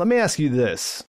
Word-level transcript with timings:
let 0.00 0.08
me 0.08 0.16
ask 0.16 0.38
you 0.38 0.48
this. 0.48 1.04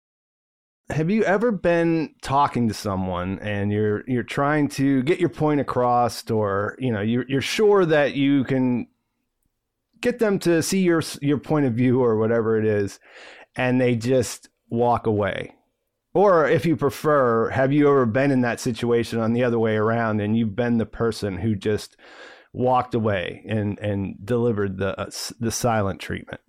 Have 0.90 1.10
you 1.10 1.24
ever 1.24 1.50
been 1.50 2.14
talking 2.22 2.68
to 2.68 2.74
someone 2.74 3.40
and 3.40 3.72
you're 3.72 4.04
you're 4.06 4.22
trying 4.22 4.68
to 4.68 5.02
get 5.02 5.18
your 5.18 5.28
point 5.28 5.60
across 5.60 6.30
or 6.30 6.76
you 6.78 6.92
know 6.92 7.00
you're 7.00 7.24
you're 7.28 7.40
sure 7.40 7.84
that 7.84 8.14
you 8.14 8.44
can 8.44 8.86
get 10.00 10.20
them 10.20 10.38
to 10.38 10.62
see 10.62 10.82
your 10.82 11.02
your 11.20 11.38
point 11.38 11.66
of 11.66 11.74
view 11.74 12.00
or 12.00 12.16
whatever 12.16 12.56
it 12.56 12.64
is 12.64 13.00
and 13.56 13.80
they 13.80 13.96
just 13.96 14.50
walk 14.70 15.08
away? 15.08 15.52
Or 16.14 16.48
if 16.48 16.64
you 16.64 16.76
prefer, 16.76 17.50
have 17.50 17.72
you 17.72 17.88
ever 17.88 18.06
been 18.06 18.30
in 18.30 18.42
that 18.42 18.60
situation 18.60 19.18
on 19.18 19.32
the 19.32 19.42
other 19.42 19.58
way 19.58 19.74
around 19.74 20.20
and 20.20 20.38
you've 20.38 20.54
been 20.54 20.78
the 20.78 20.86
person 20.86 21.38
who 21.38 21.56
just 21.56 21.96
walked 22.52 22.94
away 22.94 23.44
and 23.48 23.80
and 23.80 24.24
delivered 24.24 24.78
the 24.78 24.96
uh, 24.96 25.10
the 25.40 25.50
silent 25.50 25.98
treatment? 25.98 26.40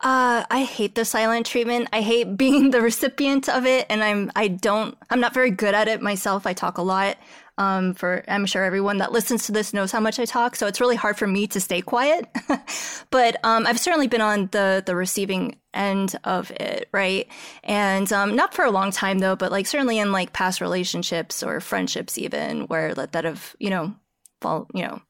Uh, 0.00 0.44
I 0.50 0.64
hate 0.64 0.94
the 0.94 1.06
silent 1.06 1.46
treatment. 1.46 1.88
I 1.92 2.02
hate 2.02 2.36
being 2.36 2.70
the 2.70 2.80
recipient 2.82 3.48
of 3.48 3.64
it, 3.66 3.86
and 3.88 4.02
I'm 4.04 4.30
I 4.36 4.48
don't 4.48 4.96
I'm 5.10 5.20
not 5.20 5.34
very 5.34 5.50
good 5.50 5.74
at 5.74 5.88
it 5.88 6.02
myself. 6.02 6.46
I 6.46 6.52
talk 6.52 6.78
a 6.78 6.82
lot. 6.82 7.16
Um, 7.58 7.94
for 7.94 8.22
I'm 8.28 8.44
sure 8.44 8.64
everyone 8.64 8.98
that 8.98 9.12
listens 9.12 9.46
to 9.46 9.52
this 9.52 9.72
knows 9.72 9.90
how 9.90 10.00
much 10.00 10.18
I 10.18 10.26
talk, 10.26 10.56
so 10.56 10.66
it's 10.66 10.80
really 10.80 10.96
hard 10.96 11.16
for 11.16 11.26
me 11.26 11.46
to 11.48 11.60
stay 11.60 11.80
quiet. 11.80 12.26
but 13.10 13.36
um, 13.44 13.66
I've 13.66 13.80
certainly 13.80 14.08
been 14.08 14.20
on 14.20 14.48
the 14.52 14.82
the 14.84 14.94
receiving 14.94 15.56
end 15.72 16.14
of 16.24 16.50
it, 16.50 16.90
right? 16.92 17.26
And 17.64 18.12
um, 18.12 18.36
not 18.36 18.52
for 18.52 18.66
a 18.66 18.70
long 18.70 18.90
time 18.90 19.20
though, 19.20 19.36
but 19.36 19.50
like 19.50 19.66
certainly 19.66 19.98
in 19.98 20.12
like 20.12 20.34
past 20.34 20.60
relationships 20.60 21.42
or 21.42 21.60
friendships, 21.60 22.18
even 22.18 22.66
where 22.66 22.94
that, 22.94 23.12
that 23.12 23.24
have 23.24 23.56
you 23.58 23.70
know, 23.70 23.94
fall 24.42 24.68
you 24.74 24.82
know, 24.82 25.00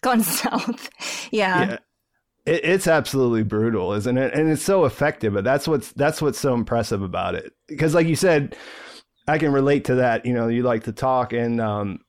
gone 0.00 0.20
south. 0.22 0.88
yeah. 1.32 1.70
yeah 1.70 1.78
it, 2.46 2.64
it's 2.64 2.86
absolutely 2.86 3.42
brutal, 3.42 3.92
isn't 3.92 4.18
it? 4.18 4.34
And 4.34 4.50
it's 4.50 4.62
so 4.62 4.84
effective. 4.84 5.34
But 5.34 5.44
that's 5.44 5.66
what's 5.66 5.92
that's 5.92 6.20
what's 6.22 6.38
so 6.38 6.54
impressive 6.54 7.02
about 7.02 7.34
it. 7.34 7.52
Because, 7.68 7.94
like 7.94 8.06
you 8.06 8.16
said, 8.16 8.56
I 9.26 9.38
can 9.38 9.52
relate 9.52 9.84
to 9.86 9.96
that. 9.96 10.26
You 10.26 10.34
know, 10.34 10.48
you 10.48 10.62
like 10.62 10.84
to 10.84 10.92
talk, 10.92 11.32
and 11.32 11.60
um, 11.60 12.00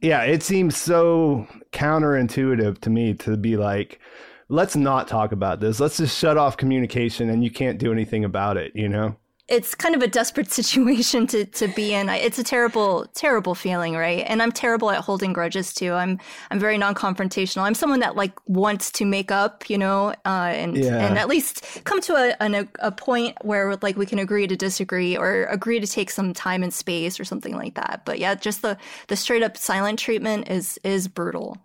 yeah, 0.00 0.22
it 0.22 0.42
seems 0.42 0.76
so 0.76 1.46
counterintuitive 1.72 2.80
to 2.80 2.90
me 2.90 3.14
to 3.14 3.36
be 3.36 3.56
like, 3.56 4.00
let's 4.48 4.76
not 4.76 5.08
talk 5.08 5.32
about 5.32 5.60
this. 5.60 5.80
Let's 5.80 5.98
just 5.98 6.18
shut 6.18 6.36
off 6.36 6.56
communication, 6.56 7.30
and 7.30 7.44
you 7.44 7.50
can't 7.50 7.78
do 7.78 7.92
anything 7.92 8.24
about 8.24 8.56
it. 8.56 8.72
You 8.74 8.88
know? 8.88 9.16
It's 9.48 9.74
kind 9.76 9.94
of 9.94 10.02
a 10.02 10.08
desperate 10.08 10.50
situation 10.52 11.26
to, 11.28 11.44
to 11.44 11.68
be 11.68 11.94
in. 11.94 12.08
It's 12.08 12.38
a 12.38 12.44
terrible, 12.44 13.06
terrible 13.14 13.54
feeling, 13.54 13.94
right? 13.94 14.24
And 14.26 14.42
I'm 14.42 14.52
terrible 14.52 14.90
at 14.90 15.00
holding 15.00 15.32
grudges 15.32 15.72
too. 15.72 15.92
I'm 15.92 16.18
I'm 16.50 16.58
very 16.58 16.78
non-confrontational. 16.78 17.62
I'm 17.62 17.74
someone 17.74 18.00
that 18.00 18.16
like 18.16 18.32
wants 18.46 18.90
to 18.92 19.04
make 19.04 19.30
up, 19.30 19.68
you 19.70 19.78
know, 19.78 20.14
uh, 20.24 20.52
and 20.52 20.76
yeah. 20.76 21.06
and 21.06 21.18
at 21.18 21.28
least 21.28 21.64
come 21.84 22.00
to 22.02 22.14
a, 22.14 22.36
a 22.40 22.68
a 22.80 22.92
point 22.92 23.36
where 23.42 23.76
like 23.82 23.96
we 23.96 24.06
can 24.06 24.18
agree 24.18 24.46
to 24.46 24.56
disagree 24.56 25.16
or 25.16 25.44
agree 25.44 25.80
to 25.80 25.86
take 25.86 26.10
some 26.10 26.32
time 26.32 26.62
and 26.62 26.72
space 26.74 27.20
or 27.20 27.24
something 27.24 27.54
like 27.54 27.74
that. 27.74 28.02
But 28.04 28.18
yeah, 28.18 28.34
just 28.34 28.62
the 28.62 28.76
the 29.08 29.16
straight 29.16 29.42
up 29.42 29.56
silent 29.56 29.98
treatment 29.98 30.48
is 30.50 30.78
is 30.82 31.08
brutal. 31.08 31.58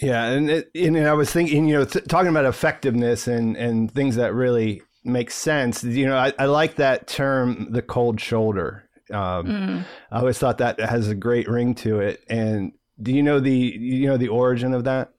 Yeah, 0.00 0.24
and 0.24 0.50
it, 0.50 0.70
and 0.74 0.96
I 0.96 1.12
was 1.12 1.30
thinking, 1.30 1.66
you 1.66 1.78
know, 1.78 1.84
th- 1.84 2.06
talking 2.06 2.30
about 2.30 2.46
effectiveness 2.46 3.26
and 3.26 3.56
and 3.56 3.90
things 3.90 4.16
that 4.16 4.32
really 4.32 4.82
makes 5.04 5.34
sense. 5.34 5.82
You 5.84 6.06
know, 6.06 6.16
I, 6.16 6.32
I 6.38 6.46
like 6.46 6.76
that 6.76 7.06
term, 7.06 7.68
the 7.70 7.82
cold 7.82 8.20
shoulder. 8.20 8.88
Um, 9.10 9.46
mm. 9.46 9.84
I 10.10 10.18
always 10.18 10.38
thought 10.38 10.58
that 10.58 10.78
has 10.80 11.08
a 11.08 11.14
great 11.14 11.48
ring 11.48 11.74
to 11.76 12.00
it. 12.00 12.22
And 12.28 12.72
do 13.00 13.12
you 13.12 13.22
know 13.22 13.40
the 13.40 13.50
you 13.50 14.06
know 14.06 14.16
the 14.16 14.28
origin 14.28 14.74
of 14.74 14.84
that? 14.84 15.12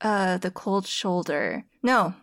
Uh, 0.00 0.38
the 0.38 0.50
cold 0.50 0.86
shoulder. 0.86 1.64
No. 1.82 2.14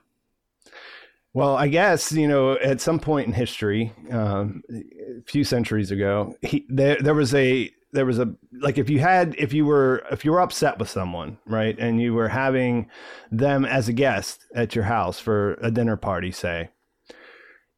Well, 1.33 1.55
I 1.55 1.67
guess 1.67 2.11
you 2.11 2.27
know 2.27 2.53
at 2.53 2.81
some 2.81 2.99
point 2.99 3.27
in 3.27 3.33
history, 3.33 3.93
um, 4.11 4.63
a 4.69 5.21
few 5.27 5.43
centuries 5.43 5.91
ago, 5.91 6.35
he, 6.41 6.65
there 6.69 6.97
there 6.99 7.13
was 7.13 7.33
a 7.35 7.71
there 7.91 8.05
was 8.05 8.19
a 8.19 8.33
like 8.61 8.77
if 8.77 8.89
you 8.89 8.99
had 8.99 9.35
if 9.37 9.53
you 9.53 9.65
were 9.65 10.03
if 10.11 10.23
you 10.23 10.31
were 10.31 10.41
upset 10.41 10.77
with 10.79 10.89
someone 10.89 11.37
right 11.45 11.77
and 11.79 12.01
you 12.01 12.13
were 12.13 12.27
having 12.27 12.89
them 13.31 13.65
as 13.65 13.87
a 13.87 13.93
guest 13.93 14.45
at 14.53 14.75
your 14.75 14.85
house 14.85 15.19
for 15.19 15.53
a 15.61 15.71
dinner 15.71 15.97
party 15.97 16.31
say 16.31 16.69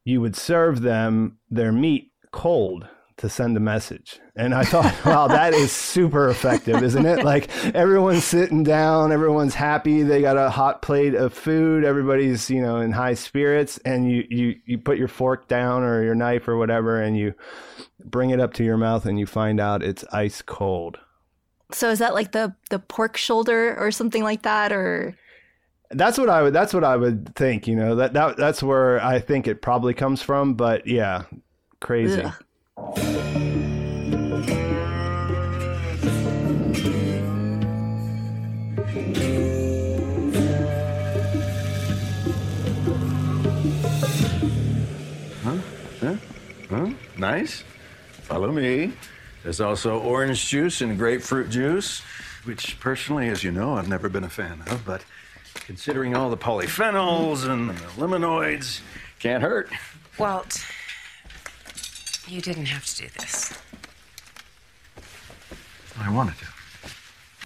you 0.04 0.20
would 0.20 0.36
serve 0.36 0.82
them 0.82 1.38
their 1.50 1.72
meat 1.72 2.12
cold 2.30 2.86
to 3.22 3.28
send 3.28 3.56
a 3.56 3.60
message. 3.60 4.18
And 4.34 4.52
I 4.52 4.64
thought, 4.64 4.92
wow, 5.04 5.28
that 5.28 5.54
is 5.54 5.70
super 5.70 6.28
effective, 6.28 6.82
isn't 6.82 7.06
it? 7.06 7.24
Like 7.24 7.48
everyone's 7.72 8.24
sitting 8.24 8.64
down, 8.64 9.12
everyone's 9.12 9.54
happy, 9.54 10.02
they 10.02 10.20
got 10.20 10.36
a 10.36 10.50
hot 10.50 10.82
plate 10.82 11.14
of 11.14 11.32
food, 11.32 11.84
everybody's, 11.84 12.50
you 12.50 12.60
know, 12.60 12.80
in 12.80 12.90
high 12.90 13.14
spirits, 13.14 13.78
and 13.84 14.10
you 14.10 14.24
you 14.28 14.56
you 14.66 14.76
put 14.76 14.98
your 14.98 15.06
fork 15.06 15.46
down 15.46 15.84
or 15.84 16.02
your 16.02 16.16
knife 16.16 16.48
or 16.48 16.56
whatever 16.56 17.00
and 17.00 17.16
you 17.16 17.32
bring 18.04 18.30
it 18.30 18.40
up 18.40 18.52
to 18.54 18.64
your 18.64 18.76
mouth 18.76 19.06
and 19.06 19.20
you 19.20 19.26
find 19.26 19.60
out 19.60 19.84
it's 19.84 20.04
ice 20.12 20.42
cold. 20.42 20.98
So 21.70 21.90
is 21.90 22.00
that 22.00 22.12
like 22.12 22.32
the 22.32 22.56
the 22.70 22.80
pork 22.80 23.16
shoulder 23.16 23.76
or 23.78 23.92
something 23.92 24.24
like 24.24 24.42
that 24.42 24.72
or 24.72 25.16
that's 25.92 26.18
what 26.18 26.28
I 26.28 26.42
would 26.42 26.52
that's 26.52 26.74
what 26.74 26.82
I 26.82 26.96
would 26.96 27.36
think, 27.36 27.68
you 27.68 27.76
know. 27.76 27.94
That 27.94 28.14
that 28.14 28.36
that's 28.36 28.64
where 28.64 29.00
I 29.00 29.20
think 29.20 29.46
it 29.46 29.62
probably 29.62 29.94
comes 29.94 30.22
from, 30.22 30.54
but 30.54 30.88
yeah, 30.88 31.22
crazy. 31.80 32.22
Ugh. 32.22 32.34
Huh? 45.42 45.58
Huh? 46.00 46.16
Huh? 46.68 46.90
Nice. 47.16 47.62
Follow 48.22 48.50
me. 48.50 48.92
There's 49.44 49.60
also 49.60 50.00
orange 50.00 50.48
juice 50.48 50.80
and 50.80 50.98
grapefruit 50.98 51.50
juice, 51.50 52.02
which 52.44 52.80
personally, 52.80 53.28
as 53.28 53.44
you 53.44 53.52
know, 53.52 53.74
I've 53.74 53.88
never 53.88 54.08
been 54.08 54.24
a 54.24 54.28
fan 54.28 54.62
of, 54.66 54.84
but 54.84 55.04
considering 55.54 56.16
all 56.16 56.30
the 56.30 56.36
polyphenols 56.36 57.48
and 57.48 57.70
the 57.70 57.74
limonoids, 57.96 58.80
can't 59.20 59.42
hurt. 59.42 59.70
Walt, 60.18 60.64
you 62.32 62.40
didn't 62.40 62.66
have 62.66 62.86
to 62.86 63.02
do 63.02 63.08
this. 63.18 63.52
I 65.98 66.10
wanted 66.10 66.34
to. 66.38 66.46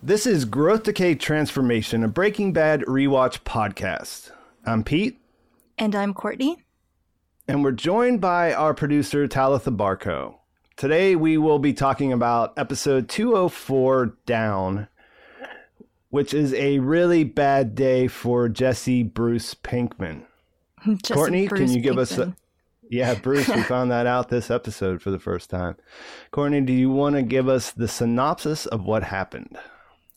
This 0.01 0.27
is 0.27 0.45
Growth 0.45 0.85
Decay 0.85 1.17
Transformation, 1.17 2.05
a 2.05 2.09
Breaking 2.09 2.53
Bad 2.53 2.83
rewatch 2.83 3.41
podcast. 3.41 4.31
I'm 4.65 4.85
Pete. 4.85 5.21
And 5.77 5.97
I'm 5.97 6.15
Courtney. 6.15 6.65
And 7.49 7.65
we're 7.65 7.73
joined 7.73 8.21
by 8.21 8.55
our 8.55 8.75
producer, 8.75 9.27
Talitha 9.27 9.73
Barco. 9.73 10.37
Today 10.77 11.17
we 11.17 11.37
will 11.37 11.59
be 11.59 11.73
talking 11.73 12.13
about 12.13 12.57
episode 12.57 13.09
204 13.09 14.15
Down, 14.25 14.87
which 16.11 16.33
is 16.33 16.55
a 16.55 16.79
really 16.79 17.25
bad 17.25 17.75
day 17.75 18.07
for 18.07 18.49
Jesse 18.49 19.03
Bruce 19.03 19.53
Pinkman. 19.53 20.23
Jesse 20.87 21.13
Courtney, 21.13 21.49
Bruce 21.49 21.59
can 21.61 21.71
you 21.73 21.81
give 21.81 21.97
Pinkman. 21.97 22.01
us 22.01 22.19
a 22.19 22.37
yeah, 22.91 23.15
Bruce, 23.15 23.49
we 23.49 23.63
found 23.63 23.91
that 23.91 24.07
out 24.07 24.29
this 24.29 24.51
episode 24.51 25.03
for 25.03 25.11
the 25.11 25.19
first 25.19 25.51
time. 25.51 25.77
Courtney, 26.31 26.61
do 26.61 26.73
you 26.73 26.91
want 26.91 27.17
to 27.17 27.23
give 27.23 27.49
us 27.49 27.73
the 27.73 27.89
synopsis 27.89 28.67
of 28.67 28.85
what 28.85 29.03
happened? 29.03 29.57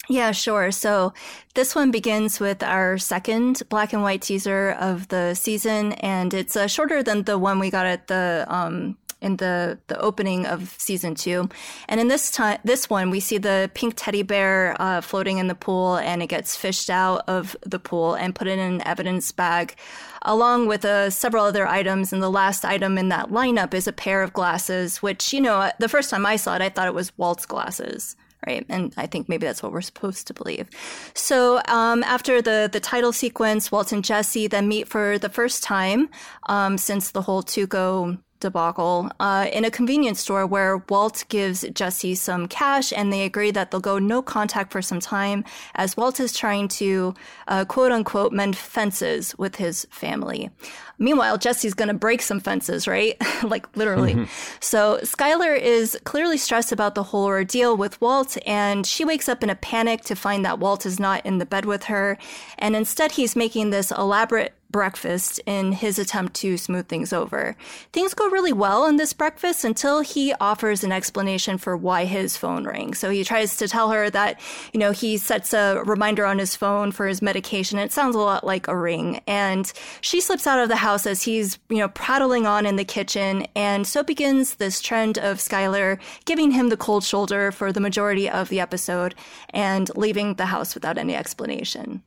Yeah, 0.09 0.31
sure. 0.31 0.71
So 0.71 1.13
this 1.53 1.75
one 1.75 1.91
begins 1.91 2.39
with 2.39 2.63
our 2.63 2.97
second 2.97 3.61
black 3.69 3.93
and 3.93 4.01
white 4.01 4.23
teaser 4.23 4.71
of 4.71 5.07
the 5.09 5.35
season, 5.35 5.93
and 5.93 6.33
it's 6.33 6.55
uh, 6.55 6.65
shorter 6.65 7.03
than 7.03 7.23
the 7.23 7.37
one 7.37 7.59
we 7.59 7.69
got 7.69 7.85
at 7.85 8.07
the 8.07 8.45
um, 8.47 8.97
in 9.21 9.37
the 9.37 9.77
the 9.87 9.99
opening 9.99 10.45
of 10.45 10.75
season 10.77 11.15
two. 11.15 11.49
And 11.87 11.99
in 11.99 12.07
this 12.07 12.31
time, 12.31 12.59
this 12.63 12.89
one, 12.89 13.09
we 13.09 13.19
see 13.19 13.37
the 13.37 13.69
pink 13.73 13.93
teddy 13.95 14.23
bear 14.23 14.75
uh, 14.79 15.01
floating 15.01 15.37
in 15.37 15.47
the 15.47 15.55
pool, 15.55 15.97
and 15.97 16.21
it 16.23 16.27
gets 16.27 16.55
fished 16.55 16.89
out 16.89 17.23
of 17.27 17.55
the 17.61 17.79
pool 17.79 18.15
and 18.15 18.35
put 18.35 18.47
in 18.47 18.59
an 18.59 18.81
evidence 18.87 19.31
bag 19.31 19.75
along 20.23 20.67
with 20.67 20.85
uh, 20.85 21.09
several 21.09 21.45
other 21.45 21.67
items. 21.67 22.13
And 22.13 22.21
the 22.21 22.29
last 22.29 22.65
item 22.65 22.97
in 22.97 23.09
that 23.09 23.29
lineup 23.29 23.73
is 23.73 23.87
a 23.87 23.93
pair 23.93 24.21
of 24.21 24.33
glasses, 24.33 25.01
which, 25.01 25.33
you 25.33 25.41
know, 25.41 25.71
the 25.79 25.89
first 25.89 26.09
time 26.09 26.25
I 26.25 26.35
saw 26.35 26.55
it, 26.55 26.61
I 26.61 26.69
thought 26.69 26.87
it 26.87 26.93
was 26.93 27.17
Walt's 27.17 27.45
glasses. 27.45 28.15
Right, 28.47 28.65
and 28.69 28.93
I 28.95 29.05
think 29.05 29.27
maybe 29.27 29.45
that's 29.45 29.61
what 29.61 29.73
we're 29.73 29.81
supposed 29.81 30.27
to 30.27 30.33
believe. 30.33 30.69
So 31.13 31.61
um, 31.67 32.03
after 32.03 32.41
the 32.41 32.69
the 32.71 32.79
title 32.79 33.11
sequence, 33.11 33.69
Walt 33.69 33.91
and 33.91 34.01
Jesse 34.01 34.47
then 34.47 34.69
meet 34.69 34.87
for 34.87 35.19
the 35.19 35.27
first 35.27 35.61
time 35.61 36.09
um, 36.47 36.77
since 36.77 37.11
the 37.11 37.21
whole 37.21 37.43
Tuco 37.43 38.17
debacle 38.39 39.11
uh, 39.19 39.47
in 39.51 39.65
a 39.65 39.71
convenience 39.71 40.19
store 40.19 40.45
where 40.45 40.77
Walt 40.89 41.23
gives 41.29 41.65
Jesse 41.73 42.15
some 42.15 42.47
cash 42.47 42.91
and 42.93 43.11
they 43.11 43.23
agree 43.23 43.51
that 43.51 43.71
they'll 43.71 43.79
go 43.79 43.99
no 43.99 44.21
contact 44.21 44.71
for 44.71 44.81
some 44.81 44.99
time 44.99 45.43
as 45.75 45.97
Walt 45.97 46.19
is 46.19 46.33
trying 46.35 46.67
to 46.69 47.13
uh, 47.47 47.65
quote 47.65 47.91
unquote 47.91 48.31
mend 48.31 48.55
fences 48.55 49.37
with 49.37 49.55
his 49.55 49.85
family. 49.89 50.49
Meanwhile, 50.97 51.37
Jesse's 51.37 51.73
going 51.73 51.87
to 51.87 51.93
break 51.93 52.21
some 52.21 52.41
fences, 52.41 52.87
right? 52.87 53.15
like 53.43 53.75
literally. 53.77 54.15
Mm-hmm. 54.15 54.57
So 54.59 54.99
Skyler 55.03 55.57
is 55.57 55.97
clearly 56.03 56.37
stressed 56.37 56.71
about 56.71 56.95
the 56.95 57.03
whole 57.03 57.25
ordeal 57.25 57.77
with 57.77 57.99
Walt 58.01 58.37
and 58.45 58.85
she 58.85 59.05
wakes 59.05 59.29
up 59.29 59.43
in 59.43 59.49
a 59.49 59.55
panic 59.55 60.01
to 60.01 60.15
find 60.15 60.43
that 60.45 60.59
Walt 60.59 60.85
is 60.85 60.99
not 60.99 61.25
in 61.25 61.37
the 61.37 61.45
bed 61.45 61.65
with 61.65 61.85
her. 61.85 62.17
And 62.57 62.75
instead, 62.75 63.13
he's 63.13 63.35
making 63.35 63.69
this 63.69 63.91
elaborate 63.91 64.53
breakfast 64.69 65.39
in 65.45 65.71
his 65.71 65.97
attempt 65.97 66.35
to 66.35 66.57
smooth 66.57 66.87
things 66.87 67.11
over. 67.11 67.55
Things 67.91 68.13
go 68.13 68.29
really 68.29 68.53
well 68.53 68.85
in 68.85 68.97
this 68.97 69.13
breakfast 69.13 69.63
until 69.63 70.01
he 70.01 70.33
offers 70.39 70.83
an 70.83 70.91
explanation 70.91 71.57
for 71.57 71.75
why 71.75 72.05
his 72.05 72.37
phone 72.37 72.65
rang. 72.65 72.93
So 72.93 73.09
he 73.09 73.23
tries 73.23 73.57
to 73.57 73.67
tell 73.67 73.89
her 73.89 74.09
that, 74.09 74.39
you 74.73 74.79
know, 74.79 74.91
he 74.91 75.17
sets 75.17 75.53
a 75.53 75.81
reminder 75.85 76.25
on 76.25 76.39
his 76.39 76.55
phone 76.55 76.91
for 76.91 77.07
his 77.07 77.21
medication. 77.21 77.79
It 77.79 77.91
sounds 77.91 78.15
a 78.15 78.19
lot 78.19 78.45
like 78.45 78.67
a 78.67 78.77
ring. 78.77 79.21
And 79.27 79.71
she 80.01 80.21
slips 80.21 80.45
out 80.47 80.59
of 80.59 80.69
the 80.69 80.75
house 80.75 81.05
as 81.05 81.23
he's, 81.23 81.57
you 81.69 81.77
know, 81.77 81.89
prattling 81.89 82.45
on 82.45 82.65
in 82.65 82.75
the 82.75 82.85
kitchen. 82.85 83.47
And 83.55 83.87
so 83.87 84.03
begins 84.03 84.55
this 84.55 84.81
trend 84.81 85.17
of 85.17 85.37
Skyler 85.37 85.99
giving 86.25 86.51
him 86.51 86.69
the 86.69 86.77
cold 86.77 87.03
shoulder 87.03 87.51
for 87.51 87.71
the 87.71 87.79
majority 87.79 88.29
of 88.29 88.49
the 88.49 88.59
episode 88.59 89.15
and 89.49 89.89
leaving 89.95 90.35
the 90.35 90.45
house 90.47 90.75
without 90.75 90.97
any 90.97 91.15
explanation. 91.15 92.03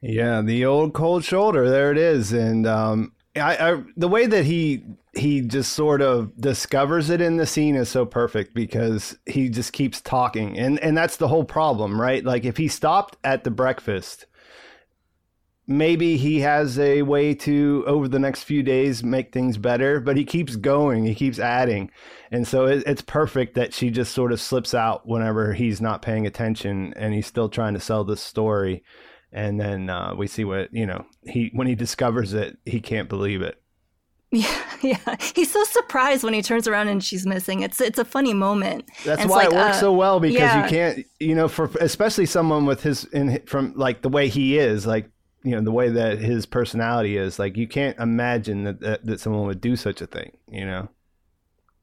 Yeah, 0.00 0.42
the 0.42 0.64
old 0.64 0.92
cold 0.92 1.24
shoulder. 1.24 1.68
There 1.68 1.90
it 1.90 1.98
is, 1.98 2.32
and 2.32 2.66
um, 2.66 3.12
I, 3.34 3.72
I, 3.72 3.82
the 3.96 4.08
way 4.08 4.26
that 4.26 4.44
he 4.44 4.84
he 5.14 5.40
just 5.40 5.72
sort 5.72 6.02
of 6.02 6.38
discovers 6.38 7.08
it 7.08 7.20
in 7.20 7.38
the 7.38 7.46
scene 7.46 7.74
is 7.74 7.88
so 7.88 8.04
perfect 8.04 8.54
because 8.54 9.16
he 9.26 9.48
just 9.48 9.72
keeps 9.72 10.00
talking, 10.00 10.58
and 10.58 10.78
and 10.80 10.96
that's 10.96 11.16
the 11.16 11.28
whole 11.28 11.44
problem, 11.44 12.00
right? 12.00 12.24
Like 12.24 12.44
if 12.44 12.56
he 12.56 12.68
stopped 12.68 13.16
at 13.24 13.44
the 13.44 13.50
breakfast, 13.50 14.26
maybe 15.66 16.18
he 16.18 16.40
has 16.40 16.78
a 16.78 17.02
way 17.02 17.34
to 17.34 17.82
over 17.86 18.06
the 18.06 18.18
next 18.18 18.44
few 18.44 18.62
days 18.62 19.02
make 19.02 19.32
things 19.32 19.56
better, 19.56 19.98
but 19.98 20.18
he 20.18 20.24
keeps 20.24 20.56
going, 20.56 21.04
he 21.06 21.14
keeps 21.14 21.38
adding, 21.38 21.90
and 22.30 22.46
so 22.46 22.66
it, 22.66 22.84
it's 22.86 23.02
perfect 23.02 23.54
that 23.54 23.72
she 23.72 23.88
just 23.90 24.12
sort 24.12 24.30
of 24.30 24.40
slips 24.40 24.74
out 24.74 25.06
whenever 25.06 25.54
he's 25.54 25.80
not 25.80 26.02
paying 26.02 26.26
attention, 26.26 26.92
and 26.96 27.14
he's 27.14 27.26
still 27.26 27.48
trying 27.48 27.74
to 27.74 27.80
sell 27.80 28.04
this 28.04 28.20
story 28.20 28.84
and 29.32 29.60
then 29.60 29.90
uh, 29.90 30.14
we 30.16 30.26
see 30.26 30.44
what 30.44 30.72
you 30.72 30.86
know 30.86 31.04
he 31.26 31.50
when 31.54 31.66
he 31.66 31.74
discovers 31.74 32.32
it 32.32 32.58
he 32.64 32.80
can't 32.80 33.08
believe 33.08 33.42
it. 33.42 33.60
Yeah 34.32 34.66
yeah. 34.82 35.16
He's 35.34 35.52
so 35.52 35.62
surprised 35.64 36.24
when 36.24 36.34
he 36.34 36.42
turns 36.42 36.66
around 36.68 36.88
and 36.88 37.02
she's 37.02 37.26
missing. 37.26 37.62
It's 37.62 37.80
it's 37.80 37.98
a 37.98 38.04
funny 38.04 38.34
moment. 38.34 38.88
That's 39.04 39.24
why 39.26 39.44
like, 39.44 39.46
it 39.46 39.52
works 39.52 39.76
uh, 39.76 39.80
so 39.80 39.92
well 39.92 40.20
because 40.20 40.38
yeah. 40.38 40.64
you 40.64 40.70
can't 40.70 41.06
you 41.20 41.34
know 41.34 41.48
for 41.48 41.70
especially 41.80 42.26
someone 42.26 42.66
with 42.66 42.82
his 42.82 43.04
in 43.06 43.40
from 43.46 43.72
like 43.76 44.02
the 44.02 44.08
way 44.08 44.28
he 44.28 44.58
is 44.58 44.86
like 44.86 45.10
you 45.42 45.52
know 45.52 45.60
the 45.60 45.72
way 45.72 45.88
that 45.88 46.18
his 46.18 46.46
personality 46.46 47.16
is 47.16 47.38
like 47.38 47.56
you 47.56 47.68
can't 47.68 47.98
imagine 47.98 48.64
that 48.64 48.80
that, 48.80 49.06
that 49.06 49.20
someone 49.20 49.46
would 49.46 49.60
do 49.60 49.76
such 49.76 50.00
a 50.00 50.06
thing 50.06 50.36
you 50.50 50.64
know 50.64 50.88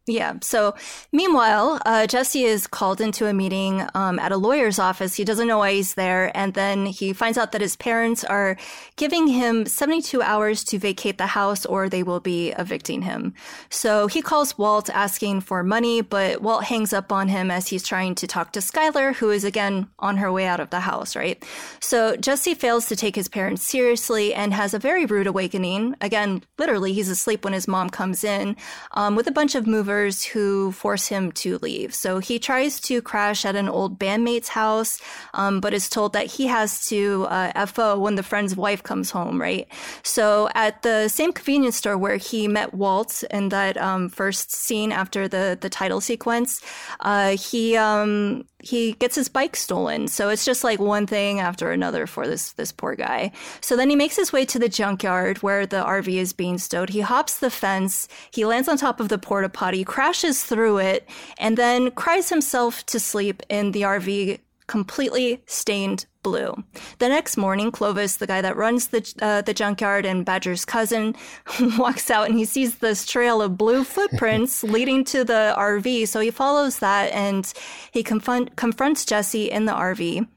yeah. 0.05 0.33
So, 0.41 0.75
meanwhile, 1.13 1.79
uh, 1.85 2.07
Jesse 2.07 2.43
is 2.43 2.67
called 2.67 2.99
into 2.99 3.25
a 3.25 3.33
meeting 3.33 3.87
um, 3.93 4.19
at 4.19 4.33
a 4.33 4.37
lawyer's 4.37 4.77
office. 4.77 5.15
He 5.15 5.23
doesn't 5.23 5.47
know 5.47 5.59
why 5.59 5.75
he's 5.75 5.93
there. 5.93 6.29
And 6.35 6.53
then 6.55 6.85
he 6.85 7.13
finds 7.13 7.37
out 7.37 7.53
that 7.53 7.61
his 7.61 7.77
parents 7.77 8.25
are 8.25 8.57
giving 8.97 9.27
him 9.27 9.65
72 9.65 10.21
hours 10.21 10.65
to 10.65 10.77
vacate 10.77 11.17
the 11.17 11.27
house 11.27 11.65
or 11.65 11.87
they 11.87 12.03
will 12.03 12.19
be 12.19 12.49
evicting 12.51 13.03
him. 13.03 13.33
So 13.69 14.07
he 14.07 14.21
calls 14.21 14.57
Walt 14.57 14.89
asking 14.89 15.39
for 15.39 15.63
money, 15.63 16.01
but 16.01 16.41
Walt 16.41 16.65
hangs 16.65 16.91
up 16.91 17.13
on 17.13 17.29
him 17.29 17.49
as 17.49 17.69
he's 17.69 17.87
trying 17.87 18.15
to 18.15 18.27
talk 18.27 18.51
to 18.53 18.59
Skyler, 18.59 19.15
who 19.15 19.29
is 19.29 19.45
again 19.45 19.87
on 19.99 20.17
her 20.17 20.33
way 20.33 20.45
out 20.45 20.59
of 20.59 20.69
the 20.69 20.81
house, 20.81 21.15
right? 21.15 21.41
So 21.79 22.17
Jesse 22.17 22.55
fails 22.55 22.87
to 22.87 22.97
take 22.97 23.15
his 23.15 23.29
parents 23.29 23.63
seriously 23.63 24.33
and 24.33 24.53
has 24.53 24.73
a 24.73 24.79
very 24.79 25.05
rude 25.05 25.27
awakening. 25.27 25.95
Again, 26.01 26.43
literally, 26.59 26.91
he's 26.91 27.07
asleep 27.07 27.45
when 27.45 27.53
his 27.53 27.69
mom 27.69 27.89
comes 27.89 28.25
in 28.25 28.57
um, 28.91 29.15
with 29.15 29.27
a 29.27 29.31
bunch 29.31 29.55
of 29.55 29.65
movers 29.65 29.92
who 30.23 30.71
force 30.71 31.07
him 31.07 31.31
to 31.31 31.57
leave. 31.59 31.93
So 31.93 32.19
he 32.19 32.39
tries 32.39 32.79
to 32.81 33.01
crash 33.01 33.45
at 33.45 33.55
an 33.55 33.69
old 33.69 33.99
bandmate's 33.99 34.49
house, 34.49 34.99
um, 35.33 35.59
but 35.59 35.73
is 35.73 35.89
told 35.89 36.13
that 36.13 36.25
he 36.25 36.47
has 36.47 36.85
to 36.87 37.25
uh, 37.29 37.65
FO 37.65 37.99
when 37.99 38.15
the 38.15 38.23
friend's 38.23 38.55
wife 38.55 38.83
comes 38.83 39.11
home, 39.11 39.39
right? 39.39 39.67
So 40.03 40.49
at 40.55 40.81
the 40.81 41.07
same 41.07 41.33
convenience 41.33 41.77
store 41.77 41.97
where 41.97 42.17
he 42.17 42.47
met 42.47 42.73
Walt 42.73 43.23
in 43.31 43.49
that 43.49 43.77
um, 43.77 44.09
first 44.09 44.51
scene 44.51 44.91
after 44.91 45.27
the, 45.27 45.57
the 45.59 45.69
title 45.69 46.01
sequence, 46.01 46.61
uh, 46.99 47.37
he 47.37 47.77
um, 47.77 48.45
he 48.63 48.93
gets 48.93 49.15
his 49.15 49.27
bike 49.27 49.55
stolen. 49.57 50.07
So 50.07 50.29
it's 50.29 50.45
just 50.45 50.63
like 50.63 50.79
one 50.79 51.05
thing 51.05 51.41
after 51.41 51.71
another 51.71 52.07
for 52.07 52.25
this 52.25 52.53
this 52.53 52.71
poor 52.71 52.95
guy. 52.95 53.31
So 53.59 53.75
then 53.75 53.89
he 53.89 53.95
makes 53.95 54.15
his 54.15 54.31
way 54.31 54.45
to 54.45 54.57
the 54.57 54.69
junkyard 54.69 55.43
where 55.43 55.65
the 55.65 55.83
RV 55.83 56.07
is 56.07 56.31
being 56.31 56.57
stowed. 56.57 56.89
He 56.89 57.01
hops 57.01 57.39
the 57.39 57.49
fence, 57.49 58.07
he 58.31 58.45
lands 58.45 58.69
on 58.69 58.77
top 58.77 58.99
of 58.99 59.09
the 59.09 59.17
porta 59.17 59.49
potty, 59.49 59.83
crashes 59.83 60.43
through 60.43 60.77
it, 60.77 61.09
and 61.37 61.57
then 61.57 61.91
cries 61.91 62.29
himself 62.29 62.85
to 62.87 62.99
sleep 62.99 63.43
in 63.49 63.71
the 63.73 63.81
RV 63.81 64.39
completely 64.67 65.43
stained 65.45 66.05
blue. 66.23 66.55
The 66.99 67.09
next 67.09 67.37
morning, 67.37 67.71
Clovis, 67.71 68.15
the 68.15 68.27
guy 68.27 68.41
that 68.41 68.55
runs 68.55 68.87
the 68.87 69.13
uh, 69.21 69.41
the 69.41 69.53
junkyard 69.53 70.05
and 70.05 70.25
Badger's 70.25 70.65
cousin, 70.65 71.15
walks 71.77 72.09
out 72.09 72.29
and 72.29 72.37
he 72.37 72.45
sees 72.45 72.77
this 72.77 73.05
trail 73.05 73.41
of 73.41 73.57
blue 73.57 73.83
footprints 73.95 74.63
leading 74.63 75.03
to 75.05 75.23
the 75.23 75.53
RV. 75.57 76.07
So 76.07 76.19
he 76.19 76.31
follows 76.31 76.79
that 76.79 77.11
and 77.11 77.51
he 77.91 78.03
confront, 78.03 78.55
confronts 78.55 79.05
Jesse 79.05 79.51
in 79.51 79.65
the 79.65 79.73
RV. 79.73 80.27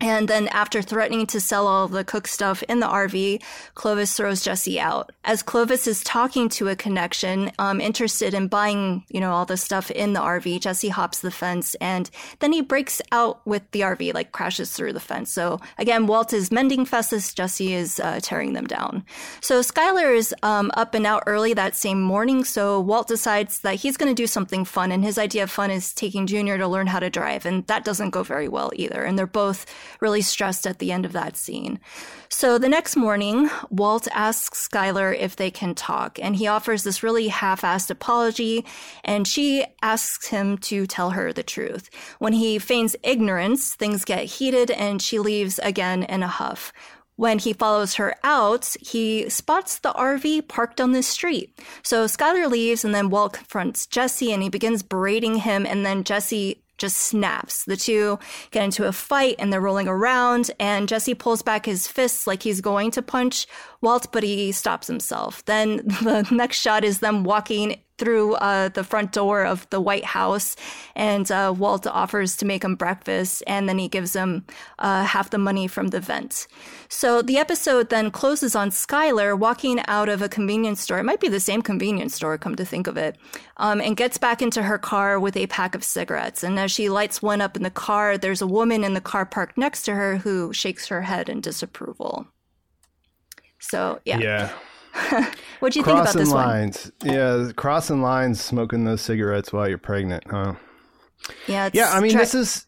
And 0.00 0.28
then, 0.28 0.48
after 0.48 0.82
threatening 0.82 1.26
to 1.28 1.40
sell 1.40 1.66
all 1.66 1.88
the 1.88 2.04
cook 2.04 2.26
stuff 2.26 2.62
in 2.64 2.80
the 2.80 2.86
RV, 2.86 3.40
Clovis 3.74 4.14
throws 4.14 4.42
Jesse 4.42 4.78
out. 4.78 5.12
As 5.24 5.42
Clovis 5.42 5.86
is 5.86 6.02
talking 6.02 6.48
to 6.50 6.68
a 6.68 6.76
connection, 6.76 7.52
um, 7.58 7.80
interested 7.80 8.34
in 8.34 8.48
buying, 8.48 9.04
you 9.08 9.20
know, 9.20 9.32
all 9.32 9.46
the 9.46 9.56
stuff 9.56 9.90
in 9.92 10.12
the 10.12 10.20
RV, 10.20 10.60
Jesse 10.60 10.88
hops 10.88 11.20
the 11.20 11.30
fence 11.30 11.74
and 11.76 12.10
then 12.40 12.52
he 12.52 12.60
breaks 12.60 13.00
out 13.12 13.46
with 13.46 13.62
the 13.70 13.80
RV, 13.80 14.14
like 14.14 14.32
crashes 14.32 14.72
through 14.72 14.92
the 14.92 15.00
fence. 15.00 15.32
So 15.32 15.60
again, 15.78 16.06
Walt 16.06 16.32
is 16.32 16.52
mending 16.52 16.84
fences, 16.84 17.32
Jesse 17.32 17.72
is 17.72 18.00
uh, 18.00 18.20
tearing 18.22 18.52
them 18.52 18.66
down. 18.66 19.04
So 19.40 19.60
Skyler 19.60 20.14
is 20.14 20.34
um, 20.42 20.70
up 20.74 20.94
and 20.94 21.06
out 21.06 21.22
early 21.26 21.54
that 21.54 21.76
same 21.76 22.02
morning. 22.02 22.44
So 22.44 22.80
Walt 22.80 23.08
decides 23.08 23.60
that 23.60 23.76
he's 23.76 23.96
going 23.96 24.14
to 24.14 24.22
do 24.22 24.26
something 24.26 24.64
fun, 24.64 24.92
and 24.92 25.04
his 25.04 25.18
idea 25.18 25.44
of 25.44 25.50
fun 25.50 25.70
is 25.70 25.94
taking 25.94 26.26
Junior 26.26 26.58
to 26.58 26.68
learn 26.68 26.88
how 26.88 26.98
to 26.98 27.10
drive, 27.10 27.46
and 27.46 27.66
that 27.68 27.84
doesn't 27.84 28.10
go 28.10 28.22
very 28.22 28.48
well 28.48 28.70
either. 28.74 29.02
And 29.02 29.18
they're 29.18 29.26
both 29.26 29.66
really 30.00 30.22
stressed 30.22 30.66
at 30.66 30.78
the 30.78 30.92
end 30.92 31.04
of 31.04 31.12
that 31.12 31.36
scene. 31.36 31.80
So 32.28 32.58
the 32.58 32.68
next 32.68 32.96
morning, 32.96 33.50
Walt 33.70 34.08
asks 34.12 34.68
Skyler 34.68 35.16
if 35.16 35.36
they 35.36 35.50
can 35.50 35.74
talk, 35.74 36.18
and 36.20 36.36
he 36.36 36.46
offers 36.46 36.82
this 36.82 37.02
really 37.02 37.28
half 37.28 37.62
assed 37.62 37.90
apology, 37.90 38.64
and 39.04 39.26
she 39.26 39.64
asks 39.82 40.28
him 40.28 40.58
to 40.58 40.86
tell 40.86 41.10
her 41.10 41.32
the 41.32 41.42
truth. 41.42 41.90
When 42.18 42.32
he 42.32 42.58
feigns 42.58 42.96
ignorance, 43.02 43.74
things 43.74 44.04
get 44.04 44.24
heated, 44.24 44.70
and 44.70 45.00
she 45.00 45.18
leaves 45.18 45.58
again 45.60 46.02
in 46.02 46.22
a 46.22 46.28
huff. 46.28 46.72
When 47.16 47.38
he 47.38 47.52
follows 47.52 47.94
her 47.94 48.16
out, 48.24 48.74
he 48.80 49.28
spots 49.28 49.78
the 49.78 49.92
RV 49.92 50.48
parked 50.48 50.80
on 50.80 50.90
the 50.90 51.02
street. 51.02 51.56
So 51.84 52.06
Skyler 52.06 52.50
leaves, 52.50 52.84
and 52.84 52.92
then 52.92 53.08
Walt 53.08 53.34
confronts 53.34 53.86
Jesse 53.86 54.32
and 54.32 54.42
he 54.42 54.48
begins 54.48 54.82
berating 54.82 55.36
him. 55.36 55.64
And 55.64 55.86
then 55.86 56.02
Jesse 56.02 56.63
just 56.78 56.96
snaps. 56.96 57.64
The 57.64 57.76
two 57.76 58.18
get 58.50 58.64
into 58.64 58.86
a 58.86 58.92
fight 58.92 59.36
and 59.38 59.52
they're 59.52 59.60
rolling 59.60 59.88
around, 59.88 60.50
and 60.58 60.88
Jesse 60.88 61.14
pulls 61.14 61.42
back 61.42 61.66
his 61.66 61.86
fists 61.86 62.26
like 62.26 62.42
he's 62.42 62.60
going 62.60 62.90
to 62.92 63.02
punch 63.02 63.46
Walt, 63.80 64.08
but 64.12 64.22
he 64.22 64.52
stops 64.52 64.86
himself. 64.86 65.44
Then 65.44 65.76
the 66.02 66.26
next 66.30 66.58
shot 66.58 66.84
is 66.84 67.00
them 67.00 67.24
walking 67.24 67.80
through 67.98 68.34
uh, 68.34 68.68
the 68.70 68.84
front 68.84 69.12
door 69.12 69.44
of 69.44 69.68
the 69.70 69.80
White 69.80 70.04
House, 70.04 70.56
and 70.96 71.30
uh, 71.30 71.54
Walt 71.56 71.86
offers 71.86 72.36
to 72.36 72.44
make 72.44 72.64
him 72.64 72.74
breakfast, 72.74 73.42
and 73.46 73.68
then 73.68 73.78
he 73.78 73.88
gives 73.88 74.14
him 74.14 74.44
uh, 74.78 75.04
half 75.04 75.30
the 75.30 75.38
money 75.38 75.68
from 75.68 75.88
the 75.88 76.00
vent. 76.00 76.46
So 76.88 77.22
the 77.22 77.38
episode 77.38 77.90
then 77.90 78.10
closes 78.10 78.56
on 78.56 78.70
Skyler 78.70 79.38
walking 79.38 79.80
out 79.86 80.08
of 80.08 80.22
a 80.22 80.28
convenience 80.28 80.80
store. 80.80 80.98
It 80.98 81.04
might 81.04 81.20
be 81.20 81.28
the 81.28 81.40
same 81.40 81.62
convenience 81.62 82.14
store, 82.14 82.36
come 82.38 82.56
to 82.56 82.64
think 82.64 82.86
of 82.86 82.96
it, 82.96 83.16
um, 83.58 83.80
and 83.80 83.96
gets 83.96 84.18
back 84.18 84.42
into 84.42 84.62
her 84.62 84.78
car 84.78 85.20
with 85.20 85.36
a 85.36 85.46
pack 85.46 85.74
of 85.74 85.84
cigarettes. 85.84 86.42
And 86.42 86.58
as 86.58 86.72
she 86.72 86.88
lights 86.88 87.22
one 87.22 87.40
up 87.40 87.56
in 87.56 87.62
the 87.62 87.70
car, 87.70 88.18
there's 88.18 88.42
a 88.42 88.46
woman 88.46 88.82
in 88.82 88.94
the 88.94 89.00
car 89.00 89.24
parked 89.24 89.56
next 89.56 89.82
to 89.84 89.94
her 89.94 90.16
who 90.16 90.52
shakes 90.52 90.88
her 90.88 91.02
head 91.02 91.28
in 91.28 91.40
disapproval. 91.40 92.26
So 93.60 94.00
yeah. 94.04 94.18
Yeah. 94.18 94.52
what 95.58 95.72
do 95.72 95.78
you 95.78 95.84
think 95.84 95.98
about 95.98 96.14
this 96.14 96.30
lines. 96.30 96.92
one? 97.02 97.14
Yeah, 97.14 97.52
crossing 97.56 98.02
lines, 98.02 98.40
smoking 98.40 98.84
those 98.84 99.00
cigarettes 99.00 99.52
while 99.52 99.68
you're 99.68 99.78
pregnant, 99.78 100.24
huh? 100.30 100.54
Yeah, 101.48 101.70
yeah. 101.72 101.90
I 101.92 102.00
mean, 102.00 102.12
tra- 102.12 102.20
this 102.20 102.34
is 102.34 102.66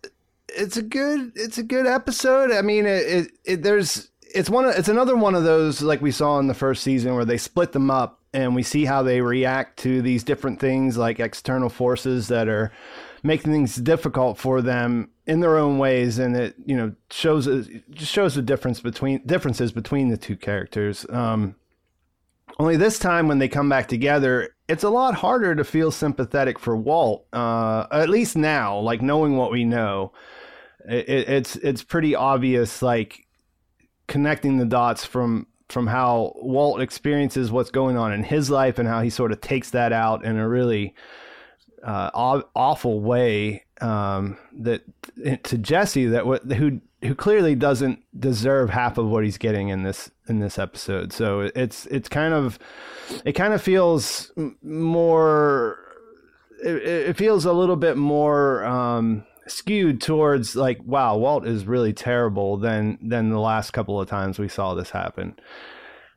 it's 0.49 0.77
a 0.77 0.83
good 0.83 1.33
it's 1.35 1.59
a 1.59 1.63
good 1.63 1.87
episode. 1.87 2.51
I 2.51 2.63
mean, 2.63 2.87
it, 2.87 3.07
it, 3.07 3.33
it 3.45 3.63
there's 3.63 4.11
it's 4.35 4.51
one 4.51 4.65
of, 4.65 4.75
it's 4.77 4.89
another 4.89 5.17
one 5.17 5.35
of 5.35 5.45
those 5.45 5.83
like 5.83 6.01
we 6.03 6.11
saw 6.11 6.39
in 6.39 6.47
the 6.47 6.55
first 6.55 6.83
season 6.83 7.15
where 7.15 7.25
they 7.25 7.39
split 7.39 7.73
them 7.73 7.91
up 7.91 8.21
and 8.33 8.55
we 8.55 8.63
see 8.63 8.85
how 8.85 9.03
they 9.03 9.21
react 9.21 9.79
to 9.79 10.03
these 10.03 10.25
different 10.25 10.61
things 10.61 10.97
like 10.97 11.21
external 11.21 11.69
forces 11.69 12.29
that 12.29 12.49
are 12.49 12.73
making 13.23 13.53
things 13.53 13.77
difficult 13.77 14.37
for 14.37 14.61
them 14.61 15.11
in 15.27 15.41
their 15.41 15.57
own 15.57 15.79
ways 15.79 16.19
and 16.19 16.37
it 16.37 16.55
you 16.65 16.77
know 16.77 16.93
shows 17.11 17.47
just 17.91 18.13
shows 18.13 18.35
the 18.35 18.43
difference 18.43 18.81
between 18.81 19.25
differences 19.27 19.73
between 19.73 20.09
the 20.09 20.17
two 20.17 20.37
characters 20.37 21.07
um, 21.11 21.55
only 22.59 22.77
this 22.77 22.99
time, 22.99 23.29
when 23.29 23.39
they 23.39 23.49
come 23.49 23.69
back 23.69 23.89
together, 23.89 24.55
it's 24.69 24.85
a 24.85 24.91
lot 24.91 25.15
harder 25.15 25.55
to 25.55 25.65
feel 25.65 25.91
sympathetic 25.91 26.59
for 26.59 26.77
Walt. 26.77 27.27
Uh, 27.33 27.87
at 27.91 28.09
least 28.09 28.37
now, 28.37 28.79
like 28.79 29.03
knowing 29.03 29.37
what 29.37 29.53
we 29.53 29.65
know, 29.65 30.13
it, 30.89 31.29
it's 31.29 31.57
it's 31.57 31.83
pretty 31.83 32.15
obvious. 32.15 32.83
Like 32.83 33.27
connecting 34.07 34.59
the 34.59 34.65
dots 34.65 35.05
from 35.05 35.47
from 35.69 35.87
how 35.87 36.33
Walt 36.37 36.81
experiences 36.81 37.51
what's 37.51 37.71
going 37.71 37.97
on 37.97 38.13
in 38.13 38.23
his 38.23 38.51
life 38.51 38.79
and 38.79 38.89
how 38.89 39.01
he 39.03 39.11
sort 39.11 39.33
of 39.33 39.41
takes 39.41 39.71
that 39.71 39.93
out 39.93 40.25
in 40.25 40.39
a 40.39 40.49
really 40.49 40.95
uh, 41.83 42.11
aw- 42.15 42.43
awful 42.55 43.01
way 43.01 43.65
um, 43.81 44.39
that 44.53 44.83
to 45.45 45.59
Jesse 45.59 46.07
that 46.07 46.27
what 46.27 46.51
who 46.53 46.81
who 47.03 47.15
clearly 47.15 47.55
doesn't 47.55 48.03
deserve 48.19 48.71
half 48.71 48.99
of 48.99 49.07
what 49.07 49.25
he's 49.25 49.39
getting 49.39 49.69
in 49.69 49.83
this 49.83 50.11
in 50.29 50.41
this 50.41 50.59
episode. 50.59 51.13
So 51.13 51.51
it's 51.55 51.87
it's 51.87 52.09
kind 52.09 52.35
of 52.35 52.59
it 53.25 53.33
kind 53.33 53.55
of 53.55 53.63
feels 53.63 54.33
more 54.63 55.79
it, 56.65 56.77
it 56.77 57.17
feels 57.17 57.45
a 57.45 57.53
little 57.53 57.77
bit 57.77 57.97
more 57.97 58.65
um, 58.65 59.25
skewed 59.47 60.01
towards 60.01 60.57
like 60.57 60.79
wow 60.85 61.17
Walt 61.17 61.47
is 61.47 61.67
really 61.67 61.93
terrible 61.93 62.57
than 62.57 62.99
than 63.03 63.31
the 63.31 63.41
last 63.41 63.73
couple 63.73 64.01
of 64.01 64.09
times 64.09 64.39
we 64.39 64.49
saw 64.49 64.75
this 64.75 64.91
happen. 64.91 65.37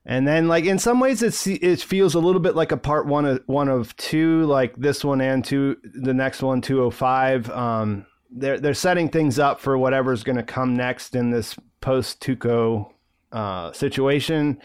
And 0.06 0.28
then, 0.28 0.48
like 0.48 0.66
in 0.66 0.80
some 0.80 1.00
ways, 1.00 1.22
it's 1.22 1.46
it 1.46 1.82
feels 1.82 2.16
a 2.16 2.20
little 2.20 2.42
bit 2.42 2.56
like 2.56 2.72
a 2.72 2.78
part 2.78 3.06
one 3.06 3.26
of 3.26 3.44
one 3.46 3.68
of 3.68 3.96
two, 3.98 4.46
like 4.46 4.76
this 4.76 5.04
one 5.04 5.22
and 5.22 5.44
two, 5.44 5.78
the 5.84 6.14
next 6.14 6.42
one, 6.42 6.62
two 6.62 6.82
oh 6.82 6.90
five. 6.90 7.50
Um, 7.52 8.06
they're 8.32 8.60
they're 8.60 8.74
setting 8.74 9.10
things 9.10 9.40
up 9.40 9.60
for 9.60 9.78
whatever's 9.78 10.24
going 10.24 10.36
to 10.36 10.44
come 10.44 10.76
next 10.76 11.16
in 11.16 11.32
this 11.32 11.56
post 11.82 12.22
Tuco 12.22 12.92
uh, 13.32 13.72
situation, 13.72 14.60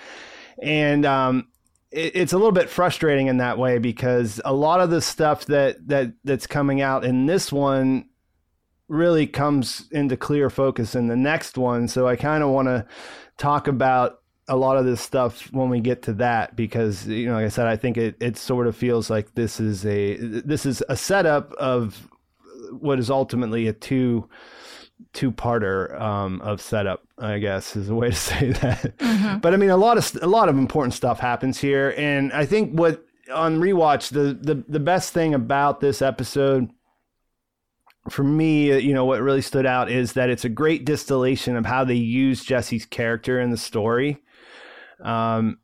and 0.63 1.07
um, 1.07 1.49
it, 1.91 2.17
it's 2.17 2.33
a 2.33 2.37
little 2.37 2.53
bit 2.53 2.69
frustrating 2.69 3.29
in 3.29 3.39
that 3.39 3.59
way 3.59 3.79
because 3.79 4.41
a 4.45 4.53
lot 4.53 4.81
of 4.81 4.91
the 4.91 5.01
stuff 5.01 5.47
that 5.47 5.89
that 5.89 6.13
that's 6.25 6.47
coming 6.47 6.81
out 6.81 7.05
in 7.05 7.27
this 7.27 7.53
one 7.53 8.09
really 8.89 9.27
comes 9.27 9.89
into 9.93 10.17
clear 10.17 10.51
focus 10.51 10.95
in 10.95 11.09
the 11.09 11.17
next 11.17 11.57
one. 11.57 11.89
So 11.89 12.07
I 12.07 12.17
kind 12.17 12.43
of 12.43 12.51
want 12.51 12.69
to 12.69 12.87
talk 13.39 13.67
about 13.67 14.21
a 14.47 14.57
lot 14.57 14.77
of 14.77 14.85
this 14.85 15.01
stuff 15.01 15.51
when 15.53 15.71
we 15.71 15.81
get 15.81 16.03
to 16.03 16.13
that 16.13 16.55
because 16.55 17.07
you 17.07 17.27
know 17.27 17.35
like 17.35 17.47
I 17.47 17.49
said 17.49 17.67
I 17.67 17.77
think 17.77 17.97
it 17.97 18.17
it 18.21 18.37
sort 18.37 18.67
of 18.67 18.77
feels 18.77 19.09
like 19.09 19.35
this 19.35 19.59
is 19.59 19.87
a 19.87 20.17
this 20.17 20.67
is 20.67 20.83
a 20.89 20.97
setup 20.97 21.53
of 21.55 22.09
what 22.81 22.99
is 22.99 23.11
ultimately 23.11 23.69
a 23.69 23.73
two 23.73 24.29
two 25.13 25.33
parter 25.33 26.01
um, 26.01 26.41
of 26.41 26.61
setup 26.61 27.03
I 27.19 27.39
guess 27.39 27.77
is 27.77 27.89
a 27.89 27.95
way 27.95 28.11
to 28.11 28.17
say 28.17 28.53
that 28.53 28.99
mm-hmm. 28.99 29.39
but 29.39 29.55
I 29.55 29.57
mean 29.57 29.71
a 29.71 29.77
lot 29.77 29.99
of 29.99 30.23
a 30.23 30.27
lot 30.27 30.49
of 30.49 30.57
important 30.57 30.95
stuff 30.95 31.19
happens 31.19 31.61
here 31.61 31.95
and 31.97 32.33
I 32.33 32.47
think 32.47 32.79
what 32.79 33.05
on 33.33 33.61
rewatch 33.61 34.11
the 34.11 34.35
the 34.35 34.65
the 34.69 34.81
best 34.81 35.13
thing 35.13 35.35
about 35.35 35.81
this 35.81 36.03
episode 36.03 36.71
for 38.11 38.23
me, 38.23 38.79
you 38.81 38.93
know, 38.93 39.05
what 39.05 39.23
really 39.23 39.41
stood 39.41 39.67
out 39.67 39.91
is 39.91 40.13
that 40.13 40.29
it's 40.29 40.45
a 40.45 40.51
great 40.51 40.85
distillation 40.85 41.57
of 41.57 41.65
how 41.65 41.85
they 41.85 41.95
use 41.95 42.45
Jesse's 42.45 42.85
character 42.85 43.41
in 43.41 43.51
the 43.51 43.57
story. 43.57 44.19
Um, 45.01 45.59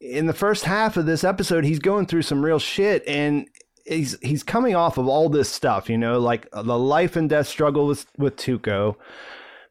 in 0.00 0.26
the 0.26 0.32
first 0.32 0.64
half 0.64 0.96
of 0.96 1.06
this 1.06 1.24
episode, 1.24 1.64
he's 1.64 1.78
going 1.78 2.06
through 2.06 2.22
some 2.22 2.44
real 2.44 2.58
shit, 2.58 3.06
and 3.06 3.48
he's 3.88 4.18
he's 4.20 4.42
coming 4.42 4.74
off 4.74 4.98
of 4.98 5.08
all 5.08 5.28
this 5.28 5.48
stuff, 5.48 5.88
you 5.88 5.98
know, 5.98 6.18
like 6.18 6.48
the 6.52 6.78
life 6.78 7.16
and 7.16 7.28
death 7.28 7.48
struggle 7.48 7.86
with 7.86 8.06
with 8.16 8.36
Tuco, 8.36 8.96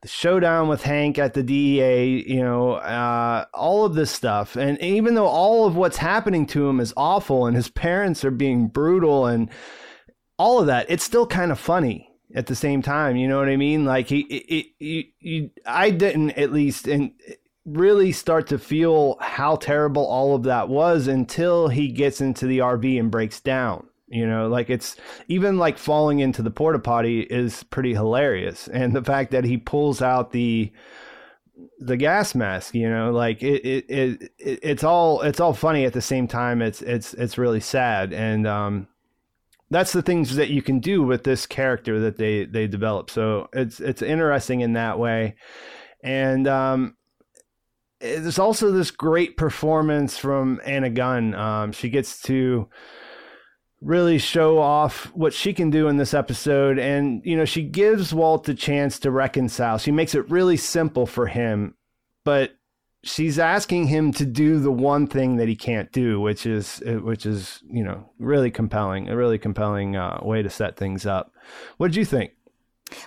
the 0.01 0.07
showdown 0.07 0.67
with 0.67 0.83
Hank 0.83 1.17
at 1.17 1.33
the 1.33 1.43
DEA, 1.43 2.24
you 2.27 2.41
know, 2.41 2.74
uh, 2.74 3.45
all 3.53 3.86
of 3.86 3.95
this 3.95 4.12
stuff, 4.12 4.55
and 4.55 4.79
even 4.81 5.15
though 5.15 5.27
all 5.27 5.65
of 5.65 5.75
what's 5.75 5.97
happening 5.97 6.45
to 6.47 6.67
him 6.67 6.79
is 6.79 6.93
awful, 6.97 7.45
and 7.45 7.55
his 7.55 7.69
parents 7.69 8.25
are 8.25 8.31
being 8.31 8.67
brutal, 8.67 9.25
and 9.25 9.50
all 10.38 10.59
of 10.59 10.67
that, 10.67 10.86
it's 10.89 11.03
still 11.03 11.27
kind 11.27 11.51
of 11.51 11.59
funny 11.59 12.09
at 12.36 12.47
the 12.47 12.55
same 12.55 12.81
time. 12.81 13.15
You 13.15 13.27
know 13.27 13.39
what 13.39 13.50
I 13.50 13.57
mean? 13.57 13.86
Like 13.86 14.07
he, 14.09 14.21
it, 14.21 14.65
it, 14.79 15.05
you, 15.19 15.50
I 15.65 15.89
didn't 15.89 16.31
at 16.31 16.51
least 16.51 16.88
and 16.88 17.12
really 17.65 18.12
start 18.13 18.47
to 18.47 18.57
feel 18.57 19.17
how 19.19 19.57
terrible 19.57 20.05
all 20.05 20.36
of 20.36 20.43
that 20.43 20.69
was 20.69 21.07
until 21.07 21.67
he 21.67 21.89
gets 21.89 22.21
into 22.21 22.47
the 22.47 22.59
RV 22.59 23.00
and 23.00 23.12
breaks 23.12 23.41
down. 23.41 23.88
You 24.07 24.25
know, 24.25 24.47
like 24.47 24.69
it's 24.69 24.95
even 25.27 25.57
like 25.57 25.77
falling 25.77 26.19
into 26.19 26.41
the 26.41 26.51
porta 26.51 26.79
potty 26.79 27.21
is 27.21 27.63
pretty 27.63 27.93
hilarious, 27.93 28.67
and 28.67 28.93
the 28.93 29.03
fact 29.03 29.31
that 29.31 29.43
he 29.43 29.57
pulls 29.57 30.01
out 30.01 30.31
the 30.31 30.71
the 31.79 31.97
gas 31.97 32.35
mask 32.35 32.75
you 32.75 32.87
know 32.87 33.11
like 33.11 33.41
it, 33.41 33.65
it 33.65 33.85
it 33.89 34.31
it's 34.37 34.83
all 34.83 35.21
it's 35.21 35.39
all 35.39 35.53
funny 35.53 35.85
at 35.85 35.93
the 35.93 36.01
same 36.01 36.27
time 36.27 36.61
it's 36.61 36.83
it's 36.83 37.15
it's 37.15 37.35
really 37.39 37.59
sad 37.59 38.13
and 38.13 38.45
um 38.45 38.87
that's 39.69 39.91
the 39.91 40.01
things 40.01 40.35
that 40.35 40.49
you 40.49 40.61
can 40.61 40.79
do 40.79 41.03
with 41.03 41.23
this 41.23 41.45
character 41.45 41.99
that 41.99 42.17
they 42.17 42.45
they 42.45 42.67
develop. 42.67 43.09
So 43.09 43.49
it's 43.53 43.79
it's 43.79 44.01
interesting 44.01 44.61
in 44.61 44.73
that 44.73 44.97
way, 44.97 45.35
and 46.03 46.47
um, 46.47 46.95
there's 47.99 48.39
also 48.39 48.71
this 48.71 48.91
great 48.91 49.35
performance 49.35 50.17
from 50.17 50.61
Anna 50.65 50.89
Gunn. 50.89 51.33
Um, 51.35 51.71
she 51.71 51.89
gets 51.89 52.21
to 52.23 52.69
really 53.81 54.17
show 54.17 54.57
off 54.57 55.05
what 55.13 55.34
she 55.34 55.53
can 55.53 55.69
do 55.69 55.88
in 55.88 55.98
this 55.98 56.13
episode, 56.13 56.79
and 56.79 57.22
you 57.25 57.38
know 57.38 57.46
she 57.46 57.63
gives 57.63 58.13
Walt 58.13 58.46
the 58.46 58.53
chance 58.53 59.00
to 59.00 59.12
reconcile. 59.12 59.77
She 59.77 59.91
makes 59.91 60.15
it 60.15 60.29
really 60.29 60.57
simple 60.57 61.05
for 61.05 61.27
him, 61.27 61.75
but 62.24 62.57
she's 63.03 63.39
asking 63.39 63.88
him 63.88 64.12
to 64.13 64.25
do 64.25 64.60
the 64.60 64.72
one 64.72 65.07
thing 65.07 65.38
that 65.38 65.48
he 65.48 65.55
can't 65.55 65.91
do, 65.91 66.19
which 66.19 66.46
is 66.46 66.81
which 66.86 67.25
is 67.25 67.62
you 67.69 67.84
know 67.84 68.10
really 68.19 68.51
compelling, 68.51 69.10
a 69.10 69.15
really 69.15 69.38
compelling 69.38 69.96
uh, 69.96 70.19
way 70.22 70.41
to 70.41 70.50
set 70.50 70.77
things 70.77 71.05
up. 71.05 71.34
What 71.77 71.88
did 71.88 71.98
you 71.98 72.05
think? 72.05 72.31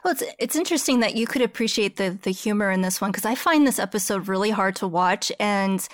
Well, 0.05 0.12
it's 0.12 0.23
it's 0.39 0.57
interesting 0.57 1.00
that 1.00 1.17
you 1.17 1.27
could 1.27 1.43
appreciate 1.43 1.97
the 1.97 2.19
the 2.23 2.31
humor 2.31 2.71
in 2.71 2.83
this 2.83 3.00
one 3.00 3.11
because 3.11 3.25
I 3.25 3.35
find 3.35 3.67
this 3.67 3.79
episode 3.79 4.29
really 4.29 4.50
hard 4.50 4.77
to 4.77 4.89
watch 4.89 5.33
and. 5.41 5.87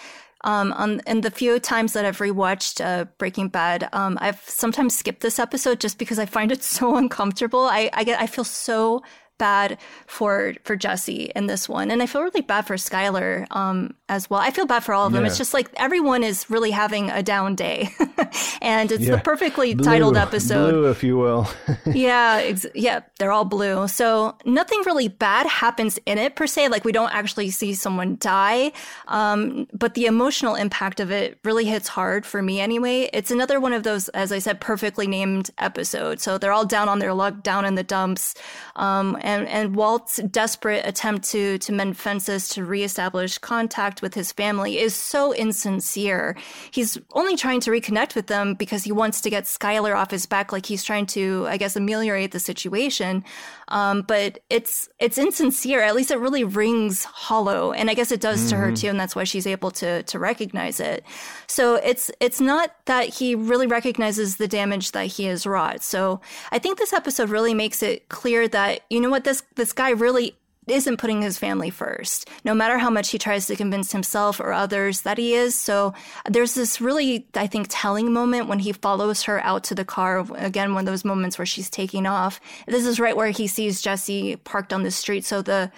Um, 0.45 0.73
on, 0.75 1.00
and 1.07 1.23
the 1.23 1.31
few 1.31 1.59
times 1.59 1.93
that 1.95 2.05
I've 2.05 2.19
rewatched 2.19 2.85
uh, 2.85 3.07
Breaking 3.19 3.49
Bad, 3.49 3.88
um, 3.93 4.19
I've 4.21 4.40
sometimes 4.49 4.97
skipped 4.97 5.21
this 5.21 5.38
episode 5.38 5.81
just 5.81 5.99
because 5.99 6.19
I 6.19 6.26
find 6.26 6.52
it 6.52 6.62
so 6.76 6.97
uncomfortable. 6.97 7.64
I, 7.64 7.90
I 7.93 8.05
get 8.05 8.21
I 8.21 8.26
feel 8.26 8.45
so 8.45 9.02
bad 9.38 9.78
for 10.07 10.55
for 10.64 10.76
Jesse 10.76 11.31
in 11.35 11.47
this 11.47 11.69
one, 11.69 11.90
and 11.90 12.02
I 12.02 12.07
feel 12.07 12.23
really 12.23 12.40
bad 12.40 12.66
for 12.66 12.76
Skyler 12.76 13.47
um, 13.50 13.95
as 14.09 14.31
well. 14.31 14.40
I 14.40 14.50
feel 14.50 14.66
bad 14.66 14.85
for 14.85 14.95
all 14.95 15.07
of 15.07 15.12
them. 15.12 15.23
Yeah. 15.23 15.28
It's 15.28 15.38
just 15.38 15.55
like 15.55 15.69
everyone 15.76 16.23
is 16.23 16.49
really 16.50 16.71
having 16.71 17.11
a 17.11 17.23
down 17.23 17.55
day, 17.55 17.90
and 18.62 18.90
it's 18.90 19.05
yeah. 19.05 19.16
the 19.16 19.23
perfectly 19.23 19.75
blue, 19.75 19.85
titled 19.85 20.16
episode, 20.26 20.73
blue, 20.73 20.90
if 20.90 21.02
you 21.02 21.16
will. 21.16 21.49
yeah, 21.87 22.40
ex- 22.43 22.66
yeah, 22.75 23.00
they're 23.19 23.33
all 23.33 23.45
blue. 23.45 23.88
So 23.88 24.37
nothing 24.45 24.83
really 24.87 25.09
bad 25.09 25.47
happens 25.47 25.99
in 26.07 26.19
it 26.19 26.37
per 26.37 26.47
se. 26.47 26.69
Like 26.69 26.85
we 26.85 26.93
don't 26.93 27.14
actually 27.14 27.50
see 27.50 27.75
someone 27.75 28.16
die, 28.19 28.73
um, 29.09 29.66
but 29.73 29.95
the 29.95 30.07
emotional 30.07 30.55
impact 30.55 31.00
of 31.00 31.11
it 31.11 31.38
really 31.45 31.64
hits 31.64 31.88
hard 31.88 32.25
for 32.26 32.43
me 32.43 32.61
anyway. 32.61 33.09
It's 33.12 33.31
another 33.31 33.61
one 33.61 33.73
of 33.73 33.83
those, 33.83 34.09
as 34.11 34.33
I 34.33 34.38
said, 34.38 34.61
perfectly 34.61 35.07
named 35.07 35.50
episodes. 35.59 36.23
So 36.23 36.38
they're 36.38 36.52
all 36.52 36.66
down 36.66 36.88
on 36.88 36.99
their 36.99 37.14
luck, 37.14 37.43
down 37.43 37.64
in 37.64 37.75
the 37.75 37.83
dumps. 37.83 38.35
Um, 38.76 39.16
and, 39.26 39.49
and 39.49 39.75
Walt's 39.75 40.18
desperate 40.18 40.87
attempt 40.87 41.28
to, 41.30 41.59
to 41.59 41.73
mend 41.73 41.99
fences 41.99 42.49
to 42.50 42.64
reestablish 42.64 43.38
contact 43.38 44.00
with 44.00 44.14
his 44.14 44.30
family 44.30 44.78
is 44.78 44.95
so 44.95 45.35
insincere. 45.35 46.37
He's 46.71 46.97
only 47.11 47.37
trying 47.37 47.59
to 47.62 47.73
reconnect 47.73 48.14
with 48.14 48.28
them 48.28 48.54
because 48.54 48.85
he 48.85 48.92
wants 48.92 49.21
to 49.23 49.28
get 49.28 49.42
Skyler 49.42 49.97
off 49.97 50.12
his 50.12 50.26
back, 50.26 50.52
like 50.52 50.64
he's 50.64 50.85
trying 50.85 51.06
to, 51.06 51.45
I 51.49 51.56
guess, 51.56 51.75
ameliorate 51.75 52.30
the 52.30 52.38
situation. 52.38 53.25
Um, 53.68 54.02
but 54.02 54.38
it's 54.49 54.88
it's 54.99 55.18
insincere. 55.18 55.82
At 55.82 55.96
least 55.96 56.11
it 56.11 56.18
really 56.18 56.44
rings 56.44 57.04
hollow, 57.04 57.73
and 57.73 57.90
I 57.90 57.94
guess 57.94 58.12
it 58.12 58.20
does 58.20 58.40
mm-hmm. 58.40 58.50
to 58.50 58.56
her 58.56 58.66
mm-hmm. 58.66 58.75
too, 58.75 58.88
and 58.88 59.00
that's 59.00 59.16
why 59.16 59.25
she's 59.25 59.46
able 59.46 59.70
to 59.73 60.02
to 60.04 60.18
recognize 60.18 60.78
it. 60.78 61.04
So 61.46 61.75
it's 61.76 62.11
it's 62.20 62.40
not 62.40 62.75
that 62.87 63.08
he 63.08 63.35
really 63.35 63.66
recognizes 63.66 64.37
the 64.37 64.49
damage 64.49 64.92
that 64.92 65.06
he 65.06 65.25
has 65.25 65.46
wrought. 65.46 65.82
So 65.82 66.20
I 66.52 66.58
think 66.58 66.78
this 66.78 66.92
episode 66.92 67.28
really 67.28 67.54
makes 67.54 67.82
it 67.82 68.08
clear 68.08 68.46
that 68.49 68.80
you 68.88 69.00
know 69.00 69.11
what 69.11 69.25
this 69.25 69.42
this 69.56 69.73
guy 69.73 69.90
really 69.90 70.37
isn't 70.66 70.96
putting 70.96 71.23
his 71.23 71.38
family 71.38 71.70
first, 71.70 72.28
no 72.44 72.54
matter 72.54 72.78
how 72.78 72.90
much 72.90 73.11
he 73.11 73.18
tries 73.18 73.46
to 73.46 73.56
convince 73.56 73.92
himself 73.92 74.40
or 74.40 74.52
others 74.52 75.02
that 75.02 75.18
he 75.18 75.35
is. 75.35 75.54
So 75.54 75.94
there's 76.28 76.54
this 76.54 76.80
really, 76.80 77.26
I 77.35 77.46
think, 77.46 77.66
telling 77.70 78.12
moment 78.12 78.49
when 78.49 78.58
he 78.58 78.73
follows 78.73 79.23
her 79.25 79.40
out 79.44 79.64
to 79.64 79.75
the 79.75 79.85
car. 79.85 80.26
Again, 80.37 80.75
one 80.75 80.87
of 80.87 80.92
those 80.92 81.04
moments 81.04 81.38
where 81.38 81.46
she's 81.46 81.70
taking 81.70 82.06
off. 82.06 82.40
This 82.66 82.87
is 82.87 82.99
right 82.99 83.16
where 83.16 83.30
he 83.30 83.46
sees 83.46 83.80
Jesse 83.80 84.37
parked 84.37 84.73
on 84.73 84.82
the 84.82 84.90
street. 84.90 85.25
So 85.25 85.42
the 85.42 85.70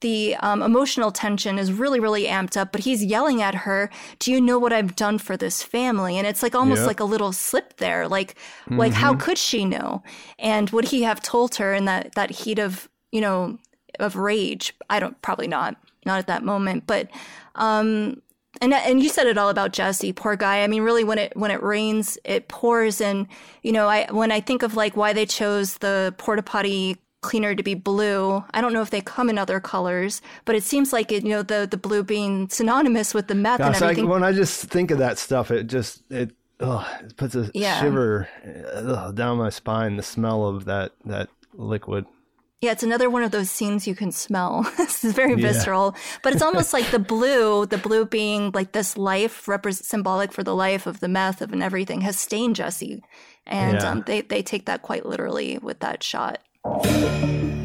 the 0.00 0.36
um, 0.36 0.62
emotional 0.62 1.10
tension 1.10 1.58
is 1.58 1.72
really, 1.72 2.00
really 2.00 2.26
amped 2.26 2.56
up, 2.56 2.70
but 2.70 2.82
he's 2.82 3.02
yelling 3.02 3.40
at 3.40 3.54
her, 3.54 3.90
Do 4.18 4.30
you 4.30 4.40
know 4.40 4.58
what 4.58 4.72
I've 4.72 4.94
done 4.94 5.18
for 5.18 5.36
this 5.36 5.62
family? 5.62 6.18
And 6.18 6.26
it's 6.26 6.42
like 6.42 6.54
almost 6.54 6.80
yep. 6.80 6.86
like 6.86 7.00
a 7.00 7.04
little 7.04 7.32
slip 7.32 7.78
there. 7.78 8.06
Like, 8.06 8.34
mm-hmm. 8.64 8.76
like 8.76 8.92
how 8.92 9.14
could 9.14 9.38
she 9.38 9.64
know? 9.64 10.02
And 10.38 10.68
would 10.70 10.86
he 10.86 11.02
have 11.02 11.22
told 11.22 11.54
her 11.56 11.72
in 11.72 11.86
that, 11.86 12.14
that 12.14 12.30
heat 12.30 12.58
of, 12.58 12.88
you 13.10 13.20
know, 13.22 13.58
of 13.98 14.16
rage. 14.16 14.74
I 14.90 15.00
don't 15.00 15.20
probably 15.22 15.48
not 15.48 15.76
not 16.04 16.18
at 16.18 16.26
that 16.28 16.44
moment, 16.44 16.86
but 16.86 17.08
um, 17.56 18.22
and 18.60 18.72
and 18.72 19.02
you 19.02 19.08
said 19.08 19.26
it 19.26 19.36
all 19.38 19.48
about 19.48 19.72
Jesse, 19.72 20.12
poor 20.12 20.36
guy. 20.36 20.62
I 20.62 20.66
mean, 20.66 20.82
really, 20.82 21.04
when 21.04 21.18
it 21.18 21.36
when 21.36 21.50
it 21.50 21.62
rains, 21.62 22.18
it 22.24 22.48
pours, 22.48 23.00
and 23.00 23.26
you 23.62 23.72
know, 23.72 23.88
I 23.88 24.06
when 24.10 24.30
I 24.32 24.40
think 24.40 24.62
of 24.62 24.74
like 24.76 24.96
why 24.96 25.12
they 25.12 25.26
chose 25.26 25.78
the 25.78 26.14
porta 26.18 26.42
potty 26.42 26.96
cleaner 27.22 27.56
to 27.56 27.62
be 27.62 27.74
blue. 27.74 28.44
I 28.54 28.60
don't 28.60 28.72
know 28.72 28.82
if 28.82 28.90
they 28.90 29.00
come 29.00 29.28
in 29.28 29.36
other 29.36 29.58
colors, 29.58 30.22
but 30.44 30.54
it 30.54 30.62
seems 30.62 30.92
like 30.92 31.10
it, 31.10 31.24
you 31.24 31.30
know, 31.30 31.42
the, 31.42 31.66
the 31.68 31.76
blue 31.76 32.04
being 32.04 32.48
synonymous 32.50 33.14
with 33.14 33.26
the 33.26 33.34
meth 33.34 33.58
Gosh, 33.58 33.66
and 33.66 33.76
I, 33.76 33.78
everything. 33.90 34.08
when 34.08 34.22
I 34.22 34.30
just 34.30 34.66
think 34.66 34.92
of 34.92 34.98
that 34.98 35.18
stuff, 35.18 35.50
it 35.50 35.64
just 35.66 36.02
it, 36.12 36.30
ugh, 36.60 36.86
it 37.02 37.16
puts 37.16 37.34
a 37.34 37.50
Yeah. 37.52 37.80
shiver 37.80 38.28
down 39.14 39.38
my 39.38 39.50
spine. 39.50 39.96
The 39.96 40.04
smell 40.04 40.46
of 40.46 40.66
that 40.66 40.92
that 41.06 41.28
liquid. 41.54 42.06
Yeah, 42.62 42.72
it's 42.72 42.82
another 42.82 43.10
one 43.10 43.22
of 43.22 43.32
those 43.32 43.50
scenes 43.50 43.86
you 43.86 43.94
can 43.94 44.10
smell. 44.10 44.62
this 44.78 45.04
is 45.04 45.12
very 45.12 45.34
Yeah. 45.34 45.52
visceral, 45.52 45.94
but 46.22 46.32
it's 46.32 46.42
almost 46.42 46.72
like 46.72 46.90
the 46.90 46.98
blue, 46.98 47.66
the 47.66 47.76
blue 47.78 48.06
being 48.06 48.50
like 48.54 48.72
this 48.72 48.96
life, 48.96 49.44
repre- 49.46 49.74
symbolic 49.74 50.32
for 50.32 50.42
the 50.42 50.54
life 50.54 50.86
of 50.86 51.00
the 51.00 51.08
meth 51.08 51.42
of 51.42 51.52
and 51.52 51.62
everything, 51.62 52.00
has 52.00 52.18
stained 52.18 52.56
Jesse, 52.56 53.02
and 53.46 53.74
Yeah. 53.80 53.90
um, 53.90 54.04
they 54.06 54.22
they 54.22 54.42
take 54.42 54.64
that 54.66 54.80
quite 54.82 55.04
literally 55.04 55.58
with 55.58 55.80
that 55.80 56.02
shot. 56.02 56.38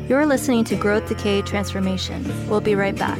You're 0.10 0.26
listening 0.26 0.66
to 0.66 0.76
Growth, 0.76 1.08
Decay, 1.08 1.42
Transformation. 1.44 2.26
We'll 2.50 2.60
be 2.60 2.76
right 2.76 2.96
back. 2.96 3.20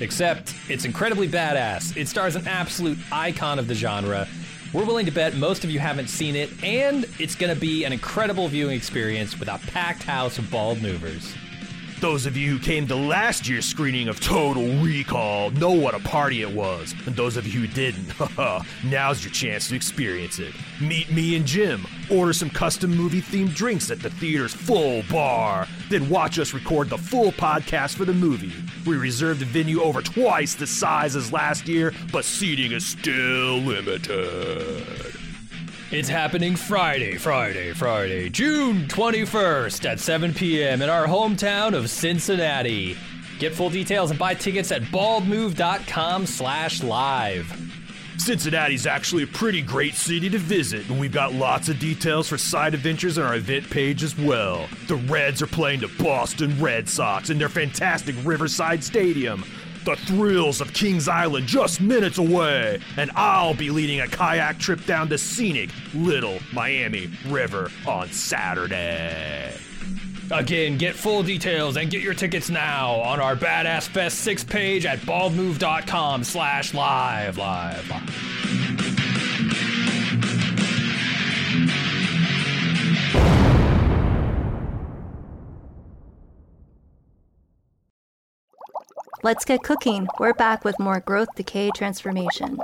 except 0.00 0.54
it's 0.68 0.84
incredibly 0.84 1.28
badass. 1.28 1.96
It 1.96 2.08
stars 2.08 2.36
an 2.36 2.46
absolute 2.46 2.98
icon 3.10 3.58
of 3.58 3.68
the 3.68 3.74
genre. 3.74 4.28
We're 4.72 4.84
willing 4.84 5.06
to 5.06 5.12
bet 5.12 5.36
most 5.36 5.64
of 5.64 5.70
you 5.70 5.78
haven't 5.78 6.08
seen 6.08 6.36
it, 6.36 6.50
and 6.62 7.06
it's 7.18 7.34
going 7.34 7.54
to 7.54 7.60
be 7.60 7.84
an 7.84 7.92
incredible 7.92 8.48
viewing 8.48 8.76
experience 8.76 9.38
with 9.38 9.48
a 9.48 9.58
packed 9.68 10.02
house 10.02 10.38
of 10.38 10.50
bald 10.50 10.82
movers. 10.82 11.34
Those 12.00 12.26
of 12.26 12.36
you 12.36 12.50
who 12.50 12.58
came 12.58 12.86
to 12.88 12.94
last 12.94 13.48
year's 13.48 13.64
screening 13.64 14.08
of 14.08 14.20
Total 14.20 14.62
Recall 14.82 15.50
know 15.52 15.70
what 15.70 15.94
a 15.94 15.98
party 16.00 16.42
it 16.42 16.52
was, 16.52 16.94
and 17.06 17.16
those 17.16 17.38
of 17.38 17.46
you 17.46 17.60
who 17.60 17.66
didn't, 17.66 18.12
now's 18.84 19.24
your 19.24 19.32
chance 19.32 19.68
to 19.68 19.76
experience 19.76 20.38
it. 20.38 20.52
Meet 20.78 21.10
me 21.10 21.36
and 21.36 21.46
Jim, 21.46 21.86
order 22.10 22.34
some 22.34 22.50
custom 22.50 22.94
movie 22.94 23.22
themed 23.22 23.54
drinks 23.54 23.90
at 23.90 24.00
the 24.00 24.10
theater's 24.10 24.52
full 24.52 25.04
bar, 25.10 25.66
then 25.88 26.08
watch 26.08 26.38
us 26.38 26.52
record 26.54 26.88
the 26.90 26.98
full 26.98 27.32
podcast 27.32 27.96
for 27.96 28.04
the 28.04 28.12
movie. 28.12 28.52
We 28.86 28.96
reserved 28.96 29.40
the 29.40 29.46
venue 29.46 29.80
over 29.82 30.02
twice 30.02 30.54
the 30.54 30.66
size 30.66 31.16
as 31.16 31.32
last 31.32 31.68
year, 31.68 31.92
but 32.12 32.24
seating 32.24 32.72
is 32.72 32.86
still 32.86 33.58
limited. 33.58 35.14
It's 35.92 36.08
happening 36.08 36.56
Friday, 36.56 37.16
Friday, 37.16 37.72
Friday, 37.72 38.28
June 38.28 38.88
21st 38.88 39.88
at 39.88 40.00
7 40.00 40.34
p.m. 40.34 40.82
in 40.82 40.90
our 40.90 41.06
hometown 41.06 41.74
of 41.74 41.88
Cincinnati. 41.90 42.96
Get 43.38 43.54
full 43.54 43.70
details 43.70 44.10
and 44.10 44.18
buy 44.18 44.34
tickets 44.34 44.72
at 44.72 44.82
baldmove.com 44.82 46.26
slash 46.26 46.82
live. 46.82 47.65
Cincinnati's 48.18 48.86
actually 48.86 49.22
a 49.22 49.28
pretty 49.28 49.62
great 49.62 49.94
city 49.94 50.28
to 50.30 50.38
visit, 50.38 50.88
and 50.88 50.98
we've 50.98 51.12
got 51.12 51.32
lots 51.32 51.68
of 51.68 51.78
details 51.78 52.28
for 52.28 52.38
side 52.38 52.74
adventures 52.74 53.18
on 53.18 53.24
our 53.24 53.36
event 53.36 53.68
page 53.70 54.02
as 54.02 54.18
well. 54.18 54.68
The 54.88 54.96
Reds 54.96 55.42
are 55.42 55.46
playing 55.46 55.80
the 55.80 55.92
Boston 56.02 56.60
Red 56.60 56.88
Sox 56.88 57.30
in 57.30 57.38
their 57.38 57.48
fantastic 57.48 58.16
Riverside 58.24 58.82
Stadium. 58.82 59.44
The 59.84 59.96
thrills 59.96 60.60
of 60.60 60.72
Kings 60.72 61.06
Island 61.06 61.46
just 61.46 61.80
minutes 61.80 62.18
away, 62.18 62.80
and 62.96 63.12
I'll 63.14 63.54
be 63.54 63.70
leading 63.70 64.00
a 64.00 64.08
kayak 64.08 64.58
trip 64.58 64.84
down 64.84 65.08
the 65.08 65.18
scenic 65.18 65.70
Little 65.94 66.40
Miami 66.52 67.08
River 67.28 67.70
on 67.86 68.08
Saturday. 68.10 69.54
Again, 70.30 70.76
get 70.76 70.94
full 70.94 71.22
details 71.22 71.76
and 71.76 71.90
get 71.90 72.02
your 72.02 72.14
tickets 72.14 72.50
now 72.50 72.94
on 72.96 73.20
our 73.20 73.36
Badass 73.36 73.88
Fest 73.88 74.18
6 74.20 74.44
page 74.44 74.84
at 74.84 74.98
baldmove.com 75.00 76.24
slash 76.24 76.74
live, 76.74 77.38
live, 77.38 77.88
live. 77.88 79.16
Let's 89.22 89.44
get 89.44 89.62
cooking. 89.64 90.06
We're 90.20 90.34
back 90.34 90.64
with 90.64 90.78
more 90.78 91.00
growth, 91.00 91.28
decay, 91.34 91.70
transformation. 91.74 92.58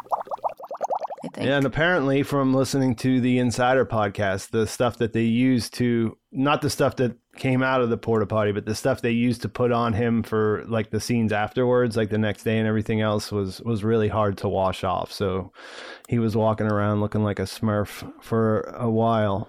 I 1.25 1.29
think. 1.35 1.47
Yeah, 1.47 1.57
and 1.57 1.67
apparently 1.67 2.23
from 2.23 2.55
listening 2.55 2.95
to 2.97 3.21
the 3.21 3.39
Insider 3.39 3.87
podcast, 3.87 4.51
the 4.51 4.67
stuff 4.67 4.99
that 4.99 5.13
they 5.13 5.23
use 5.23 5.71
to 5.71 6.17
not 6.31 6.63
the 6.63 6.71
stuff 6.71 6.97
that 6.97 7.17
came 7.37 7.63
out 7.63 7.81
of 7.81 7.89
the 7.91 7.97
porta 7.97 8.27
potty, 8.27 8.53
but 8.53 8.67
the 8.67 8.75
stuff 8.75 9.01
they 9.01 9.11
used 9.11 9.43
to 9.43 9.49
put 9.49 9.73
on 9.73 9.95
him 9.95 10.23
for 10.23 10.65
like 10.69 10.91
the 10.91 11.01
scenes 11.01 11.33
afterwards, 11.33 11.97
like 11.97 12.11
the 12.11 12.19
next 12.19 12.43
day 12.45 12.59
and 12.59 12.69
everything 12.69 13.01
else 13.01 13.33
was 13.33 13.61
was 13.63 13.83
really 13.85 14.09
hard 14.09 14.37
to 14.39 14.49
wash 14.49 14.85
off. 14.85 15.11
So 15.13 15.53
he 16.09 16.19
was 16.19 16.37
walking 16.37 16.67
around 16.67 17.01
looking 17.01 17.25
like 17.25 17.39
a 17.39 17.45
smurf 17.45 18.11
for 18.23 18.61
a 18.77 18.91
while. 18.91 19.49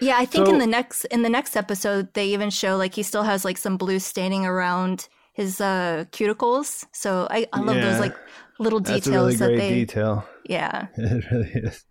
Yeah, 0.00 0.16
I 0.18 0.26
think 0.26 0.46
So- 0.46 0.52
in 0.52 0.58
the 0.58 0.66
next 0.66 1.04
in 1.06 1.22
the 1.22 1.30
next 1.30 1.56
episode 1.56 2.12
they 2.14 2.26
even 2.28 2.50
show 2.50 2.76
like 2.76 2.94
he 2.94 3.02
still 3.02 3.22
has 3.24 3.44
like 3.44 3.56
some 3.58 3.76
blue 3.78 3.98
staining 3.98 4.44
around 4.46 5.08
his 5.32 5.60
uh 5.60 6.04
cuticles. 6.12 6.84
So 6.92 7.26
I, 7.30 7.46
I 7.52 7.60
love 7.60 7.76
Yeah. 7.76 7.90
those 7.92 8.00
like 8.00 8.14
little 8.58 8.80
That's 8.80 9.06
a 9.06 9.10
details 9.10 9.24
really 9.26 9.36
that 9.36 9.46
great 9.46 9.58
they 9.58 9.74
detail. 9.74 10.28
yeah. 10.44 10.88
It 10.96 11.30
really 11.30 11.50
is. 11.54 11.84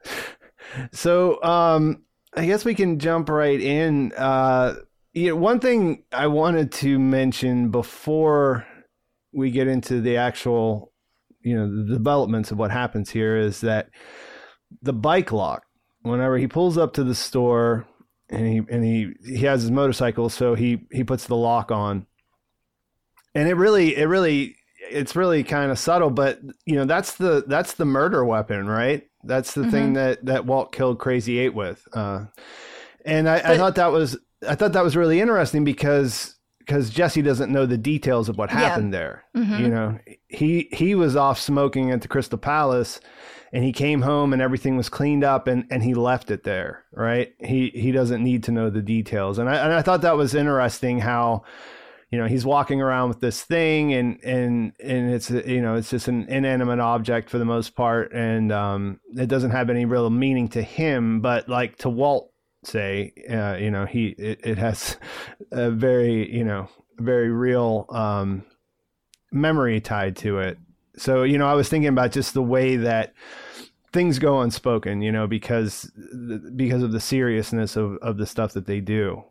So, 0.91 1.41
um, 1.43 2.03
I 2.35 2.45
guess 2.45 2.65
we 2.65 2.75
can 2.75 2.99
jump 2.99 3.29
right 3.29 3.59
in. 3.59 4.13
Uh, 4.13 4.75
you 5.13 5.29
know, 5.29 5.35
one 5.35 5.59
thing 5.59 6.03
I 6.11 6.27
wanted 6.27 6.71
to 6.73 6.99
mention 6.99 7.71
before 7.71 8.67
we 9.33 9.51
get 9.51 9.67
into 9.67 10.01
the 10.01 10.17
actual, 10.17 10.91
you 11.41 11.55
know, 11.55 11.85
the 11.85 11.93
developments 11.93 12.51
of 12.51 12.57
what 12.57 12.71
happens 12.71 13.09
here 13.09 13.37
is 13.37 13.61
that 13.61 13.89
the 14.81 14.93
bike 14.93 15.31
lock. 15.31 15.63
Whenever 16.01 16.37
he 16.37 16.47
pulls 16.47 16.77
up 16.77 16.93
to 16.93 17.03
the 17.03 17.15
store 17.15 17.85
and 18.29 18.47
he 18.47 18.61
and 18.73 18.83
he 18.83 19.13
he 19.25 19.43
has 19.43 19.63
his 19.63 19.71
motorcycle, 19.71 20.29
so 20.29 20.55
he 20.55 20.85
he 20.91 21.03
puts 21.03 21.25
the 21.25 21.35
lock 21.35 21.69
on, 21.69 22.05
and 23.35 23.49
it 23.49 23.55
really 23.55 23.97
it 23.97 24.05
really 24.05 24.55
it's 24.89 25.15
really 25.15 25.43
kind 25.43 25.69
of 25.69 25.79
subtle, 25.79 26.09
but 26.09 26.39
you 26.65 26.75
know 26.75 26.85
that's 26.85 27.15
the 27.15 27.43
that's 27.47 27.73
the 27.73 27.83
murder 27.83 28.23
weapon, 28.23 28.67
right? 28.67 29.07
That's 29.27 29.53
the 29.53 29.69
thing 29.69 29.93
that 29.93 30.25
that 30.25 30.45
Walt 30.45 30.71
killed 30.71 30.99
Crazy 30.99 31.37
Eight 31.39 31.53
with. 31.53 31.87
Uh, 31.93 32.25
and 33.05 33.27
I, 33.29 33.35
I 33.53 33.57
thought 33.57 33.75
that 33.75 33.91
was 33.91 34.17
I 34.47 34.55
thought 34.55 34.73
that 34.73 34.83
was 34.83 34.95
really 34.95 35.19
interesting 35.19 35.63
because 35.63 36.35
because 36.59 36.89
Jesse 36.89 37.21
doesn't 37.21 37.51
know 37.51 37.65
the 37.65 37.77
details 37.77 38.27
of 38.29 38.37
what 38.37 38.49
Yeah. 38.49 38.57
happened 38.59 38.93
there. 38.93 39.23
Mhm. 39.35 39.59
You 39.59 39.67
know, 39.69 39.99
he 40.27 40.69
he 40.73 40.95
was 40.95 41.15
off 41.15 41.39
smoking 41.39 41.91
at 41.91 42.01
the 42.01 42.07
Crystal 42.09 42.37
Palace, 42.37 42.99
and 43.53 43.63
he 43.63 43.71
came 43.71 44.01
home 44.01 44.33
and 44.33 44.41
everything 44.41 44.75
was 44.75 44.89
cleaned 44.89 45.23
up 45.23 45.47
and, 45.47 45.65
and 45.71 45.81
he 45.83 45.93
left 45.93 46.29
it 46.29 46.43
there. 46.43 46.83
Right? 46.91 47.33
He 47.39 47.69
he 47.73 47.91
doesn't 47.93 48.21
need 48.23 48.43
to 48.43 48.51
know 48.51 48.69
the 48.69 48.81
details. 48.81 49.37
And 49.39 49.49
I 49.49 49.55
and 49.55 49.73
I 49.73 49.81
thought 49.81 50.01
that 50.01 50.17
was 50.17 50.35
interesting 50.35 50.99
how 50.99 51.43
you 52.09 52.17
know 52.17 52.25
he's 52.25 52.45
walking 52.45 52.81
around 52.81 53.09
with 53.09 53.19
this 53.19 53.43
thing 53.43 53.93
and 53.93 54.23
and 54.23 54.73
and 54.79 55.11
it's 55.11 55.29
you 55.29 55.61
know 55.61 55.75
it's 55.75 55.89
just 55.89 56.07
an 56.07 56.25
inanimate 56.29 56.79
object 56.79 57.29
for 57.29 57.37
the 57.37 57.45
most 57.45 57.75
part. 57.75 58.13
And 58.13 58.51
um 58.51 58.99
it 59.15 59.27
doesn't 59.27 59.51
have 59.51 59.69
any 59.69 59.85
real 59.85 60.09
meaning 60.09 60.47
to 60.49 60.61
him 60.61 61.21
but 61.21 61.49
like 61.49 61.77
to 61.79 61.89
walt 61.89 62.31
say 62.63 63.13
uh, 63.29 63.55
you 63.59 63.71
know 63.71 63.85
he 63.85 64.07
it, 64.17 64.39
it 64.43 64.57
has 64.57 64.97
a 65.51 65.69
very 65.69 66.33
you 66.33 66.43
know 66.43 66.69
very 66.97 67.29
real 67.29 67.85
um 67.89 68.43
memory 69.31 69.79
tied 69.81 70.15
to 70.17 70.39
it. 70.39 70.57
So 70.97 71.23
you 71.23 71.37
know 71.37 71.47
i 71.47 71.53
was 71.53 71.69
thinking 71.69 71.89
about 71.89 72.11
just 72.11 72.33
the 72.33 72.41
way 72.41 72.77
that 72.77 73.13
things 73.93 74.19
go 74.19 74.41
unspoken 74.41 75.01
you 75.01 75.11
know 75.11 75.27
because 75.27 75.91
because 76.55 76.83
of 76.83 76.91
the 76.91 76.99
seriousness 76.99 77.75
of 77.75 77.97
of 77.97 78.17
the 78.17 78.25
stuff 78.25 78.53
that 78.53 78.65
they 78.65 78.79
do 78.79 79.23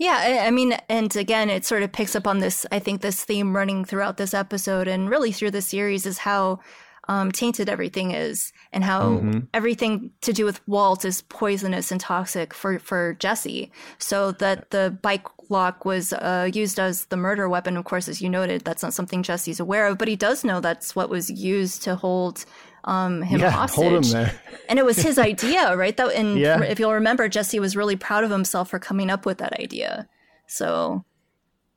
Yeah, 0.00 0.16
I, 0.18 0.46
I 0.46 0.50
mean, 0.50 0.72
and 0.88 1.14
again, 1.14 1.50
it 1.50 1.66
sort 1.66 1.82
of 1.82 1.92
picks 1.92 2.16
up 2.16 2.26
on 2.26 2.38
this. 2.38 2.64
I 2.72 2.78
think 2.78 3.02
this 3.02 3.22
theme 3.22 3.54
running 3.54 3.84
throughout 3.84 4.16
this 4.16 4.32
episode 4.32 4.88
and 4.88 5.10
really 5.10 5.30
through 5.30 5.50
the 5.50 5.60
series 5.60 6.06
is 6.06 6.16
how 6.16 6.60
um, 7.06 7.30
tainted 7.30 7.68
everything 7.68 8.12
is 8.12 8.50
and 8.72 8.82
how 8.82 9.20
everything 9.52 10.12
to 10.22 10.32
do 10.32 10.46
with 10.46 10.66
Walt 10.66 11.04
is 11.04 11.20
poisonous 11.20 11.92
and 11.92 12.00
toxic 12.00 12.54
for, 12.54 12.78
for 12.78 13.14
Jesse. 13.18 13.70
So 13.98 14.32
that 14.32 14.70
the 14.70 14.96
bike 15.02 15.26
lock 15.50 15.84
was 15.84 16.14
uh, 16.14 16.48
used 16.50 16.80
as 16.80 17.04
the 17.06 17.18
murder 17.18 17.46
weapon, 17.46 17.76
of 17.76 17.84
course, 17.84 18.08
as 18.08 18.22
you 18.22 18.30
noted, 18.30 18.62
that's 18.62 18.82
not 18.82 18.94
something 18.94 19.22
Jesse's 19.22 19.60
aware 19.60 19.86
of, 19.86 19.98
but 19.98 20.08
he 20.08 20.16
does 20.16 20.44
know 20.44 20.60
that's 20.60 20.96
what 20.96 21.10
was 21.10 21.28
used 21.28 21.82
to 21.82 21.94
hold 21.94 22.46
um, 22.84 23.22
him 23.22 23.40
Yeah, 23.40 23.50
hostage. 23.50 24.12
him. 24.12 24.30
And 24.68 24.78
it 24.78 24.84
was 24.84 24.96
his 24.96 25.18
idea, 25.32 25.76
right? 25.76 25.96
That, 25.96 26.12
and 26.14 26.38
Yeah. 26.38 26.62
if 26.62 26.78
you'll 26.78 26.92
remember, 26.94 27.28
Jesse 27.28 27.60
was 27.60 27.76
really 27.76 27.96
proud 27.96 28.24
of 28.24 28.30
himself 28.30 28.70
for 28.70 28.78
coming 28.78 29.10
up 29.10 29.26
with 29.26 29.38
that 29.38 29.58
idea. 29.60 30.08
So 30.46 31.04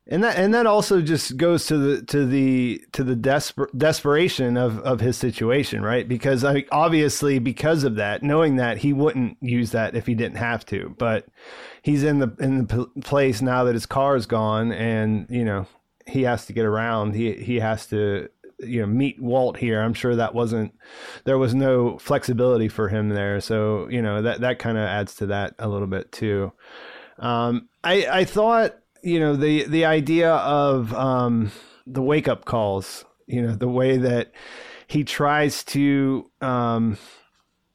And 0.06 0.22
that 0.24 0.36
and 0.36 0.52
that 0.52 0.66
also 0.66 1.00
just 1.00 1.36
goes 1.36 1.64
to 1.66 1.78
the 1.78 2.02
to 2.06 2.26
the 2.26 2.82
to 2.92 3.02
the 3.04 3.14
desper- 3.16 3.68
desperation 3.76 4.56
of 4.56 4.78
of 4.80 5.00
his 5.00 5.16
situation, 5.16 5.82
right? 5.82 6.06
Because 6.08 6.44
I 6.44 6.52
mean, 6.54 6.64
obviously 6.72 7.38
because 7.38 7.84
of 7.84 7.96
that, 7.96 8.22
knowing 8.22 8.56
that 8.56 8.78
he 8.78 8.92
wouldn't 8.92 9.38
use 9.40 9.70
that 9.72 9.94
if 9.96 10.06
he 10.06 10.14
didn't 10.14 10.36
have 10.38 10.66
to, 10.66 10.94
but 10.98 11.26
he's 11.82 12.02
in 12.02 12.18
the 12.18 12.34
in 12.40 12.66
the 12.66 12.86
p- 12.86 13.00
place 13.00 13.40
now 13.40 13.64
that 13.64 13.74
his 13.74 13.86
car 13.86 14.14
is 14.16 14.26
gone, 14.26 14.72
and 14.72 15.26
you 15.30 15.44
know 15.44 15.66
he 16.06 16.22
has 16.24 16.44
to 16.46 16.52
get 16.52 16.66
around. 16.66 17.14
He 17.14 17.32
he 17.34 17.60
has 17.60 17.86
to 17.86 18.28
you 18.58 18.80
know 18.80 18.86
meet 18.86 19.20
Walt 19.20 19.56
here. 19.56 19.80
I'm 19.80 19.94
sure 19.94 20.16
that 20.16 20.34
wasn't 20.34 20.74
there 21.24 21.38
was 21.38 21.54
no 21.54 21.98
flexibility 21.98 22.68
for 22.68 22.88
him 22.88 23.10
there, 23.10 23.40
so 23.40 23.88
you 23.88 24.02
know 24.02 24.22
that 24.22 24.40
that 24.40 24.58
kind 24.58 24.78
of 24.78 24.84
adds 24.84 25.14
to 25.16 25.26
that 25.26 25.54
a 25.58 25.68
little 25.68 25.86
bit 25.86 26.12
too. 26.12 26.52
Um, 27.18 27.68
I 27.82 28.06
I 28.10 28.24
thought 28.24 28.76
you 29.02 29.20
know 29.20 29.36
the 29.36 29.64
the 29.64 29.84
idea 29.84 30.32
of 30.32 30.92
um, 30.94 31.52
the 31.86 32.02
wake 32.02 32.28
up 32.28 32.44
calls. 32.44 33.04
You 33.26 33.42
know 33.42 33.54
the 33.54 33.68
way 33.68 33.96
that 33.96 34.32
he 34.86 35.04
tries 35.04 35.64
to. 35.64 36.30
Um, 36.40 36.98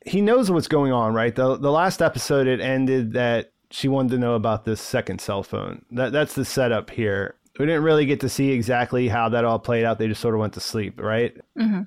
he 0.06 0.22
knows 0.22 0.50
what's 0.50 0.68
going 0.68 0.92
on, 0.92 1.14
right? 1.14 1.36
The 1.36 1.58
the 1.58 1.72
last 1.72 2.02
episode 2.02 2.48
it 2.48 2.62
ended 2.62 3.14
that 3.14 3.52
she 3.72 3.88
wanted 3.88 4.12
to 4.12 4.18
know 4.18 4.34
about 4.34 4.66
this 4.66 4.82
second 4.82 5.22
cell 5.22 5.44
phone. 5.44 5.86
That 5.92 6.12
that's 6.12 6.34
the 6.34 6.46
setup 6.46 6.90
here. 6.90 7.36
We 7.60 7.66
didn't 7.66 7.84
really 7.84 8.06
get 8.06 8.22
to 8.22 8.30
see 8.30 8.52
exactly 8.52 9.10
how 9.10 9.30
that 9.30 9.44
all 9.44 9.60
played 9.60 9.84
out. 9.84 10.00
They 10.00 10.08
just 10.08 10.22
sort 10.22 10.34
of 10.34 10.40
went 10.40 10.54
to 10.54 10.62
sleep, 10.62 11.00
right? 11.00 11.36
Mm-hmm. 11.58 11.82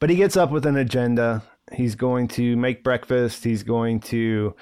But 0.00 0.10
he 0.10 0.16
gets 0.16 0.36
up 0.36 0.50
with 0.50 0.64
an 0.64 0.76
agenda. 0.76 1.42
He's 1.72 1.94
going 1.94 2.28
to 2.28 2.56
make 2.56 2.82
breakfast. 2.82 3.44
He's 3.44 3.62
going 3.62 4.00
to 4.00 4.56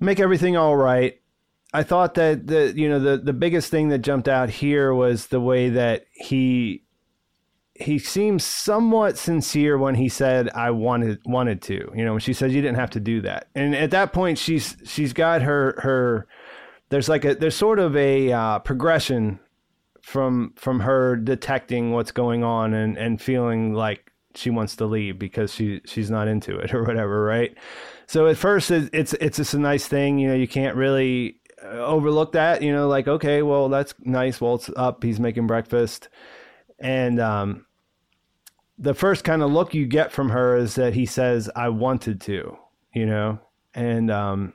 make 0.00 0.18
everything 0.18 0.56
all 0.56 0.76
right. 0.76 1.20
I 1.72 1.84
thought 1.84 2.14
that 2.14 2.48
the 2.48 2.72
you 2.74 2.88
know 2.88 2.98
the 2.98 3.18
the 3.18 3.32
biggest 3.32 3.70
thing 3.70 3.90
that 3.90 3.98
jumped 3.98 4.26
out 4.26 4.50
here 4.50 4.92
was 4.92 5.28
the 5.28 5.40
way 5.40 5.68
that 5.70 6.06
he 6.12 6.82
he 7.74 7.98
seems 7.98 8.44
somewhat 8.44 9.16
sincere 9.16 9.78
when 9.78 9.94
he 9.94 10.08
said 10.08 10.50
I 10.50 10.72
wanted 10.72 11.20
wanted 11.24 11.62
to. 11.62 11.92
You 11.94 12.04
know, 12.04 12.12
when 12.12 12.20
she 12.20 12.32
said 12.32 12.50
you 12.50 12.60
didn't 12.60 12.78
have 12.78 12.90
to 12.90 13.00
do 13.00 13.20
that. 13.20 13.48
And 13.54 13.76
at 13.76 13.92
that 13.92 14.12
point 14.12 14.38
she's 14.38 14.76
she's 14.84 15.12
got 15.12 15.42
her 15.42 15.78
her 15.78 16.26
there's 16.90 17.08
like 17.08 17.24
a 17.24 17.34
there's 17.34 17.56
sort 17.56 17.78
of 17.78 17.96
a 17.96 18.32
uh, 18.32 18.58
progression 18.58 19.40
from 20.02 20.52
from 20.56 20.80
her 20.80 21.16
detecting 21.16 21.92
what's 21.92 22.12
going 22.12 22.44
on 22.44 22.74
and 22.74 22.98
and 22.98 23.20
feeling 23.20 23.72
like 23.72 24.12
she 24.34 24.50
wants 24.50 24.76
to 24.76 24.86
leave 24.86 25.18
because 25.18 25.54
she 25.54 25.80
she's 25.84 26.10
not 26.10 26.28
into 26.28 26.56
it 26.58 26.74
or 26.74 26.84
whatever, 26.84 27.24
right? 27.24 27.56
So 28.06 28.26
at 28.26 28.36
first 28.36 28.70
it, 28.70 28.90
it's 28.92 29.12
it's 29.14 29.38
just 29.38 29.54
a 29.54 29.58
nice 29.58 29.86
thing, 29.86 30.18
you 30.18 30.28
know, 30.28 30.34
you 30.34 30.48
can't 30.48 30.76
really 30.76 31.36
uh, 31.64 31.78
overlook 31.78 32.32
that, 32.32 32.62
you 32.62 32.72
know, 32.72 32.88
like 32.88 33.08
okay, 33.08 33.42
well 33.42 33.68
that's 33.68 33.94
nice. 34.00 34.40
Walt's 34.40 34.70
up, 34.76 35.02
he's 35.02 35.20
making 35.20 35.46
breakfast, 35.46 36.08
and 36.78 37.20
um, 37.20 37.66
the 38.78 38.94
first 38.94 39.24
kind 39.24 39.42
of 39.42 39.52
look 39.52 39.74
you 39.74 39.86
get 39.86 40.10
from 40.10 40.30
her 40.30 40.56
is 40.56 40.74
that 40.74 40.94
he 40.94 41.06
says, 41.06 41.50
"I 41.54 41.68
wanted 41.68 42.20
to," 42.22 42.56
you 42.94 43.06
know, 43.06 43.38
and 43.74 44.10
um, 44.10 44.54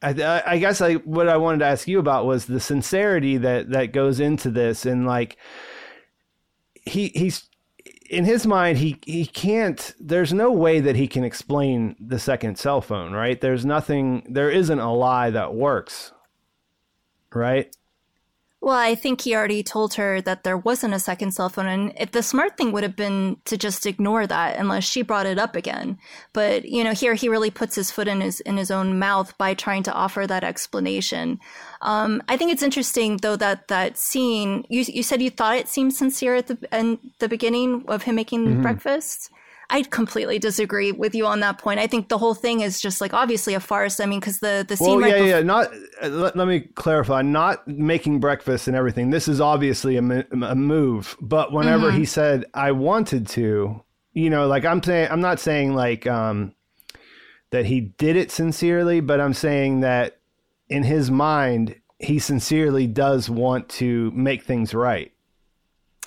I, 0.00 0.42
I 0.46 0.58
guess 0.58 0.80
I 0.80 0.94
what 0.94 1.28
I 1.28 1.36
wanted 1.36 1.58
to 1.58 1.66
ask 1.66 1.88
you 1.88 1.98
about 1.98 2.26
was 2.26 2.46
the 2.46 2.60
sincerity 2.60 3.36
that 3.38 3.70
that 3.70 3.92
goes 3.92 4.20
into 4.20 4.50
this, 4.50 4.86
and 4.86 5.06
like 5.06 5.36
he 6.84 7.08
he's 7.08 7.48
in 8.08 8.24
his 8.24 8.46
mind 8.46 8.78
he 8.78 8.98
he 9.04 9.26
can't. 9.26 9.94
There's 9.98 10.32
no 10.32 10.52
way 10.52 10.80
that 10.80 10.96
he 10.96 11.08
can 11.08 11.24
explain 11.24 11.96
the 11.98 12.18
second 12.18 12.58
cell 12.58 12.80
phone, 12.80 13.12
right? 13.12 13.40
There's 13.40 13.66
nothing. 13.66 14.24
There 14.30 14.50
isn't 14.50 14.78
a 14.78 14.92
lie 14.92 15.30
that 15.30 15.54
works, 15.54 16.12
right? 17.34 17.74
Well, 18.60 18.76
I 18.76 18.96
think 18.96 19.20
he 19.20 19.36
already 19.36 19.62
told 19.62 19.94
her 19.94 20.20
that 20.22 20.42
there 20.42 20.58
wasn't 20.58 20.92
a 20.92 20.98
second 20.98 21.30
cell 21.30 21.48
phone, 21.48 21.68
and 21.68 21.92
if 21.96 22.10
the 22.10 22.24
smart 22.24 22.56
thing 22.56 22.72
would 22.72 22.82
have 22.82 22.96
been 22.96 23.36
to 23.44 23.56
just 23.56 23.86
ignore 23.86 24.26
that 24.26 24.56
unless 24.56 24.82
she 24.82 25.02
brought 25.02 25.26
it 25.26 25.38
up 25.38 25.54
again. 25.54 25.96
But 26.32 26.64
you 26.64 26.82
know, 26.82 26.92
here 26.92 27.14
he 27.14 27.28
really 27.28 27.50
puts 27.50 27.76
his 27.76 27.92
foot 27.92 28.08
in 28.08 28.20
his 28.20 28.40
in 28.40 28.56
his 28.56 28.72
own 28.72 28.98
mouth 28.98 29.36
by 29.38 29.54
trying 29.54 29.84
to 29.84 29.92
offer 29.92 30.26
that 30.26 30.42
explanation. 30.42 31.38
Um, 31.82 32.20
I 32.28 32.36
think 32.36 32.50
it's 32.50 32.62
interesting 32.64 33.18
though 33.18 33.36
that 33.36 33.68
that 33.68 33.96
scene. 33.96 34.64
You 34.68 34.84
you 34.88 35.04
said 35.04 35.22
you 35.22 35.30
thought 35.30 35.56
it 35.56 35.68
seemed 35.68 35.94
sincere 35.94 36.34
at 36.34 36.48
the 36.48 36.58
in 36.72 36.98
the 37.20 37.28
beginning 37.28 37.84
of 37.86 38.02
him 38.02 38.16
making 38.16 38.60
breakfast. 38.60 39.30
I 39.70 39.82
completely 39.82 40.38
disagree 40.38 40.92
with 40.92 41.14
you 41.14 41.26
on 41.26 41.40
that 41.40 41.58
point. 41.58 41.78
I 41.78 41.86
think 41.86 42.08
the 42.08 42.16
whole 42.16 42.34
thing 42.34 42.60
is 42.60 42.80
just 42.80 43.00
like 43.02 43.12
obviously 43.12 43.52
a 43.52 43.60
farce. 43.60 44.00
I 44.00 44.06
mean, 44.06 44.18
because 44.20 44.38
the 44.38 44.64
the 44.66 44.76
scene 44.76 44.86
Well, 44.86 45.00
right 45.00 45.10
yeah, 45.10 45.16
before 45.18 45.28
yeah. 45.28 45.40
Not. 45.42 45.72
uh, 46.02 46.08
Let, 46.08 46.36
let 46.36 46.48
me 46.48 46.60
clarify. 46.60 47.20
Not 47.22 47.68
making 47.68 48.20
breakfast 48.20 48.66
and 48.66 48.74
everything. 48.76 49.10
This 49.10 49.28
is 49.28 49.40
obviously 49.40 49.96
a, 49.96 50.02
a 50.42 50.54
move. 50.54 51.16
But 51.20 51.52
whenever 51.52 51.88
Mm-hmm. 51.90 51.98
he 51.98 52.04
said 52.06 52.46
I 52.54 52.72
wanted 52.72 53.26
to, 53.28 53.82
you 54.14 54.30
know, 54.30 54.46
like 54.46 54.64
I'm 54.64 54.82
saying, 54.82 55.08
I'm 55.10 55.20
not 55.20 55.38
saying 55.38 55.74
like 55.74 56.06
um, 56.06 56.54
that 57.50 57.66
he 57.66 57.80
did 57.80 58.16
it 58.16 58.30
sincerely, 58.30 59.00
but 59.00 59.20
I'm 59.20 59.34
saying 59.34 59.80
that 59.80 60.18
in 60.70 60.82
his 60.82 61.10
mind, 61.10 61.74
he 61.98 62.18
sincerely 62.18 62.86
does 62.86 63.28
want 63.28 63.68
to 63.70 64.10
make 64.12 64.44
things 64.44 64.72
right. 64.74 65.12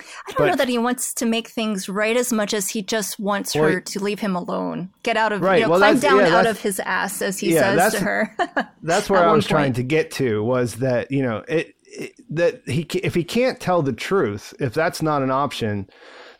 I 0.00 0.32
don't 0.32 0.46
know 0.48 0.56
that 0.56 0.68
he 0.68 0.78
wants 0.78 1.14
to 1.14 1.26
make 1.26 1.48
things 1.48 1.88
right 1.88 2.16
as 2.16 2.32
much 2.32 2.54
as 2.54 2.68
he 2.70 2.82
just 2.82 3.18
wants 3.18 3.52
her 3.52 3.80
to 3.80 4.00
leave 4.00 4.20
him 4.20 4.34
alone. 4.34 4.90
Get 5.02 5.16
out 5.16 5.32
of, 5.32 5.42
Right, 5.42 5.58
you 5.60 5.64
know, 5.64 5.70
well, 5.70 5.80
climb 5.80 5.98
down 5.98 6.18
yeah, 6.20 6.36
out 6.38 6.46
of 6.46 6.60
his 6.60 6.80
ass, 6.80 7.20
as 7.22 7.38
he 7.38 7.54
Yeah, 7.54 7.60
says 7.60 7.76
that's- 7.76 7.92
to 7.92 8.00
her. 8.00 8.36
That's 8.82 9.08
where 9.10 9.22
I 9.22 9.32
was 9.32 9.46
trying 9.46 9.74
to 9.74 9.82
get 9.82 10.10
to 10.12 10.42
was 10.42 10.76
that 10.76 11.10
you 11.12 11.22
know 11.22 11.44
it, 11.46 11.74
it 11.84 12.12
that 12.30 12.62
he 12.66 12.82
if 13.02 13.14
he 13.14 13.22
can't 13.24 13.60
tell 13.60 13.82
the 13.82 13.92
truth 13.92 14.54
if 14.58 14.74
that's 14.74 15.02
not 15.02 15.22
an 15.22 15.30
option 15.30 15.88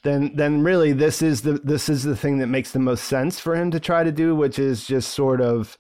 then 0.03 0.33
then 0.35 0.63
really 0.63 0.93
this 0.93 1.23
is 1.23 1.43
the 1.43 1.53
this 1.63 1.89
is 1.89 2.03
the 2.03 2.17
thing 2.17 2.39
that 2.39 2.47
makes 2.49 2.73
the 2.73 2.79
most 2.79 3.05
sense 3.05 3.39
for 3.39 3.55
him 3.55 3.71
to 3.71 3.79
try 3.79 4.03
to 4.03 4.11
do 4.11 4.35
which 4.35 4.59
is 4.59 4.87
just 4.87 5.11
sort 5.15 5.41
of 5.41 5.77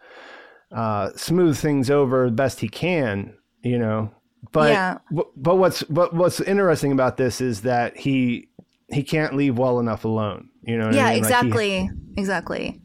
uh, 0.71 1.11
smooth 1.17 1.57
things 1.57 1.91
over 1.91 2.27
the 2.27 2.33
best 2.33 2.61
he 2.61 2.69
can 2.69 3.35
you 3.63 3.79
know 3.79 4.11
but 4.51 4.71
Yeah. 4.73 4.99
but 5.37 5.57
what's 5.57 5.83
but 5.85 6.13
what's 6.15 6.41
interesting 6.41 6.93
about 6.93 7.17
this 7.17 7.41
is 7.41 7.63
that 7.63 7.97
he 7.97 8.49
he 8.89 9.03
can't 9.03 9.35
leave 9.37 9.57
well 9.59 9.79
enough 9.79 10.05
alone 10.05 10.49
you 10.65 10.77
know 10.79 10.87
what 10.87 10.95
I 10.95 10.97
yeah, 10.97 11.03
mean? 11.05 11.07
Like, 11.09 11.15
he- 11.15 11.19
exactly, 11.37 11.91
exactly. 12.17 12.81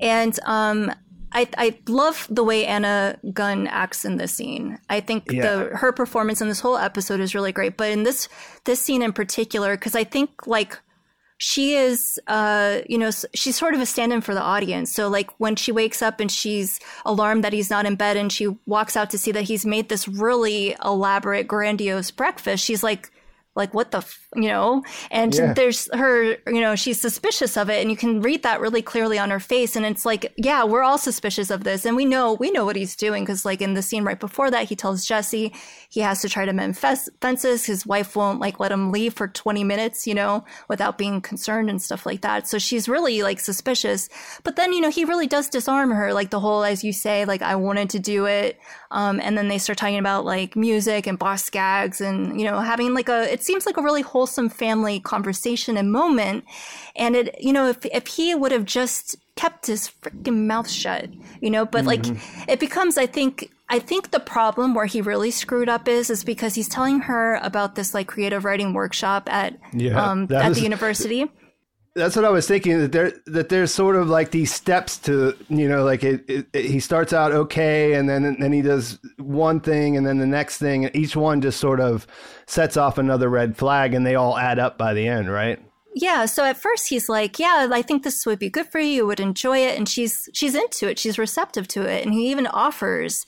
And 0.00 0.38
um, 0.44 0.92
I 1.32 1.48
I 1.58 1.78
love 1.88 2.26
the 2.30 2.44
way 2.44 2.66
Anna 2.66 3.18
Gunn 3.32 3.66
acts 3.66 4.04
in 4.04 4.16
this 4.16 4.32
scene. 4.32 4.78
I 4.88 5.00
think 5.00 5.24
Yeah. 5.30 5.42
the 5.42 5.76
her 5.76 5.90
performance 5.92 6.40
in 6.40 6.48
this 6.48 6.60
whole 6.60 6.76
episode 6.76 7.18
is 7.20 7.34
really 7.34 7.50
great, 7.52 7.76
but 7.76 7.90
in 7.90 8.04
this 8.04 8.28
this 8.64 8.80
scene 8.80 9.02
in 9.02 9.12
particular, 9.12 9.74
because 9.76 9.96
I 9.96 10.04
think 10.04 10.46
like 10.46 10.78
she 11.38 11.74
is 11.74 12.18
uh 12.26 12.80
you 12.88 12.96
know 12.96 13.10
she's 13.34 13.56
sort 13.56 13.74
of 13.74 13.80
a 13.80 13.86
stand-in 13.86 14.20
for 14.20 14.34
the 14.34 14.40
audience. 14.40 14.92
So 14.92 15.08
like 15.08 15.30
when 15.38 15.56
she 15.56 15.72
wakes 15.72 16.02
up 16.02 16.20
and 16.20 16.30
she's 16.30 16.80
alarmed 17.04 17.44
that 17.44 17.52
he's 17.52 17.70
not 17.70 17.86
in 17.86 17.96
bed 17.96 18.16
and 18.16 18.32
she 18.32 18.48
walks 18.66 18.96
out 18.96 19.10
to 19.10 19.18
see 19.18 19.32
that 19.32 19.44
he's 19.44 19.66
made 19.66 19.88
this 19.88 20.08
really 20.08 20.76
elaborate 20.84 21.46
grandiose 21.46 22.10
breakfast 22.10 22.64
she's 22.64 22.82
like 22.82 23.10
like 23.56 23.74
what 23.74 23.90
the 23.90 23.98
f-? 23.98 24.28
you 24.36 24.48
know 24.48 24.82
and 25.10 25.34
Yeah. 25.34 25.52
there's 25.54 25.88
her 25.94 26.36
you 26.46 26.60
know 26.60 26.76
she's 26.76 27.00
suspicious 27.00 27.56
of 27.56 27.70
it 27.70 27.80
and 27.80 27.90
you 27.90 27.96
can 27.96 28.20
read 28.20 28.42
that 28.42 28.60
really 28.60 28.82
clearly 28.82 29.18
on 29.18 29.30
her 29.30 29.40
face 29.40 29.74
and 29.76 29.84
it's 29.86 30.04
like 30.04 30.32
yeah 30.36 30.62
we're 30.64 30.82
all 30.82 30.98
suspicious 30.98 31.50
of 31.50 31.64
this 31.64 31.84
and 31.86 31.96
we 31.96 32.04
know 32.04 32.34
we 32.34 32.50
know 32.50 32.64
what 32.64 32.76
he's 32.76 32.94
doing 32.96 33.24
because 33.24 33.44
like 33.44 33.62
in 33.62 33.74
the 33.74 33.82
scene 33.82 34.04
right 34.04 34.20
before 34.20 34.50
that 34.50 34.68
he 34.68 34.76
tells 34.76 35.04
jesse 35.06 35.52
he 35.88 36.00
has 36.00 36.20
to 36.20 36.28
try 36.28 36.44
to 36.44 36.52
mend 36.52 36.76
fes- 36.76 37.08
fences 37.20 37.64
his 37.64 37.86
wife 37.86 38.14
won't 38.14 38.40
like 38.40 38.60
let 38.60 38.70
him 38.70 38.92
leave 38.92 39.14
for 39.14 39.26
20 39.28 39.64
minutes 39.64 40.06
you 40.06 40.14
know 40.14 40.44
without 40.68 40.98
being 40.98 41.20
concerned 41.20 41.70
and 41.70 41.80
stuff 41.80 42.04
like 42.04 42.20
that 42.20 42.46
so 42.46 42.58
she's 42.58 42.88
really 42.88 43.22
like 43.22 43.40
suspicious 43.40 44.08
but 44.44 44.56
then 44.56 44.72
you 44.72 44.80
know 44.82 44.90
he 44.90 45.04
really 45.04 45.26
does 45.26 45.48
disarm 45.48 45.90
her 45.90 46.12
like 46.12 46.30
the 46.30 46.40
whole 46.40 46.62
as 46.62 46.84
you 46.84 46.92
say 46.92 47.24
like 47.24 47.40
i 47.42 47.56
wanted 47.56 47.88
to 47.90 47.98
do 47.98 48.26
it 48.26 48.58
um, 48.96 49.20
and 49.20 49.36
then 49.36 49.48
they 49.48 49.58
start 49.58 49.76
talking 49.76 49.98
about 49.98 50.24
like 50.24 50.56
music 50.56 51.06
and 51.06 51.18
Boz 51.18 51.42
Scaggs 51.42 52.00
and 52.00 52.40
you 52.40 52.46
know 52.46 52.60
having 52.60 52.94
like 52.94 53.10
a 53.10 53.30
it 53.30 53.44
seems 53.44 53.66
like 53.66 53.76
a 53.76 53.82
really 53.82 54.00
wholesome 54.00 54.48
family 54.48 55.00
conversation 55.00 55.76
and 55.76 55.92
moment. 55.92 56.44
And 56.96 57.14
it 57.14 57.36
you 57.38 57.52
know 57.52 57.68
if 57.68 57.84
if 57.86 58.06
he 58.06 58.34
would 58.34 58.52
have 58.52 58.64
just 58.64 59.16
kept 59.36 59.66
his 59.66 59.90
freaking 60.00 60.46
mouth 60.46 60.66
shut 60.68 61.10
you 61.42 61.50
know 61.50 61.66
but 61.66 61.84
like 61.84 62.06
it 62.48 62.58
becomes 62.58 62.96
i 62.96 63.04
think 63.04 63.50
i 63.68 63.78
think 63.78 64.10
the 64.10 64.18
problem 64.18 64.72
where 64.72 64.86
he 64.86 65.02
really 65.02 65.30
screwed 65.30 65.68
up 65.68 65.86
is 65.88 66.08
is 66.08 66.24
because 66.24 66.54
he's 66.54 66.70
telling 66.70 67.00
her 67.00 67.34
about 67.42 67.74
this 67.74 67.92
like 67.92 68.06
creative 68.08 68.46
writing 68.46 68.72
workshop 68.72 69.28
at 69.30 69.52
Yeah, 69.74 70.02
um 70.02 70.26
at 70.32 70.52
is- 70.52 70.56
the 70.56 70.62
university 70.62 71.26
that's 71.96 72.14
what 72.14 72.24
I 72.24 72.28
was 72.28 72.46
thinking 72.46 72.78
that 72.78 72.92
there 72.92 73.12
that 73.26 73.48
there's 73.48 73.72
sort 73.72 73.96
of 73.96 74.08
like 74.08 74.30
these 74.30 74.52
steps 74.52 74.98
to 74.98 75.34
you 75.48 75.68
know 75.68 75.82
like 75.82 76.04
it, 76.04 76.24
it, 76.28 76.46
it, 76.52 76.64
he 76.66 76.78
starts 76.78 77.12
out 77.12 77.32
okay 77.32 77.94
and 77.94 78.08
then 78.08 78.24
and 78.24 78.40
then 78.40 78.52
he 78.52 78.62
does 78.62 78.98
one 79.16 79.60
thing 79.60 79.96
and 79.96 80.06
then 80.06 80.18
the 80.18 80.26
next 80.26 80.58
thing 80.58 80.84
and 80.84 80.94
each 80.94 81.16
one 81.16 81.40
just 81.40 81.58
sort 81.58 81.80
of 81.80 82.06
sets 82.46 82.76
off 82.76 82.98
another 82.98 83.30
red 83.30 83.56
flag 83.56 83.94
and 83.94 84.06
they 84.06 84.14
all 84.14 84.36
add 84.36 84.58
up 84.58 84.76
by 84.76 84.92
the 84.92 85.08
end 85.08 85.32
right? 85.32 85.58
Yeah 85.94 86.26
so 86.26 86.44
at 86.44 86.58
first 86.58 86.88
he's 86.88 87.08
like 87.08 87.38
yeah 87.38 87.68
i 87.72 87.80
think 87.80 88.02
this 88.02 88.26
would 88.26 88.38
be 88.38 88.50
good 88.50 88.66
for 88.66 88.78
you 88.78 88.92
you 88.92 89.06
would 89.06 89.20
enjoy 89.20 89.58
it 89.58 89.78
and 89.78 89.88
she's 89.88 90.28
she's 90.34 90.54
into 90.54 90.86
it 90.88 90.98
she's 90.98 91.18
receptive 91.18 91.66
to 91.68 91.82
it 91.82 92.04
and 92.04 92.12
he 92.12 92.30
even 92.30 92.46
offers 92.48 93.24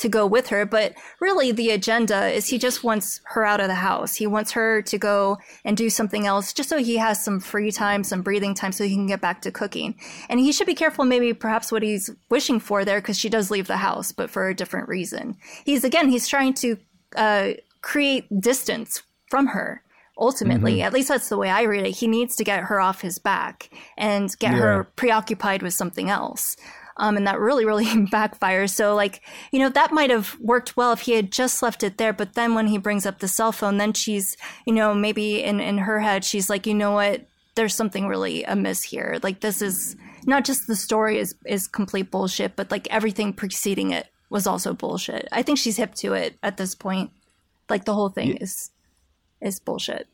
to 0.00 0.08
go 0.08 0.26
with 0.26 0.48
her. 0.48 0.66
But 0.66 0.94
really, 1.20 1.52
the 1.52 1.70
agenda 1.70 2.28
is 2.28 2.48
he 2.48 2.58
just 2.58 2.82
wants 2.82 3.20
her 3.24 3.44
out 3.44 3.60
of 3.60 3.68
the 3.68 3.74
house. 3.74 4.14
He 4.14 4.26
wants 4.26 4.50
her 4.52 4.82
to 4.82 4.98
go 4.98 5.38
and 5.64 5.76
do 5.76 5.88
something 5.88 6.26
else 6.26 6.52
just 6.52 6.68
so 6.68 6.78
he 6.78 6.96
has 6.96 7.22
some 7.22 7.38
free 7.38 7.70
time, 7.70 8.02
some 8.02 8.22
breathing 8.22 8.54
time 8.54 8.72
so 8.72 8.84
he 8.84 8.94
can 8.94 9.06
get 9.06 9.20
back 9.20 9.42
to 9.42 9.50
cooking. 9.50 9.94
And 10.28 10.40
he 10.40 10.52
should 10.52 10.66
be 10.66 10.74
careful, 10.74 11.04
maybe 11.04 11.32
perhaps 11.32 11.70
what 11.70 11.82
he's 11.82 12.10
wishing 12.30 12.60
for 12.60 12.84
there, 12.84 13.00
because 13.00 13.18
she 13.18 13.28
does 13.28 13.50
leave 13.50 13.66
the 13.66 13.76
house, 13.76 14.10
but 14.12 14.30
for 14.30 14.48
a 14.48 14.54
different 14.54 14.88
reason. 14.88 15.36
He's, 15.64 15.84
again, 15.84 16.08
he's 16.08 16.26
trying 16.26 16.54
to 16.54 16.76
uh, 17.16 17.50
create 17.82 18.26
distance 18.40 19.02
from 19.28 19.48
her 19.48 19.82
ultimately 20.18 20.76
mm-hmm. 20.76 20.86
at 20.86 20.92
least 20.92 21.08
that's 21.08 21.30
the 21.30 21.38
way 21.38 21.48
i 21.48 21.62
read 21.62 21.86
it 21.86 21.92
he 21.92 22.06
needs 22.06 22.36
to 22.36 22.44
get 22.44 22.64
her 22.64 22.78
off 22.78 23.00
his 23.00 23.18
back 23.18 23.70
and 23.96 24.36
get 24.38 24.52
yeah. 24.52 24.58
her 24.58 24.84
preoccupied 24.96 25.62
with 25.62 25.72
something 25.72 26.10
else 26.10 26.56
um, 27.00 27.16
and 27.16 27.26
that 27.26 27.40
really, 27.40 27.64
really 27.64 27.84
backfires. 28.12 28.70
So, 28.70 28.94
like, 28.94 29.22
you 29.50 29.58
know, 29.58 29.70
that 29.70 29.92
might 29.92 30.10
have 30.10 30.36
worked 30.38 30.76
well 30.76 30.92
if 30.92 31.00
he 31.00 31.12
had 31.12 31.32
just 31.32 31.62
left 31.62 31.82
it 31.82 31.96
there. 31.96 32.12
But 32.12 32.34
then 32.34 32.54
when 32.54 32.66
he 32.66 32.78
brings 32.78 33.06
up 33.06 33.18
the 33.18 33.28
cell 33.28 33.52
phone, 33.52 33.78
then 33.78 33.94
she's, 33.94 34.36
you 34.66 34.74
know, 34.74 34.94
maybe 34.94 35.42
in, 35.42 35.60
in 35.60 35.78
her 35.78 36.00
head, 36.00 36.24
she's 36.24 36.50
like, 36.50 36.66
you 36.66 36.74
know 36.74 36.92
what? 36.92 37.26
There's 37.54 37.74
something 37.74 38.06
really 38.06 38.44
amiss 38.44 38.82
here. 38.82 39.18
Like, 39.22 39.40
this 39.40 39.62
is 39.62 39.96
not 40.26 40.44
just 40.44 40.66
the 40.66 40.76
story 40.76 41.18
is, 41.18 41.34
is 41.46 41.66
complete 41.66 42.10
bullshit, 42.10 42.54
but 42.54 42.70
like 42.70 42.86
everything 42.90 43.32
preceding 43.32 43.90
it 43.90 44.06
was 44.28 44.46
also 44.46 44.74
bullshit. 44.74 45.26
I 45.32 45.42
think 45.42 45.58
she's 45.58 45.78
hip 45.78 45.94
to 45.96 46.12
it 46.12 46.36
at 46.42 46.58
this 46.58 46.74
point. 46.74 47.10
Like, 47.68 47.86
the 47.86 47.94
whole 47.94 48.10
thing 48.10 48.32
yeah. 48.32 48.42
is 48.42 48.70
is 49.40 49.58
bullshit. 49.58 50.06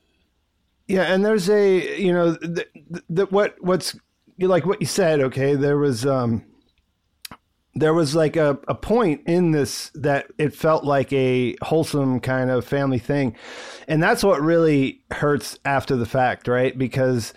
Yeah, 0.86 1.02
and 1.02 1.24
there's 1.24 1.50
a 1.50 2.00
you 2.00 2.12
know 2.12 2.32
the, 2.32 2.64
the, 3.10 3.26
what 3.26 3.56
what's 3.60 3.98
like 4.38 4.66
what 4.66 4.80
you 4.80 4.86
said. 4.86 5.20
Okay, 5.20 5.56
there 5.56 5.78
was 5.78 6.06
um 6.06 6.44
there 7.76 7.92
was 7.92 8.14
like 8.14 8.36
a, 8.36 8.58
a 8.68 8.74
point 8.74 9.20
in 9.26 9.50
this 9.50 9.90
that 9.94 10.26
it 10.38 10.54
felt 10.54 10.82
like 10.84 11.12
a 11.12 11.56
wholesome 11.62 12.20
kind 12.20 12.50
of 12.50 12.64
family 12.64 12.98
thing. 12.98 13.36
And 13.86 14.02
that's 14.02 14.24
what 14.24 14.40
really 14.40 15.02
hurts 15.10 15.58
after 15.64 15.94
the 15.94 16.06
fact, 16.06 16.48
right? 16.48 16.76
Because 16.76 17.34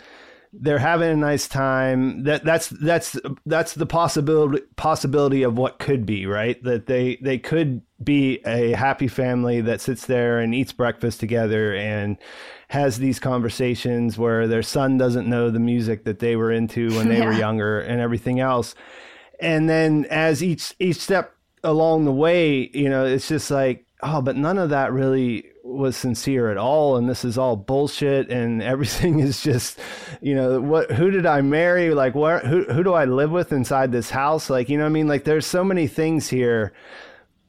they're 0.54 0.80
having 0.80 1.10
a 1.10 1.16
nice 1.16 1.48
time. 1.50 2.24
That 2.24 2.46
that's 2.46 2.70
that's 2.70 3.20
that's 3.46 3.74
the 3.74 3.86
possibility 3.86 4.64
possibility 4.78 5.44
of 5.44 5.58
what 5.58 5.78
could 5.78 6.06
be, 6.06 6.26
right? 6.26 6.62
That 6.64 6.86
they 6.88 7.18
they 7.22 7.38
could 7.38 7.82
be 8.02 8.40
a 8.46 8.72
happy 8.72 9.10
family 9.10 9.60
that 9.62 9.82
sits 9.82 10.06
there 10.06 10.40
and 10.40 10.56
eats 10.56 10.72
breakfast 10.72 11.20
together 11.20 11.76
and 11.76 12.18
has 12.70 12.98
these 12.98 13.20
conversations 13.20 14.18
where 14.18 14.48
their 14.48 14.64
son 14.64 14.98
doesn't 14.98 15.28
know 15.28 15.52
the 15.52 15.60
music 15.60 16.06
that 16.06 16.20
they 16.20 16.38
were 16.38 16.52
into 16.52 16.96
when 16.96 17.10
they 17.10 17.18
yeah. 17.20 17.26
were 17.26 17.34
younger 17.34 17.82
and 17.82 18.00
everything 18.00 18.40
else 18.40 18.74
and 19.40 19.70
then 19.70 20.06
as 20.10 20.44
each 20.44 20.74
each 20.80 20.98
step 20.98 21.36
along 21.64 22.06
the 22.06 22.12
way, 22.12 22.70
you 22.74 22.90
know, 22.90 23.06
it's 23.06 23.28
just 23.28 23.52
like, 23.52 23.86
oh, 24.02 24.22
but 24.22 24.36
none 24.36 24.58
of 24.58 24.70
that 24.70 24.94
really 24.94 25.46
was 25.64 25.96
sincere 25.96 26.50
at 26.50 26.58
all. 26.58 26.98
And 26.98 27.10
this 27.10 27.24
is 27.24 27.38
all 27.38 27.56
bullshit. 27.56 28.30
And 28.30 28.62
everything 28.64 29.20
is 29.20 29.42
just 29.42 29.80
you 30.22 30.36
know 30.36 30.60
what 30.60 30.92
who 30.92 31.12
did 31.12 31.26
i 31.26 31.42
marry? 31.42 31.94
Like 31.94 32.16
where 32.16 32.40
who 32.40 32.64
who 32.66 32.84
do 32.84 32.94
i 32.94 33.06
live 33.06 33.32
with 33.32 33.52
inside 33.52 33.92
this 33.92 34.10
house? 34.10 34.50
Like 34.50 34.70
you 34.70 34.78
know 34.78 34.86
i 34.86 34.90
mean? 34.90 35.08
Like 35.08 35.24
there's 35.24 35.46
so 35.46 35.64
many 35.64 35.88
things 35.88 36.30
here 36.30 36.74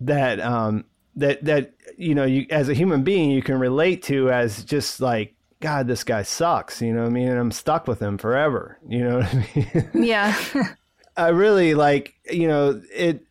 that 0.01 0.41
um 0.41 0.85
that 1.17 1.45
that 1.45 1.75
you 1.97 2.15
know 2.15 2.25
you 2.25 2.47
as 2.51 2.69
a 2.69 2.75
human 2.75 3.03
being 3.03 3.31
you 3.31 3.43
can 3.43 3.59
relate 3.59 4.03
to 4.05 4.31
as 4.31 4.65
just 4.65 5.01
like 5.01 5.35
god 5.61 5.87
this 5.87 6.05
guy 6.05 6.23
sucks. 6.23 6.81
You 6.81 6.93
know 6.93 7.05
i 7.05 7.09
mean? 7.09 7.29
And 7.29 7.39
i'm 7.39 7.53
stuck 7.53 7.87
with 7.87 8.01
him 8.01 8.19
forever. 8.19 8.79
You 8.89 9.05
know 9.05 9.19
what 9.19 9.35
i 9.35 9.47
mean? 9.55 10.05
Yeah 10.05 10.37
I 11.17 11.29
really 11.29 11.75
like, 11.75 12.15
you 12.31 12.49
know, 12.49 12.81
it 12.93 13.25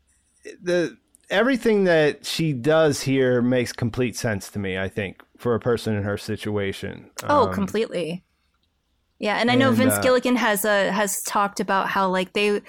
the 0.61 0.97
everything 1.29 1.83
that 1.85 2.25
she 2.25 2.53
does 2.53 3.01
here 3.01 3.41
makes 3.41 3.71
complete 3.71 4.15
sense 4.15 4.49
to 4.51 4.59
me, 4.59 4.77
I 4.77 4.89
think, 4.89 5.21
for 5.37 5.55
a 5.55 5.59
person 5.59 5.95
in 5.95 6.03
her 6.03 6.17
situation. 6.17 7.09
Oh, 7.23 7.47
um, 7.47 7.53
completely. 7.53 8.23
Yeah, 9.19 9.35
and 9.37 9.51
I 9.51 9.55
know 9.55 9.69
and, 9.69 9.77
Vince 9.77 9.95
uh, 9.95 10.01
Gilligan 10.01 10.37
has 10.37 10.63
uh, 10.63 10.91
has 10.91 11.21
talked 11.23 11.59
about 11.59 11.89
how 11.89 12.09
like 12.09 12.33
they 12.33 12.61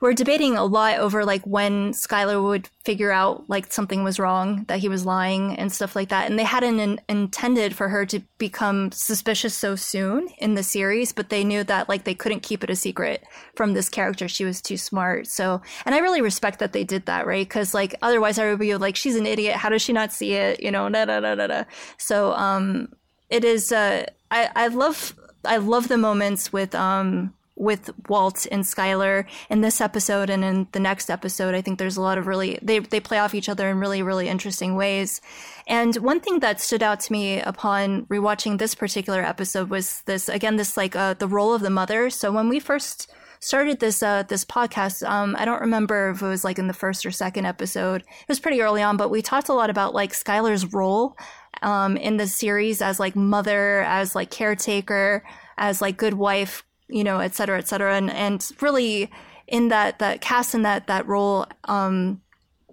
we're 0.00 0.12
debating 0.12 0.56
a 0.56 0.64
lot 0.64 0.98
over 0.98 1.24
like 1.24 1.44
when 1.44 1.92
Skyler 1.92 2.42
would 2.42 2.68
figure 2.84 3.10
out 3.10 3.48
like 3.48 3.72
something 3.72 4.04
was 4.04 4.20
wrong, 4.20 4.64
that 4.68 4.78
he 4.78 4.88
was 4.88 5.04
lying 5.04 5.56
and 5.56 5.72
stuff 5.72 5.96
like 5.96 6.08
that. 6.10 6.30
And 6.30 6.38
they 6.38 6.44
hadn't 6.44 6.78
in- 6.78 7.00
intended 7.08 7.74
for 7.74 7.88
her 7.88 8.06
to 8.06 8.20
become 8.38 8.92
suspicious 8.92 9.54
so 9.54 9.74
soon 9.74 10.28
in 10.38 10.54
the 10.54 10.62
series, 10.62 11.12
but 11.12 11.30
they 11.30 11.42
knew 11.42 11.64
that 11.64 11.88
like 11.88 12.04
they 12.04 12.14
couldn't 12.14 12.44
keep 12.44 12.62
it 12.62 12.70
a 12.70 12.76
secret 12.76 13.24
from 13.56 13.72
this 13.72 13.88
character. 13.88 14.28
She 14.28 14.44
was 14.44 14.62
too 14.62 14.76
smart. 14.76 15.26
So, 15.26 15.60
and 15.84 15.94
I 15.94 15.98
really 15.98 16.22
respect 16.22 16.60
that 16.60 16.72
they 16.72 16.84
did 16.84 17.06
that, 17.06 17.26
right? 17.26 17.46
Because 17.46 17.74
like 17.74 17.96
otherwise 18.00 18.38
I 18.38 18.48
would 18.48 18.60
be 18.60 18.76
like, 18.76 18.94
she's 18.94 19.16
an 19.16 19.26
idiot. 19.26 19.56
How 19.56 19.68
does 19.68 19.82
she 19.82 19.92
not 19.92 20.12
see 20.12 20.34
it? 20.34 20.62
You 20.62 20.70
know, 20.70 20.88
da 20.88 21.06
da 21.06 21.18
da 21.20 21.34
da 21.34 21.46
da. 21.48 21.64
So, 21.98 22.32
um, 22.34 22.88
it 23.30 23.44
is. 23.44 23.72
Uh, 23.72 24.06
I 24.30 24.50
I 24.54 24.68
love 24.68 25.14
I 25.44 25.56
love 25.58 25.88
the 25.88 25.98
moments 25.98 26.52
with 26.52 26.74
um 26.74 27.34
with 27.58 27.90
Walt 28.08 28.46
and 28.50 28.64
Skyler 28.64 29.26
in 29.50 29.60
this 29.60 29.80
episode 29.80 30.30
and 30.30 30.44
in 30.44 30.68
the 30.72 30.80
next 30.80 31.10
episode. 31.10 31.54
I 31.54 31.60
think 31.60 31.78
there's 31.78 31.96
a 31.96 32.02
lot 32.02 32.18
of 32.18 32.26
really 32.26 32.58
they 32.62 32.78
they 32.78 33.00
play 33.00 33.18
off 33.18 33.34
each 33.34 33.48
other 33.48 33.68
in 33.68 33.78
really 33.78 34.02
really 34.02 34.28
interesting 34.28 34.76
ways. 34.76 35.20
And 35.66 35.94
one 35.96 36.20
thing 36.20 36.40
that 36.40 36.60
stood 36.60 36.82
out 36.82 37.00
to 37.00 37.12
me 37.12 37.40
upon 37.40 38.06
rewatching 38.06 38.58
this 38.58 38.74
particular 38.74 39.22
episode 39.22 39.70
was 39.70 40.02
this 40.06 40.28
again 40.28 40.56
this 40.56 40.76
like 40.76 40.96
uh, 40.96 41.14
the 41.14 41.28
role 41.28 41.52
of 41.52 41.62
the 41.62 41.70
mother. 41.70 42.10
So 42.10 42.32
when 42.32 42.48
we 42.48 42.60
first 42.60 43.12
started 43.40 43.80
this 43.80 44.02
uh, 44.02 44.22
this 44.24 44.44
podcast, 44.44 45.08
um, 45.08 45.36
I 45.38 45.44
don't 45.44 45.60
remember 45.60 46.10
if 46.10 46.22
it 46.22 46.26
was 46.26 46.44
like 46.44 46.58
in 46.58 46.68
the 46.68 46.74
first 46.74 47.04
or 47.04 47.10
second 47.10 47.46
episode. 47.46 48.02
It 48.02 48.28
was 48.28 48.40
pretty 48.40 48.60
early 48.60 48.82
on, 48.82 48.96
but 48.96 49.10
we 49.10 49.22
talked 49.22 49.48
a 49.48 49.54
lot 49.54 49.70
about 49.70 49.94
like 49.94 50.12
Skyler's 50.12 50.72
role 50.72 51.16
um, 51.62 51.96
in 51.96 52.16
the 52.16 52.26
series 52.26 52.82
as 52.82 53.00
like 53.00 53.16
mother, 53.16 53.80
as 53.82 54.14
like 54.14 54.30
caretaker, 54.30 55.24
as 55.56 55.80
like 55.80 55.96
good 55.96 56.14
wife, 56.14 56.64
you 56.88 57.04
know, 57.04 57.18
et 57.18 57.34
cetera, 57.34 57.58
et 57.58 57.68
cetera. 57.68 57.96
And, 57.96 58.10
and 58.10 58.48
really 58.60 59.10
in 59.46 59.68
that, 59.68 59.98
that 59.98 60.20
cast 60.20 60.54
in 60.54 60.62
that, 60.62 60.86
that 60.86 61.06
role, 61.06 61.46
um, 61.64 62.20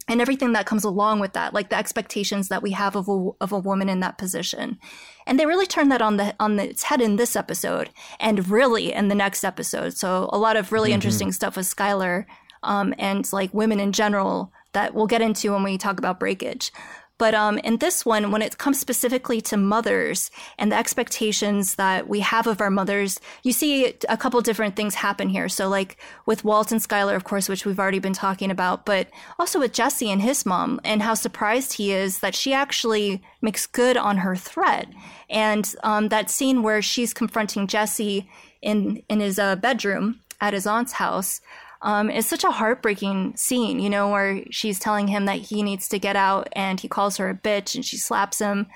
and 0.08 0.22
everything 0.22 0.54
that 0.54 0.68
comes 0.68 0.84
along 0.84 1.20
with 1.20 1.34
that, 1.34 1.54
like 1.54 1.70
the 1.70 1.78
expectations 1.78 2.50
that 2.50 2.62
we 2.62 2.72
have 2.72 2.96
of 2.96 3.10
a, 3.10 3.30
of 3.42 3.52
a 3.52 3.58
woman 3.58 3.90
in 3.90 4.02
that 4.02 4.20
position. 4.20 4.78
And 5.26 5.40
they 5.40 5.48
really 5.48 5.66
turn 5.66 5.90
that 5.90 6.02
on 6.02 6.18
the 6.18 6.36
on 6.40 6.58
the, 6.58 6.70
its 6.70 6.84
head 6.84 7.02
in 7.02 7.16
this 7.16 7.36
episode, 7.36 7.90
and 8.20 8.48
really 8.48 8.94
in 8.94 9.08
the 9.08 9.16
next 9.16 9.44
episode. 9.44 9.98
So 9.98 10.30
a 10.32 10.38
lot 10.38 10.58
of 10.58 10.72
really 10.72 10.90
mm-hmm. 10.90 10.96
interesting 10.96 11.32
stuff 11.32 11.58
with 11.58 11.66
Skyler, 11.66 12.26
um, 12.62 12.94
and 13.00 13.28
like 13.34 13.52
women 13.52 13.80
in 13.80 13.92
general 13.92 14.52
that 14.74 14.94
we'll 14.94 15.08
get 15.08 15.24
into 15.24 15.54
when 15.54 15.64
we 15.64 15.78
talk 15.78 15.98
about 15.98 16.20
breakage. 16.20 16.72
But 17.18 17.34
um, 17.34 17.60
in 17.60 17.78
this 17.78 18.06
one, 18.06 18.32
when 18.32 18.42
it 18.42 18.58
comes 18.58 18.80
specifically 18.80 19.40
to 19.42 19.56
mothers 19.56 20.30
and 20.58 20.72
the 20.72 20.76
expectations 20.76 21.76
that 21.76 22.10
we 22.10 22.20
have 22.20 22.46
of 22.46 22.60
our 22.60 22.70
mothers, 22.70 23.22
you 23.44 23.54
see 23.54 23.94
a 24.10 24.18
couple 24.18 24.42
different 24.42 24.76
things 24.76 24.96
happen 24.96 25.30
here. 25.30 25.48
So, 25.48 25.70
like 25.70 25.98
with 26.26 26.44
Walt 26.44 26.74
and 26.74 26.82
Skyler, 26.82 27.16
of 27.16 27.24
course, 27.24 27.48
which 27.48 27.66
we've 27.66 27.80
already 27.80 28.00
been 28.00 28.14
talking 28.14 28.52
about, 28.52 28.86
but 28.86 29.08
also 29.40 29.60
with 29.60 29.72
Jesse 29.72 30.12
and 30.12 30.22
his 30.22 30.46
mom, 30.46 30.82
and 30.84 31.02
how 31.02 31.14
surprised 31.14 31.74
he 31.74 31.94
is 31.94 32.20
that 32.20 32.36
she 32.36 32.54
actually 32.54 33.22
makes 33.42 33.66
good 33.66 33.96
on 33.96 34.18
her 34.18 34.36
threat. 34.36 34.88
And 35.30 35.74
um, 35.84 36.10
that 36.10 36.30
scene 36.30 36.64
where 36.64 36.82
she's 36.82 37.14
confronting 37.14 37.68
Jesse 37.68 38.30
in 38.62 39.04
in 39.08 39.22
his 39.22 39.40
uh, 39.40 39.56
bedroom 39.56 40.20
at 40.42 40.54
his 40.54 40.68
aunt's 40.68 40.94
house 40.94 41.40
um, 41.82 42.10
it's 42.10 42.28
such 42.28 42.44
a 42.44 42.52
heartbreaking 42.52 43.36
scene, 43.36 43.80
you 43.80 43.90
know, 43.90 44.10
where 44.10 44.44
she's 44.52 44.80
telling 44.80 45.08
him 45.08 45.26
that 45.26 45.38
he 45.38 45.64
needs 45.64 45.88
to 45.90 46.00
get 46.00 46.16
out 46.16 46.50
and 46.54 46.80
he 46.80 46.88
calls 46.88 47.18
her 47.18 47.30
a 47.30 47.36
bitch 47.36 47.76
and 47.76 47.86
she 47.86 47.98
slaps 47.98 48.40
him. 48.40 48.68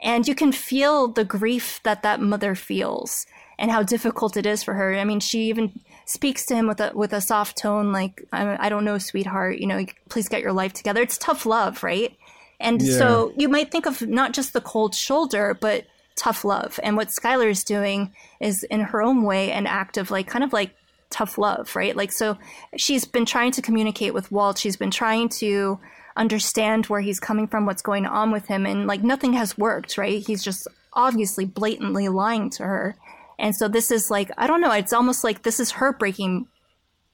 And 0.00 0.26
you 0.28 0.34
can 0.34 0.52
feel 0.52 1.08
the 1.08 1.24
grief 1.24 1.80
that 1.82 2.02
that 2.02 2.20
mother 2.20 2.54
feels 2.54 3.26
and 3.58 3.70
how 3.70 3.82
difficult 3.82 4.36
it 4.36 4.46
is 4.46 4.62
for 4.62 4.74
her. 4.74 4.94
I 4.94 5.04
mean, 5.04 5.20
she 5.20 5.48
even 5.48 5.80
speaks 6.04 6.44
to 6.46 6.54
him 6.54 6.66
with 6.66 6.80
a 6.80 6.92
with 6.94 7.12
a 7.12 7.20
soft 7.20 7.56
tone, 7.56 7.92
like 7.92 8.26
"I, 8.32 8.66
I 8.66 8.68
don't 8.68 8.84
know, 8.84 8.98
sweetheart. 8.98 9.58
You 9.58 9.66
know, 9.66 9.86
please 10.08 10.28
get 10.28 10.42
your 10.42 10.52
life 10.52 10.72
together." 10.72 11.00
It's 11.00 11.18
tough 11.18 11.46
love, 11.46 11.82
right? 11.82 12.16
And 12.60 12.82
yeah. 12.82 12.98
so 12.98 13.32
you 13.36 13.48
might 13.48 13.70
think 13.70 13.86
of 13.86 14.02
not 14.02 14.32
just 14.32 14.52
the 14.52 14.60
cold 14.60 14.94
shoulder, 14.94 15.56
but 15.58 15.86
tough 16.16 16.44
love. 16.44 16.78
And 16.82 16.96
what 16.96 17.08
Skyler 17.08 17.50
is 17.50 17.64
doing 17.64 18.12
is, 18.40 18.62
in 18.64 18.80
her 18.80 19.02
own 19.02 19.22
way, 19.22 19.52
an 19.52 19.66
act 19.66 19.96
of 19.96 20.10
like 20.10 20.26
kind 20.26 20.44
of 20.44 20.52
like 20.52 20.74
tough 21.14 21.38
love, 21.38 21.76
right? 21.76 21.96
Like, 21.96 22.10
so 22.10 22.36
she's 22.76 23.04
been 23.04 23.24
trying 23.24 23.52
to 23.52 23.62
communicate 23.62 24.12
with 24.12 24.32
Walt. 24.32 24.58
She's 24.58 24.76
been 24.76 24.90
trying 24.90 25.28
to 25.40 25.78
understand 26.16 26.86
where 26.86 27.00
he's 27.00 27.20
coming 27.20 27.46
from, 27.46 27.66
what's 27.66 27.82
going 27.82 28.04
on 28.04 28.32
with 28.32 28.46
him. 28.48 28.66
And 28.66 28.88
like, 28.88 29.04
nothing 29.04 29.32
has 29.34 29.56
worked, 29.56 29.96
right? 29.96 30.26
He's 30.26 30.42
just 30.42 30.66
obviously 30.92 31.44
blatantly 31.44 32.08
lying 32.08 32.50
to 32.50 32.64
her. 32.64 32.96
And 33.38 33.54
so 33.54 33.68
this 33.68 33.92
is 33.92 34.10
like, 34.10 34.30
I 34.36 34.48
don't 34.48 34.60
know, 34.60 34.72
it's 34.72 34.92
almost 34.92 35.22
like 35.22 35.42
this 35.42 35.60
is 35.60 35.70
her 35.72 35.92
breaking 35.92 36.46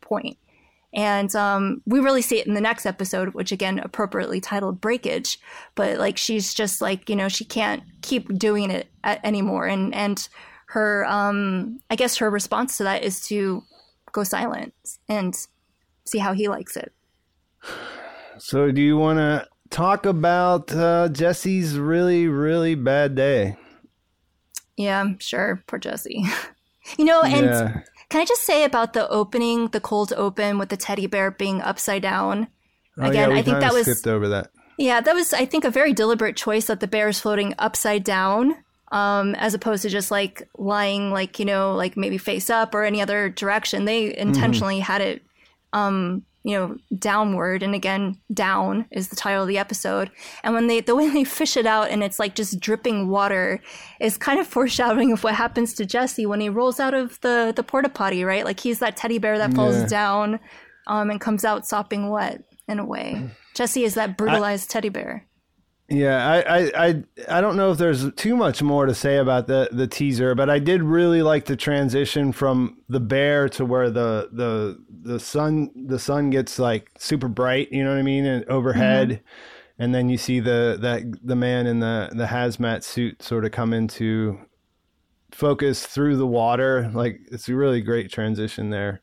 point. 0.00 0.38
And 0.94 1.34
um, 1.36 1.82
we 1.86 2.00
really 2.00 2.22
see 2.22 2.38
it 2.38 2.46
in 2.46 2.54
the 2.54 2.60
next 2.60 2.86
episode, 2.86 3.34
which 3.34 3.52
again, 3.52 3.78
appropriately 3.78 4.40
titled 4.40 4.80
Breakage. 4.80 5.38
But 5.74 5.98
like, 5.98 6.16
she's 6.16 6.54
just 6.54 6.80
like, 6.80 7.08
you 7.10 7.16
know, 7.16 7.28
she 7.28 7.44
can't 7.44 7.82
keep 8.00 8.36
doing 8.38 8.70
it 8.70 8.88
anymore. 9.04 9.66
And, 9.66 9.94
and 9.94 10.26
her, 10.66 11.04
um, 11.06 11.80
I 11.90 11.96
guess 11.96 12.16
her 12.16 12.30
response 12.30 12.76
to 12.78 12.84
that 12.84 13.04
is 13.04 13.20
to 13.28 13.62
go 14.12 14.24
silent 14.24 14.74
and 15.08 15.34
see 16.04 16.18
how 16.18 16.32
he 16.32 16.48
likes 16.48 16.76
it. 16.76 16.92
So, 18.38 18.70
do 18.70 18.80
you 18.80 18.96
want 18.96 19.18
to 19.18 19.46
talk 19.68 20.06
about 20.06 20.72
uh, 20.74 21.08
Jesse's 21.10 21.78
really, 21.78 22.26
really 22.26 22.74
bad 22.74 23.14
day? 23.14 23.56
Yeah, 24.76 25.04
sure. 25.18 25.62
Poor 25.66 25.78
Jesse. 25.78 26.24
you 26.98 27.04
know, 27.04 27.22
and 27.22 27.44
Yeah. 27.46 27.82
can 28.08 28.22
I 28.22 28.24
just 28.24 28.42
say 28.42 28.64
about 28.64 28.94
the 28.94 29.08
opening, 29.10 29.68
the 29.68 29.80
cold 29.80 30.12
open 30.16 30.58
with 30.58 30.70
the 30.70 30.76
teddy 30.76 31.06
bear 31.06 31.30
being 31.30 31.60
upside 31.60 32.02
down? 32.02 32.48
Oh, 32.98 33.04
yeah, 33.04 33.08
Again, 33.10 33.30
we 33.32 33.38
I 33.38 33.42
think 33.42 33.60
that 33.60 33.72
was 33.74 33.86
skipped 33.86 34.06
over 34.06 34.28
that. 34.28 34.50
yeah, 34.78 35.00
that 35.02 35.14
was 35.14 35.34
I 35.34 35.44
think 35.44 35.64
a 35.64 35.70
very 35.70 35.92
deliberate 35.92 36.36
choice 36.36 36.66
that 36.66 36.80
the 36.80 36.88
bear 36.88 37.08
is 37.08 37.20
floating 37.20 37.54
upside 37.58 38.04
down, 38.04 38.56
um, 38.90 39.34
as 39.36 39.54
opposed 39.54 39.82
to 39.82 39.88
just 39.88 40.10
like 40.10 40.48
lying 40.58 41.10
like 41.10 41.38
you 41.38 41.44
know 41.44 41.74
like 41.74 41.96
maybe 41.96 42.18
face 42.18 42.50
up 42.50 42.74
or 42.74 42.84
any 42.84 43.00
other 43.00 43.28
direction. 43.28 43.84
They 43.84 44.16
intentionally 44.16 44.80
had 44.80 45.00
it, 45.00 45.22
um, 45.72 46.24
you 46.42 46.56
know, 46.58 46.76
downward, 46.98 47.62
and 47.62 47.74
again, 47.74 48.18
down 48.32 48.86
is 48.90 49.08
the 49.08 49.16
title 49.16 49.42
of 49.42 49.48
the 49.48 49.58
episode. 49.58 50.10
And 50.42 50.54
when 50.54 50.66
they 50.68 50.80
the 50.80 50.96
way 50.96 51.08
they 51.10 51.24
fish 51.24 51.56
it 51.56 51.66
out 51.66 51.90
and 51.90 52.02
it's 52.02 52.18
like 52.18 52.34
just 52.34 52.58
dripping 52.60 53.08
water 53.08 53.60
is 54.00 54.16
kind 54.16 54.40
of 54.40 54.46
foreshadowing 54.56 55.12
of 55.12 55.22
what 55.22 55.34
happens 55.34 55.74
to 55.74 55.84
Jesse 55.86 56.26
when 56.26 56.40
he 56.40 56.48
rolls 56.48 56.80
out 56.80 56.94
of 56.94 57.20
the 57.20 57.52
the 57.54 57.62
porta 57.62 57.88
potty, 57.90 58.24
right? 58.24 58.44
Like 58.44 58.60
he's 58.60 58.78
that 58.78 58.96
teddy 58.96 59.18
bear 59.18 59.38
that 59.38 59.54
falls 59.54 59.76
Yeah. 59.76 59.86
down, 59.86 60.40
um, 60.86 61.10
and 61.10 61.20
comes 61.20 61.44
out 61.44 61.66
sopping 61.66 62.08
wet 62.10 62.42
in 62.66 62.78
a 62.78 62.84
way. 62.84 63.30
Jesse 63.54 63.84
is 63.84 63.94
that 63.94 64.16
brutalized 64.16 64.70
teddy 64.70 64.88
bear. 64.88 65.26
Yeah, 65.90 66.24
I, 66.24 66.60
I, 66.60 66.86
I, 66.86 67.04
I 67.28 67.40
don't 67.40 67.56
know 67.56 67.72
if 67.72 67.78
there's 67.78 68.12
too 68.12 68.36
much 68.36 68.62
more 68.62 68.86
to 68.86 68.94
say 68.94 69.16
about 69.16 69.48
the, 69.48 69.68
the 69.72 69.88
teaser, 69.88 70.36
but 70.36 70.48
I 70.48 70.60
did 70.60 70.84
really 70.84 71.20
like 71.20 71.46
the 71.46 71.56
transition 71.56 72.30
from 72.30 72.78
the 72.88 73.00
bear 73.00 73.48
to 73.50 73.64
where 73.64 73.90
the 73.90 74.28
the 74.32 74.78
the 75.02 75.18
sun 75.18 75.70
the 75.74 75.98
sun 75.98 76.30
gets 76.30 76.60
like 76.60 76.92
super 76.96 77.26
bright, 77.26 77.72
you 77.72 77.82
know 77.82 77.90
what 77.90 77.98
I 77.98 78.02
mean, 78.02 78.24
and 78.24 78.44
overhead, 78.44 79.08
mm-hmm. 79.08 79.82
and 79.82 79.92
then 79.92 80.08
you 80.08 80.16
see 80.16 80.38
the 80.38 80.78
that 80.80 81.02
the 81.26 81.34
man 81.34 81.66
in 81.66 81.80
the 81.80 82.10
the 82.12 82.26
hazmat 82.26 82.84
suit 82.84 83.20
sort 83.20 83.44
of 83.44 83.50
come 83.50 83.72
into 83.72 84.38
focus 85.32 85.84
through 85.84 86.16
the 86.18 86.26
water. 86.26 86.88
Like 86.94 87.18
it's 87.32 87.48
a 87.48 87.54
really 87.56 87.80
great 87.80 88.12
transition 88.12 88.70
there. 88.70 89.02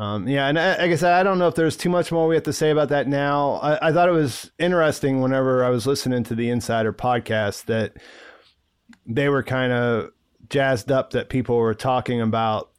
Um, 0.00 0.26
yeah, 0.26 0.48
and 0.48 0.58
I, 0.58 0.78
like 0.78 0.92
I 0.92 0.96
said, 0.96 1.12
I 1.12 1.22
don't 1.22 1.38
know 1.38 1.46
if 1.46 1.56
there's 1.56 1.76
too 1.76 1.90
much 1.90 2.10
more 2.10 2.26
we 2.26 2.34
have 2.34 2.44
to 2.44 2.54
say 2.54 2.70
about 2.70 2.88
that 2.88 3.06
now. 3.06 3.56
I, 3.56 3.88
I 3.88 3.92
thought 3.92 4.08
it 4.08 4.12
was 4.12 4.50
interesting 4.58 5.20
whenever 5.20 5.62
I 5.62 5.68
was 5.68 5.86
listening 5.86 6.24
to 6.24 6.34
the 6.34 6.48
Insider 6.48 6.94
podcast 6.94 7.66
that 7.66 7.92
they 9.04 9.28
were 9.28 9.42
kind 9.42 9.74
of 9.74 10.08
jazzed 10.48 10.90
up 10.90 11.10
that 11.10 11.28
people 11.28 11.58
were 11.58 11.74
talking 11.74 12.18
about 12.18 12.70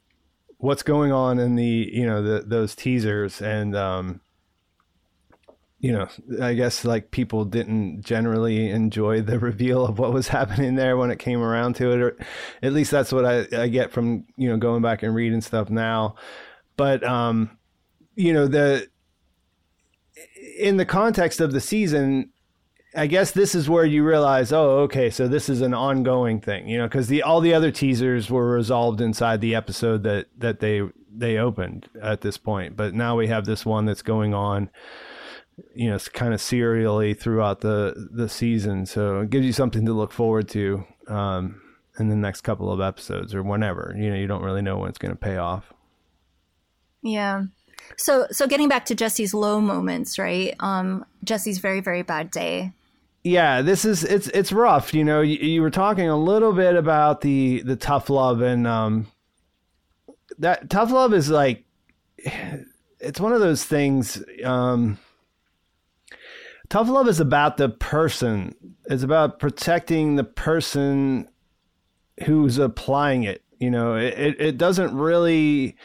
what's 0.58 0.82
going 0.82 1.12
on 1.12 1.38
in 1.38 1.54
the 1.54 1.90
you 1.92 2.04
know 2.04 2.24
the, 2.24 2.40
those 2.40 2.74
teasers 2.74 3.40
and 3.40 3.76
um, 3.76 4.20
you 5.78 5.92
know 5.92 6.08
I 6.40 6.54
guess 6.54 6.84
like 6.84 7.12
people 7.12 7.44
didn't 7.44 8.02
generally 8.02 8.68
enjoy 8.68 9.22
the 9.22 9.38
reveal 9.38 9.86
of 9.86 10.00
what 10.00 10.12
was 10.12 10.26
happening 10.26 10.74
there 10.74 10.96
when 10.96 11.12
it 11.12 11.20
came 11.20 11.40
around 11.40 11.76
to 11.76 11.92
it, 11.92 12.00
or 12.00 12.16
at 12.64 12.72
least 12.72 12.90
that's 12.90 13.12
what 13.12 13.24
I, 13.24 13.46
I 13.56 13.68
get 13.68 13.92
from 13.92 14.24
you 14.36 14.48
know 14.48 14.56
going 14.56 14.82
back 14.82 15.04
and 15.04 15.14
reading 15.14 15.40
stuff 15.40 15.70
now 15.70 16.16
but 16.82 17.04
um 17.04 17.56
you 18.16 18.32
know 18.32 18.48
the 18.48 18.88
in 20.58 20.76
the 20.76 20.84
context 20.84 21.40
of 21.40 21.52
the 21.52 21.60
season 21.60 22.30
i 22.96 23.06
guess 23.06 23.30
this 23.30 23.54
is 23.54 23.68
where 23.68 23.84
you 23.84 24.04
realize 24.04 24.52
oh 24.52 24.80
okay 24.80 25.08
so 25.08 25.28
this 25.28 25.48
is 25.48 25.60
an 25.60 25.72
ongoing 25.72 26.40
thing 26.40 26.66
you 26.66 26.76
know 26.76 26.88
because 26.88 27.06
the 27.08 27.22
all 27.22 27.40
the 27.40 27.54
other 27.54 27.70
teasers 27.70 28.30
were 28.30 28.50
resolved 28.50 29.00
inside 29.00 29.40
the 29.40 29.54
episode 29.54 30.02
that 30.02 30.26
that 30.36 30.58
they 30.60 30.82
they 31.14 31.36
opened 31.36 31.88
at 32.00 32.22
this 32.22 32.38
point. 32.38 32.76
But 32.76 32.94
now 32.94 33.16
we 33.16 33.26
have 33.28 33.44
this 33.44 33.66
one 33.66 33.84
that's 33.84 34.02
going 34.02 34.34
on 34.34 34.70
you 35.74 35.90
know 35.90 35.96
it's 35.96 36.08
kind 36.08 36.32
of 36.32 36.40
serially 36.40 37.12
throughout 37.14 37.60
the 37.60 38.08
the 38.10 38.28
season. 38.28 38.86
So 38.86 39.20
it 39.20 39.30
gives 39.30 39.44
you 39.44 39.52
something 39.52 39.84
to 39.84 39.92
look 39.92 40.12
forward 40.12 40.48
to 40.50 40.84
um 41.08 41.60
in 41.98 42.08
the 42.08 42.16
next 42.16 42.40
couple 42.40 42.72
of 42.72 42.80
episodes 42.80 43.34
or 43.34 43.42
whenever 43.42 43.94
you 43.98 44.08
know 44.08 44.16
you 44.16 44.26
don't 44.26 44.42
really 44.42 44.62
know 44.62 44.78
when 44.78 44.88
it's 44.88 44.98
going 44.98 45.12
to 45.12 45.18
pay 45.18 45.36
off 45.36 45.74
Yeah. 47.02 47.44
So 47.96 48.26
so 48.30 48.46
getting 48.46 48.68
back 48.68 48.84
to 48.86 48.94
Jesse's 48.94 49.34
low 49.34 49.60
moments, 49.60 50.18
right? 50.18 50.54
Um, 50.60 51.04
Jesse's 51.24 51.58
very 51.58 51.80
very 51.80 52.02
bad 52.02 52.30
day. 52.30 52.72
yeah 53.24 53.62
this 53.62 53.84
is 53.84 54.02
it's 54.02 54.26
it's 54.28 54.50
rough 54.52 54.92
you 54.92 55.04
know 55.04 55.20
you, 55.20 55.36
you 55.36 55.62
were 55.62 55.70
talking 55.70 56.08
a 56.08 56.16
little 56.16 56.52
bit 56.52 56.74
about 56.74 57.20
the 57.20 57.62
the 57.62 57.76
tough 57.76 58.10
love 58.10 58.40
and 58.40 58.66
um 58.66 59.06
that 60.38 60.68
tough 60.68 60.90
love 60.90 61.14
is 61.14 61.30
like 61.30 61.64
it's 62.98 63.20
one 63.20 63.32
of 63.32 63.38
those 63.40 63.64
things 63.64 64.22
um 64.44 64.98
tough 66.68 66.88
love 66.88 67.06
is 67.06 67.20
about 67.20 67.56
the 67.58 67.68
person 67.68 68.54
it's 68.86 69.04
about 69.04 69.38
protecting 69.38 70.16
the 70.16 70.24
person 70.24 71.28
who's 72.24 72.58
applying 72.58 73.22
it 73.22 73.42
you 73.60 73.70
know 73.70 73.94
it, 73.94 74.14
it, 74.18 74.40
it 74.40 74.58
doesn't 74.58 74.96
really 74.96 75.76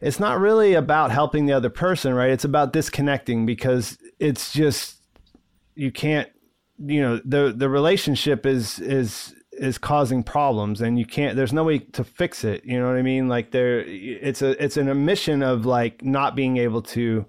it's 0.00 0.20
not 0.20 0.38
really 0.38 0.74
about 0.74 1.10
helping 1.10 1.46
the 1.46 1.52
other 1.52 1.70
person 1.70 2.14
right? 2.14 2.30
It's 2.30 2.44
about 2.44 2.72
disconnecting 2.72 3.46
because 3.46 3.98
it's 4.18 4.52
just 4.52 5.00
you 5.74 5.90
can't 5.90 6.28
you 6.78 7.00
know 7.00 7.20
the 7.24 7.54
the 7.56 7.68
relationship 7.68 8.46
is 8.46 8.78
is 8.80 9.34
is 9.52 9.78
causing 9.78 10.22
problems 10.22 10.82
and 10.82 10.98
you 10.98 11.06
can't 11.06 11.36
there's 11.36 11.52
no 11.52 11.64
way 11.64 11.78
to 11.78 12.04
fix 12.04 12.44
it. 12.44 12.64
You 12.64 12.78
know 12.78 12.86
what 12.86 12.96
i 12.96 13.02
mean? 13.02 13.28
Like 13.28 13.52
there 13.52 13.80
it's 13.80 14.42
a 14.42 14.62
it's 14.62 14.76
an 14.76 14.88
omission 14.88 15.42
of 15.42 15.64
like 15.64 16.04
not 16.04 16.36
being 16.36 16.58
able 16.58 16.82
to 16.82 17.26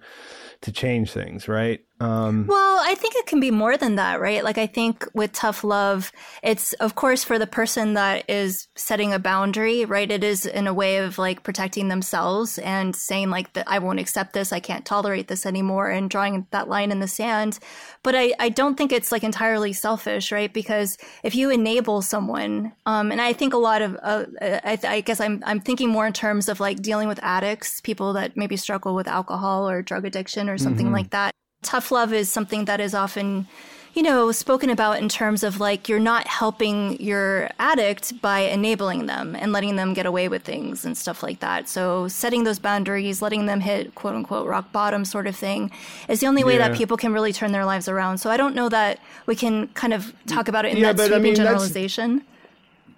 to 0.62 0.72
change 0.72 1.12
things 1.12 1.48
right 1.48 1.82
um 2.00 2.46
Well, 2.48 2.80
I 2.84 2.96
think 2.96 3.16
it 3.16 3.26
can 3.26 3.40
be 3.40 3.52
more 3.52 3.76
than 3.78 3.96
that, 3.96 4.20
right? 4.20 4.44
Like 4.44 4.58
I 4.58 4.68
think 4.68 5.08
with 5.14 5.32
tough 5.32 5.64
love, 5.64 6.12
it's 6.44 6.74
of 6.74 6.96
course 6.96 7.24
for 7.24 7.40
the 7.40 7.48
person 7.48 7.96
that 7.96 8.30
is 8.30 8.68
setting 8.76 9.14
a 9.14 9.20
boundary, 9.20 9.86
right? 9.86 10.10
It 10.10 10.24
is 10.24 10.46
in 10.46 10.68
a 10.68 10.74
way 10.74 10.98
of 10.98 11.18
like 11.18 11.44
protecting 11.44 11.88
themselves 11.88 12.60
and 12.60 12.96
saying 12.96 13.30
like 13.30 13.54
that 13.54 13.68
I 13.68 13.80
won't 13.80 14.00
accept 14.00 14.34
this, 14.34 14.54
I 14.54 14.60
can't 14.60 14.86
tolerate 14.86 15.28
this 15.28 15.46
anymore 15.46 15.90
and 15.90 16.10
drawing 16.10 16.46
that 16.52 16.70
line 16.70 16.92
in 16.92 17.00
the 17.00 17.08
sand. 17.08 17.58
But 18.04 18.16
I, 18.16 18.34
I 18.40 18.50
don't 18.50 18.78
think 18.78 18.92
it's 18.92 19.12
like 19.12 19.24
entirely 19.24 19.74
selfish, 19.74 20.32
right? 20.32 20.54
Because 20.54 20.98
if 21.24 21.36
you 21.36 21.50
enable 21.50 22.02
someone, 22.02 22.74
um, 22.86 23.12
and 23.12 23.22
I 23.22 23.34
think 23.34 23.54
a 23.54 23.58
lot 23.58 23.82
of, 23.82 23.98
uh, 24.02 24.26
I, 24.42 24.80
I 24.84 25.02
guess 25.02 25.20
I'm, 25.20 25.44
I'm 25.46 25.60
thinking 25.60 25.90
more 25.90 26.06
in 26.06 26.14
terms 26.14 26.48
of 26.48 26.60
like 26.60 26.82
dealing 26.82 27.08
with 27.08 27.20
addicts, 27.24 27.82
people 27.82 28.14
that 28.14 28.38
maybe 28.38 28.56
struggle 28.56 28.94
with 28.94 29.08
alcohol 29.08 29.68
or 29.68 29.82
drug 29.82 30.06
addiction 30.06 30.50
or 30.50 30.58
something 30.58 30.92
like 30.92 31.10
that 31.10 31.34
tough 31.64 31.92
love 31.92 32.14
is 32.14 32.30
something 32.30 32.66
that 32.66 32.80
is 32.80 32.94
often 32.94 33.48
you 33.94 34.04
know 34.04 34.32
spoken 34.32 34.70
about 34.70 35.00
in 35.00 35.10
terms 35.10 35.42
of 35.44 35.60
like 35.60 35.90
you're 35.90 35.98
not 36.00 36.28
helping 36.28 37.02
your 37.02 37.50
addict 37.58 38.22
by 38.22 38.40
enabling 38.42 39.08
them 39.08 39.36
and 39.36 39.52
letting 39.52 39.76
them 39.76 39.94
get 39.96 40.06
away 40.06 40.28
with 40.28 40.44
things 40.44 40.86
and 40.86 40.96
stuff 40.96 41.24
like 41.24 41.40
that. 41.40 41.68
So 41.68 42.08
setting 42.08 42.44
those 42.44 42.60
boundaries 42.60 43.24
letting 43.24 43.48
them 43.48 43.60
hit 43.60 43.96
quote 43.96 44.14
unquote 44.14 44.46
rock 44.48 44.72
bottom 44.72 45.04
sort 45.04 45.26
of 45.26 45.36
thing 45.36 45.72
is 46.08 46.20
the 46.20 46.28
only 46.28 46.44
way 46.44 46.58
Yeah. 46.58 46.68
that 46.70 46.78
people 46.78 46.96
can 46.96 47.12
really 47.12 47.34
turn 47.34 47.52
their 47.54 47.66
lives 47.66 47.88
around. 47.88 48.20
So 48.20 48.30
i 48.30 48.38
don't 48.38 48.54
know 48.54 48.70
that 48.70 49.00
we 49.26 49.36
can 49.36 49.68
kind 49.70 49.94
of 49.94 50.14
talk 50.28 50.48
about 50.48 50.64
it 50.66 50.74
in 50.74 50.78
Yeah, 50.78 50.88
that 50.94 50.98
but 50.98 51.04
I 51.06 51.08
sweeping 51.08 51.24
mean, 51.24 51.34
that's- 51.34 51.48
generalization 51.48 52.22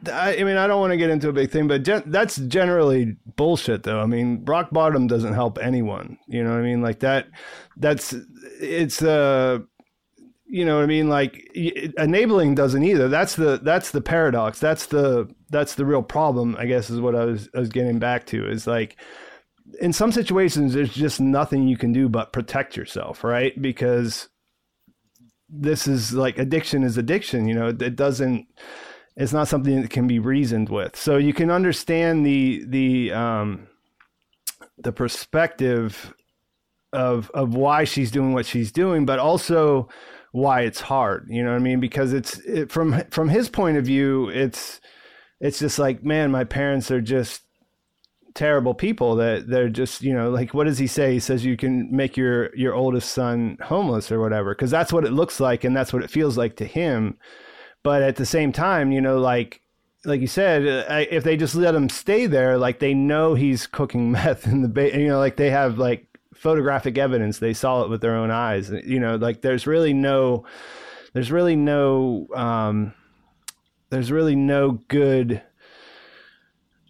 I, 0.08 0.44
mean, 0.44 0.58
I 0.58 0.68
don't 0.68 0.80
want 0.80 0.92
to 0.92 0.98
get 0.98 1.10
into 1.10 1.30
a 1.30 1.34
big 1.34 1.52
thing, 1.52 1.68
but 1.68 1.84
gen- 1.84 2.04
that's 2.08 2.38
generally 2.38 3.18
bullshit, 3.36 3.84
though. 3.84 4.00
I 4.00 4.06
mean, 4.06 4.46
rock 4.46 4.70
bottom 4.72 5.08
doesn't 5.08 5.34
help 5.34 5.58
anyone. 5.60 6.18
You 6.28 6.44
know 6.44 6.52
what 6.52 6.60
I 6.60 6.64
mean? 6.64 6.82
Like 6.82 7.00
that. 7.00 7.28
That's 7.76 8.14
it's 8.62 9.02
uh 9.02 9.60
you 10.50 10.66
know 10.66 10.78
what 10.78 10.84
I 10.84 10.88
mean? 10.88 11.10
Like 11.10 11.48
enabling 11.98 12.56
doesn't 12.56 12.84
either. 12.84 13.08
That's 13.08 13.36
the 13.36 13.60
that's 13.62 13.92
the 13.92 14.02
paradox. 14.02 14.60
That's 14.60 14.88
the 14.88 15.30
that's 15.50 15.76
the 15.76 15.86
real 15.86 16.02
problem. 16.02 16.56
I 16.58 16.66
guess 16.66 16.90
is 16.90 17.00
what 17.00 17.16
I 17.16 17.26
was 17.26 17.50
I 17.56 17.60
was 17.60 17.70
getting 17.70 18.00
back 18.00 18.26
to. 18.28 18.50
Is 18.50 18.66
like 18.66 18.98
in 19.80 19.94
some 19.94 20.12
situations 20.12 20.74
there's 20.74 20.94
just 20.94 21.22
nothing 21.22 21.68
you 21.68 21.78
can 21.78 21.94
do 21.94 22.10
but 22.10 22.34
protect 22.34 22.76
yourself, 22.76 23.24
right? 23.24 23.60
Because 23.62 24.28
this 25.48 25.88
is 25.88 26.14
like 26.14 26.40
addiction 26.40 26.84
is 26.84 26.98
addiction. 26.98 27.48
You 27.48 27.54
know, 27.54 27.68
it 27.68 27.96
doesn't 27.96 28.48
it's 29.20 29.34
not 29.34 29.50
something 29.50 29.82
that 29.82 29.90
can 29.92 30.08
be 30.08 30.18
reasoned 30.18 30.70
with. 30.70 30.96
So 30.96 31.18
you 31.18 31.34
can 31.34 31.52
understand 31.52 32.26
the 32.26 32.64
the 32.66 33.12
um, 33.12 33.68
the 34.78 34.94
perspective 34.94 36.14
of 36.94 37.30
of 37.34 37.54
why 37.54 37.84
she's 37.84 38.12
doing 38.12 38.34
what 38.34 38.46
she's 38.46 38.72
doing, 38.72 39.06
but 39.06 39.20
also 39.20 39.90
why 40.32 40.62
it's 40.62 40.80
hard. 40.80 41.28
You 41.30 41.44
know 41.44 41.52
what 41.52 41.58
I 41.58 41.60
mean? 41.60 41.82
Because 41.82 42.14
it's 42.14 42.40
it, 42.40 42.72
from 42.72 43.04
from 43.12 43.28
his 43.28 43.50
point 43.50 43.78
of 43.78 43.86
view, 43.86 44.30
it's 44.30 44.80
it's 45.42 45.60
just 45.60 45.80
like, 45.80 46.02
man, 46.02 46.32
my 46.32 46.46
parents 46.46 46.90
are 46.90 47.02
just 47.02 47.42
terrible 48.36 48.74
people 48.74 49.16
that 49.18 49.50
they're 49.50 49.68
just 49.68 50.02
you 50.02 50.14
know 50.14 50.30
like 50.30 50.54
what 50.54 50.66
does 50.66 50.78
he 50.78 50.86
say 50.88 51.12
he 51.12 51.20
says 51.20 51.44
you 51.44 51.58
can 51.58 51.90
make 51.94 52.16
your 52.16 52.56
your 52.56 52.76
oldest 52.76 53.12
son 53.12 53.58
homeless 53.60 54.12
or 54.12 54.22
whatever 54.22 54.54
because 54.54 54.70
that's 54.70 54.94
what 54.94 55.04
it 55.04 55.12
looks 55.12 55.40
like 55.40 55.64
and 55.64 55.76
that's 55.76 55.92
what 55.92 56.04
it 56.04 56.12
feels 56.12 56.38
like 56.38 56.56
to 56.56 56.64
him 56.64 57.18
but 57.84 58.02
at 58.02 58.16
the 58.16 58.26
same 58.26 58.52
time 58.52 58.92
you 58.92 59.02
know 59.02 59.20
like 59.20 59.62
like 60.06 60.22
you 60.22 60.28
said 60.28 60.66
uh, 60.90 61.06
if 61.12 61.24
they 61.24 61.36
just 61.36 61.56
let 61.56 61.76
him 61.76 61.90
stay 61.90 62.26
there 62.26 62.58
like 62.58 62.80
they 62.80 62.94
know 62.94 63.34
he's 63.34 63.68
cooking 63.68 64.12
meth 64.12 64.48
in 64.48 64.62
the 64.62 64.70
ba- 64.70 64.98
you 64.98 65.08
know 65.08 65.20
like 65.20 65.36
they 65.36 65.50
have 65.50 65.78
like 65.78 66.10
photographic 66.40 66.98
evidence. 66.98 67.40
They 67.40 67.54
saw 67.54 67.84
it 67.84 67.90
with 67.90 68.02
their 68.02 68.16
own 68.16 68.32
eyes. 68.32 68.70
You 68.70 69.00
know 69.00 69.16
like 69.16 69.42
there's 69.42 69.68
really 69.68 69.94
no 69.94 70.46
there's 71.14 71.32
really 71.32 71.56
no 71.56 72.28
um 72.34 72.94
there's 73.90 74.12
really 74.12 74.36
no 74.36 74.72
good 74.88 75.42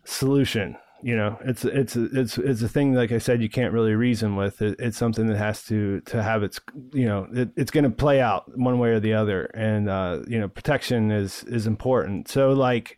solution 0.06 0.78
you 1.02 1.16
know 1.16 1.38
it's 1.46 1.64
it's 1.66 1.96
it's 1.96 2.38
it's 2.38 2.62
a 2.62 2.68
thing 2.68 2.94
like 2.94 3.12
i 3.12 3.18
said 3.18 3.42
you 3.42 3.50
can't 3.50 3.74
really 3.74 3.94
reason 3.94 4.36
with 4.36 4.62
it, 4.62 4.76
it's 4.80 4.98
something 4.98 5.28
that 5.28 5.38
has 5.38 5.64
to 5.64 6.02
to 6.02 6.22
have 6.22 6.44
its 6.44 6.60
you 6.94 7.06
know 7.06 7.28
it, 7.34 7.50
it's 7.56 7.72
going 7.72 7.84
to 7.84 7.90
play 7.90 8.20
out 8.20 8.46
one 8.58 8.80
way 8.80 8.90
or 8.90 9.00
the 9.00 9.14
other 9.14 9.46
and 9.54 9.90
uh 9.90 10.20
you 10.28 10.40
know 10.40 10.48
protection 10.48 11.12
is 11.12 11.44
is 11.46 11.68
important 11.68 12.28
so 12.28 12.52
like 12.52 12.98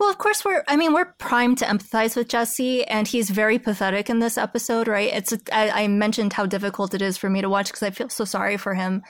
well, 0.00 0.10
of 0.10 0.18
course 0.18 0.44
we're. 0.44 0.64
I 0.66 0.74
mean, 0.74 0.92
we're 0.92 1.04
primed 1.04 1.58
to 1.58 1.64
empathize 1.64 2.16
with 2.16 2.26
Jesse, 2.26 2.84
and 2.84 3.06
he's 3.06 3.30
very 3.30 3.56
pathetic 3.56 4.10
in 4.10 4.18
this 4.18 4.36
episode, 4.36 4.88
right? 4.88 5.12
It's. 5.14 5.32
I, 5.52 5.84
I 5.84 5.86
mentioned 5.86 6.32
how 6.32 6.44
difficult 6.44 6.92
it 6.92 7.02
is 7.02 7.16
for 7.16 7.30
me 7.30 7.40
to 7.40 7.48
watch 7.48 7.68
because 7.68 7.84
I 7.84 7.90
feel 7.90 8.08
so 8.08 8.24
sorry 8.24 8.56
for 8.56 8.74
him 8.74 9.04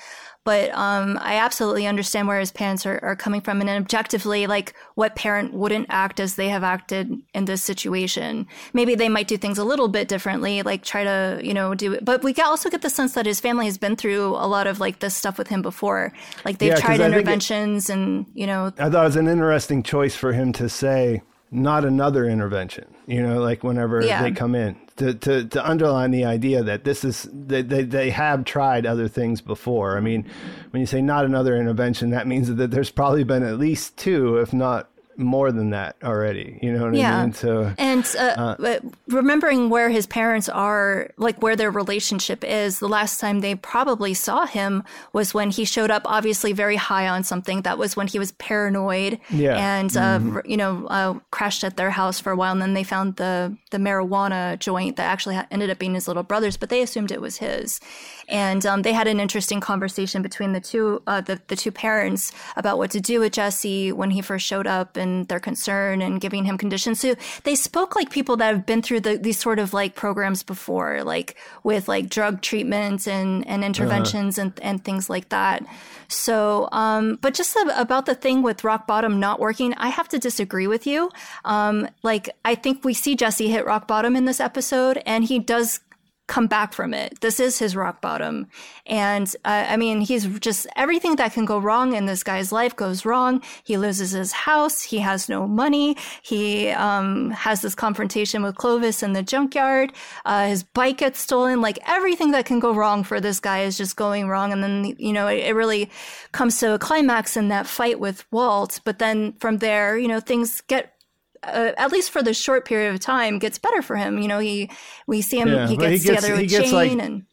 but 0.47 0.71
um, 0.71 1.19
I 1.21 1.39
absolutely 1.39 1.89
understand 1.89 2.29
where 2.29 2.39
his 2.39 2.53
parents 2.53 2.87
are, 2.87 3.01
are 3.03 3.17
coming 3.17 3.41
from. 3.41 3.61
And 3.61 3.69
objectively, 3.69 4.47
like 4.47 4.75
what 4.95 5.17
parent 5.17 5.53
wouldn't 5.53 5.89
act 5.91 6.21
as 6.21 6.37
they 6.37 6.49
have 6.51 6.63
acted 6.63 7.13
in 7.35 7.47
this 7.47 7.65
situation? 7.65 8.47
Maybe 8.73 8.95
they 8.95 9.09
might 9.09 9.27
do 9.27 9.37
things 9.37 9.59
a 9.59 9.65
little 9.65 9.89
bit 9.89 10.07
differently, 10.07 10.63
like 10.63 10.85
try 10.85 11.03
to, 11.03 11.41
you 11.43 11.53
know, 11.53 11.75
do 11.75 11.95
it. 11.95 12.05
But 12.05 12.23
we 12.23 12.33
also 12.37 12.71
get 12.71 12.83
the 12.83 12.91
sense 12.91 13.15
that 13.15 13.27
his 13.27 13.41
family 13.41 13.65
has 13.65 13.77
been 13.77 13.97
through 13.97 14.37
a 14.37 14.47
lot 14.47 14.69
of 14.69 14.79
like 14.79 15.01
this 15.01 15.17
stuff 15.17 15.37
with 15.37 15.49
him 15.49 15.63
before. 15.63 16.13
Like 16.45 16.59
they've 16.59 16.69
yeah, 16.69 16.77
tried 16.77 17.01
interventions 17.01 17.91
it, 17.91 17.95
and, 17.95 18.27
you 18.33 18.47
know. 18.47 18.73
I 18.79 18.89
thought 18.89 19.03
it 19.03 19.07
was 19.07 19.17
an 19.17 19.27
interesting 19.27 19.83
choice 19.83 20.15
for 20.15 20.33
him 20.33 20.53
to 20.53 20.69
say, 20.69 21.23
not 21.51 21.85
another 21.85 22.25
intervention, 22.25 22.87
you 23.09 23.21
know, 23.21 23.41
like 23.41 23.65
whenever 23.65 24.01
yeah. 24.01 24.23
they 24.23 24.31
come 24.31 24.55
in 24.55 24.77
to, 24.97 25.15
to, 25.15 25.45
to 25.45 25.69
underline 25.69 26.11
the 26.11 26.25
idea 26.25 26.63
that 26.63 26.85
this 26.85 27.05
is 27.05 27.29
they, 27.33 27.63
they, 27.63 27.83
they 27.83 28.11
have 28.11 28.45
tried 28.45 28.87
other 28.87 29.09
things 29.09 29.41
before. 29.41 29.97
I 29.97 30.01
mean, 30.01 30.29
when 30.71 30.81
you 30.81 30.87
say 30.87 31.03
not 31.03 31.25
another 31.25 31.57
intervention, 31.57 32.11
that 32.11 32.27
means 32.27 32.55
that 32.55 32.71
there's 32.71 32.91
probably 32.91 33.25
been 33.25 33.43
at 33.43 33.59
least 33.59 33.97
two, 33.97 34.37
if 34.39 34.53
not 34.53 34.91
more 35.19 35.53
than 35.53 35.71
that 35.71 35.97
already. 36.03 36.59
You 36.63 36.73
know 36.73 36.87
what 36.87 36.95
yeah. 36.95 37.19
I 37.19 37.23
mean? 37.23 37.33
So 37.33 37.73
and 37.79 38.05
uh, 38.19 38.55
uh, 38.59 38.79
remembering 39.09 39.71
where 39.71 39.89
his 39.89 40.07
parents 40.07 40.49
are, 40.49 41.11
like 41.17 41.43
where 41.43 41.57
their 41.57 41.71
relationship 41.71 42.45
is. 42.45 42.79
The 42.79 42.89
last 42.89 43.21
time 43.21 43.41
they 43.41 43.55
probably 43.55 44.15
saw 44.15 44.47
him 44.47 44.83
was 45.13 45.35
when 45.35 45.51
he 45.51 45.65
showed 45.65 45.91
up, 45.91 46.03
obviously 46.07 46.53
very 46.53 46.77
high 46.77 47.09
on 47.09 47.25
something. 47.25 47.63
That 47.63 47.79
was 47.79 47.97
when 47.97 48.07
he 48.07 48.19
was 48.19 48.33
paranoid. 48.33 49.19
Yeah. 49.31 49.57
And 49.57 49.97
uh, 49.97 50.19
mm-hmm. 50.19 50.51
you 50.51 50.57
know 50.57 50.87
uh, 50.87 51.19
crashed 51.31 51.65
at 51.65 51.77
their 51.77 51.91
house 51.91 52.21
for 52.21 52.33
a 52.33 52.37
while, 52.37 52.53
and 52.53 52.63
then 52.63 52.75
they 52.75 52.85
found 52.85 53.17
the 53.17 53.57
the 53.71 53.79
marijuana 53.79 54.59
joint 54.59 54.97
that 54.97 55.05
actually 55.05 55.39
ended 55.51 55.71
up 55.71 55.79
being 55.79 55.95
his 55.95 56.09
little 56.09 56.23
brother's, 56.23 56.57
but 56.57 56.69
they 56.69 56.83
assumed 56.83 57.11
it 57.11 57.21
was 57.21 57.39
his. 57.39 57.81
And 58.29 58.65
um, 58.65 58.83
they 58.83 58.93
had 58.93 59.07
an 59.07 59.21
interesting 59.21 59.61
conversation 59.61 60.23
between 60.23 60.53
the 60.53 60.61
two 60.61 61.03
uh, 61.07 61.21
the 61.21 61.41
the 61.49 61.57
two 61.57 61.71
parents 61.71 62.33
about 62.57 62.79
what 62.79 62.91
to 62.93 63.01
do 63.01 63.21
with 63.21 63.33
Jesse 63.33 63.93
when 63.93 64.11
he 64.11 64.23
first 64.23 64.47
showed 64.47 64.67
up. 64.67 64.97
And 64.97 65.27
their 65.29 65.41
concern 65.41 66.03
and 66.03 66.21
giving 66.21 66.45
him 66.45 66.59
conditions. 66.59 67.01
So 67.01 67.15
they 67.45 67.55
spoke 67.55 67.97
like 67.97 68.11
people 68.11 68.37
that 68.37 68.55
have 68.55 68.67
been 68.67 68.83
through 68.83 69.01
the, 69.01 69.17
these 69.17 69.39
sort 69.39 69.59
of 69.59 69.73
like 69.73 69.95
programs 69.95 70.43
before, 70.43 71.03
like 71.05 71.37
with 71.63 71.89
like 71.89 72.09
drug 72.09 72.43
treatments 72.43 73.07
and, 73.07 73.47
and 73.47 73.65
interventions 73.65 74.39
uh-huh. 74.39 74.51
and, 74.57 74.61
and 74.63 74.85
things 74.85 75.11
like 75.11 75.29
that. 75.31 75.65
So, 76.09 76.69
um, 76.71 77.19
but 77.21 77.35
just 77.35 77.57
about 77.75 78.07
the 78.07 78.15
thing 78.15 78.43
with 78.43 78.63
rock 78.63 78.87
bottom 78.87 79.19
not 79.19 79.41
working, 79.41 79.75
I 79.75 79.89
have 79.89 80.09
to 80.11 80.19
disagree 80.19 80.69
with 80.69 80.87
you. 80.87 81.11
Um, 81.45 81.89
like, 82.03 82.31
I 82.45 82.55
think 82.55 82.85
we 82.85 82.95
see 82.95 83.17
Jesse 83.17 83.49
hit 83.49 83.67
rock 83.67 83.89
bottom 83.89 84.15
in 84.15 84.25
this 84.25 84.39
episode, 84.39 85.03
and 85.05 85.25
he 85.25 85.41
does 85.41 85.81
come 86.27 86.47
back 86.47 86.73
from 86.73 86.93
it. 86.93 87.21
This 87.21 87.39
is 87.39 87.59
his 87.59 87.77
rock 87.77 88.01
bottom. 88.01 88.49
And 88.85 89.29
uh, 89.45 89.67
I 89.69 89.77
mean, 89.77 90.01
he's 90.01 90.27
just 90.41 90.67
everything 90.77 91.17
that 91.17 91.33
can 91.33 91.45
go 91.45 91.59
wrong 91.59 91.95
in 91.95 92.07
this 92.07 92.23
guy's 92.23 92.51
life 92.51 92.75
goes 92.75 93.05
wrong. 93.05 93.43
He 93.65 93.77
loses 93.77 94.11
his 94.11 94.33
house. 94.33 94.83
He 94.83 94.99
has 94.99 95.29
no 95.29 95.47
money. 95.47 95.97
He 96.23 96.71
um, 96.71 97.31
has 97.31 97.63
this 97.63 97.75
confrontation 97.75 98.43
with 98.43 98.57
Clovis 98.57 99.03
in 99.03 99.13
the 99.13 99.23
junkyard. 99.23 99.93
Uh, 100.25 100.49
his 100.49 100.63
bike 100.65 100.99
gets 100.99 101.21
stolen. 101.21 101.61
Like 101.61 101.79
everything 101.87 102.33
that 102.33 102.45
can 102.47 102.59
go 102.59 102.75
wrong 102.75 103.05
for 103.05 103.21
this 103.21 103.39
guy 103.39 103.61
is 103.61 103.77
just 103.77 103.97
going 103.97 104.29
wrong. 104.29 104.53
And 104.53 104.63
then, 104.63 104.97
you 104.99 105.13
know, 105.13 105.29
it, 105.29 105.45
it 105.47 105.55
really 105.55 105.91
comes 106.33 106.59
to 106.61 106.75
a 106.75 106.79
climax 106.79 107.37
in 107.37 107.49
that 107.49 107.67
fight 107.67 108.01
with 108.01 108.25
Walt. 108.33 108.81
But 108.85 108.99
then 108.99 109.35
from 109.35 109.59
there, 109.59 109.97
you 109.97 110.09
know, 110.09 110.21
things 110.21 110.61
get 110.63 110.96
uh, 111.43 111.73
at 111.77 111.93
least 111.93 112.11
for 112.11 112.23
the 112.23 112.35
short 112.35 112.65
period 112.65 112.95
of 112.95 113.01
time, 113.01 113.39
gets 113.39 113.59
better 113.59 113.83
for 113.83 113.97
him. 113.97 114.19
You 114.19 114.29
know, 114.29 114.39
he 114.39 114.71
we 115.07 115.23
see 115.23 115.41
him 115.41 115.49
yeah, 115.49 115.67
he, 115.69 115.77
gets 115.77 116.03
he, 116.03 116.09
gets 116.11 116.23
together 116.25 116.41
with 116.41 116.51
Jane 116.51 116.73
like, 116.73 116.93
and 116.93 117.27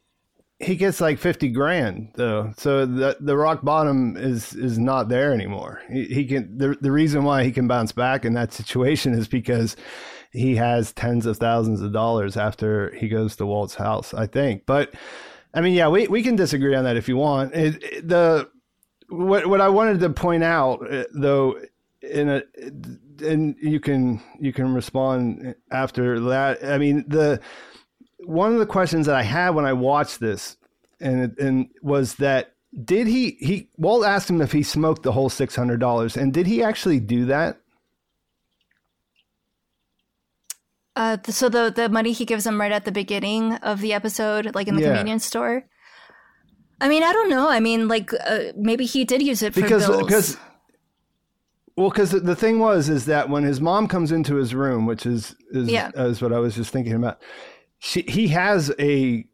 he 0.59 0.75
gets 0.75 1.01
like 1.01 1.19
fifty 1.19 1.49
grand 1.49 2.11
though. 2.15 2.53
So 2.57 2.85
the 2.85 3.17
the 3.19 3.37
rock 3.37 3.63
bottom 3.63 4.15
is 4.17 4.53
is 4.53 4.77
not 4.77 5.09
there 5.09 5.33
anymore. 5.33 5.81
He, 5.91 6.05
he 6.05 6.25
can 6.25 6.57
the 6.57 6.77
the 6.79 6.91
reason 6.91 7.23
why 7.23 7.43
he 7.43 7.51
can 7.51 7.67
bounce 7.67 7.91
back 7.91 8.25
in 8.25 8.33
that 8.33 8.53
situation 8.53 9.13
is 9.13 9.27
because 9.27 9.75
he 10.31 10.55
has 10.55 10.91
tens 10.93 11.25
of 11.25 11.37
thousands 11.37 11.81
of 11.81 11.93
dollars 11.93 12.37
after 12.37 12.93
he 12.95 13.07
goes 13.07 13.35
to 13.35 13.45
Walt's 13.45 13.75
house. 13.75 14.13
I 14.13 14.27
think, 14.27 14.65
but. 14.65 14.93
I 15.55 15.61
mean, 15.61 15.73
yeah, 15.73 15.87
we, 15.87 16.07
we 16.07 16.23
can 16.23 16.35
disagree 16.35 16.73
on 16.73 16.85
that 16.85 16.97
if 16.97 17.07
you 17.07 17.15
want. 17.15 17.53
It, 17.53 17.83
it, 17.83 18.07
the 18.07 18.49
what 19.09 19.47
what 19.47 19.61
I 19.61 19.69
wanted 19.69 19.99
to 19.99 20.09
point 20.09 20.43
out 20.43 20.79
uh, 20.91 21.03
though 21.13 21.59
in 22.03 22.29
a 22.29 22.43
and 23.25 23.55
you 23.61 23.79
can 23.79 24.21
you 24.39 24.53
can 24.53 24.73
respond 24.73 25.55
after 25.71 26.19
that. 26.19 26.63
I 26.63 26.77
mean, 26.77 27.05
the 27.07 27.39
one 28.19 28.53
of 28.53 28.59
the 28.59 28.65
questions 28.65 29.05
that 29.05 29.15
I 29.15 29.23
had 29.23 29.51
when 29.51 29.65
I 29.65 29.73
watched 29.73 30.19
this 30.19 30.57
and 30.99 31.37
and 31.37 31.69
was 31.81 32.15
that 32.15 32.55
did 32.83 33.07
he 33.07 33.37
he 33.39 33.69
Walt 33.77 34.05
asked 34.05 34.29
him 34.29 34.41
if 34.41 34.51
he 34.51 34.63
smoked 34.63 35.03
the 35.03 35.11
whole 35.11 35.29
six 35.29 35.55
hundred 35.55 35.79
dollars, 35.79 36.17
and 36.17 36.33
did 36.33 36.47
he 36.47 36.63
actually 36.63 36.99
do 36.99 37.25
that? 37.25 37.59
Uh, 40.95 41.17
so 41.27 41.49
the 41.49 41.71
the 41.75 41.89
money 41.89 42.11
he 42.11 42.25
gives 42.25 42.45
him 42.45 42.59
right 42.59 42.71
at 42.71 42.85
the 42.85 42.91
beginning 42.91 43.53
of 43.55 43.81
the 43.81 43.93
episode, 43.93 44.55
like 44.55 44.67
in 44.67 44.75
the 44.75 44.81
yeah. 44.81 44.89
convenience 44.89 45.25
store. 45.25 45.65
I 46.81 46.89
mean, 46.89 47.03
I 47.03 47.13
don't 47.13 47.29
know. 47.29 47.49
I 47.49 47.59
mean, 47.59 47.87
like 47.87 48.11
uh, 48.13 48.51
maybe 48.55 48.85
he 48.85 49.05
did 49.05 49.21
use 49.21 49.41
it 49.43 49.53
because 49.53 49.87
because 49.87 50.37
well, 51.75 51.89
because 51.89 52.11
the 52.11 52.35
thing 52.35 52.59
was, 52.59 52.87
is 52.87 53.05
that 53.05 53.29
when 53.29 53.43
his 53.43 53.59
mom 53.59 53.87
comes 53.87 54.11
into 54.11 54.35
his 54.35 54.53
room, 54.53 54.85
which 54.85 55.05
is 55.05 55.35
is, 55.51 55.69
yeah. 55.69 55.89
is 55.95 56.21
what 56.21 56.31
I 56.31 56.39
was 56.39 56.55
just 56.55 56.71
thinking 56.71 56.93
about, 56.93 57.19
she 57.79 58.01
he 58.03 58.27
has 58.27 58.71
a 58.79 59.25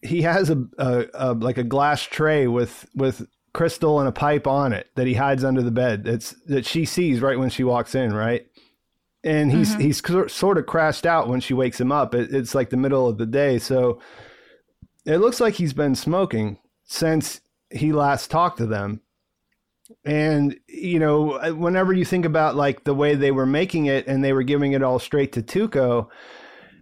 he 0.00 0.22
has 0.22 0.48
a, 0.48 0.64
a, 0.78 1.06
a 1.14 1.34
like 1.34 1.58
a 1.58 1.64
glass 1.64 2.02
tray 2.02 2.46
with 2.46 2.88
with 2.94 3.26
crystal 3.52 3.98
and 3.98 4.08
a 4.08 4.12
pipe 4.12 4.46
on 4.46 4.72
it 4.72 4.88
that 4.94 5.08
he 5.08 5.14
hides 5.14 5.42
under 5.42 5.62
the 5.62 5.72
bed. 5.72 6.04
That's 6.04 6.36
that 6.46 6.64
she 6.64 6.84
sees 6.84 7.20
right 7.20 7.38
when 7.38 7.50
she 7.50 7.64
walks 7.64 7.96
in, 7.96 8.12
right? 8.12 8.46
And 9.24 9.50
he's 9.50 9.72
mm-hmm. 9.72 9.80
he's 9.80 10.32
sort 10.32 10.58
of 10.58 10.66
crashed 10.66 11.04
out 11.04 11.28
when 11.28 11.40
she 11.40 11.52
wakes 11.52 11.80
him 11.80 11.90
up. 11.90 12.14
It, 12.14 12.32
it's 12.32 12.54
like 12.54 12.70
the 12.70 12.76
middle 12.76 13.08
of 13.08 13.18
the 13.18 13.26
day, 13.26 13.58
so 13.58 14.00
it 15.04 15.18
looks 15.18 15.40
like 15.40 15.54
he's 15.54 15.72
been 15.72 15.96
smoking 15.96 16.58
since 16.84 17.40
he 17.70 17.92
last 17.92 18.30
talked 18.30 18.58
to 18.58 18.66
them 18.66 19.00
and 20.04 20.58
you 20.66 20.98
know, 20.98 21.54
whenever 21.54 21.92
you 21.92 22.04
think 22.04 22.24
about 22.24 22.56
like 22.56 22.84
the 22.84 22.94
way 22.94 23.14
they 23.14 23.30
were 23.30 23.46
making 23.46 23.86
it 23.86 24.06
and 24.06 24.22
they 24.22 24.32
were 24.32 24.42
giving 24.42 24.72
it 24.72 24.82
all 24.82 24.98
straight 24.98 25.32
to 25.32 25.42
Tuco, 25.42 26.08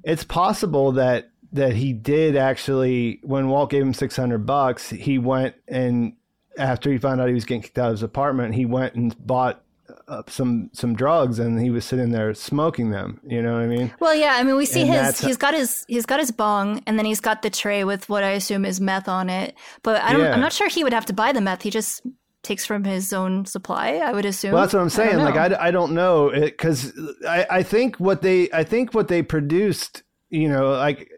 it's 0.04 0.24
possible 0.24 0.92
that 0.92 1.30
that 1.52 1.74
he 1.74 1.92
did 1.92 2.36
actually 2.36 3.20
when 3.22 3.48
Walt 3.48 3.70
gave 3.70 3.82
him 3.82 3.94
600 3.94 4.38
bucks, 4.46 4.90
he 4.90 5.18
went 5.18 5.54
and 5.68 6.14
after 6.58 6.90
he 6.90 6.98
found 6.98 7.20
out 7.20 7.28
he 7.28 7.34
was 7.34 7.44
getting 7.44 7.62
kicked 7.62 7.78
out 7.78 7.86
of 7.86 7.92
his 7.92 8.02
apartment, 8.02 8.54
he 8.54 8.64
went 8.64 8.94
and 8.94 9.14
bought 9.26 9.62
uh, 10.08 10.22
some 10.26 10.70
some 10.72 10.94
drugs 10.94 11.38
and 11.38 11.60
he 11.60 11.70
was 11.70 11.84
sitting 11.84 12.10
there 12.10 12.32
smoking 12.34 12.90
them 12.90 13.20
you 13.24 13.40
know 13.40 13.54
what 13.54 13.62
i 13.62 13.66
mean 13.66 13.92
well 14.00 14.14
yeah 14.14 14.34
i 14.36 14.42
mean 14.42 14.56
we 14.56 14.66
see 14.66 14.82
and 14.82 14.90
his 14.90 15.20
he's 15.20 15.36
got 15.36 15.54
his 15.54 15.84
he's 15.88 16.06
got 16.06 16.18
his 16.18 16.30
bong 16.30 16.82
and 16.86 16.98
then 16.98 17.06
he's 17.06 17.20
got 17.20 17.42
the 17.42 17.50
tray 17.50 17.84
with 17.84 18.08
what 18.08 18.22
i 18.22 18.30
assume 18.30 18.64
is 18.64 18.80
meth 18.80 19.08
on 19.08 19.28
it 19.28 19.54
but 19.82 20.00
i 20.02 20.12
don't 20.12 20.22
yeah. 20.22 20.32
i'm 20.32 20.40
not 20.40 20.52
sure 20.52 20.68
he 20.68 20.82
would 20.82 20.92
have 20.92 21.06
to 21.06 21.12
buy 21.12 21.32
the 21.32 21.40
meth 21.40 21.62
he 21.62 21.70
just 21.70 22.02
takes 22.46 22.64
from 22.64 22.84
his 22.84 23.12
own 23.12 23.44
supply. 23.44 23.96
I 23.96 24.12
would 24.12 24.24
assume. 24.24 24.52
Well, 24.52 24.62
that's 24.62 24.74
what 24.74 24.80
I'm 24.80 24.90
saying. 24.90 25.20
I 25.20 25.24
like 25.24 25.36
I, 25.36 25.68
I 25.68 25.70
don't 25.70 25.92
know 25.92 26.30
because 26.30 26.92
I 27.28 27.46
I 27.50 27.62
think 27.62 27.96
what 27.96 28.22
they 28.22 28.50
I 28.52 28.64
think 28.64 28.94
what 28.94 29.08
they 29.08 29.22
produced, 29.22 30.02
you 30.30 30.48
know, 30.48 30.70
like 30.70 31.10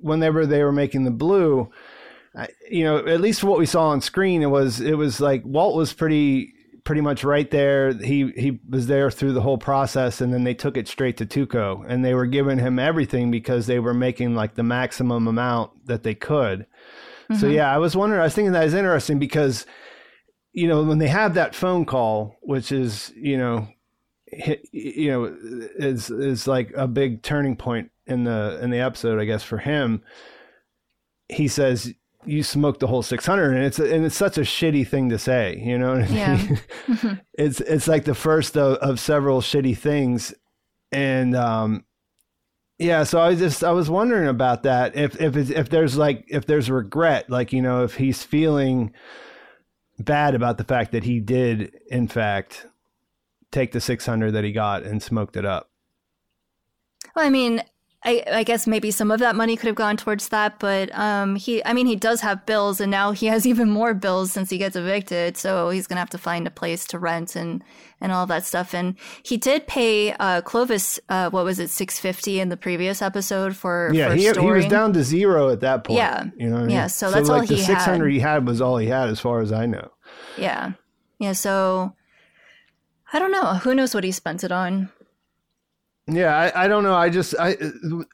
whenever 0.00 0.46
they 0.46 0.62
were 0.62 0.72
making 0.72 1.04
the 1.04 1.10
blue, 1.10 1.70
you 2.70 2.84
know, 2.84 2.98
at 3.06 3.20
least 3.20 3.44
what 3.44 3.58
we 3.58 3.66
saw 3.66 3.88
on 3.88 4.00
screen, 4.00 4.42
it 4.42 4.50
was 4.50 4.80
it 4.80 4.94
was 4.94 5.20
like 5.20 5.42
Walt 5.44 5.76
was 5.76 5.92
pretty 5.92 6.54
pretty 6.84 7.00
much 7.00 7.24
right 7.24 7.50
there. 7.50 7.92
He 7.92 8.30
he 8.36 8.60
was 8.68 8.86
there 8.86 9.10
through 9.10 9.32
the 9.32 9.40
whole 9.40 9.58
process, 9.58 10.20
and 10.20 10.32
then 10.32 10.44
they 10.44 10.54
took 10.54 10.76
it 10.76 10.88
straight 10.88 11.16
to 11.18 11.26
Tuco, 11.26 11.84
and 11.86 12.04
they 12.04 12.14
were 12.14 12.26
giving 12.26 12.58
him 12.58 12.78
everything 12.78 13.30
because 13.30 13.66
they 13.66 13.78
were 13.78 13.94
making 13.94 14.34
like 14.34 14.54
the 14.54 14.62
maximum 14.62 15.26
amount 15.26 15.86
that 15.86 16.02
they 16.02 16.14
could. 16.14 16.66
So 17.30 17.46
mm-hmm. 17.46 17.52
yeah, 17.52 17.72
I 17.72 17.78
was 17.78 17.96
wondering. 17.96 18.20
I 18.20 18.24
was 18.24 18.34
thinking 18.34 18.52
that 18.52 18.66
is 18.66 18.74
interesting 18.74 19.18
because 19.18 19.66
you 20.52 20.68
know 20.68 20.82
when 20.82 20.98
they 20.98 21.08
have 21.08 21.34
that 21.34 21.54
phone 21.54 21.84
call, 21.84 22.36
which 22.42 22.72
is 22.72 23.12
you 23.16 23.38
know 23.38 23.68
hit, 24.26 24.66
you 24.72 25.10
know 25.10 25.36
is 25.76 26.10
is 26.10 26.46
like 26.46 26.72
a 26.76 26.86
big 26.86 27.22
turning 27.22 27.56
point 27.56 27.90
in 28.06 28.24
the 28.24 28.58
in 28.62 28.70
the 28.70 28.80
episode, 28.80 29.20
I 29.20 29.24
guess 29.24 29.42
for 29.42 29.58
him. 29.58 30.02
He 31.28 31.48
says 31.48 31.94
you 32.24 32.42
smoked 32.42 32.80
the 32.80 32.86
whole 32.86 33.02
600 33.02 33.56
and 33.56 33.64
it's 33.64 33.78
and 33.78 34.04
it's 34.04 34.16
such 34.16 34.38
a 34.38 34.42
shitty 34.42 34.86
thing 34.86 35.08
to 35.08 35.18
say 35.18 35.60
you 35.62 35.76
know 35.78 35.94
what 35.94 36.02
I 36.02 36.06
Yeah. 36.06 37.16
it's 37.34 37.60
it's 37.60 37.88
like 37.88 38.04
the 38.04 38.14
first 38.14 38.56
of, 38.56 38.76
of 38.76 39.00
several 39.00 39.40
shitty 39.40 39.76
things 39.76 40.32
and 40.92 41.34
um 41.34 41.84
yeah 42.78 43.02
so 43.02 43.18
i 43.18 43.30
was 43.30 43.38
just 43.38 43.64
i 43.64 43.72
was 43.72 43.90
wondering 43.90 44.28
about 44.28 44.62
that 44.62 44.94
if 44.96 45.20
if 45.20 45.36
it's, 45.36 45.50
if 45.50 45.68
there's 45.68 45.96
like 45.96 46.24
if 46.28 46.46
there's 46.46 46.70
regret 46.70 47.28
like 47.28 47.52
you 47.52 47.62
know 47.62 47.82
if 47.82 47.96
he's 47.96 48.22
feeling 48.22 48.92
bad 49.98 50.34
about 50.34 50.58
the 50.58 50.64
fact 50.64 50.92
that 50.92 51.04
he 51.04 51.20
did 51.20 51.74
in 51.90 52.08
fact 52.08 52.66
take 53.50 53.72
the 53.72 53.80
600 53.80 54.32
that 54.32 54.44
he 54.44 54.52
got 54.52 54.82
and 54.82 55.02
smoked 55.02 55.36
it 55.36 55.44
up. 55.44 55.70
Well, 57.14 57.26
I 57.26 57.30
mean, 57.30 57.62
I, 58.04 58.24
I 58.32 58.42
guess 58.42 58.66
maybe 58.66 58.90
some 58.90 59.12
of 59.12 59.20
that 59.20 59.36
money 59.36 59.56
could 59.56 59.68
have 59.68 59.76
gone 59.76 59.96
towards 59.96 60.28
that, 60.30 60.58
but 60.58 60.92
um, 60.98 61.36
he, 61.36 61.64
I 61.64 61.72
mean, 61.72 61.86
he 61.86 61.94
does 61.94 62.20
have 62.22 62.44
bills, 62.46 62.80
and 62.80 62.90
now 62.90 63.12
he 63.12 63.26
has 63.32 63.46
even 63.46 63.70
more 63.70 63.94
bills 63.94 64.32
since 64.32 64.50
he 64.50 64.58
gets 64.58 64.74
evicted. 64.74 65.36
So 65.36 65.70
he's 65.70 65.86
gonna 65.86 66.00
have 66.00 66.10
to 66.10 66.18
find 66.18 66.46
a 66.46 66.50
place 66.50 66.84
to 66.88 66.98
rent 66.98 67.36
and 67.36 67.62
and 68.00 68.10
all 68.10 68.26
that 68.26 68.44
stuff. 68.44 68.74
And 68.74 68.96
he 69.22 69.36
did 69.36 69.68
pay 69.68 70.12
uh, 70.14 70.40
Clovis, 70.40 70.98
uh, 71.08 71.30
what 71.30 71.44
was 71.44 71.60
it, 71.60 71.70
six 71.70 72.00
fifty 72.00 72.40
in 72.40 72.48
the 72.48 72.56
previous 72.56 73.02
episode 73.02 73.54
for 73.54 73.90
yeah 73.94 74.08
for 74.08 74.14
he, 74.16 74.22
he 74.32 74.50
was 74.50 74.66
down 74.66 74.92
to 74.94 75.04
zero 75.04 75.50
at 75.50 75.60
that 75.60 75.84
point 75.84 75.98
Yeah. 75.98 76.24
you 76.36 76.48
know 76.48 76.54
what 76.56 76.62
I 76.62 76.66
mean? 76.66 76.70
Yeah, 76.76 76.86
so 76.88 77.10
that's 77.10 77.28
all 77.28 77.38
like 77.38 77.48
the 77.48 77.54
he 77.54 77.62
600 77.62 78.04
had. 78.04 78.12
he 78.12 78.18
had 78.18 78.46
was 78.48 78.60
all 78.60 78.78
he 78.78 78.88
had 78.88 79.08
as 79.10 79.20
far 79.20 79.40
as 79.40 79.52
i 79.52 79.66
know 79.66 79.90
Yeah, 80.36 80.72
yeah. 81.20 81.32
So 81.32 81.94
I 83.12 83.18
don't 83.18 83.30
know. 83.30 83.54
Who 83.56 83.74
knows 83.74 83.94
what 83.94 84.04
he 84.04 84.10
spent 84.10 84.42
it 84.42 84.50
on? 84.50 84.90
Yeah, 86.08 86.36
I, 86.36 86.64
I 86.64 86.68
don't 86.68 86.82
know. 86.82 86.94
I 86.96 87.10
just 87.10 87.32
I 87.38 87.56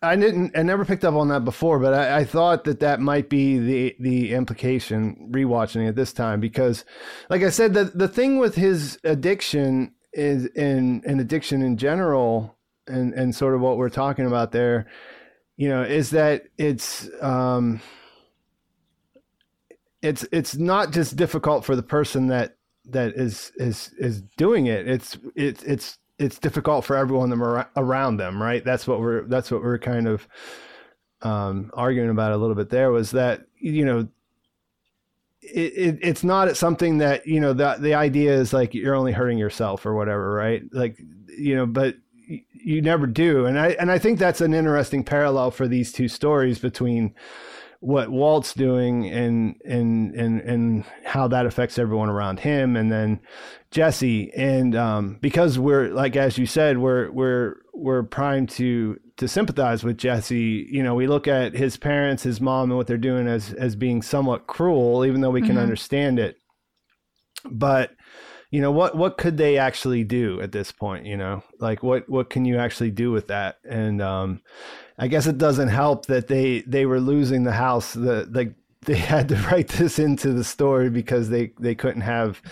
I 0.03 0.15
didn't 0.15 0.57
I 0.57 0.63
never 0.63 0.85
picked 0.85 1.05
up 1.05 1.15
on 1.15 1.29
that 1.29 1.45
before, 1.45 1.79
but 1.79 1.95
I, 1.95 2.19
I 2.19 2.25
thought 2.25 2.65
that 2.65 2.81
that 2.81 3.01
might 3.01 3.31
be 3.31 3.59
the 3.59 3.97
the 3.99 4.35
implication 4.35 5.31
rewatching 5.33 5.89
it 5.89 5.97
this 5.97 6.13
time 6.13 6.39
because, 6.39 6.85
like 7.31 7.43
I 7.43 7.49
said, 7.49 7.73
the 7.73 7.85
the 7.85 8.07
thing 8.09 8.39
with 8.39 8.57
his 8.57 8.99
addiction 9.05 9.95
is 10.13 10.47
in 10.47 11.03
an 11.07 11.19
addiction 11.19 11.63
in 11.63 11.79
general, 11.79 12.59
and 12.87 13.15
and 13.15 13.35
sort 13.35 13.55
of 13.55 13.63
what 13.63 13.79
we're 13.79 13.89
talking 13.89 14.27
about 14.27 14.53
there, 14.53 14.87
you 15.57 15.71
know, 15.71 15.83
is 15.83 16.11
that 16.11 16.45
it's 16.59 17.09
um 17.23 17.81
it's 20.03 20.27
it's 20.31 20.57
not 20.57 20.93
just 20.93 21.17
difficult 21.17 21.65
for 21.65 21.75
the 21.75 21.83
person 21.83 22.27
that 22.27 22.59
that 22.85 23.15
is 23.15 23.51
is 23.57 23.95
is 23.99 24.21
doing 24.37 24.67
it. 24.67 24.87
It's 24.87 25.17
it's 25.35 25.63
it's 25.63 25.99
it's 26.19 26.39
difficult 26.39 26.85
for 26.85 26.97
everyone 26.97 27.33
around 27.77 28.17
them, 28.17 28.43
right? 28.43 28.65
That's 28.65 28.87
what 28.87 29.01
we're 29.01 29.23
that's 29.23 29.51
what 29.51 29.63
we're 29.63 29.79
kind 29.79 30.09
of 30.09 30.27
um, 31.23 31.71
arguing 31.75 32.11
about 32.11 32.33
a 32.33 32.37
little 32.37 32.57
bit. 32.57 32.71
There 32.71 32.91
was 32.91 33.13
that 33.13 33.47
you 33.59 33.85
know. 33.85 34.09
It, 35.41 35.73
it, 35.77 35.99
it's 36.03 36.25
not 36.25 36.55
something 36.57 36.99
that 36.99 37.27
you 37.27 37.41
know 37.41 37.53
the 37.53 37.77
the 37.79 37.95
idea 37.95 38.35
is 38.35 38.53
like 38.53 38.75
you're 38.75 38.97
only 38.97 39.13
hurting 39.13 39.39
yourself 39.39 39.87
or 39.87 39.95
whatever 39.95 40.35
right 40.35 40.63
like 40.73 40.99
you 41.39 41.57
know 41.57 41.65
but 41.65 41.97
you 42.27 42.83
never 42.83 43.07
do 43.07 43.47
and 43.47 43.59
i 43.59 43.69
and 43.79 43.91
i 43.91 43.99
think 43.99 44.19
that's 44.19 44.43
an 44.43 44.53
interesting 44.53 45.05
parallel 45.05 45.51
for 45.51 45.67
these 45.67 45.91
two 45.93 46.09
stories 46.09 46.59
between 46.59 47.15
what 47.81 48.11
Walt's 48.11 48.55
doing 48.55 49.09
and 49.09 49.55
and 49.65 50.15
and 50.15 50.41
and 50.41 50.85
how 51.05 51.29
that 51.29 51.47
affects 51.47 51.79
everyone 51.79 52.09
around 52.09 52.41
him, 52.41 52.77
and 52.77 52.91
then 52.91 53.21
Jesse. 53.71 54.33
And 54.33 54.75
um, 54.75 55.19
because 55.21 55.59
we're 55.59 55.89
like 55.89 56.17
as 56.17 56.39
you 56.39 56.47
said, 56.47 56.79
we're 56.79 57.11
we're 57.11 57.57
we're 57.73 58.03
primed 58.03 58.51
to 58.51 58.99
to 59.19 59.29
sympathize 59.29 59.85
with 59.85 59.97
Jesse. 59.97 60.67
You 60.71 60.83
know, 60.83 60.95
we 60.95 61.07
look 61.07 61.29
at 61.29 61.55
his 61.55 61.77
parents, 61.77 62.25
his 62.25 62.41
mom, 62.41 62.71
and 62.71 62.77
what 62.77 62.89
they're 62.89 62.97
doing 62.97 63.29
as 63.29 63.53
as 63.53 63.77
being 63.77 64.03
somewhat 64.03 64.47
cruel, 64.47 65.05
even 65.05 65.21
though 65.21 65.31
we 65.31 65.43
can 65.43 65.59
understand 65.59 66.19
it. 66.19 66.37
But 67.45 67.93
you 68.51 68.61
know 68.61 68.71
what 68.71 68.97
what 68.97 69.19
could 69.19 69.37
they 69.37 69.59
actually 69.59 70.05
do 70.05 70.41
at 70.41 70.53
this 70.53 70.73
point 70.73 71.07
you 71.07 71.17
know? 71.17 71.43
Like 71.59 71.83
what 71.83 72.09
what 72.09 72.31
can 72.31 72.45
you 72.45 72.59
actually 72.59 72.91
do 72.91 73.11
with 73.11 73.29
that? 73.29 73.59
And 73.69 74.01
um 74.03 74.41
i 75.01 75.07
guess 75.07 75.27
it 75.27 75.39
doesn't 75.39 75.69
help 75.69 76.07
that 76.07 76.27
they 76.27 76.61
they 76.63 76.85
were 76.85 77.01
losing 77.01 77.45
the 77.45 77.53
house 77.53 77.95
the 77.95 78.29
like 78.33 78.53
they 78.83 78.97
had 79.15 79.29
to 79.29 79.37
write 79.51 79.69
this 79.69 79.99
into 79.99 80.33
the 80.33 80.45
story 80.45 80.91
because 80.91 81.29
they 81.29 81.53
they 81.59 81.75
couldn't 81.75 82.03
have 82.03 82.43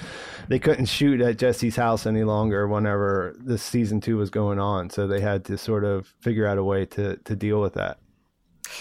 they 0.49 0.59
couldn't 0.59 0.87
shoot 0.87 1.21
at 1.21 1.39
jesse's 1.39 1.77
house 1.77 2.07
any 2.07 2.25
longer 2.25 2.69
whenever 2.69 3.35
this 3.39 3.63
season 3.63 4.01
two 4.01 4.17
was 4.17 4.31
going 4.31 4.59
on. 4.59 4.91
So 4.91 5.07
they 5.07 5.21
had 5.21 5.45
to 5.47 5.59
sort 5.59 5.85
of 5.85 6.15
figure 6.21 6.47
out 6.47 6.59
a 6.59 6.65
way 6.65 6.87
to 6.87 7.17
to 7.17 7.37
deal 7.37 7.61
with 7.61 7.75
that. 7.75 7.99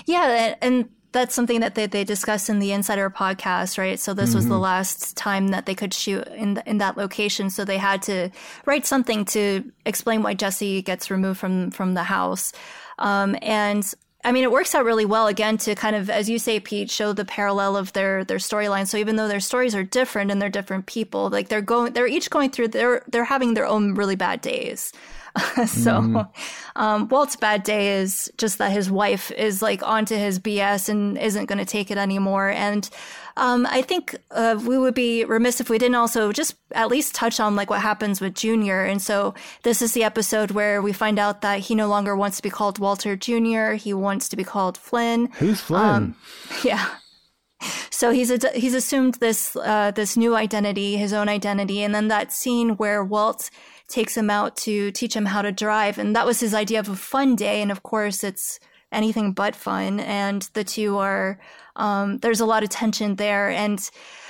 Yeah, 0.05 0.55
and 0.61 0.89
that's 1.15 1.33
something 1.33 1.61
that 1.61 1.75
they, 1.75 1.87
they 1.87 2.03
discussed 2.03 2.49
in 2.49 2.59
the 2.59 2.73
Insider 2.73 3.09
podcast, 3.09 3.77
right? 3.77 3.97
So 3.97 4.13
this 4.13 4.35
was 4.35 4.49
the 4.49 4.59
last 4.59 5.15
time 5.15 5.47
that 5.47 5.65
they 5.65 5.73
could 5.73 5.93
shoot 5.93 6.27
in 6.27 6.55
the, 6.55 6.69
in 6.69 6.77
that 6.79 6.97
location, 6.97 7.49
so 7.49 7.63
they 7.63 7.77
had 7.77 8.01
to 8.03 8.29
write 8.65 8.85
something 8.85 9.23
to 9.25 9.63
explain 9.85 10.23
why 10.23 10.33
Jesse 10.33 10.81
gets 10.81 11.09
removed 11.09 11.39
from 11.39 11.71
from 11.71 11.93
the 11.93 12.03
house. 12.03 12.51
Um, 12.99 13.37
and 13.41 13.89
I 14.25 14.31
mean, 14.33 14.43
it 14.43 14.51
works 14.51 14.75
out 14.75 14.83
really 14.83 15.05
well 15.05 15.27
again 15.27 15.57
to 15.59 15.75
kind 15.75 15.95
of, 15.95 16.09
as 16.09 16.29
you 16.29 16.37
say, 16.37 16.59
Pete, 16.59 16.91
show 16.91 17.13
the 17.13 17.25
parallel 17.25 17.77
of 17.77 17.93
their 17.93 18.25
their 18.25 18.39
storyline. 18.39 18.85
So 18.85 18.97
even 18.97 19.15
though 19.15 19.29
their 19.29 19.39
stories 19.39 19.73
are 19.73 19.83
different 19.83 20.31
and 20.31 20.41
they're 20.41 20.49
different 20.49 20.85
people, 20.85 21.29
like 21.29 21.47
they're 21.47 21.61
going, 21.61 21.93
they're 21.93 22.07
each 22.07 22.29
going 22.29 22.49
through, 22.49 22.69
they're 22.69 23.03
they're 23.07 23.23
having 23.23 23.53
their 23.53 23.67
own 23.67 23.95
really 23.95 24.17
bad 24.17 24.41
days. 24.41 24.91
so 25.67 26.27
um, 26.75 27.07
Walt's 27.09 27.35
bad 27.35 27.63
day 27.63 27.99
is 27.99 28.31
just 28.37 28.57
that 28.59 28.71
his 28.71 28.89
wife 28.89 29.31
is 29.31 29.61
like 29.61 29.83
onto 29.83 30.15
his 30.15 30.39
BS 30.39 30.89
and 30.89 31.17
isn't 31.17 31.47
going 31.47 31.59
to 31.59 31.65
take 31.65 31.91
it 31.91 31.97
anymore. 31.97 32.49
And 32.49 32.89
um, 33.37 33.65
I 33.69 33.81
think 33.81 34.15
uh, 34.31 34.59
we 34.65 34.77
would 34.77 34.93
be 34.93 35.25
remiss 35.25 35.59
if 35.59 35.69
we 35.69 35.77
didn't 35.77 35.95
also 35.95 36.31
just 36.31 36.55
at 36.71 36.87
least 36.87 37.15
touch 37.15 37.39
on 37.39 37.55
like 37.55 37.69
what 37.69 37.81
happens 37.81 38.21
with 38.21 38.33
Junior. 38.33 38.85
And 38.85 39.01
so 39.01 39.33
this 39.63 39.81
is 39.81 39.93
the 39.93 40.03
episode 40.03 40.51
where 40.51 40.81
we 40.81 40.93
find 40.93 41.19
out 41.19 41.41
that 41.41 41.59
he 41.59 41.75
no 41.75 41.87
longer 41.87 42.15
wants 42.15 42.37
to 42.37 42.43
be 42.43 42.49
called 42.49 42.79
Walter 42.79 43.15
Junior. 43.15 43.75
He 43.75 43.93
wants 43.93 44.29
to 44.29 44.35
be 44.35 44.43
called 44.43 44.77
Flynn. 44.77 45.27
who's 45.33 45.59
flynn 45.59 45.81
Um, 45.81 46.15
Yeah. 46.63 46.87
So 47.89 48.11
he's 48.11 48.29
a, 48.29 48.49
he's 48.53 48.73
assumed 48.73 49.15
this 49.15 49.55
uh, 49.55 49.91
this 49.91 50.17
new 50.17 50.35
identity, 50.35 50.97
his 50.97 51.13
own 51.13 51.29
identity, 51.29 51.81
and 51.81 51.95
then 51.95 52.09
that 52.09 52.31
scene 52.33 52.71
where 52.71 53.03
Walt 53.03 53.49
takes 53.87 54.15
him 54.15 54.29
out 54.29 54.57
to 54.57 54.91
teach 54.91 55.15
him 55.15 55.25
how 55.25 55.41
to 55.41 55.51
drive, 55.51 55.97
and 55.97 56.15
that 56.15 56.25
was 56.25 56.39
his 56.39 56.53
idea 56.53 56.79
of 56.79 56.89
a 56.89 56.95
fun 56.95 57.35
day, 57.35 57.61
and 57.61 57.71
of 57.71 57.83
course 57.83 58.23
it's 58.23 58.59
anything 58.91 59.33
but 59.33 59.55
fun, 59.55 59.99
and 59.99 60.49
the 60.53 60.63
two 60.63 60.97
are 60.97 61.39
um, 61.75 62.19
there's 62.19 62.39
a 62.39 62.45
lot 62.45 62.63
of 62.63 62.69
tension 62.69 63.15
there, 63.15 63.49
and 63.49 63.89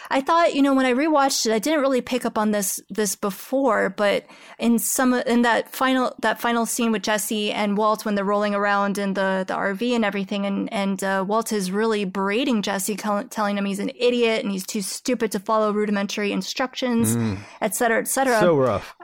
I 0.10 0.22
thought 0.22 0.54
you 0.54 0.62
know 0.62 0.74
when 0.74 0.86
I 0.86 0.94
rewatched 0.94 1.46
it, 1.46 1.52
I 1.54 1.60
didn't 1.60 1.82
really 1.82 2.02
pick 2.02 2.26
up 2.26 2.38
on 2.38 2.52
this 2.52 2.80
this 2.90 3.16
before, 3.16 3.90
but 3.90 4.26
in 4.60 4.80
some 4.80 5.14
in 5.14 5.44
that 5.44 5.72
final 5.72 6.16
that 6.22 6.40
final 6.40 6.66
scene 6.66 6.92
with 6.92 7.04
Jesse 7.04 7.52
and 7.52 7.78
Walt 7.78 8.06
when 8.06 8.16
they're 8.16 8.26
rolling 8.26 8.56
around 8.56 8.98
in 8.98 9.14
the 9.14 9.46
the 9.48 9.54
RV 9.54 9.96
and 9.96 10.06
everything, 10.06 10.46
and 10.46 10.72
and 10.72 11.04
uh, 11.04 11.24
Walt 11.28 11.52
is 11.52 11.72
really 11.72 12.06
berating 12.06 12.62
Jesse, 12.62 12.96
tell, 12.96 13.24
telling 13.26 13.58
him 13.58 13.66
he's 13.66 13.80
an 13.80 13.92
idiot 13.96 14.44
and 14.44 14.52
he's 14.52 14.66
too 14.66 14.82
stupid 14.82 15.32
to 15.32 15.40
follow 15.40 15.72
rudimentary 15.72 16.32
instructions, 16.32 17.16
et 17.62 17.76
cetera, 17.76 18.00
et 18.00 18.08
cetera. 18.08 18.40
so 18.40 18.56
rough 18.56 18.95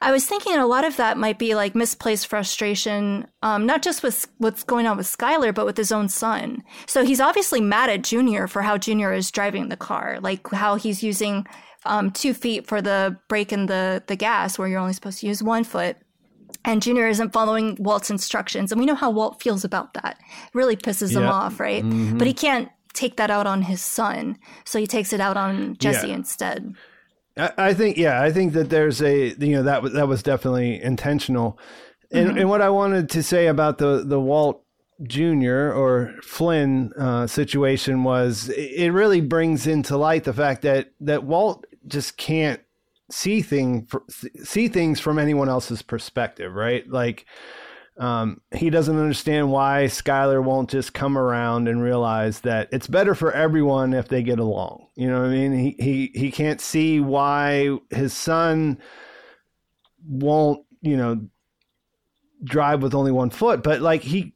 I 0.00 0.12
was 0.12 0.26
thinking 0.26 0.54
a 0.56 0.66
lot 0.66 0.84
of 0.84 0.96
that 0.96 1.18
might 1.18 1.38
be 1.38 1.54
like 1.54 1.74
misplaced 1.74 2.28
frustration, 2.28 3.26
um, 3.42 3.66
not 3.66 3.82
just 3.82 4.02
with 4.02 4.28
what's 4.38 4.62
going 4.62 4.86
on 4.86 4.96
with 4.96 5.06
Skyler, 5.06 5.52
but 5.54 5.66
with 5.66 5.76
his 5.76 5.90
own 5.90 6.08
son. 6.08 6.62
So 6.86 7.04
he's 7.04 7.20
obviously 7.20 7.60
mad 7.60 7.90
at 7.90 8.02
Junior 8.02 8.46
for 8.46 8.62
how 8.62 8.78
Junior 8.78 9.12
is 9.12 9.30
driving 9.30 9.68
the 9.68 9.76
car, 9.76 10.18
like 10.20 10.48
how 10.50 10.76
he's 10.76 11.02
using 11.02 11.46
um, 11.84 12.10
two 12.10 12.32
feet 12.34 12.66
for 12.66 12.80
the 12.80 13.16
brake 13.28 13.50
and 13.52 13.68
the 13.68 14.02
the 14.06 14.16
gas, 14.16 14.58
where 14.58 14.68
you're 14.68 14.80
only 14.80 14.92
supposed 14.92 15.20
to 15.20 15.26
use 15.26 15.42
one 15.42 15.64
foot. 15.64 15.96
And 16.64 16.82
Junior 16.82 17.08
isn't 17.08 17.32
following 17.32 17.76
Walt's 17.80 18.10
instructions, 18.10 18.72
and 18.72 18.80
we 18.80 18.86
know 18.86 18.94
how 18.94 19.10
Walt 19.10 19.42
feels 19.42 19.64
about 19.64 19.94
that. 19.94 20.18
It 20.20 20.54
really 20.54 20.76
pisses 20.76 21.12
him 21.12 21.22
off, 21.32 21.60
right? 21.60 21.82
But 22.18 22.26
he 22.26 22.32
can't 22.34 22.68
take 22.94 23.16
that 23.16 23.30
out 23.30 23.46
on 23.46 23.62
his 23.62 23.80
son, 23.80 24.38
so 24.64 24.78
he 24.78 24.86
takes 24.86 25.12
it 25.12 25.20
out 25.20 25.36
on 25.36 25.76
Jesse 25.78 26.08
Yeah. 26.08 26.14
instead. 26.14 26.74
I, 27.38 27.52
I 27.58 27.74
think 27.74 27.96
yeah, 27.96 28.20
I 28.20 28.32
think 28.32 28.52
that 28.54 28.70
there's 28.70 29.00
a 29.00 29.28
you 29.38 29.56
know 29.56 29.62
that 29.62 29.82
was 29.82 29.92
that 29.92 30.08
was 30.08 30.22
definitely 30.22 30.82
intentional. 30.82 31.58
And 32.10 32.38
and 32.38 32.48
what 32.48 32.62
I 32.62 32.70
wanted 32.70 33.10
to 33.10 33.22
say 33.22 33.46
about 33.46 33.78
the 33.78 34.02
the 34.04 34.20
Walt 34.20 34.64
Jr. 35.02 35.70
or 35.72 36.14
Flynn 36.22 36.92
uh, 36.98 37.26
situation 37.26 38.02
was 38.02 38.48
it 38.48 38.86
it 38.86 38.90
really 38.92 39.20
brings 39.20 39.66
into 39.66 39.96
light 39.96 40.24
the 40.24 40.32
fact 40.32 40.62
that 40.62 40.92
that 41.00 41.24
Walt 41.24 41.64
just 41.86 42.16
can't 42.16 42.60
see 43.10 43.40
thing 43.40 43.88
see 44.42 44.68
things 44.68 45.00
from 45.00 45.18
anyone 45.18 45.48
else's 45.48 45.82
perspective, 45.82 46.54
right? 46.54 46.88
Like 46.88 47.26
um, 47.98 48.40
he 48.54 48.70
doesn't 48.70 48.96
understand 48.96 49.50
why 49.50 49.84
Skyler 49.86 50.42
won't 50.42 50.70
just 50.70 50.94
come 50.94 51.18
around 51.18 51.66
and 51.66 51.82
realize 51.82 52.40
that 52.40 52.68
it's 52.70 52.86
better 52.86 53.14
for 53.14 53.32
everyone 53.32 53.92
if 53.92 54.06
they 54.06 54.22
get 54.22 54.38
along. 54.38 54.86
You 54.94 55.08
know 55.08 55.20
what 55.20 55.30
I 55.30 55.32
mean? 55.32 55.52
He 55.52 55.76
he 55.78 56.12
he 56.14 56.30
can't 56.30 56.60
see 56.60 57.00
why 57.00 57.76
his 57.90 58.14
son 58.14 58.78
won't, 60.06 60.64
you 60.80 60.96
know, 60.96 61.26
drive 62.44 62.82
with 62.82 62.94
only 62.94 63.10
one 63.10 63.30
foot, 63.30 63.64
but 63.64 63.80
like 63.80 64.02
he 64.02 64.34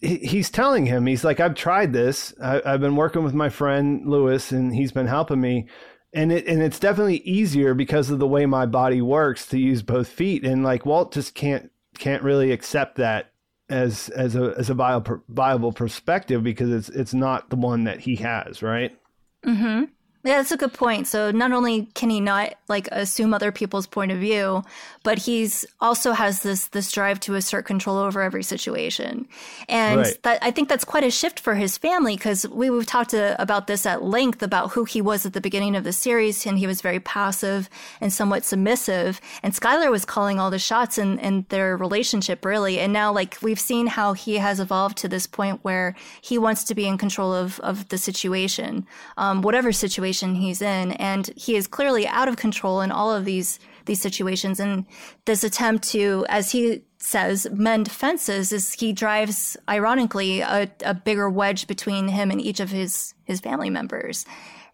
he's 0.00 0.50
telling 0.50 0.86
him 0.86 1.04
he's 1.04 1.24
like 1.24 1.40
i've 1.40 1.56
tried 1.56 1.92
this 1.92 2.32
I, 2.40 2.62
have 2.64 2.80
been 2.80 2.94
working 2.94 3.24
with 3.24 3.34
my 3.34 3.48
friend 3.48 4.06
Louis 4.06 4.52
and 4.52 4.72
he's 4.72 4.92
been 4.92 5.08
helping 5.08 5.40
me 5.40 5.66
and 6.12 6.30
it 6.30 6.46
and 6.46 6.62
it's 6.62 6.78
definitely 6.78 7.16
easier 7.18 7.74
because 7.74 8.08
of 8.08 8.20
the 8.20 8.26
way 8.26 8.46
my 8.46 8.66
body 8.66 9.02
works 9.02 9.46
to 9.46 9.58
use 9.58 9.82
both 9.82 10.06
feet 10.06 10.44
and 10.44 10.62
like 10.62 10.86
walt 10.86 11.12
just 11.12 11.34
can't 11.34 11.72
can't 11.98 12.22
really 12.22 12.52
accept 12.52 12.96
that 12.96 13.32
as 13.68 14.08
as 14.10 14.36
a 14.36 14.54
as 14.58 14.70
a 14.70 14.74
viable, 14.74 15.22
viable 15.28 15.72
perspective 15.72 16.42
because 16.42 16.70
it's 16.70 16.88
it's 16.90 17.14
not 17.14 17.50
the 17.50 17.56
one 17.56 17.84
that 17.84 18.00
he 18.00 18.16
has 18.16 18.62
right? 18.62 18.96
Mm-hmm 19.44 19.84
yeah, 20.24 20.38
that's 20.38 20.52
a 20.52 20.56
good 20.56 20.72
point. 20.72 21.06
So 21.06 21.30
not 21.30 21.52
only 21.52 21.86
can 21.94 22.08
he 22.08 22.18
not 22.18 22.54
like 22.66 22.88
assume 22.90 23.34
other 23.34 23.52
people's 23.52 23.86
point 23.86 24.10
of 24.10 24.18
view, 24.18 24.64
but 25.02 25.18
he's 25.18 25.66
also 25.82 26.12
has 26.12 26.42
this 26.42 26.68
this 26.68 26.90
drive 26.90 27.20
to 27.20 27.34
assert 27.34 27.66
control 27.66 27.98
over 27.98 28.22
every 28.22 28.42
situation, 28.42 29.28
and 29.68 30.00
right. 30.00 30.22
that 30.22 30.42
I 30.42 30.50
think 30.50 30.70
that's 30.70 30.84
quite 30.84 31.04
a 31.04 31.10
shift 31.10 31.40
for 31.40 31.54
his 31.54 31.76
family 31.76 32.16
because 32.16 32.48
we 32.48 32.70
we've 32.70 32.86
talked 32.86 33.10
to, 33.10 33.40
about 33.40 33.66
this 33.66 33.84
at 33.84 34.02
length 34.02 34.42
about 34.42 34.70
who 34.70 34.84
he 34.84 35.02
was 35.02 35.26
at 35.26 35.34
the 35.34 35.42
beginning 35.42 35.76
of 35.76 35.84
the 35.84 35.92
series, 35.92 36.46
and 36.46 36.58
he 36.58 36.66
was 36.66 36.80
very 36.80 37.00
passive 37.00 37.68
and 38.00 38.10
somewhat 38.10 38.44
submissive, 38.44 39.20
and 39.42 39.52
Skyler 39.52 39.90
was 39.90 40.06
calling 40.06 40.40
all 40.40 40.50
the 40.50 40.58
shots 40.58 40.96
in 40.96 41.18
in 41.18 41.44
their 41.50 41.76
relationship 41.76 42.46
really, 42.46 42.78
and 42.78 42.94
now 42.94 43.12
like 43.12 43.36
we've 43.42 43.60
seen 43.60 43.88
how 43.88 44.14
he 44.14 44.38
has 44.38 44.58
evolved 44.58 44.96
to 44.98 45.08
this 45.08 45.26
point 45.26 45.60
where 45.62 45.94
he 46.22 46.38
wants 46.38 46.64
to 46.64 46.74
be 46.74 46.86
in 46.86 46.96
control 46.96 47.34
of 47.34 47.60
of 47.60 47.90
the 47.90 47.98
situation, 47.98 48.86
um, 49.18 49.42
whatever 49.42 49.70
situation 49.70 50.13
situation 50.14 50.40
he's 50.40 50.62
in, 50.62 50.92
and 50.92 51.30
he 51.36 51.56
is 51.56 51.66
clearly 51.66 52.06
out 52.06 52.28
of 52.28 52.36
control 52.36 52.80
in 52.80 52.90
all 52.92 53.12
of 53.12 53.24
these 53.24 53.58
these 53.86 54.00
situations. 54.00 54.60
And 54.60 54.86
this 55.26 55.44
attempt 55.44 55.84
to, 55.90 56.24
as 56.30 56.52
he 56.52 56.82
says, 56.98 57.46
mend 57.52 57.90
fences 57.90 58.50
is 58.50 58.72
he 58.72 58.94
drives, 58.94 59.58
ironically, 59.68 60.40
a, 60.40 60.70
a 60.82 60.94
bigger 60.94 61.28
wedge 61.28 61.66
between 61.66 62.08
him 62.08 62.30
and 62.30 62.40
each 62.40 62.60
of 62.60 62.70
his 62.70 63.14
his 63.24 63.40
family 63.40 63.70
members. 63.70 64.24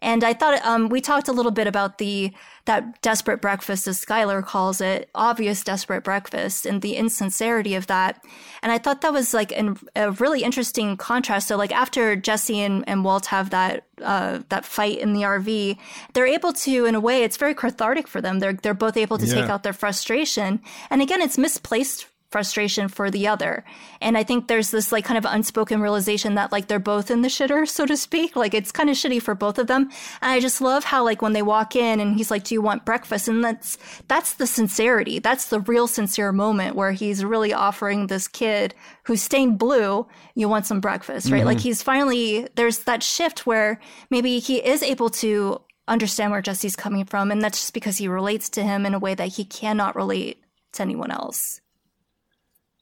And 0.01 0.23
I 0.23 0.33
thought 0.33 0.65
um, 0.65 0.89
we 0.89 0.99
talked 0.99 1.27
a 1.27 1.31
little 1.31 1.51
bit 1.51 1.67
about 1.67 1.97
the 1.97 2.33
that 2.65 3.01
desperate 3.01 3.41
breakfast, 3.41 3.87
as 3.87 4.03
Skyler 4.03 4.45
calls 4.45 4.81
it, 4.81 5.09
obvious 5.15 5.63
desperate 5.63 6.03
breakfast, 6.03 6.65
and 6.65 6.81
the 6.81 6.95
insincerity 6.95 7.73
of 7.73 7.87
that. 7.87 8.23
And 8.61 8.71
I 8.71 8.77
thought 8.77 9.01
that 9.01 9.13
was 9.13 9.33
like 9.33 9.51
an, 9.51 9.79
a 9.95 10.11
really 10.11 10.43
interesting 10.43 10.95
contrast. 10.95 11.47
So, 11.47 11.57
like 11.57 11.71
after 11.71 12.15
Jesse 12.15 12.59
and, 12.59 12.83
and 12.87 13.03
Walt 13.03 13.27
have 13.27 13.49
that 13.49 13.85
uh, 14.01 14.39
that 14.49 14.65
fight 14.65 14.99
in 14.99 15.13
the 15.13 15.21
RV, 15.21 15.77
they're 16.13 16.27
able 16.27 16.53
to, 16.53 16.85
in 16.85 16.95
a 16.95 16.99
way, 16.99 17.23
it's 17.23 17.37
very 17.37 17.55
cathartic 17.55 18.07
for 18.07 18.21
them. 18.21 18.39
They're 18.39 18.53
they're 18.53 18.73
both 18.73 18.97
able 18.97 19.17
to 19.17 19.25
yeah. 19.25 19.33
take 19.33 19.49
out 19.49 19.63
their 19.63 19.73
frustration. 19.73 20.61
And 20.89 21.01
again, 21.01 21.21
it's 21.21 21.37
misplaced 21.37 22.07
frustration 22.31 22.87
for 22.87 23.11
the 23.11 23.27
other. 23.27 23.63
And 23.99 24.17
I 24.17 24.23
think 24.23 24.47
there's 24.47 24.71
this 24.71 24.91
like 24.91 25.03
kind 25.03 25.17
of 25.17 25.25
unspoken 25.25 25.81
realization 25.81 26.35
that 26.35 26.51
like 26.51 26.67
they're 26.67 26.79
both 26.79 27.11
in 27.11 27.21
the 27.21 27.27
shitter, 27.27 27.67
so 27.67 27.85
to 27.85 27.97
speak. 27.97 28.35
Like 28.35 28.53
it's 28.53 28.71
kind 28.71 28.89
of 28.89 28.95
shitty 28.95 29.21
for 29.21 29.35
both 29.35 29.59
of 29.59 29.67
them. 29.67 29.83
And 30.21 30.31
I 30.31 30.39
just 30.39 30.61
love 30.61 30.85
how 30.85 31.03
like 31.03 31.21
when 31.21 31.33
they 31.33 31.41
walk 31.41 31.75
in 31.75 31.99
and 31.99 32.15
he's 32.15 32.31
like, 32.31 32.45
"Do 32.45 32.55
you 32.55 32.61
want 32.61 32.85
breakfast?" 32.85 33.27
And 33.27 33.43
that's 33.43 33.77
that's 34.07 34.33
the 34.33 34.47
sincerity. 34.47 35.19
That's 35.19 35.47
the 35.47 35.59
real 35.59 35.87
sincere 35.87 36.31
moment 36.31 36.75
where 36.75 36.93
he's 36.93 37.23
really 37.23 37.53
offering 37.53 38.07
this 38.07 38.27
kid 38.27 38.73
who's 39.03 39.21
stained 39.21 39.59
blue, 39.59 40.07
"You 40.33 40.47
want 40.47 40.65
some 40.65 40.79
breakfast?" 40.79 41.29
Right? 41.29 41.39
Mm-hmm. 41.39 41.47
Like 41.47 41.59
he's 41.59 41.83
finally 41.83 42.47
there's 42.55 42.79
that 42.79 43.03
shift 43.03 43.45
where 43.45 43.79
maybe 44.09 44.39
he 44.39 44.65
is 44.65 44.81
able 44.81 45.09
to 45.09 45.61
understand 45.87 46.31
where 46.31 46.41
Jesse's 46.41 46.75
coming 46.75 47.03
from 47.03 47.31
and 47.31 47.41
that's 47.41 47.59
just 47.59 47.73
because 47.73 47.97
he 47.97 48.07
relates 48.07 48.49
to 48.49 48.63
him 48.63 48.85
in 48.85 48.93
a 48.93 48.99
way 48.99 49.13
that 49.13 49.27
he 49.27 49.43
cannot 49.43 49.95
relate 49.95 50.41
to 50.73 50.83
anyone 50.83 51.11
else. 51.11 51.59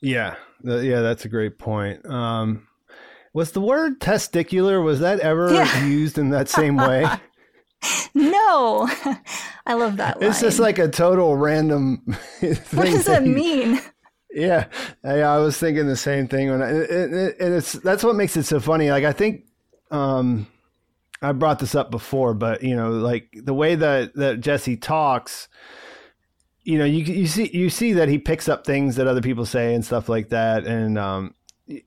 Yeah, 0.01 0.35
yeah, 0.63 1.01
that's 1.01 1.25
a 1.25 1.29
great 1.29 1.59
point. 1.59 2.05
Um, 2.05 2.67
was 3.33 3.51
the 3.51 3.61
word 3.61 3.99
testicular 3.99 4.83
was 4.83 4.99
that 5.01 5.19
ever 5.19 5.53
yeah. 5.53 5.85
used 5.85 6.17
in 6.17 6.29
that 6.29 6.49
same 6.49 6.77
way? 6.77 7.05
no, 8.13 8.89
I 9.65 9.73
love 9.73 9.97
that. 9.97 10.19
Line. 10.19 10.29
It's 10.29 10.41
just 10.41 10.59
like 10.59 10.79
a 10.79 10.87
total 10.87 11.35
random. 11.35 12.01
what 12.39 12.85
does 12.85 13.05
that 13.05 13.23
mean? 13.23 13.79
Yeah, 14.31 14.67
I, 15.03 15.21
I, 15.21 15.37
was 15.39 15.57
thinking 15.57 15.87
the 15.87 15.95
same 15.95 16.27
thing 16.27 16.51
when 16.51 16.61
I, 16.61 16.69
it, 16.69 17.39
and 17.39 17.53
it's 17.55 17.73
that's 17.73 18.03
what 18.03 18.15
makes 18.15 18.37
it 18.37 18.43
so 18.43 18.59
funny. 18.59 18.91
Like 18.91 19.03
I 19.03 19.11
think 19.11 19.45
um, 19.91 20.47
I 21.21 21.31
brought 21.31 21.59
this 21.59 21.75
up 21.75 21.89
before, 21.91 22.33
but 22.33 22.63
you 22.63 22.75
know, 22.75 22.91
like 22.91 23.29
the 23.33 23.53
way 23.53 23.75
that 23.75 24.15
that 24.15 24.39
Jesse 24.39 24.77
talks 24.77 25.47
you 26.63 26.77
know, 26.77 26.85
you 26.85 27.03
you 27.03 27.27
see 27.27 27.49
you 27.53 27.69
see 27.69 27.93
that 27.93 28.09
he 28.09 28.17
picks 28.17 28.49
up 28.49 28.65
things 28.65 28.95
that 28.97 29.07
other 29.07 29.21
people 29.21 29.45
say 29.45 29.73
and 29.73 29.83
stuff 29.83 30.09
like 30.09 30.29
that, 30.29 30.65
and 30.65 30.97
um, 30.97 31.33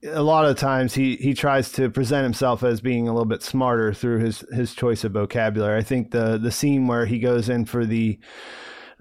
a 0.04 0.22
lot 0.22 0.44
of 0.44 0.56
times 0.56 0.94
he 0.94 1.16
he 1.16 1.34
tries 1.34 1.72
to 1.72 1.90
present 1.90 2.24
himself 2.24 2.62
as 2.62 2.80
being 2.80 3.08
a 3.08 3.12
little 3.12 3.26
bit 3.26 3.42
smarter 3.42 3.92
through 3.92 4.18
his 4.18 4.44
his 4.52 4.74
choice 4.74 5.04
of 5.04 5.12
vocabulary. 5.12 5.78
I 5.78 5.82
think 5.82 6.10
the 6.10 6.38
the 6.38 6.50
scene 6.50 6.86
where 6.86 7.06
he 7.06 7.18
goes 7.18 7.48
in 7.48 7.64
for 7.64 7.84
the 7.84 8.18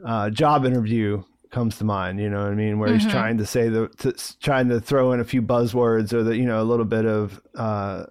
uh, 0.06 0.30
job 0.30 0.66
interview 0.66 1.24
comes 1.52 1.78
to 1.78 1.84
mind. 1.84 2.20
You 2.20 2.30
know 2.30 2.44
what 2.44 2.52
I 2.52 2.56
mean? 2.56 2.80
Where 2.80 2.90
mm-hmm. 2.90 3.00
he's 3.00 3.12
trying 3.12 3.38
to 3.38 3.46
say 3.46 3.70
the 3.70 3.88
to, 4.00 4.14
trying 4.40 4.70
to 4.70 4.80
throw 4.80 5.12
in 5.12 5.20
a 5.20 5.26
few 5.26 5.42
buzzwords 5.42 6.14
or 6.14 6.24
the 6.24 6.36
you 6.36 6.46
know 6.46 6.62
a 6.62 6.66
little 6.66 6.86
bit 6.86 7.06
of 7.06 7.40
uh, 7.56 8.06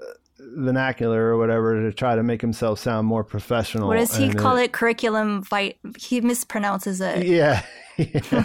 vernacular 0.56 1.26
or 1.26 1.38
whatever 1.38 1.82
to 1.82 1.92
try 1.92 2.16
to 2.16 2.22
make 2.22 2.40
himself 2.40 2.78
sound 2.78 3.06
more 3.06 3.24
professional. 3.24 3.88
What 3.88 3.96
does 3.96 4.16
he 4.16 4.24
and 4.24 4.38
call 4.38 4.56
it? 4.56 4.64
it? 4.64 4.72
Curriculum 4.72 5.42
vitae. 5.42 5.76
He 5.98 6.20
mispronounces 6.20 7.00
it. 7.00 7.26
Yeah. 7.30 7.62
yeah. 7.96 8.44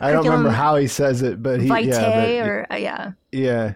I 0.00 0.12
don't 0.12 0.24
remember 0.24 0.50
how 0.50 0.76
he 0.76 0.86
says 0.86 1.22
it, 1.22 1.42
but 1.42 1.60
he 1.60 1.68
vitae 1.68 1.88
yeah, 1.88 2.40
but, 2.40 2.48
or 2.48 2.66
uh, 2.72 2.76
yeah. 2.76 3.12
Yeah. 3.32 3.74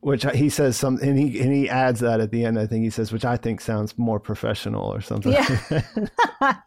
Which 0.00 0.24
he 0.34 0.48
says 0.50 0.76
some, 0.76 0.98
and 1.02 1.18
he 1.18 1.40
and 1.40 1.52
he 1.52 1.68
adds 1.68 2.00
that 2.00 2.20
at 2.20 2.30
the 2.30 2.44
end. 2.44 2.58
I 2.58 2.66
think 2.66 2.84
he 2.84 2.90
says, 2.90 3.10
which 3.10 3.24
I 3.24 3.36
think 3.36 3.60
sounds 3.60 3.96
more 3.98 4.20
professional 4.20 4.84
or 4.84 5.00
something. 5.00 5.32
Yeah. 5.32 5.80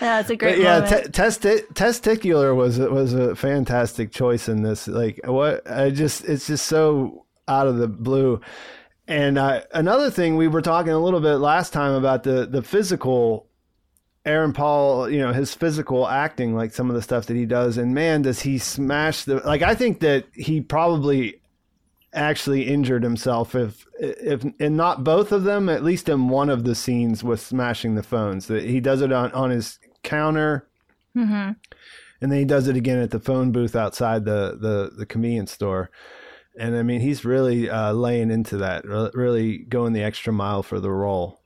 That's 0.00 0.30
a 0.30 0.36
great. 0.36 0.56
But 0.56 0.62
yeah, 0.62 0.80
t- 0.86 1.08
testi- 1.10 1.66
testicular 1.74 2.54
was 2.54 2.78
was 2.78 3.12
a 3.12 3.34
fantastic 3.36 4.10
choice 4.10 4.48
in 4.48 4.62
this. 4.62 4.88
Like 4.88 5.20
what 5.24 5.68
I 5.70 5.90
just, 5.90 6.24
it's 6.24 6.46
just 6.46 6.66
so 6.66 7.26
out 7.48 7.66
of 7.66 7.78
the 7.78 7.88
blue. 7.88 8.40
And 9.06 9.38
uh, 9.38 9.62
another 9.72 10.10
thing 10.10 10.36
we 10.36 10.48
were 10.48 10.62
talking 10.62 10.92
a 10.92 10.98
little 10.98 11.20
bit 11.20 11.36
last 11.36 11.72
time 11.72 11.92
about 11.92 12.24
the 12.24 12.46
the 12.46 12.62
physical 12.62 13.46
Aaron 14.24 14.52
Paul, 14.52 15.08
you 15.08 15.18
know, 15.18 15.32
his 15.32 15.54
physical 15.54 16.06
acting, 16.06 16.54
like 16.54 16.72
some 16.74 16.90
of 16.90 16.94
the 16.94 17.02
stuff 17.02 17.26
that 17.26 17.36
he 17.36 17.46
does, 17.46 17.78
and 17.78 17.94
man, 17.94 18.22
does 18.22 18.40
he 18.40 18.58
smash 18.58 19.24
the 19.24 19.36
like 19.36 19.62
I 19.62 19.74
think 19.74 20.00
that 20.00 20.26
he 20.34 20.60
probably 20.60 21.40
actually 22.12 22.66
injured 22.66 23.02
himself 23.02 23.54
if 23.54 23.86
if 23.98 24.44
in 24.60 24.76
not 24.76 25.04
both 25.04 25.32
of 25.32 25.44
them, 25.44 25.70
at 25.70 25.82
least 25.82 26.08
in 26.10 26.28
one 26.28 26.50
of 26.50 26.64
the 26.64 26.74
scenes 26.74 27.24
with 27.24 27.40
smashing 27.40 27.94
the 27.94 28.02
phones. 28.02 28.46
That 28.46 28.64
he 28.64 28.80
does 28.80 29.00
it 29.00 29.12
on, 29.12 29.32
on 29.32 29.50
his 29.50 29.78
counter. 30.02 30.68
Mm-hmm. 31.16 31.52
And 32.20 32.32
then 32.32 32.38
he 32.38 32.44
does 32.44 32.68
it 32.68 32.76
again 32.76 32.98
at 32.98 33.10
the 33.10 33.20
phone 33.20 33.52
booth 33.52 33.76
outside 33.76 34.24
the, 34.24 34.58
the, 34.60 34.90
the 34.96 35.06
convenience 35.06 35.52
store 35.52 35.90
and 36.58 36.76
I 36.76 36.82
mean 36.82 37.00
he's 37.00 37.24
really 37.24 37.70
uh, 37.70 37.92
laying 37.92 38.30
into 38.30 38.58
that, 38.58 38.84
really 38.84 39.58
going 39.58 39.92
the 39.92 40.02
extra 40.02 40.32
mile 40.32 40.62
for 40.62 40.80
the 40.80 40.90
role. 40.90 41.40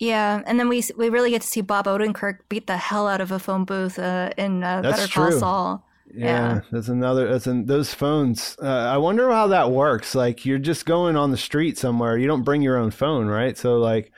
Yeah, 0.00 0.42
and 0.46 0.60
then 0.60 0.68
we 0.68 0.82
we 0.96 1.08
really 1.08 1.30
get 1.30 1.42
to 1.42 1.48
see 1.48 1.60
Bob 1.60 1.86
Odenkirk 1.86 2.38
beat 2.48 2.66
the 2.66 2.76
hell 2.76 3.08
out 3.08 3.20
of 3.20 3.32
a 3.32 3.38
phone 3.38 3.64
booth 3.64 3.98
uh, 3.98 4.30
in 4.36 4.62
uh, 4.62 4.82
Better 4.82 5.08
Call 5.08 5.32
Saul. 5.32 5.84
Yeah, 6.14 6.26
yeah, 6.26 6.60
that's 6.70 6.88
another. 6.88 7.30
That's 7.30 7.46
in 7.46 7.66
those 7.66 7.92
phones. 7.92 8.56
Uh, 8.62 8.66
I 8.66 8.96
wonder 8.96 9.30
how 9.30 9.48
that 9.48 9.70
works. 9.70 10.14
Like 10.14 10.46
you're 10.46 10.58
just 10.58 10.86
going 10.86 11.16
on 11.16 11.30
the 11.30 11.36
street 11.36 11.76
somewhere. 11.76 12.16
You 12.16 12.26
don't 12.26 12.44
bring 12.44 12.62
your 12.62 12.76
own 12.76 12.90
phone, 12.90 13.26
right? 13.26 13.58
So 13.58 13.78
like, 13.78 14.12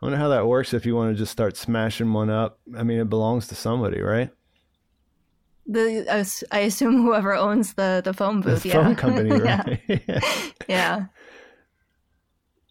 I 0.00 0.04
wonder 0.04 0.18
how 0.18 0.28
that 0.28 0.46
works 0.46 0.72
if 0.72 0.86
you 0.86 0.94
want 0.94 1.12
to 1.12 1.18
just 1.18 1.32
start 1.32 1.56
smashing 1.56 2.12
one 2.12 2.30
up. 2.30 2.60
I 2.76 2.84
mean, 2.84 3.00
it 3.00 3.10
belongs 3.10 3.48
to 3.48 3.54
somebody, 3.54 4.00
right? 4.00 4.30
The 5.66 6.44
I 6.50 6.58
assume 6.60 7.02
whoever 7.02 7.34
owns 7.34 7.74
the 7.74 8.02
the 8.04 8.12
phone 8.12 8.40
booth, 8.40 8.62
the 8.62 8.70
yeah. 8.70 8.74
phone 8.74 8.96
company, 8.96 9.30
right? 9.40 9.80
yeah. 9.88 10.20
yeah. 10.68 11.06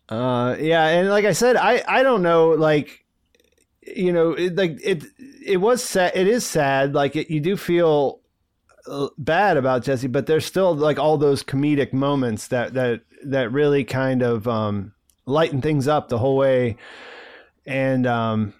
Uh, 0.09 0.55
yeah, 0.59 0.87
and 0.87 1.09
like 1.09 1.25
I 1.25 1.31
said, 1.31 1.55
I 1.55 1.83
I 1.87 2.03
don't 2.03 2.21
know, 2.21 2.49
like 2.49 3.05
you 3.81 4.11
know, 4.11 4.33
it, 4.33 4.55
like 4.55 4.79
it 4.83 5.03
it 5.45 5.57
was 5.57 5.83
sad. 5.83 6.11
It 6.15 6.27
is 6.27 6.45
sad. 6.45 6.93
Like 6.93 7.15
it, 7.15 7.29
you 7.29 7.39
do 7.39 7.57
feel 7.57 8.19
uh, 8.87 9.07
bad 9.17 9.57
about 9.57 9.83
Jesse, 9.83 10.07
but 10.07 10.25
there's 10.25 10.45
still 10.45 10.75
like 10.75 10.99
all 10.99 11.17
those 11.17 11.43
comedic 11.43 11.93
moments 11.93 12.47
that 12.49 12.73
that 12.73 13.01
that 13.25 13.51
really 13.51 13.83
kind 13.83 14.21
of 14.21 14.47
um, 14.47 14.93
lighten 15.25 15.61
things 15.61 15.87
up 15.87 16.09
the 16.09 16.17
whole 16.17 16.35
way, 16.35 16.77
and 17.65 18.05
um, 18.05 18.53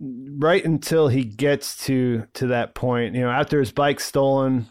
right 0.00 0.64
until 0.64 1.08
he 1.08 1.24
gets 1.24 1.84
to 1.86 2.26
to 2.34 2.48
that 2.48 2.74
point, 2.74 3.14
you 3.14 3.22
know, 3.22 3.30
after 3.30 3.58
his 3.58 3.72
bike's 3.72 4.04
stolen, 4.04 4.66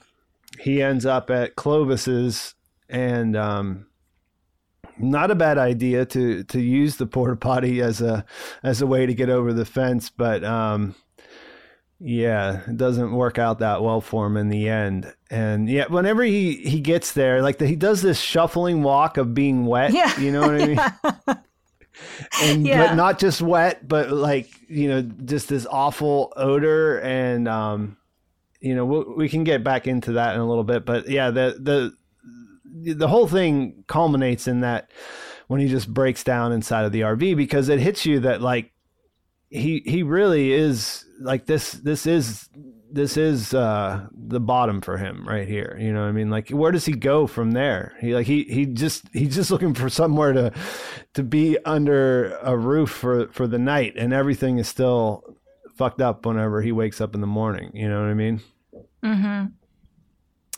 he 0.59 0.81
ends 0.81 1.05
up 1.05 1.29
at 1.29 1.55
Clovis's 1.55 2.55
and 2.89 3.35
um 3.35 3.87
not 4.97 5.31
a 5.31 5.35
bad 5.35 5.57
idea 5.57 6.05
to 6.05 6.43
to 6.43 6.59
use 6.59 6.97
the 6.97 7.07
porta 7.07 7.35
potty 7.35 7.81
as 7.81 8.01
a 8.01 8.25
as 8.61 8.81
a 8.81 8.87
way 8.87 9.05
to 9.05 9.13
get 9.13 9.29
over 9.29 9.53
the 9.53 9.65
fence, 9.65 10.09
but 10.09 10.43
um 10.43 10.95
yeah, 12.05 12.61
it 12.67 12.75
doesn't 12.75 13.13
work 13.13 13.39
out 13.39 13.59
that 13.59 13.81
well 13.81 14.01
for 14.01 14.27
him 14.27 14.35
in 14.35 14.49
the 14.49 14.67
end. 14.67 15.13
And 15.29 15.69
yeah, 15.69 15.85
whenever 15.87 16.21
he 16.23 16.55
he 16.55 16.81
gets 16.81 17.13
there, 17.13 17.41
like 17.41 17.59
the, 17.59 17.67
he 17.67 17.77
does 17.77 18.01
this 18.01 18.19
shuffling 18.19 18.83
walk 18.83 19.17
of 19.17 19.33
being 19.33 19.65
wet. 19.65 19.93
Yeah. 19.93 20.19
you 20.19 20.31
know 20.31 20.41
what 20.41 20.61
I 20.61 20.65
mean. 20.67 21.37
and 22.41 22.65
Yeah. 22.65 22.87
but 22.87 22.95
not 22.95 23.19
just 23.19 23.41
wet, 23.41 23.87
but 23.87 24.11
like 24.11 24.49
you 24.67 24.87
know, 24.87 25.01
just 25.01 25.49
this 25.49 25.65
awful 25.69 26.33
odor, 26.35 26.99
and 26.99 27.47
um, 27.47 27.97
you 28.59 28.75
know, 28.75 28.85
we, 28.85 29.03
we 29.15 29.29
can 29.29 29.43
get 29.43 29.63
back 29.63 29.87
into 29.87 30.13
that 30.13 30.35
in 30.35 30.41
a 30.41 30.47
little 30.47 30.63
bit. 30.63 30.85
But 30.85 31.09
yeah, 31.09 31.31
the 31.31 31.57
the 31.59 32.93
the 32.95 33.07
whole 33.07 33.27
thing 33.27 33.83
culminates 33.87 34.47
in 34.47 34.61
that 34.61 34.89
when 35.47 35.59
he 35.61 35.67
just 35.67 35.93
breaks 35.93 36.23
down 36.23 36.51
inside 36.51 36.85
of 36.85 36.91
the 36.91 37.01
RV 37.01 37.35
because 37.37 37.69
it 37.69 37.79
hits 37.79 38.05
you 38.05 38.21
that 38.21 38.41
like 38.41 38.71
he 39.49 39.83
he 39.85 40.01
really 40.03 40.51
is 40.51 41.05
like 41.19 41.45
this 41.45 41.73
this 41.73 42.07
is 42.07 42.49
this 42.93 43.17
is 43.17 43.53
uh 43.53 44.07
the 44.15 44.39
bottom 44.39 44.81
for 44.81 44.97
him 44.97 45.27
right 45.27 45.47
here 45.47 45.75
you 45.79 45.91
know 45.91 46.03
i 46.03 46.11
mean 46.11 46.29
like 46.29 46.49
where 46.49 46.71
does 46.71 46.85
he 46.85 46.93
go 46.93 47.27
from 47.27 47.51
there 47.51 47.93
he 47.99 48.13
like 48.15 48.27
he 48.27 48.43
he 48.43 48.65
just 48.65 49.03
he's 49.13 49.35
just 49.35 49.51
looking 49.51 49.73
for 49.73 49.89
somewhere 49.89 50.31
to 50.33 50.51
to 51.13 51.23
be 51.23 51.57
under 51.65 52.37
a 52.43 52.55
roof 52.57 52.89
for 52.89 53.27
for 53.29 53.47
the 53.47 53.59
night 53.59 53.93
and 53.97 54.13
everything 54.13 54.59
is 54.59 54.67
still 54.67 55.23
fucked 55.75 56.01
up 56.01 56.25
whenever 56.25 56.61
he 56.61 56.71
wakes 56.71 57.01
up 57.01 57.15
in 57.15 57.21
the 57.21 57.27
morning 57.27 57.71
you 57.73 57.89
know 57.89 57.99
what 58.01 58.09
i 58.09 58.13
mean 58.13 58.39
Mm-hmm. 59.03 59.47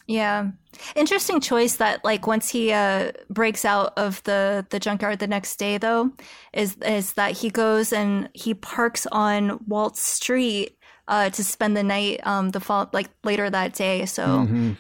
Yeah. 0.08 0.52
Interesting 0.96 1.42
choice 1.42 1.78
that 1.78 2.04
like 2.06 2.28
once 2.28 2.50
he 2.50 2.72
uh 2.72 3.12
breaks 3.30 3.66
out 3.66 3.94
of 3.98 4.22
the 4.24 4.66
the 4.70 4.80
junkyard 4.80 5.18
the 5.18 5.26
next 5.28 5.56
day 5.58 5.80
though 5.80 6.12
is 6.54 6.78
is 6.86 7.14
that 7.14 7.32
he 7.32 7.50
goes 7.50 7.92
and 7.92 8.30
he 8.34 8.54
parks 8.54 9.08
on 9.12 9.60
Walt 9.68 9.98
Street 9.98 10.75
uh 11.08 11.30
to 11.30 11.44
spend 11.44 11.76
the 11.78 11.84
night 11.84 12.20
um 12.26 12.50
the 12.52 12.60
fall 12.60 12.90
like 12.94 13.10
later 13.24 13.50
that 13.50 13.74
day. 13.74 14.06
So 14.06 14.24
Mhm. 14.24 14.78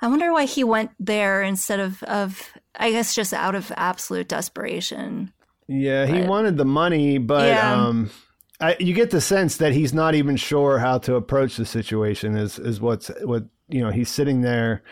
I 0.00 0.06
wonder 0.08 0.32
why 0.32 0.44
he 0.44 0.62
went 0.64 0.90
there 1.00 1.42
instead 1.42 1.80
of 1.80 2.02
of 2.04 2.52
I 2.78 2.90
guess 2.92 3.14
just 3.14 3.32
out 3.32 3.54
of 3.54 3.72
absolute 3.76 4.28
desperation. 4.28 5.32
Yeah, 5.66 6.06
he 6.06 6.22
wanted 6.22 6.56
the 6.56 6.64
money, 6.64 7.18
but 7.18 7.54
Yeah. 7.54 7.88
um, 7.88 8.10
I, 8.60 8.76
you 8.80 8.94
get 8.94 9.10
the 9.10 9.20
sense 9.20 9.58
that 9.58 9.72
he's 9.72 9.92
not 9.92 10.14
even 10.14 10.36
sure 10.36 10.78
how 10.78 10.98
to 10.98 11.14
approach 11.16 11.56
the 11.56 11.66
situation. 11.66 12.36
Is 12.36 12.58
is 12.58 12.80
what's 12.80 13.08
what 13.22 13.44
you 13.68 13.82
know? 13.82 13.90
He's 13.90 14.08
sitting 14.08 14.40
there. 14.40 14.82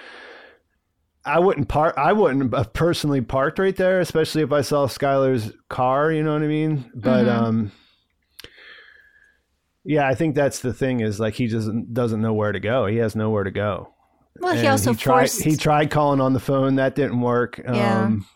I 1.25 1.41
wouldn't 1.41 1.69
park. 1.69 1.95
I 1.97 2.12
wouldn't 2.12 2.55
have 2.55 2.73
personally 2.73 3.21
parked 3.21 3.59
right 3.59 3.75
there, 3.75 4.01
especially 4.01 4.43
if 4.43 4.53
I 4.53 4.61
saw 4.61 4.87
Skyler's 4.87 5.53
car. 5.69 6.12
You 6.12 6.23
know 6.23 6.35
what 6.35 6.43
I 6.43 6.47
mean? 6.47 6.91
But 6.95 7.27
Mhm. 7.27 7.29
um, 7.29 7.73
yeah, 9.87 10.07
I 10.07 10.14
think 10.14 10.34
that's 10.34 10.61
the 10.61 10.74
thing. 10.74 11.01
Is 11.01 11.20
like 11.20 11.34
he 11.34 11.47
just 11.47 11.70
doesn't 11.93 12.20
know 12.20 12.34
where 12.34 12.53
to 12.53 12.61
go. 12.61 12.87
He 12.87 12.97
has 12.97 13.16
nowhere 13.16 13.45
to 13.45 13.51
go. 13.51 13.93
Well, 14.39 14.53
he 14.53 14.61
And 14.61 14.68
also 14.68 14.93
tried. 14.93 15.30
forced 15.30 15.43
He 15.43 15.57
tried 15.57 15.91
calling 15.91 16.20
on 16.20 16.32
the 16.32 16.41
phone. 16.41 16.76
That 16.76 16.95
didn't 16.95 17.20
work. 17.20 17.61
Yeah. 17.64 18.03
Um, 18.05 18.26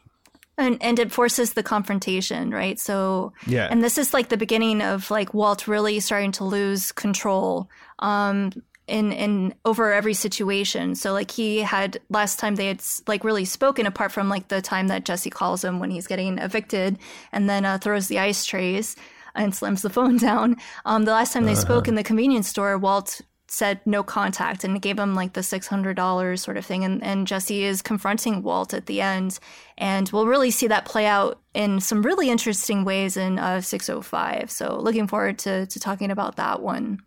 and 0.56 0.82
and 0.82 0.98
it 0.98 1.10
forces 1.10 1.54
the 1.54 1.62
confrontation, 1.62 2.50
right? 2.50 2.78
So 2.78 3.32
yeah. 3.46 3.68
and 3.70 3.82
this 3.82 3.98
is 3.98 4.14
like 4.14 4.28
the 4.28 4.36
beginning 4.36 4.82
of 4.82 5.10
like 5.10 5.34
Walt 5.34 5.66
really 5.66 6.00
starting 6.00 6.32
to 6.32 6.44
lose 6.44 6.92
control 6.92 7.68
um 7.98 8.52
in 8.86 9.12
in 9.12 9.54
over 9.64 9.92
every 9.92 10.14
situation. 10.14 10.94
So 10.94 11.12
like 11.12 11.30
he 11.30 11.58
had 11.58 11.98
last 12.10 12.38
time 12.38 12.56
they 12.56 12.66
had 12.66 12.82
like 13.06 13.24
really 13.24 13.44
spoken 13.44 13.86
apart 13.86 14.12
from 14.12 14.28
like 14.28 14.48
the 14.48 14.60
time 14.60 14.88
that 14.88 15.04
Jesse 15.04 15.30
calls 15.30 15.64
him 15.64 15.78
when 15.78 15.90
he's 15.90 16.06
getting 16.06 16.38
evicted 16.38 16.98
and 17.32 17.48
then 17.48 17.64
uh, 17.64 17.78
throws 17.78 18.08
the 18.08 18.18
ice 18.18 18.44
trays 18.44 18.96
and 19.42 19.54
slams 19.54 19.82
the 19.82 19.90
phone 19.90 20.16
down. 20.28 20.56
Um 20.84 21.04
the 21.04 21.12
last 21.12 21.32
time 21.32 21.44
they 21.44 21.54
spoke 21.54 21.88
in 21.88 21.94
the 21.94 22.04
convenience 22.04 22.48
store 22.48 22.78
Walt 22.78 23.20
said 23.48 23.80
no 23.84 24.04
contact 24.04 24.62
and 24.62 24.80
gave 24.80 24.96
him 24.96 25.16
like 25.16 25.32
the 25.32 25.40
$600 25.40 26.38
sort 26.38 26.56
of 26.56 26.64
thing. 26.64 26.84
And, 26.84 27.02
and 27.02 27.26
jesse 27.26 27.64
is 27.64 27.82
confronting 27.82 28.44
walt 28.44 28.72
at 28.72 28.86
the 28.86 29.00
end. 29.00 29.40
And 29.76 30.08
we'll 30.10 30.26
really 30.26 30.52
see 30.52 30.68
that 30.68 30.84
play 30.84 31.06
out 31.06 31.40
in 31.52 31.80
some 31.80 32.02
really 32.02 32.30
interesting 32.30 32.84
ways 32.84 33.16
in 33.16 33.40
uh, 33.40 33.60
605 33.60 34.50
so 34.50 34.78
looking 34.78 35.08
forward 35.08 35.38
to, 35.40 35.66
to 35.66 35.80
talking 35.80 36.12
about 36.12 36.36
that 36.36 36.62
one. 36.62 37.00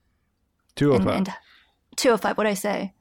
Two 0.75 0.91
and, 0.93 1.01
of 1.01 1.07
five. 1.07 1.17
and 1.17 1.33
205 1.95 2.37
what 2.37 2.47
i 2.47 2.53
say 2.53 2.93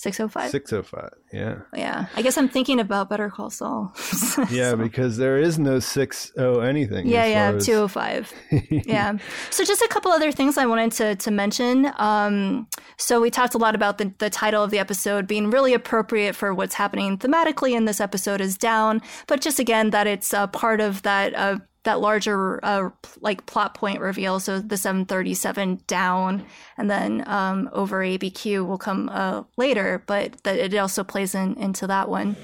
605 0.00 0.50
Six 0.50 0.72
oh 0.72 0.82
five. 0.82 1.10
Yeah. 1.32 1.56
yeah 1.74 2.06
i 2.16 2.22
guess 2.22 2.36
i'm 2.38 2.48
thinking 2.48 2.80
about 2.80 3.08
better 3.08 3.28
call 3.30 3.50
saul 3.50 3.92
Yeah, 4.50 4.70
So- 4.70 4.76
because 4.76 5.16
there 5.16 5.38
is 5.38 5.58
no 5.58 5.78
six 5.78 6.32
oh 6.38 6.60
anything. 6.60 7.06
yeah 7.06 7.24
yeah 7.26 7.52
as- 7.56 7.66
205 7.66 8.32
yeah 8.86 9.16
so 9.50 9.64
just 9.64 9.82
a 9.82 9.88
couple 9.88 10.10
other 10.10 10.32
things 10.32 10.56
i 10.58 10.66
wanted 10.66 10.92
to, 10.92 11.14
to 11.16 11.30
mention 11.30 11.92
um, 11.98 12.66
so 12.96 13.20
we 13.20 13.30
talked 13.30 13.54
a 13.54 13.58
lot 13.58 13.74
about 13.74 13.98
the, 13.98 14.12
the 14.18 14.30
title 14.30 14.62
of 14.64 14.70
the 14.70 14.78
episode 14.78 15.26
being 15.26 15.50
really 15.50 15.74
appropriate 15.74 16.34
for 16.34 16.52
what's 16.54 16.74
happening 16.74 17.18
thematically 17.18 17.72
in 17.76 17.84
this 17.84 18.00
episode 18.00 18.40
is 18.40 18.56
down 18.56 19.00
but 19.26 19.40
just 19.40 19.58
again 19.58 19.90
that 19.90 20.06
it's 20.06 20.32
uh, 20.34 20.46
part 20.48 20.80
of 20.80 21.02
that 21.02 21.34
uh, 21.34 21.58
that 21.84 22.00
larger 22.00 22.64
uh, 22.64 22.90
like 23.20 23.46
plot 23.46 23.74
point 23.74 24.00
reveal 24.00 24.38
so 24.40 24.60
the 24.60 24.76
737 24.76 25.80
down 25.86 26.44
and 26.76 26.90
then 26.90 27.24
um, 27.26 27.68
over 27.72 28.00
abq 28.00 28.66
will 28.66 28.78
come 28.78 29.08
uh, 29.08 29.42
later 29.56 30.02
but 30.06 30.42
that 30.44 30.58
it 30.58 30.74
also 30.76 31.02
plays 31.04 31.34
in 31.34 31.54
into 31.54 31.86
that 31.86 32.08
one 32.08 32.36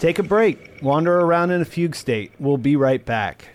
Take 0.00 0.18
a 0.18 0.22
break. 0.22 0.78
Wander 0.82 1.20
around 1.20 1.50
in 1.50 1.60
a 1.60 1.64
fugue 1.66 1.94
state. 1.94 2.32
We'll 2.40 2.56
be 2.56 2.74
right 2.74 3.04
back. 3.04 3.50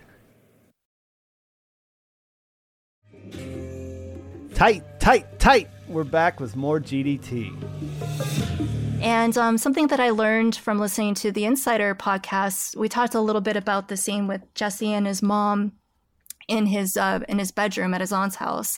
Tight, 4.53 4.83
tight, 4.99 5.39
tight. 5.39 5.69
We're 5.87 6.03
back 6.03 6.39
with 6.39 6.55
more 6.55 6.79
GDT. 6.79 8.44
And 9.05 9.37
um, 9.37 9.57
something 9.59 9.87
that 9.87 9.99
I 9.99 10.09
learned 10.09 10.55
from 10.55 10.79
listening 10.79 11.13
to 11.15 11.31
the 11.31 11.45
Insider 11.45 11.93
podcast, 11.93 12.75
we 12.75 12.89
talked 12.89 13.13
a 13.13 13.21
little 13.21 13.41
bit 13.41 13.55
about 13.55 13.87
the 13.87 13.97
scene 13.97 14.25
with 14.27 14.41
Jesse 14.55 14.91
and 14.91 15.05
his 15.05 15.21
mom 15.21 15.73
in 16.47 16.65
his 16.65 16.97
uh, 16.97 17.19
in 17.29 17.39
his 17.39 17.51
bedroom 17.51 17.93
at 17.93 18.01
his 18.01 18.11
aunt's 18.11 18.35
house. 18.37 18.77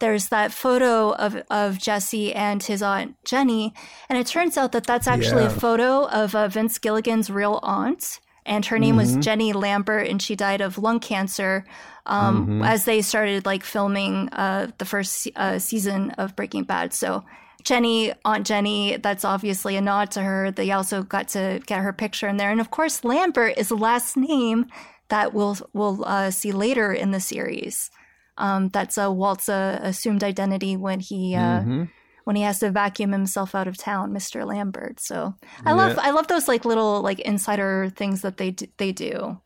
There's 0.00 0.28
that 0.28 0.52
photo 0.52 1.12
of 1.12 1.36
of 1.50 1.78
Jesse 1.78 2.32
and 2.32 2.62
his 2.62 2.82
aunt 2.82 3.16
Jenny, 3.24 3.74
and 4.08 4.18
it 4.18 4.26
turns 4.28 4.56
out 4.56 4.72
that 4.72 4.86
that's 4.86 5.06
actually 5.08 5.42
Yeah. 5.42 5.48
a 5.48 5.60
photo 5.60 6.06
of 6.08 6.34
uh, 6.34 6.48
Vince 6.48 6.78
Gilligan's 6.78 7.28
real 7.30 7.58
aunt, 7.62 8.20
and 8.46 8.66
her 8.66 8.78
name 8.78 8.96
was 8.96 9.16
Jenny 9.16 9.52
Lambert, 9.52 10.08
and 10.08 10.20
she 10.22 10.36
died 10.36 10.60
of 10.60 10.78
lung 10.78 11.00
cancer. 11.00 11.64
Um, 12.06 12.62
As 12.62 12.84
they 12.84 13.00
started 13.00 13.46
like 13.46 13.64
filming 13.64 14.28
uh, 14.30 14.70
the 14.78 14.84
first 14.84 15.28
uh, 15.36 15.58
season 15.58 16.10
of 16.12 16.36
Breaking 16.36 16.64
Bad, 16.64 16.92
so 16.92 17.24
Jenny, 17.64 18.12
Aunt 18.24 18.46
Jenny, 18.46 18.96
that's 18.98 19.24
obviously 19.24 19.76
a 19.76 19.80
nod 19.80 20.10
to 20.12 20.20
her. 20.22 20.50
They 20.50 20.70
also 20.70 21.02
got 21.02 21.28
to 21.28 21.60
get 21.66 21.80
her 21.80 21.92
picture 21.92 22.28
in 22.28 22.36
there. 22.36 22.50
And 22.50 22.60
of 22.60 22.70
course, 22.70 23.04
Lambert 23.04 23.54
is 23.56 23.68
the 23.70 23.76
last 23.76 24.16
name 24.16 24.66
that 25.08 25.32
we'll, 25.34 25.56
we'll 25.72 26.04
uh, 26.04 26.30
see 26.30 26.52
later 26.52 26.92
in 26.92 27.10
the 27.10 27.20
series. 27.20 27.90
Um, 28.36 28.68
that's 28.68 28.98
uh, 28.98 29.10
Walt's 29.12 29.48
uh, 29.48 29.78
assumed 29.82 30.22
identity 30.24 30.76
when 30.76 31.00
he 31.00 31.36
uh, 31.36 31.60
Mhm. 31.60 31.90
when 32.24 32.36
he 32.36 32.42
has 32.42 32.58
to 32.60 32.70
vacuum 32.70 33.12
himself 33.12 33.54
out 33.54 33.68
of 33.68 33.76
town, 33.76 34.12
Mr. 34.12 34.44
Lambert. 34.44 34.98
So 34.98 35.34
I 35.64 35.72
love 35.72 35.98
I 36.02 36.10
love 36.10 36.26
those 36.26 36.48
like 36.48 36.64
little 36.64 37.00
like 37.00 37.20
insider 37.20 37.92
things 37.94 38.22
that 38.22 38.36
they 38.38 38.50
they 38.76 38.90
do. 38.90 39.40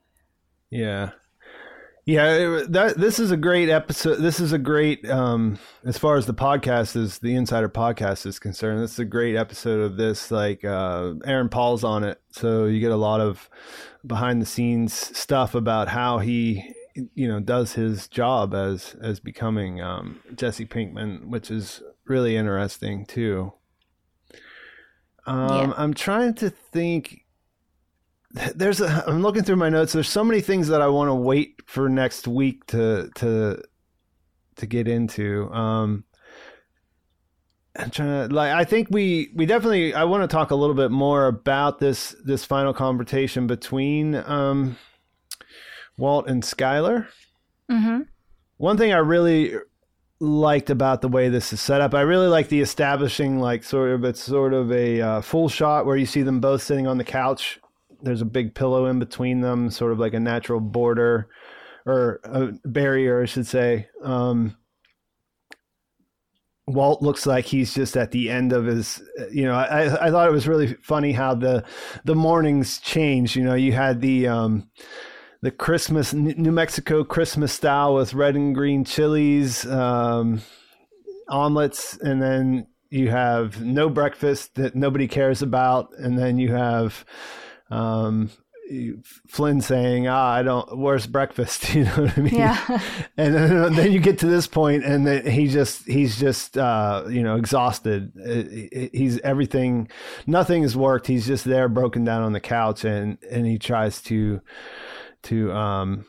Yeah. 0.70 1.10
Yeah, 2.08 2.62
that 2.70 2.96
this 2.96 3.18
is 3.18 3.32
a 3.32 3.36
great 3.36 3.68
episode. 3.68 4.14
This 4.14 4.40
is 4.40 4.54
a 4.54 4.58
great 4.58 5.06
um 5.10 5.58
as 5.84 5.98
far 5.98 6.16
as 6.16 6.24
the 6.24 6.32
podcast 6.32 6.96
is 6.96 7.18
the 7.18 7.34
Insider 7.34 7.68
podcast 7.68 8.24
is 8.24 8.38
concerned. 8.38 8.82
This 8.82 8.92
is 8.92 8.98
a 9.00 9.04
great 9.04 9.36
episode 9.36 9.80
of 9.80 9.98
this 9.98 10.30
like 10.30 10.64
uh 10.64 11.12
Aaron 11.26 11.50
Paul's 11.50 11.84
on 11.84 12.04
it. 12.04 12.18
So 12.30 12.64
you 12.64 12.80
get 12.80 12.92
a 12.92 12.96
lot 12.96 13.20
of 13.20 13.50
behind 14.06 14.40
the 14.40 14.46
scenes 14.46 14.94
stuff 14.94 15.54
about 15.54 15.88
how 15.88 16.16
he 16.16 16.72
you 17.14 17.28
know 17.28 17.40
does 17.40 17.74
his 17.74 18.08
job 18.08 18.54
as 18.54 18.96
as 19.02 19.20
becoming 19.20 19.82
um 19.82 20.20
Jesse 20.34 20.64
Pinkman, 20.64 21.26
which 21.26 21.50
is 21.50 21.82
really 22.06 22.36
interesting 22.36 23.04
too. 23.04 23.52
Um 25.26 25.48
Yeah. 25.50 25.74
I'm 25.76 25.92
trying 25.92 26.32
to 26.36 26.48
think 26.48 27.26
there's 28.30 28.80
a 28.80 29.04
I'm 29.06 29.22
looking 29.22 29.42
through 29.42 29.56
my 29.56 29.68
notes. 29.68 29.92
There's 29.92 30.08
so 30.08 30.24
many 30.24 30.40
things 30.40 30.68
that 30.68 30.82
I 30.82 30.88
want 30.88 31.08
to 31.08 31.14
wait 31.14 31.62
for 31.66 31.88
next 31.88 32.28
week 32.28 32.66
to 32.66 33.10
to 33.16 33.62
to 34.56 34.66
get 34.66 34.88
into. 34.88 35.50
Um 35.52 36.04
I'm 37.76 37.90
trying 37.90 38.28
to 38.28 38.34
like 38.34 38.52
I 38.52 38.64
think 38.64 38.88
we 38.90 39.30
we 39.34 39.46
definitely 39.46 39.94
I 39.94 40.04
want 40.04 40.28
to 40.28 40.28
talk 40.28 40.50
a 40.50 40.56
little 40.56 40.74
bit 40.74 40.90
more 40.90 41.26
about 41.26 41.78
this 41.78 42.14
this 42.24 42.44
final 42.44 42.74
confrontation 42.74 43.46
between 43.46 44.14
um 44.14 44.76
Walt 45.96 46.28
and 46.28 46.42
Skyler. 46.42 47.06
Mm-hmm. 47.70 48.02
One 48.56 48.76
thing 48.76 48.92
I 48.92 48.98
really 48.98 49.54
liked 50.20 50.70
about 50.70 51.00
the 51.00 51.08
way 51.08 51.28
this 51.28 51.52
is 51.52 51.60
set 51.60 51.80
up. 51.80 51.94
I 51.94 52.00
really 52.00 52.26
like 52.26 52.48
the 52.48 52.60
establishing, 52.60 53.38
like 53.38 53.62
sort 53.62 53.90
of 53.90 54.04
it's 54.04 54.22
sort 54.22 54.52
of 54.52 54.72
a 54.72 55.00
uh, 55.00 55.20
full 55.20 55.48
shot 55.48 55.86
where 55.86 55.96
you 55.96 56.06
see 56.06 56.22
them 56.22 56.40
both 56.40 56.62
sitting 56.62 56.86
on 56.86 56.98
the 56.98 57.04
couch. 57.04 57.60
There's 58.02 58.22
a 58.22 58.26
big 58.26 58.54
pillow 58.54 58.86
in 58.86 58.98
between 58.98 59.40
them, 59.40 59.70
sort 59.70 59.92
of 59.92 59.98
like 59.98 60.14
a 60.14 60.20
natural 60.20 60.60
border 60.60 61.28
or 61.86 62.20
a 62.24 62.52
barrier, 62.68 63.22
I 63.22 63.26
should 63.26 63.46
say. 63.46 63.88
Um, 64.02 64.56
Walt 66.68 67.00
looks 67.00 67.26
like 67.26 67.46
he's 67.46 67.74
just 67.74 67.96
at 67.96 68.10
the 68.10 68.30
end 68.30 68.52
of 68.52 68.66
his. 68.66 69.02
You 69.32 69.44
know, 69.44 69.54
I 69.54 70.06
I 70.06 70.10
thought 70.10 70.28
it 70.28 70.32
was 70.32 70.46
really 70.46 70.74
funny 70.74 71.12
how 71.12 71.34
the 71.34 71.64
the 72.04 72.14
mornings 72.14 72.78
changed. 72.78 73.36
You 73.36 73.44
know, 73.44 73.54
you 73.54 73.72
had 73.72 74.00
the 74.00 74.28
um, 74.28 74.70
the 75.40 75.50
Christmas 75.50 76.12
New 76.12 76.52
Mexico 76.52 77.04
Christmas 77.04 77.52
style 77.52 77.94
with 77.94 78.14
red 78.14 78.36
and 78.36 78.54
green 78.54 78.84
chilies, 78.84 79.64
um, 79.66 80.42
omelets, 81.30 81.96
and 81.98 82.20
then 82.20 82.66
you 82.90 83.08
have 83.08 83.62
no 83.62 83.88
breakfast 83.88 84.54
that 84.56 84.74
nobody 84.74 85.08
cares 85.08 85.40
about, 85.42 85.90
and 85.98 86.18
then 86.18 86.38
you 86.38 86.52
have 86.52 87.04
um, 87.70 88.30
Flynn 89.26 89.60
saying, 89.60 90.08
"Ah, 90.08 90.32
I 90.32 90.42
don't. 90.42 90.76
Where's 90.76 91.06
breakfast?" 91.06 91.74
You 91.74 91.84
know 91.84 92.02
what 92.02 92.18
I 92.18 92.20
mean? 92.20 92.34
Yeah. 92.34 92.80
and 93.16 93.34
then, 93.34 93.72
then 93.74 93.92
you 93.92 94.00
get 94.00 94.18
to 94.20 94.26
this 94.26 94.46
point, 94.46 94.84
and 94.84 95.06
then 95.06 95.26
he 95.26 95.48
just 95.48 95.86
he's 95.86 96.18
just 96.18 96.58
uh, 96.58 97.04
you 97.08 97.22
know 97.22 97.36
exhausted. 97.36 98.12
He's 98.92 99.18
everything. 99.20 99.88
Nothing 100.26 100.62
has 100.62 100.76
worked. 100.76 101.06
He's 101.06 101.26
just 101.26 101.44
there, 101.44 101.68
broken 101.68 102.04
down 102.04 102.22
on 102.22 102.32
the 102.32 102.40
couch, 102.40 102.84
and 102.84 103.18
and 103.30 103.46
he 103.46 103.58
tries 103.58 104.02
to 104.02 104.40
to 105.24 105.52
um 105.52 106.04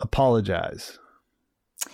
apologize. 0.00 0.98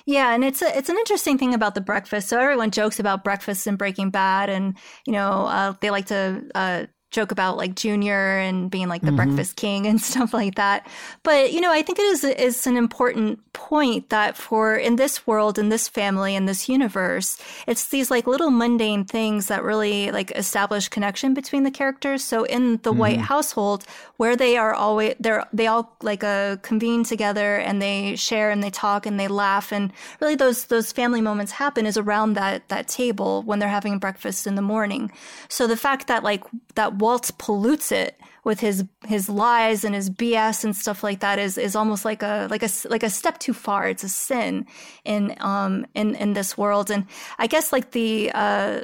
Yeah, 0.07 0.35
and 0.35 0.43
it's 0.43 0.63
a, 0.63 0.77
it's 0.77 0.89
an 0.89 0.97
interesting 0.97 1.37
thing 1.37 1.53
about 1.53 1.75
the 1.75 1.81
breakfast. 1.81 2.29
So 2.29 2.41
everyone 2.41 2.71
jokes 2.71 2.99
about 2.99 3.23
breakfast 3.23 3.67
in 3.67 3.77
Breaking 3.77 4.11
Bad, 4.11 4.49
and 4.49 4.77
you 5.07 5.13
know 5.13 5.47
uh, 5.47 5.75
they 5.81 5.91
like 5.91 6.07
to 6.07 6.43
uh, 6.55 6.87
joke 7.15 7.31
about 7.31 7.57
like 7.57 7.75
Junior 7.77 8.39
and 8.39 8.71
being 8.71 8.89
like 8.89 9.01
the 9.01 9.09
mm-hmm. 9.09 9.17
breakfast 9.17 9.57
king 9.57 9.87
and 9.87 10.01
stuff 10.11 10.35
like 10.35 10.57
that. 10.57 10.87
But 11.23 11.53
you 11.53 11.61
know, 11.61 11.73
I 11.73 11.83
think 11.83 11.99
it 11.99 12.05
is 12.05 12.25
is 12.25 12.67
an 12.67 12.77
important 12.77 13.41
point 13.53 14.11
that 14.11 14.37
for 14.37 14.75
in 14.75 14.97
this 14.97 15.27
world, 15.27 15.59
in 15.59 15.69
this 15.69 15.89
family, 15.89 16.35
in 16.35 16.47
this 16.47 16.69
universe, 16.69 17.39
it's 17.67 17.89
these 17.89 18.11
like 18.11 18.27
little 18.27 18.51
mundane 18.51 19.05
things 19.05 19.47
that 19.47 19.63
really 19.63 20.11
like 20.11 20.33
establish 20.33 20.89
connection 20.89 21.33
between 21.33 21.63
the 21.63 21.71
characters. 21.71 22.25
So 22.25 22.45
in 22.45 22.73
the 22.83 22.91
mm-hmm. 22.91 22.99
White 22.99 23.21
household, 23.21 23.85
where 24.17 24.37
they 24.37 24.57
are 24.57 24.75
always 24.75 25.15
they're 25.21 25.47
they 25.53 25.67
all 25.67 25.97
like 26.03 26.25
uh, 26.25 26.57
convene 26.63 27.05
together 27.05 27.57
and 27.57 27.81
they 27.81 28.17
share 28.17 28.51
and 28.51 28.63
they 28.63 28.71
talk 28.71 29.07
and 29.07 29.19
they 29.19 29.29
laugh 29.29 29.73
and 29.73 29.93
really 30.21 30.35
those 30.35 30.67
those 30.67 30.93
family 30.93 31.21
moments 31.21 31.53
happen 31.53 31.87
is 31.87 31.97
around 31.97 32.35
that 32.35 32.69
that 32.69 32.89
table 32.89 33.43
when 33.43 33.59
they're 33.59 33.69
having 33.69 33.99
breakfast 33.99 34.47
in 34.47 34.57
the 34.57 34.63
morning. 34.63 35.11
So 35.49 35.67
the 35.67 35.77
fact 35.77 36.09
that 36.09 36.23
like 36.23 36.43
that 36.75 36.99
Walt 37.05 37.31
pollutes 37.37 37.93
it 37.93 38.19
with 38.45 38.61
his 38.61 38.85
his 39.07 39.29
lies 39.29 39.85
and 39.85 39.95
his 39.95 40.09
BS 40.09 40.65
and 40.65 40.75
stuff 40.75 41.03
like 41.03 41.21
that 41.21 41.39
is 41.39 41.59
is 41.59 41.77
almost 41.77 42.03
like 42.07 42.23
a 42.23 42.49
like 42.51 42.63
a 42.63 42.71
like 42.89 43.03
a 43.03 43.11
step 43.11 43.37
too 43.39 43.53
far. 43.53 43.87
It's 43.89 44.05
a 44.05 44.09
sin 44.09 44.67
in 45.05 45.35
um 45.41 45.87
in 45.95 46.15
in 46.15 46.33
this 46.33 46.57
world, 46.57 46.91
and 46.91 47.07
I 47.39 47.47
guess 47.47 47.73
like 47.73 47.91
the 47.93 48.31
uh. 48.35 48.81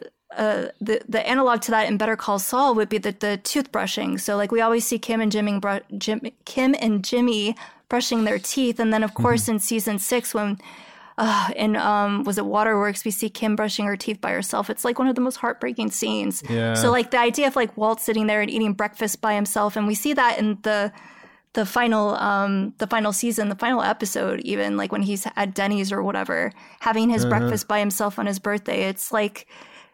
Uh, 0.47 0.69
the 0.81 1.03
the 1.09 1.27
analog 1.27 1.61
to 1.61 1.73
that 1.73 1.89
in 1.89 1.97
Better 1.97 2.15
Call 2.15 2.39
Saul 2.39 2.77
would 2.77 2.89
be 2.89 2.99
the 2.99 3.11
the 3.11 3.41
toothbrushing. 3.43 4.21
So 4.21 4.37
like 4.37 4.53
we 4.53 4.61
always 4.61 4.87
see 4.87 4.97
Kim 4.97 5.21
and 5.21 5.33
Jimmy, 5.33 5.59
Jim, 5.99 6.21
Kim 6.45 6.77
and 6.79 7.03
Jimmy 7.03 7.57
brushing 7.89 8.23
their 8.23 8.39
teeth, 8.39 8.79
and 8.79 8.93
then 8.93 9.03
of 9.03 9.13
course 9.13 9.43
mm-hmm. 9.43 9.59
in 9.59 9.59
season 9.59 9.99
six 9.99 10.33
when 10.33 10.61
uh, 11.21 11.51
and 11.55 11.77
um, 11.77 12.25
was 12.25 12.39
it 12.39 12.47
Waterworks? 12.47 13.05
We 13.05 13.11
see 13.11 13.29
Kim 13.29 13.55
brushing 13.55 13.85
her 13.85 13.97
teeth 13.97 14.23
by 14.23 14.31
herself. 14.31 14.71
It's 14.71 14.87
like 14.87 14.99
one 14.99 15.07
of 15.07 15.15
the 15.15 15.21
most 15.21 15.37
heartbreaking 15.37 15.91
scenes. 15.91 16.43
Yeah. 16.49 16.73
So 16.73 16.91
like 16.91 17.11
the 17.11 17.19
idea 17.19 17.47
of 17.47 17.57
like 17.57 17.77
Walt 17.77 18.01
sitting 18.01 18.27
there 18.27 18.41
and 18.41 18.51
eating 18.51 18.73
breakfast 18.73 19.21
by 19.21 19.35
himself, 19.35 19.77
and 19.77 19.87
we 19.87 19.95
see 19.95 20.15
that 20.15 20.39
in 20.39 20.59
the 20.63 20.91
the 21.53 21.67
final 21.67 22.15
um 22.15 22.73
the 22.79 22.87
final 22.87 23.13
season 23.13 23.49
the 23.49 23.57
final 23.57 23.83
episode 23.83 24.39
even 24.43 24.77
like 24.77 24.93
when 24.93 25.03
he's 25.03 25.27
at 25.35 25.53
denny's 25.53 25.91
or 25.91 26.01
whatever 26.01 26.53
having 26.79 27.11
his 27.11 27.25
uh-huh. 27.25 27.41
breakfast 27.41 27.67
by 27.67 27.81
himself 27.81 28.21
on 28.21 28.27
his 28.27 28.39
birthday 28.39 28.85
it's 28.85 29.11
like 29.11 29.49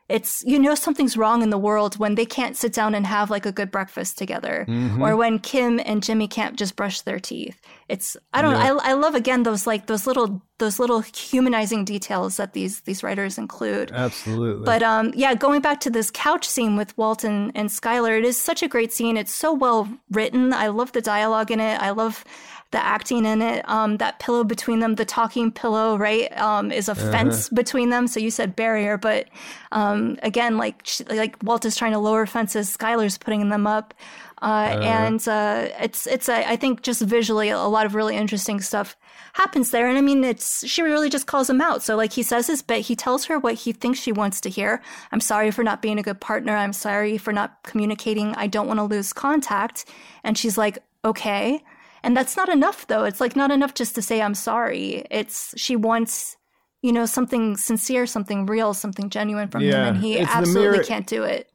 it's 0.09 0.43
you 0.47 0.59
know 0.59 0.75
something's 0.75 1.17
wrong 1.17 1.43
in 1.43 1.51
the 1.51 1.59
world 1.59 1.99
when 1.99 2.15
they 2.15 2.27
can't 2.27 2.57
sit 2.57 2.73
down 2.73 2.95
and 2.95 3.07
have 3.07 3.31
like 3.31 3.45
a 3.45 3.53
good 3.53 3.71
breakfast 3.71 4.17
together. 4.19 4.65
Mm-hmm. 4.69 5.03
or 5.03 5.17
when 5.17 5.39
kim 5.39 5.81
and 5.85 6.03
jimmy 6.03 6.29
can't 6.29 6.57
just 6.57 6.77
brush 6.77 7.01
their 7.03 7.19
teeth. 7.19 7.61
It's 7.89 8.17
i 8.33 8.43
don't 8.43 8.53
yeah. 8.53 8.69
know 8.69 8.79
I, 8.79 8.91
I 8.91 8.93
love 8.95 9.15
again 9.15 9.43
those 9.43 9.67
like 9.67 9.87
those 9.87 10.07
little 10.07 10.43
those 10.59 10.79
little 10.79 11.01
humanizing 11.01 11.85
details 11.85 12.37
that 12.37 12.53
these 12.53 12.81
these 12.83 13.03
writers 13.03 13.37
include. 13.39 13.91
Absolutely. 13.93 14.65
But 14.65 14.83
um 14.83 15.13
yeah 15.15 15.35
going 15.35 15.61
back 15.61 15.81
to 15.81 15.91
this 15.91 16.11
couch 16.11 16.47
scene 16.49 16.77
with 16.77 16.97
walton 16.97 17.53
and 17.55 17.69
Skyler, 17.69 18.17
it 18.17 18.25
is 18.25 18.41
such 18.41 18.63
a 18.63 18.69
great 18.69 18.93
scene. 18.93 19.17
It's 19.17 19.35
so 19.35 19.53
well 19.53 19.89
written. 20.11 20.53
I 20.53 20.69
love 20.69 20.93
the 20.93 21.03
dialogue 21.03 21.51
in 21.51 21.61
it. 21.61 21.81
I 21.81 21.91
love 21.91 22.25
the 22.73 22.79
acting 22.79 23.25
in 23.25 23.43
it. 23.43 23.69
Um, 23.69 23.99
that 23.99 24.19
pillow 24.19 24.45
between 24.45 24.81
them, 24.81 24.97
the 24.97 25.05
talking 25.05 25.51
pillow, 25.51 25.97
right, 25.97 26.37
um, 26.39 26.73
is 26.73 26.89
a 26.89 26.93
uh-huh. 26.93 27.11
fence 27.11 27.49
between 27.49 27.91
them. 27.91 28.07
So 28.07 28.21
you 28.21 28.31
said 28.31 28.57
barrier, 28.57 28.99
but 28.99 29.29
um, 29.73 30.19
again, 30.23 30.57
like 30.57 30.83
like 31.09 31.37
Walt 31.43 31.65
is 31.65 31.77
trying 31.77 31.93
to 31.93 31.99
lower 31.99 32.27
fences, 32.27 32.75
Skyler's 32.77 33.19
putting 33.19 33.49
them 33.49 33.67
up. 33.67 33.95
Uh, 34.43 34.45
uh, 34.45 34.81
and 34.83 35.29
uh, 35.29 35.69
it's 35.81 36.07
it's 36.07 36.29
a, 36.29 36.47
I 36.49 36.57
think 36.57 36.83
just 36.83 37.01
visually 37.01 37.49
a 37.49 37.59
lot 37.59 37.87
of 37.87 37.95
really 37.95 38.15
interesting 38.15 38.61
stuff 38.61 38.95
happens 39.33 39.71
there. 39.71 39.89
And 39.89 39.97
I 39.97 40.03
mean, 40.03 40.25
it's 40.25 40.67
she 40.67 40.83
really 40.83 41.09
just 41.09 41.27
calls 41.27 41.49
him 41.49 41.61
out. 41.61 41.83
So 41.83 41.97
like 41.97 42.13
he 42.13 42.23
says 42.23 42.47
his 42.47 42.63
bit, 42.63 42.83
he 42.83 42.95
tells 42.95 43.25
her 43.27 43.39
what 43.39 43.55
he 43.55 43.73
thinks 43.73 43.99
she 43.99 44.13
wants 44.13 44.41
to 44.43 44.51
hear. 44.51 44.83
I'm 45.11 45.21
sorry 45.21 45.51
for 45.51 45.63
not 45.63 45.81
being 45.81 45.99
a 45.99 46.03
good 46.03 46.21
partner. 46.21 46.55
I'm 46.55 46.75
sorry 46.75 47.17
for 47.17 47.33
not 47.33 47.63
communicating. 47.63 48.35
I 48.35 48.47
don't 48.47 48.67
want 48.67 48.79
to 48.79 48.85
lose 48.85 49.13
contact. 49.13 49.87
And 50.23 50.37
she's 50.37 50.59
like, 50.59 50.79
okay. 51.05 51.63
And 52.03 52.17
that's 52.17 52.37
not 52.37 52.49
enough 52.49 52.87
though. 52.87 53.05
It's 53.05 53.21
like 53.21 53.37
not 53.37 53.51
enough 53.51 53.75
just 53.75 53.95
to 53.95 54.03
say 54.03 54.23
I'm 54.23 54.35
sorry. 54.35 55.07
It's 55.11 55.55
she 55.57 55.77
wants 55.77 56.37
you 56.83 56.93
know 56.93 57.07
something 57.07 57.57
sincere, 57.57 58.07
something 58.07 58.47
real, 58.47 58.75
something 58.75 59.11
genuine 59.11 59.49
from 59.49 59.63
yeah, 59.63 59.89
him 59.89 59.95
and 59.95 59.99
he 59.99 60.19
absolutely 60.19 60.71
mirror, 60.71 60.85
can't 60.85 61.07
do 61.07 61.23
it. 61.25 61.51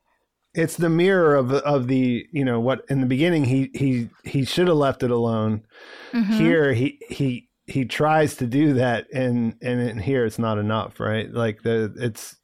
It's 0.54 0.76
the 0.76 0.90
mirror 0.90 1.36
of 1.36 1.52
of 1.54 1.88
the, 1.88 2.26
you 2.32 2.44
know, 2.44 2.60
what 2.60 2.84
in 2.90 3.00
the 3.00 3.08
beginning 3.08 3.46
he 3.46 3.72
he 3.74 4.10
he 4.24 4.44
should 4.44 4.68
have 4.68 4.78
left 4.78 5.04
it 5.04 5.12
alone. 5.12 5.64
Mm-hmm. 6.12 6.34
Here 6.34 6.74
he 6.74 7.00
he 7.10 7.50
he 7.66 7.86
tries 7.86 8.36
to 8.36 8.48
do 8.48 8.74
that 8.74 9.08
and 9.14 9.56
and 9.62 9.80
in 9.80 10.00
here 10.00 10.26
it's 10.26 10.40
not 10.40 10.58
enough, 10.58 11.00
right? 11.00 11.32
Like 11.32 11.62
the 11.62 11.94
it's 11.98 12.36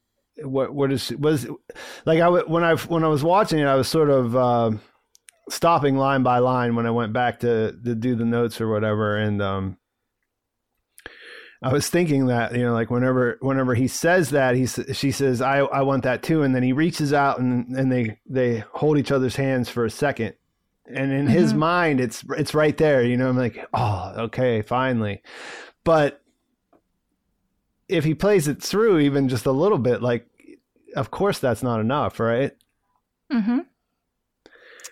what 0.43 0.73
what 0.73 0.91
is 0.91 1.11
was 1.11 1.47
like 2.05 2.21
I 2.21 2.29
when 2.29 2.63
I 2.63 2.75
when 2.75 3.03
I 3.03 3.07
was 3.07 3.23
watching 3.23 3.59
it 3.59 3.65
I 3.65 3.75
was 3.75 3.87
sort 3.87 4.09
of 4.09 4.35
uh, 4.35 4.71
stopping 5.49 5.97
line 5.97 6.23
by 6.23 6.39
line 6.39 6.75
when 6.75 6.85
I 6.85 6.91
went 6.91 7.13
back 7.13 7.39
to 7.41 7.71
to 7.71 7.95
do 7.95 8.15
the 8.15 8.25
notes 8.25 8.59
or 8.61 8.67
whatever, 8.67 9.17
and 9.17 9.41
um, 9.41 9.77
I 11.61 11.73
was 11.73 11.89
thinking 11.89 12.27
that 12.27 12.53
you 12.55 12.63
know, 12.63 12.73
like 12.73 12.91
whenever 12.91 13.37
whenever 13.41 13.73
he 13.73 13.87
says 13.87 14.29
that, 14.31 14.55
he 14.55 14.67
she 14.67 15.11
says, 15.11 15.41
"I 15.41 15.59
I 15.59 15.81
want 15.81 16.03
that 16.03 16.21
too," 16.21 16.43
and 16.43 16.53
then 16.53 16.63
he 16.63 16.73
reaches 16.73 17.13
out 17.13 17.39
and 17.39 17.75
and 17.75 17.91
they 17.91 18.19
they 18.27 18.59
hold 18.73 18.97
each 18.97 19.11
other's 19.11 19.35
hands 19.35 19.69
for 19.69 19.85
a 19.85 19.89
second, 19.89 20.35
and 20.85 21.11
in 21.11 21.25
mm-hmm. 21.25 21.33
his 21.33 21.53
mind, 21.53 21.99
it's 21.99 22.23
it's 22.37 22.53
right 22.53 22.77
there. 22.77 23.03
You 23.03 23.17
know, 23.17 23.29
I'm 23.29 23.37
like, 23.37 23.65
oh, 23.73 24.13
okay, 24.17 24.61
finally, 24.61 25.23
but 25.83 26.21
if 27.87 28.03
he 28.03 28.13
plays 28.13 28.47
it 28.47 28.61
through 28.61 28.99
even 28.99 29.29
just 29.29 29.45
a 29.45 29.51
little 29.51 29.77
bit, 29.77 30.01
like, 30.01 30.27
of 30.95 31.09
course 31.09 31.39
that's 31.39 31.63
not 31.63 31.79
enough, 31.79 32.19
right? 32.19 32.51
Mm-hmm. 33.31 33.59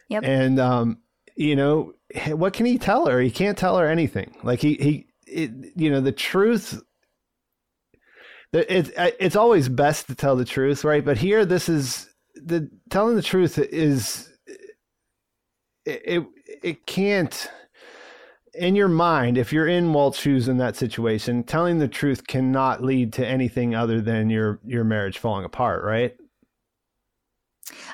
Yep. 0.10 0.24
And 0.24 0.60
um, 0.60 1.00
you 1.36 1.56
know, 1.56 1.94
what 2.30 2.54
can 2.54 2.66
he 2.66 2.78
tell 2.78 3.08
her? 3.08 3.20
He 3.20 3.32
can't 3.32 3.58
tell 3.58 3.78
her 3.78 3.88
anything. 3.88 4.36
Like 4.44 4.60
he 4.60 4.76
he, 4.76 5.08
it, 5.28 5.52
you 5.76 5.90
know, 5.90 6.02
the 6.02 6.12
truth. 6.12 6.82
It, 8.54 8.90
it 8.98 9.16
it's 9.20 9.36
always 9.36 9.68
best 9.68 10.08
to 10.08 10.16
tell 10.16 10.36
the 10.36 10.46
truth, 10.46 10.84
right? 10.84 11.04
But 11.04 11.18
here, 11.18 11.46
this 11.46 11.68
is 11.68 12.10
the 12.36 12.70
telling 12.90 13.16
the 13.16 13.22
truth 13.22 13.58
is 13.58 14.30
it 15.86 16.02
it, 16.06 16.26
it 16.64 16.86
can't 16.86 17.50
in 18.58 18.76
your 18.76 18.88
mind, 18.88 19.38
if 19.38 19.52
you're 19.52 19.68
in 19.68 19.94
Walt's 19.94 20.20
shoes 20.20 20.48
in 20.48 20.58
that 20.58 20.76
situation, 20.76 21.44
telling 21.44 21.80
the 21.80 21.88
truth 21.88 22.26
cannot 22.28 22.84
lead 22.84 23.14
to 23.14 23.28
anything 23.28 23.76
other 23.76 24.02
than 24.02 24.30
your 24.30 24.60
your 24.66 24.84
marriage 24.84 25.18
falling 25.18 25.46
apart, 25.46 25.84
right? 25.84 26.16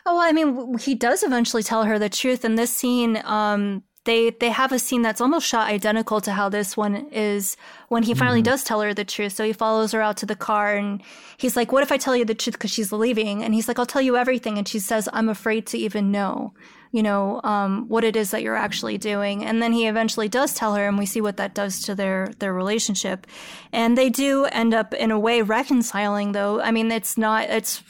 Oh, 0.05 0.15
well, 0.15 0.27
I 0.27 0.31
mean, 0.31 0.77
he 0.77 0.95
does 0.95 1.23
eventually 1.23 1.63
tell 1.63 1.83
her 1.83 1.99
the 1.99 2.09
truth. 2.09 2.43
In 2.43 2.55
this 2.55 2.75
scene, 2.75 3.21
um, 3.25 3.83
they 4.05 4.31
they 4.31 4.49
have 4.49 4.71
a 4.71 4.79
scene 4.79 5.03
that's 5.03 5.21
almost 5.21 5.47
shot 5.47 5.67
identical 5.67 6.21
to 6.21 6.31
how 6.31 6.49
this 6.49 6.75
one 6.75 7.07
is 7.11 7.55
when 7.89 8.01
he 8.01 8.15
finally 8.15 8.39
mm-hmm. 8.39 8.51
does 8.51 8.63
tell 8.63 8.81
her 8.81 8.93
the 8.93 9.05
truth. 9.05 9.33
So 9.33 9.43
he 9.43 9.53
follows 9.53 9.91
her 9.91 10.01
out 10.01 10.17
to 10.17 10.25
the 10.25 10.35
car 10.35 10.75
and 10.75 11.03
he's 11.37 11.55
like, 11.55 11.71
"What 11.71 11.83
if 11.83 11.91
I 11.91 11.97
tell 11.97 12.15
you 12.15 12.25
the 12.25 12.33
truth 12.33 12.53
because 12.53 12.71
she's 12.71 12.91
leaving?" 12.91 13.43
And 13.43 13.53
he's 13.53 13.67
like, 13.67 13.77
"I'll 13.77 13.85
tell 13.85 14.01
you 14.01 14.17
everything." 14.17 14.57
And 14.57 14.67
she 14.67 14.79
says, 14.79 15.07
"I'm 15.13 15.29
afraid 15.29 15.67
to 15.67 15.77
even 15.77 16.11
know." 16.11 16.53
you 16.91 17.01
know, 17.01 17.39
um, 17.43 17.87
what 17.87 18.03
it 18.03 18.15
is 18.15 18.31
that 18.31 18.43
you're 18.43 18.55
actually 18.55 18.97
doing. 18.97 19.45
And 19.45 19.61
then 19.61 19.71
he 19.71 19.87
eventually 19.87 20.27
does 20.27 20.53
tell 20.53 20.75
her, 20.75 20.87
and 20.87 20.97
we 20.97 21.05
see 21.05 21.21
what 21.21 21.37
that 21.37 21.53
does 21.53 21.81
to 21.83 21.95
their 21.95 22.31
their 22.39 22.53
relationship. 22.53 23.27
And 23.71 23.97
they 23.97 24.09
do 24.09 24.45
end 24.45 24.73
up 24.73 24.93
in 24.93 25.09
a 25.09 25.19
way 25.19 25.41
reconciling, 25.41 26.33
though. 26.33 26.61
I 26.61 26.71
mean, 26.71 26.91
it's 26.91 27.17
not. 27.17 27.49
It's. 27.49 27.81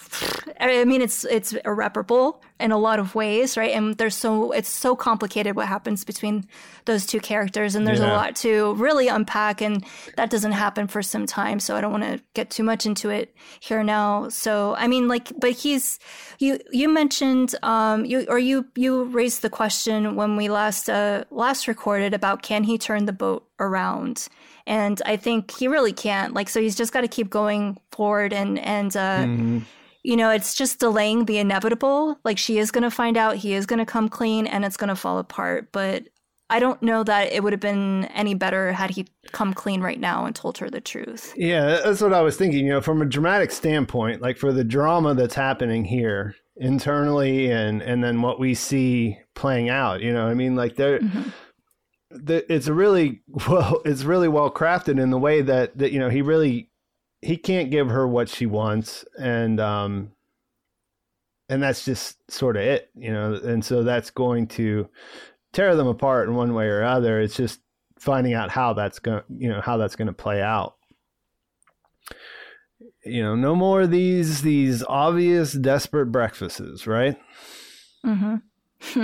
I 0.61 0.85
mean, 0.85 1.01
it's 1.01 1.25
it's 1.25 1.53
irreparable 1.53 2.43
in 2.59 2.71
a 2.71 2.77
lot 2.77 2.99
of 2.99 3.15
ways, 3.15 3.57
right? 3.57 3.71
And 3.71 3.97
there's 3.97 4.15
so 4.15 4.51
it's 4.51 4.69
so 4.69 4.95
complicated 4.95 5.55
what 5.55 5.67
happens 5.67 6.03
between 6.03 6.45
those 6.85 7.05
two 7.05 7.19
characters, 7.19 7.73
and 7.73 7.87
there's 7.87 7.99
yeah. 7.99 8.11
a 8.11 8.15
lot 8.15 8.35
to 8.37 8.75
really 8.75 9.07
unpack, 9.07 9.61
and 9.61 9.83
that 10.17 10.29
doesn't 10.29 10.51
happen 10.51 10.87
for 10.87 11.01
some 11.01 11.25
time. 11.25 11.59
So 11.59 11.75
I 11.75 11.81
don't 11.81 11.91
want 11.91 12.03
to 12.03 12.21
get 12.35 12.51
too 12.51 12.63
much 12.63 12.85
into 12.85 13.09
it 13.09 13.35
here 13.59 13.83
now. 13.83 14.29
So 14.29 14.75
I 14.77 14.87
mean, 14.87 15.07
like, 15.07 15.31
but 15.39 15.51
he's 15.51 15.97
you 16.37 16.59
you 16.71 16.89
mentioned 16.89 17.55
um 17.63 18.05
you 18.05 18.25
or 18.27 18.39
you 18.39 18.65
you 18.75 19.05
raised 19.05 19.41
the 19.41 19.49
question 19.49 20.15
when 20.15 20.35
we 20.35 20.49
last 20.49 20.89
uh 20.89 21.23
last 21.29 21.67
recorded 21.67 22.13
about 22.13 22.41
can 22.41 22.63
he 22.63 22.77
turn 22.77 23.05
the 23.05 23.13
boat 23.13 23.47
around 23.59 24.27
and 24.65 25.01
i 25.05 25.15
think 25.15 25.51
he 25.51 25.67
really 25.67 25.93
can't 25.93 26.33
like 26.33 26.49
so 26.49 26.59
he's 26.59 26.75
just 26.75 26.91
got 26.91 27.01
to 27.01 27.07
keep 27.07 27.29
going 27.29 27.77
forward 27.91 28.33
and 28.33 28.59
and 28.59 28.97
uh 28.97 29.19
mm-hmm. 29.19 29.59
You 30.03 30.17
know 30.17 30.29
it's 30.29 30.55
just 30.55 30.79
delaying 30.79 31.25
the 31.25 31.37
inevitable 31.37 32.19
like 32.23 32.37
she 32.37 32.57
is 32.57 32.71
going 32.71 32.83
to 32.83 32.91
find 32.91 33.17
out 33.17 33.35
he 33.35 33.53
is 33.53 33.65
going 33.65 33.79
to 33.79 33.85
come 33.85 34.09
clean 34.09 34.47
and 34.47 34.65
it's 34.65 34.77
going 34.77 34.89
to 34.89 34.95
fall 34.95 35.19
apart 35.19 35.71
but 35.71 36.03
I 36.51 36.59
don't 36.59 36.83
know 36.83 37.01
that 37.05 37.31
it 37.31 37.43
would 37.43 37.53
have 37.53 37.61
been 37.61 38.05
any 38.07 38.33
better 38.33 38.73
had 38.73 38.89
he 38.89 39.07
come 39.31 39.53
clean 39.53 39.79
right 39.79 39.99
now 39.99 40.25
and 40.25 40.35
told 40.35 40.57
her 40.57 40.69
the 40.69 40.81
truth. 40.81 41.33
Yeah, 41.37 41.79
that's 41.81 42.01
what 42.01 42.13
I 42.13 42.19
was 42.19 42.35
thinking. 42.35 42.65
You 42.65 42.73
know, 42.73 42.81
from 42.81 43.01
a 43.01 43.05
dramatic 43.05 43.51
standpoint, 43.51 44.21
like 44.21 44.37
for 44.37 44.51
the 44.51 44.65
drama 44.65 45.13
that's 45.13 45.33
happening 45.33 45.85
here 45.85 46.35
internally 46.57 47.49
and 47.49 47.81
and 47.81 48.03
then 48.03 48.21
what 48.21 48.37
we 48.37 48.53
see 48.53 49.17
playing 49.33 49.69
out, 49.69 50.01
you 50.01 50.11
know, 50.11 50.27
I 50.27 50.33
mean, 50.33 50.57
like 50.57 50.75
there. 50.75 50.99
Mm-hmm. 50.99 51.29
The, 52.13 52.53
it's 52.53 52.67
really 52.67 53.21
well 53.47 53.81
it's 53.85 54.03
really 54.03 54.27
well 54.27 54.51
crafted 54.51 55.01
in 55.01 55.11
the 55.11 55.17
way 55.17 55.41
that 55.43 55.77
that 55.77 55.93
you 55.93 55.99
know 55.99 56.09
he 56.09 56.21
really 56.21 56.69
he 57.21 57.37
can't 57.37 57.71
give 57.71 57.89
her 57.89 58.07
what 58.07 58.29
she 58.29 58.45
wants 58.45 59.05
and 59.19 59.59
um 59.59 60.11
and 61.49 61.61
that's 61.61 61.85
just 61.85 62.17
sort 62.31 62.55
of 62.55 62.63
it 62.63 62.89
you 62.95 63.11
know 63.11 63.33
and 63.33 63.63
so 63.63 63.83
that's 63.83 64.09
going 64.09 64.47
to 64.47 64.87
tear 65.53 65.75
them 65.75 65.87
apart 65.87 66.27
in 66.27 66.35
one 66.35 66.53
way 66.53 66.67
or 66.67 66.83
other. 66.83 67.19
It's 67.19 67.35
just 67.35 67.59
finding 67.99 68.33
out 68.33 68.49
how 68.49 68.73
that's 68.73 68.99
going, 68.99 69.23
you 69.29 69.49
know, 69.49 69.61
how 69.61 69.77
that's 69.77 69.95
going 69.95 70.07
to 70.07 70.13
play 70.13 70.41
out. 70.41 70.75
You 73.05 73.23
know, 73.23 73.35
no 73.35 73.55
more 73.55 73.81
of 73.81 73.91
these 73.91 74.41
these 74.41 74.83
obvious 74.87 75.53
desperate 75.53 76.07
breakfasts, 76.07 76.87
right? 76.87 77.17
Mm-hmm. 78.05 79.03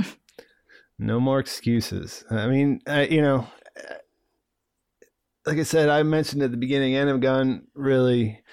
no 0.99 1.19
more 1.19 1.39
excuses. 1.39 2.23
I 2.29 2.47
mean, 2.47 2.81
you 3.09 3.21
know, 3.21 3.47
like 5.47 5.59
I 5.59 5.63
said, 5.63 5.87
I 5.87 6.03
mentioned 6.03 6.43
at 6.43 6.51
the 6.51 6.57
beginning, 6.57 6.95
Anna 6.95 7.17
Gunn 7.17 7.67
really 7.73 8.43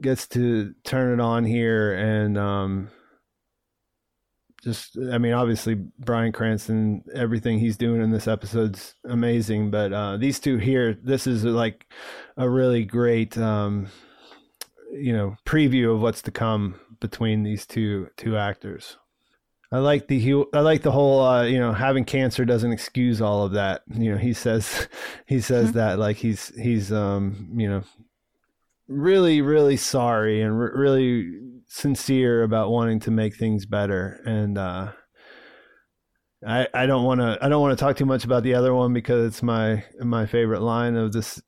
gets 0.00 0.26
to 0.28 0.74
turn 0.82 1.14
it 1.18 1.22
on 1.22 1.44
here, 1.44 1.94
and 1.94 2.36
um, 2.36 2.90
just 4.64 4.98
I 4.98 5.18
mean, 5.18 5.34
obviously 5.34 5.74
Bryan 5.74 6.32
Cranston, 6.32 7.04
everything 7.14 7.60
he's 7.60 7.76
doing 7.76 8.02
in 8.02 8.10
this 8.10 8.26
episode's 8.26 8.96
amazing. 9.04 9.70
But 9.70 9.92
uh, 9.92 10.16
these 10.16 10.40
two 10.40 10.56
here, 10.56 10.98
this 11.00 11.28
is 11.28 11.44
like 11.44 11.86
a 12.36 12.50
really 12.50 12.84
great, 12.84 13.38
um, 13.38 13.86
you 14.92 15.12
know, 15.12 15.36
preview 15.46 15.94
of 15.94 16.00
what's 16.00 16.22
to 16.22 16.32
come 16.32 16.80
between 16.98 17.44
these 17.44 17.66
two 17.66 18.08
two 18.16 18.36
actors. 18.36 18.96
I 19.74 19.78
like 19.78 20.06
the 20.06 20.20
he, 20.20 20.44
I 20.52 20.60
like 20.60 20.82
the 20.82 20.92
whole 20.92 21.20
uh, 21.20 21.42
you 21.42 21.58
know 21.58 21.72
having 21.72 22.04
cancer 22.04 22.44
doesn't 22.44 22.70
excuse 22.70 23.20
all 23.20 23.44
of 23.44 23.52
that. 23.52 23.82
You 23.92 24.12
know, 24.12 24.18
he 24.18 24.32
says 24.32 24.88
he 25.26 25.40
says 25.40 25.70
mm-hmm. 25.70 25.78
that 25.78 25.98
like 25.98 26.16
he's 26.16 26.52
he's 26.56 26.92
um 26.92 27.50
you 27.56 27.68
know 27.68 27.82
really 28.86 29.42
really 29.42 29.76
sorry 29.76 30.42
and 30.42 30.56
re- 30.56 30.70
really 30.72 31.40
sincere 31.66 32.44
about 32.44 32.70
wanting 32.70 33.00
to 33.00 33.10
make 33.10 33.34
things 33.34 33.66
better 33.66 34.20
and 34.24 34.58
uh, 34.58 34.92
I, 36.46 36.68
I 36.74 36.86
don't 36.86 37.04
want 37.04 37.20
to 37.20 37.38
I 37.40 37.48
don't 37.48 37.60
want 37.60 37.76
to 37.76 37.82
talk 37.82 37.96
too 37.96 38.06
much 38.06 38.24
about 38.24 38.42
the 38.42 38.54
other 38.54 38.74
one 38.74 38.92
because 38.92 39.26
it's 39.26 39.42
my 39.42 39.84
my 40.00 40.26
favorite 40.26 40.60
line 40.60 40.96
of 40.96 41.12
this 41.12 41.40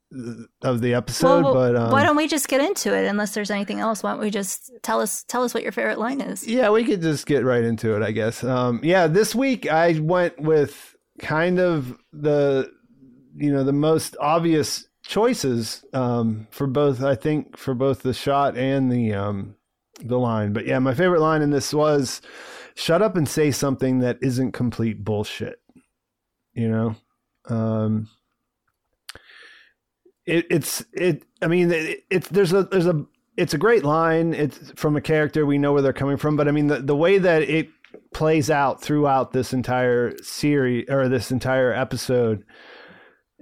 of 0.62 0.80
the 0.80 0.94
episode. 0.94 1.44
Well, 1.44 1.54
well, 1.54 1.54
but 1.54 1.76
um, 1.76 1.90
why 1.92 2.02
don't 2.02 2.16
we 2.16 2.26
just 2.28 2.48
get 2.48 2.60
into 2.60 2.96
it? 2.96 3.06
Unless 3.06 3.34
there's 3.34 3.50
anything 3.50 3.80
else, 3.80 4.02
why 4.02 4.12
don't 4.12 4.20
we 4.20 4.30
just 4.30 4.70
tell 4.82 5.00
us 5.00 5.24
tell 5.24 5.42
us 5.42 5.52
what 5.52 5.62
your 5.62 5.72
favorite 5.72 5.98
line 5.98 6.20
is? 6.20 6.46
Yeah, 6.46 6.70
we 6.70 6.84
could 6.84 7.02
just 7.02 7.26
get 7.26 7.44
right 7.44 7.64
into 7.64 7.94
it, 7.96 8.02
I 8.02 8.12
guess. 8.12 8.42
Um, 8.42 8.80
yeah, 8.82 9.06
this 9.06 9.34
week 9.34 9.70
I 9.70 9.98
went 10.00 10.40
with 10.40 10.96
kind 11.18 11.58
of 11.58 11.98
the 12.12 12.70
you 13.36 13.52
know 13.52 13.64
the 13.64 13.72
most 13.72 14.16
obvious 14.20 14.88
choices 15.04 15.84
um, 15.92 16.46
for 16.50 16.66
both. 16.66 17.02
I 17.02 17.14
think 17.14 17.56
for 17.56 17.74
both 17.74 18.02
the 18.02 18.14
shot 18.14 18.56
and 18.56 18.90
the 18.90 19.14
um, 19.14 19.56
the 20.00 20.18
line. 20.18 20.52
But 20.52 20.66
yeah, 20.66 20.78
my 20.78 20.94
favorite 20.94 21.20
line 21.20 21.42
in 21.42 21.50
this 21.50 21.72
was, 21.72 22.20
"Shut 22.76 23.02
up 23.02 23.16
and 23.16 23.28
say 23.28 23.50
something 23.50 23.98
that 24.00 24.18
isn't 24.22 24.52
complete 24.52 25.04
bullshit." 25.04 25.60
You 26.54 26.68
know, 26.68 26.96
um, 27.48 28.08
it, 30.24 30.46
it's 30.50 30.84
it. 30.92 31.24
I 31.42 31.48
mean, 31.48 31.72
it, 31.72 32.04
it's 32.10 32.28
there's 32.28 32.52
a 32.52 32.62
there's 32.64 32.86
a 32.86 33.04
it's 33.36 33.54
a 33.54 33.58
great 33.58 33.84
line. 33.84 34.32
It's 34.32 34.72
from 34.76 34.96
a 34.96 35.00
character 35.00 35.44
we 35.44 35.58
know 35.58 35.72
where 35.72 35.82
they're 35.82 35.92
coming 35.92 36.16
from, 36.16 36.36
but 36.36 36.48
I 36.48 36.52
mean 36.52 36.68
the 36.68 36.80
the 36.80 36.96
way 36.96 37.18
that 37.18 37.42
it 37.42 37.68
plays 38.14 38.50
out 38.50 38.80
throughout 38.80 39.32
this 39.32 39.52
entire 39.52 40.16
series 40.22 40.88
or 40.88 41.08
this 41.08 41.30
entire 41.30 41.72
episode 41.72 42.44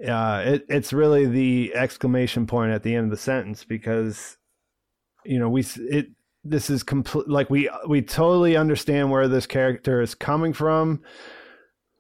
uh, 0.03 0.43
it, 0.45 0.67
it's 0.69 0.93
really 0.93 1.27
the 1.27 1.73
exclamation 1.75 2.47
point 2.47 2.73
at 2.73 2.83
the 2.83 2.95
end 2.95 3.05
of 3.05 3.11
the 3.11 3.17
sentence 3.17 3.65
because 3.65 4.37
you 5.25 5.39
know 5.39 5.49
we 5.49 5.65
it 5.77 6.09
this 6.45 6.71
is 6.71 6.83
complete 6.83 7.29
like 7.29 7.51
we 7.51 7.71
we 7.89 8.03
totally 8.03 8.57
understand 8.57 9.11
where 9.11 9.29
this 9.29 9.47
character 9.47 10.01
is 10.01 10.15
coming 10.15 10.53
from 10.53 11.03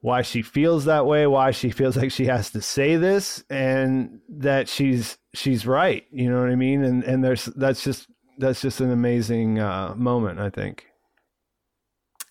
why 0.01 0.20
she 0.20 0.42
feels 0.42 0.84
that 0.84 1.07
way 1.07 1.26
why 1.26 1.51
she 1.51 1.70
feels 1.70 1.97
like 1.97 2.12
she 2.12 2.26
has 2.26 2.51
to 2.51 2.61
say 2.61 2.97
this 2.97 3.42
and 3.49 4.20
that 4.28 4.68
she's 4.68 5.16
she's 5.34 5.66
right 5.66 6.05
you 6.12 6.30
know 6.30 6.40
what 6.40 6.51
i 6.51 6.55
mean? 6.55 6.84
And 6.84 7.03
and 7.05 7.24
there's 7.24 7.47
that's 7.47 7.82
just 7.82 8.07
that's 8.38 8.61
just 8.61 8.80
an 8.80 8.90
amazing 8.90 9.59
uh, 9.59 9.95
moment 9.97 10.40
i 10.40 10.51
think. 10.51 10.86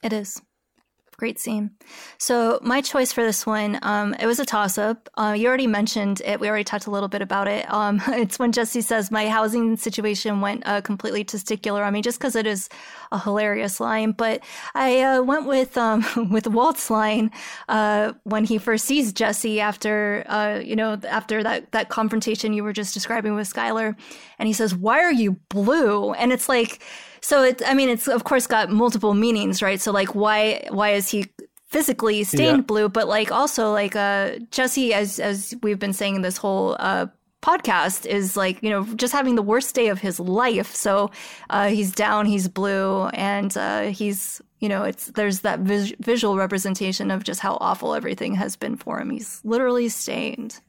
It 0.04 0.14
is 0.14 0.42
Great 1.24 1.40
scene. 1.40 1.72
So 2.18 2.60
my 2.62 2.82
choice 2.82 3.14
for 3.14 3.24
this 3.24 3.46
one, 3.46 3.80
um, 3.82 4.14
it 4.16 4.26
was 4.26 4.42
a 4.42 4.46
toss 4.46 4.78
up. 4.78 5.08
Uh, 5.16 5.34
you 5.38 5.48
already 5.48 5.68
mentioned 5.68 6.22
it. 6.26 6.38
We 6.38 6.50
already 6.50 6.66
talked 6.66 6.86
a 6.86 6.92
little 6.92 7.08
bit 7.08 7.22
about 7.22 7.48
it. 7.48 7.66
Um, 7.72 8.02
it's 8.10 8.38
when 8.38 8.52
Jesse 8.52 8.82
says 8.82 9.10
my 9.10 9.30
housing 9.30 9.78
situation 9.78 10.42
went 10.42 10.68
uh, 10.68 10.82
completely 10.82 11.24
testicular. 11.24 11.82
I 11.84 11.92
mean, 11.92 12.04
just 12.04 12.20
because 12.20 12.36
it 12.36 12.46
is 12.46 12.68
a 13.14 13.18
hilarious 13.18 13.80
line, 13.80 14.12
but 14.12 14.44
I 14.76 15.00
uh, 15.00 15.22
went 15.22 15.46
with 15.46 15.78
um, 15.78 16.04
with 16.30 16.46
Walt's 16.46 16.90
line 16.90 17.32
uh, 17.70 18.12
when 18.24 18.44
he 18.44 18.58
first 18.58 18.84
sees 18.84 19.14
Jesse 19.14 19.62
after 19.62 20.26
uh, 20.28 20.60
you 20.62 20.76
know 20.76 21.00
after 21.08 21.42
that 21.42 21.72
that 21.72 21.88
confrontation 21.88 22.52
you 22.52 22.66
were 22.66 22.74
just 22.74 22.94
describing 22.94 23.34
with 23.34 23.48
Skyler, 23.48 23.96
and 24.40 24.48
he 24.48 24.54
says, 24.54 24.76
"Why 24.76 25.00
are 25.00 25.14
you 25.14 25.40
blue?" 25.48 26.12
And 26.12 26.34
it's 26.34 26.50
like 26.50 26.84
so 27.24 27.42
it's 27.42 27.64
I 27.66 27.74
mean, 27.74 27.88
it's 27.88 28.10
of 28.10 28.26
course 28.26 28.48
got 28.48 28.70
multiple 28.70 29.14
meanings, 29.14 29.62
right? 29.62 29.80
So 29.80 29.94
like, 29.94 30.14
why 30.14 30.68
why 30.70 30.90
is 30.90 31.10
he 31.10 31.32
physically 31.70 32.26
stained 32.26 32.58
yeah. 32.58 32.64
blue? 32.64 32.90
But 32.90 33.08
like 33.08 33.32
also 33.32 33.72
like 33.72 33.96
uh, 33.96 34.40
Jesse, 34.52 34.94
as 34.94 35.22
as 35.22 35.56
we've 35.64 35.80
been 35.80 35.94
saying 35.94 36.18
in 36.18 36.22
this 36.22 36.36
whole 36.36 36.76
uh, 36.80 37.08
podcast, 37.42 38.06
is 38.06 38.36
like 38.36 38.62
you 38.62 38.70
know 38.70 38.84
just 38.96 39.14
having 39.14 39.36
the 39.36 39.42
worst 39.42 39.74
day 39.74 39.88
of 39.88 40.02
his 40.02 40.20
life. 40.20 40.76
So 40.76 41.12
uh, 41.50 41.70
he's 41.70 41.94
down, 41.94 42.26
he's 42.26 42.50
blue, 42.50 43.06
and 43.14 43.56
uh, 43.56 43.84
he's 43.84 44.42
you 44.60 44.68
know 44.68 44.84
it's 44.84 45.08
there's 45.08 45.40
that 45.42 45.60
vis- 45.62 45.96
visual 46.02 46.36
representation 46.36 47.10
of 47.10 47.24
just 47.24 47.40
how 47.40 47.58
awful 47.62 47.96
everything 47.96 48.36
has 48.36 48.58
been 48.58 48.76
for 48.76 49.00
him. 49.00 49.10
He's 49.10 49.40
literally 49.46 49.88
stained. 49.88 50.60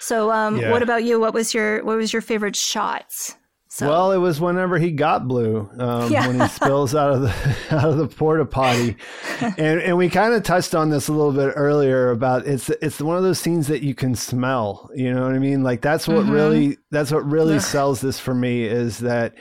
So, 0.00 0.30
um, 0.30 0.58
yeah. 0.58 0.70
what 0.70 0.82
about 0.82 1.02
you? 1.02 1.18
What 1.18 1.32
was 1.32 1.54
your 1.54 1.82
what 1.82 1.96
was 1.96 2.12
your 2.12 2.20
favorite 2.20 2.56
shots? 2.56 3.38
So. 3.70 3.86
Well, 3.86 4.12
it 4.12 4.16
was 4.16 4.40
whenever 4.40 4.78
he 4.78 4.90
got 4.90 5.28
blue 5.28 5.68
um, 5.78 6.10
yeah. 6.10 6.26
when 6.26 6.40
he 6.40 6.48
spills 6.48 6.94
out 6.94 7.12
of 7.12 7.20
the 7.20 7.56
out 7.70 7.90
of 7.90 7.98
the 7.98 8.08
porta 8.08 8.46
potty, 8.46 8.96
and 9.40 9.80
and 9.80 9.98
we 9.98 10.08
kind 10.08 10.32
of 10.32 10.42
touched 10.42 10.74
on 10.74 10.88
this 10.88 11.08
a 11.08 11.12
little 11.12 11.32
bit 11.32 11.52
earlier 11.54 12.10
about 12.10 12.46
it's 12.46 12.70
it's 12.70 12.98
one 12.98 13.18
of 13.18 13.22
those 13.22 13.38
scenes 13.38 13.68
that 13.68 13.82
you 13.82 13.94
can 13.94 14.14
smell. 14.14 14.90
You 14.94 15.12
know 15.12 15.22
what 15.22 15.34
I 15.34 15.38
mean? 15.38 15.62
Like 15.62 15.82
that's 15.82 16.08
what 16.08 16.22
mm-hmm. 16.22 16.30
really 16.30 16.78
that's 16.90 17.12
what 17.12 17.26
really 17.26 17.60
sells 17.60 18.00
this 18.00 18.18
for 18.18 18.34
me 18.34 18.64
is 18.64 18.98
that. 18.98 19.34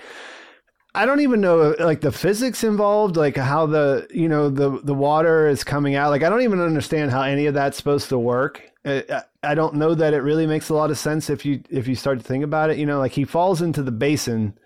I 0.95 1.05
don't 1.05 1.19
even 1.19 1.41
know 1.41 1.75
like 1.77 2.01
the 2.01 2.11
physics 2.11 2.63
involved, 2.63 3.17
like 3.17 3.37
how 3.37 3.67
the 3.67 4.07
you 4.09 4.27
know 4.27 4.49
the 4.49 4.81
the 4.83 4.95
water 4.95 5.47
is 5.47 5.63
coming 5.63 5.93
out. 5.93 6.09
Like 6.09 6.23
I 6.23 6.29
don't 6.29 6.41
even 6.41 6.59
understand 6.59 7.11
how 7.11 7.21
any 7.21 7.45
of 7.45 7.53
that's 7.53 7.77
supposed 7.77 8.09
to 8.09 8.17
work. 8.17 8.63
I, 8.87 9.23
I 9.43 9.55
don't 9.55 9.75
know 9.75 9.93
that 9.95 10.13
it 10.13 10.19
really 10.19 10.47
makes 10.47 10.69
a 10.69 10.73
lot 10.73 10.91
of 10.91 10.97
sense 10.97 11.29
if 11.29 11.45
you 11.45 11.61
if 11.69 11.87
you 11.87 11.95
start 11.95 12.19
to 12.19 12.23
think 12.25 12.43
about 12.43 12.69
it. 12.69 12.77
You 12.77 12.85
know, 12.85 12.99
like 12.99 13.11
he 13.11 13.25
falls 13.25 13.61
into 13.61 13.83
the 13.83 13.91
basin, 13.91 14.57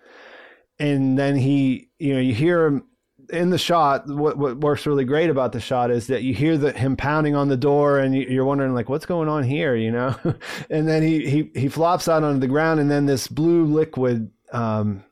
and 0.79 1.17
then 1.17 1.35
he, 1.35 1.89
you 1.99 2.13
know, 2.13 2.19
you 2.19 2.33
hear 2.33 2.65
him 2.65 2.83
in 3.31 3.49
the 3.49 3.57
shot, 3.57 4.07
what, 4.07 4.37
what 4.37 4.57
works 4.57 4.85
really 4.85 5.05
great 5.05 5.29
about 5.29 5.51
the 5.51 5.59
shot 5.59 5.89
is 5.89 6.07
that 6.07 6.23
you 6.23 6.33
hear 6.33 6.57
the, 6.57 6.71
him 6.73 6.97
pounding 6.97 7.35
on 7.35 7.47
the 7.47 7.57
door, 7.57 7.99
and 7.99 8.15
you, 8.15 8.23
you're 8.23 8.45
wondering 8.45 8.73
like, 8.73 8.89
what's 8.89 9.05
going 9.05 9.29
on 9.29 9.43
here, 9.43 9.75
you 9.75 9.91
know? 9.91 10.15
and 10.69 10.87
then 10.87 11.01
he 11.01 11.29
he 11.29 11.51
he 11.59 11.69
flops 11.69 12.07
out 12.07 12.23
onto 12.23 12.39
the 12.39 12.47
ground, 12.47 12.79
and 12.79 12.91
then 12.91 13.05
this 13.05 13.27
blue 13.27 13.65
liquid. 13.65 14.31
Um, 14.51 15.03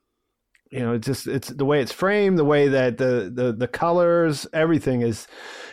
you 0.70 0.80
know, 0.82 0.94
it's 0.94 1.08
just 1.08 1.28
it's 1.28 1.48
the 1.48 1.66
way 1.66 1.82
it's 1.82 1.92
framed, 1.92 2.38
the 2.38 2.46
way 2.46 2.68
that 2.68 2.98
the 2.98 3.32
the 3.34 3.54
the 3.54 3.68
colors, 3.68 4.46
everything 4.54 5.02
is, 5.02 5.28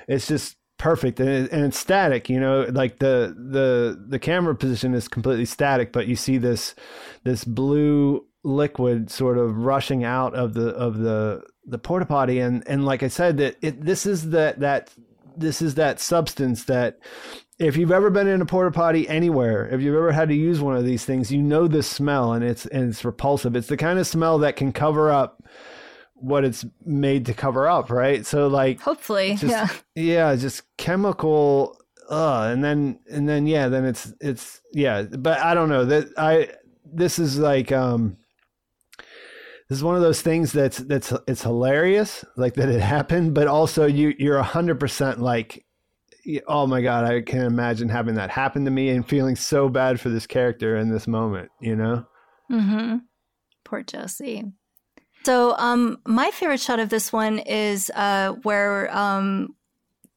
it's 0.08 0.26
just 0.26 0.56
perfect 0.78 1.18
and, 1.20 1.28
it, 1.28 1.52
and 1.52 1.64
it's 1.64 1.78
static 1.78 2.28
you 2.28 2.38
know 2.38 2.66
like 2.70 2.98
the 2.98 3.34
the 3.50 3.98
the 4.08 4.18
camera 4.18 4.54
position 4.54 4.92
is 4.92 5.08
completely 5.08 5.46
static 5.46 5.90
but 5.90 6.06
you 6.06 6.14
see 6.14 6.36
this 6.36 6.74
this 7.24 7.44
blue 7.44 8.24
liquid 8.46 9.10
sort 9.10 9.38
of 9.38 9.56
rushing 9.56 10.04
out 10.04 10.34
of 10.34 10.54
the 10.54 10.68
of 10.68 10.98
the 10.98 11.42
the 11.66 11.78
porta 11.78 12.06
potty. 12.06 12.38
And 12.38 12.62
and 12.66 12.86
like 12.86 13.02
i 13.02 13.08
said 13.08 13.36
that 13.38 13.56
it 13.60 13.82
this 13.84 14.06
is 14.06 14.30
that 14.30 14.60
that 14.60 14.92
this 15.36 15.60
is 15.60 15.74
that 15.74 16.00
substance 16.00 16.64
that 16.64 16.98
if 17.58 17.76
you've 17.76 17.92
ever 17.92 18.08
been 18.08 18.28
in 18.28 18.40
a 18.40 18.46
porta 18.46 18.70
potty 18.70 19.08
anywhere 19.08 19.68
if 19.68 19.82
you've 19.82 19.96
ever 19.96 20.12
had 20.12 20.28
to 20.28 20.34
use 20.34 20.60
one 20.60 20.76
of 20.76 20.84
these 20.84 21.04
things 21.04 21.32
you 21.32 21.42
know 21.42 21.66
this 21.66 21.88
smell 21.88 22.32
and 22.32 22.44
it's 22.44 22.66
and 22.66 22.90
it's 22.90 23.04
repulsive. 23.04 23.56
It's 23.56 23.68
the 23.68 23.76
kind 23.76 23.98
of 23.98 24.06
smell 24.06 24.38
that 24.38 24.56
can 24.56 24.72
cover 24.72 25.10
up 25.10 25.42
what 26.16 26.44
it's 26.44 26.64
made 26.84 27.26
to 27.26 27.34
cover 27.34 27.68
up, 27.68 27.90
right? 27.90 28.24
So 28.26 28.48
like 28.48 28.80
hopefully, 28.80 29.36
just, 29.36 29.44
yeah, 29.44 29.68
yeah, 29.94 30.36
just 30.36 30.62
chemical, 30.76 31.78
uh, 32.08 32.48
and 32.52 32.62
then 32.64 32.98
and 33.10 33.28
then 33.28 33.46
yeah, 33.46 33.68
then 33.68 33.84
it's 33.84 34.12
it's 34.20 34.60
yeah, 34.72 35.02
but 35.02 35.38
I 35.40 35.54
don't 35.54 35.68
know 35.68 35.84
that 35.84 36.08
I 36.16 36.50
this 36.84 37.18
is 37.18 37.38
like 37.38 37.72
um 37.72 38.16
this 39.68 39.78
is 39.78 39.84
one 39.84 39.96
of 39.96 40.02
those 40.02 40.22
things 40.22 40.52
that's 40.52 40.78
that's 40.78 41.12
it's 41.26 41.42
hilarious 41.42 42.24
like 42.36 42.54
that 42.54 42.68
it 42.68 42.80
happened, 42.80 43.34
but 43.34 43.46
also 43.46 43.86
you 43.86 44.14
you're 44.18 44.38
a 44.38 44.42
hundred 44.42 44.80
percent 44.80 45.20
like 45.20 45.64
oh 46.46 46.66
my 46.66 46.80
god, 46.80 47.04
I 47.04 47.20
can 47.22 47.42
imagine 47.42 47.88
having 47.88 48.14
that 48.14 48.30
happen 48.30 48.64
to 48.64 48.70
me 48.70 48.88
and 48.90 49.06
feeling 49.06 49.36
so 49.36 49.68
bad 49.68 50.00
for 50.00 50.08
this 50.08 50.26
character 50.26 50.76
in 50.76 50.90
this 50.90 51.06
moment, 51.06 51.50
you 51.60 51.76
know? 51.76 52.06
Mm-hmm. 52.50 52.96
Poor 53.64 53.82
Jesse. 53.82 54.44
So, 55.26 55.56
um, 55.58 55.98
my 56.06 56.30
favorite 56.30 56.60
shot 56.60 56.78
of 56.78 56.88
this 56.88 57.12
one 57.12 57.40
is 57.40 57.90
uh, 57.96 58.34
where 58.44 58.96
um, 58.96 59.56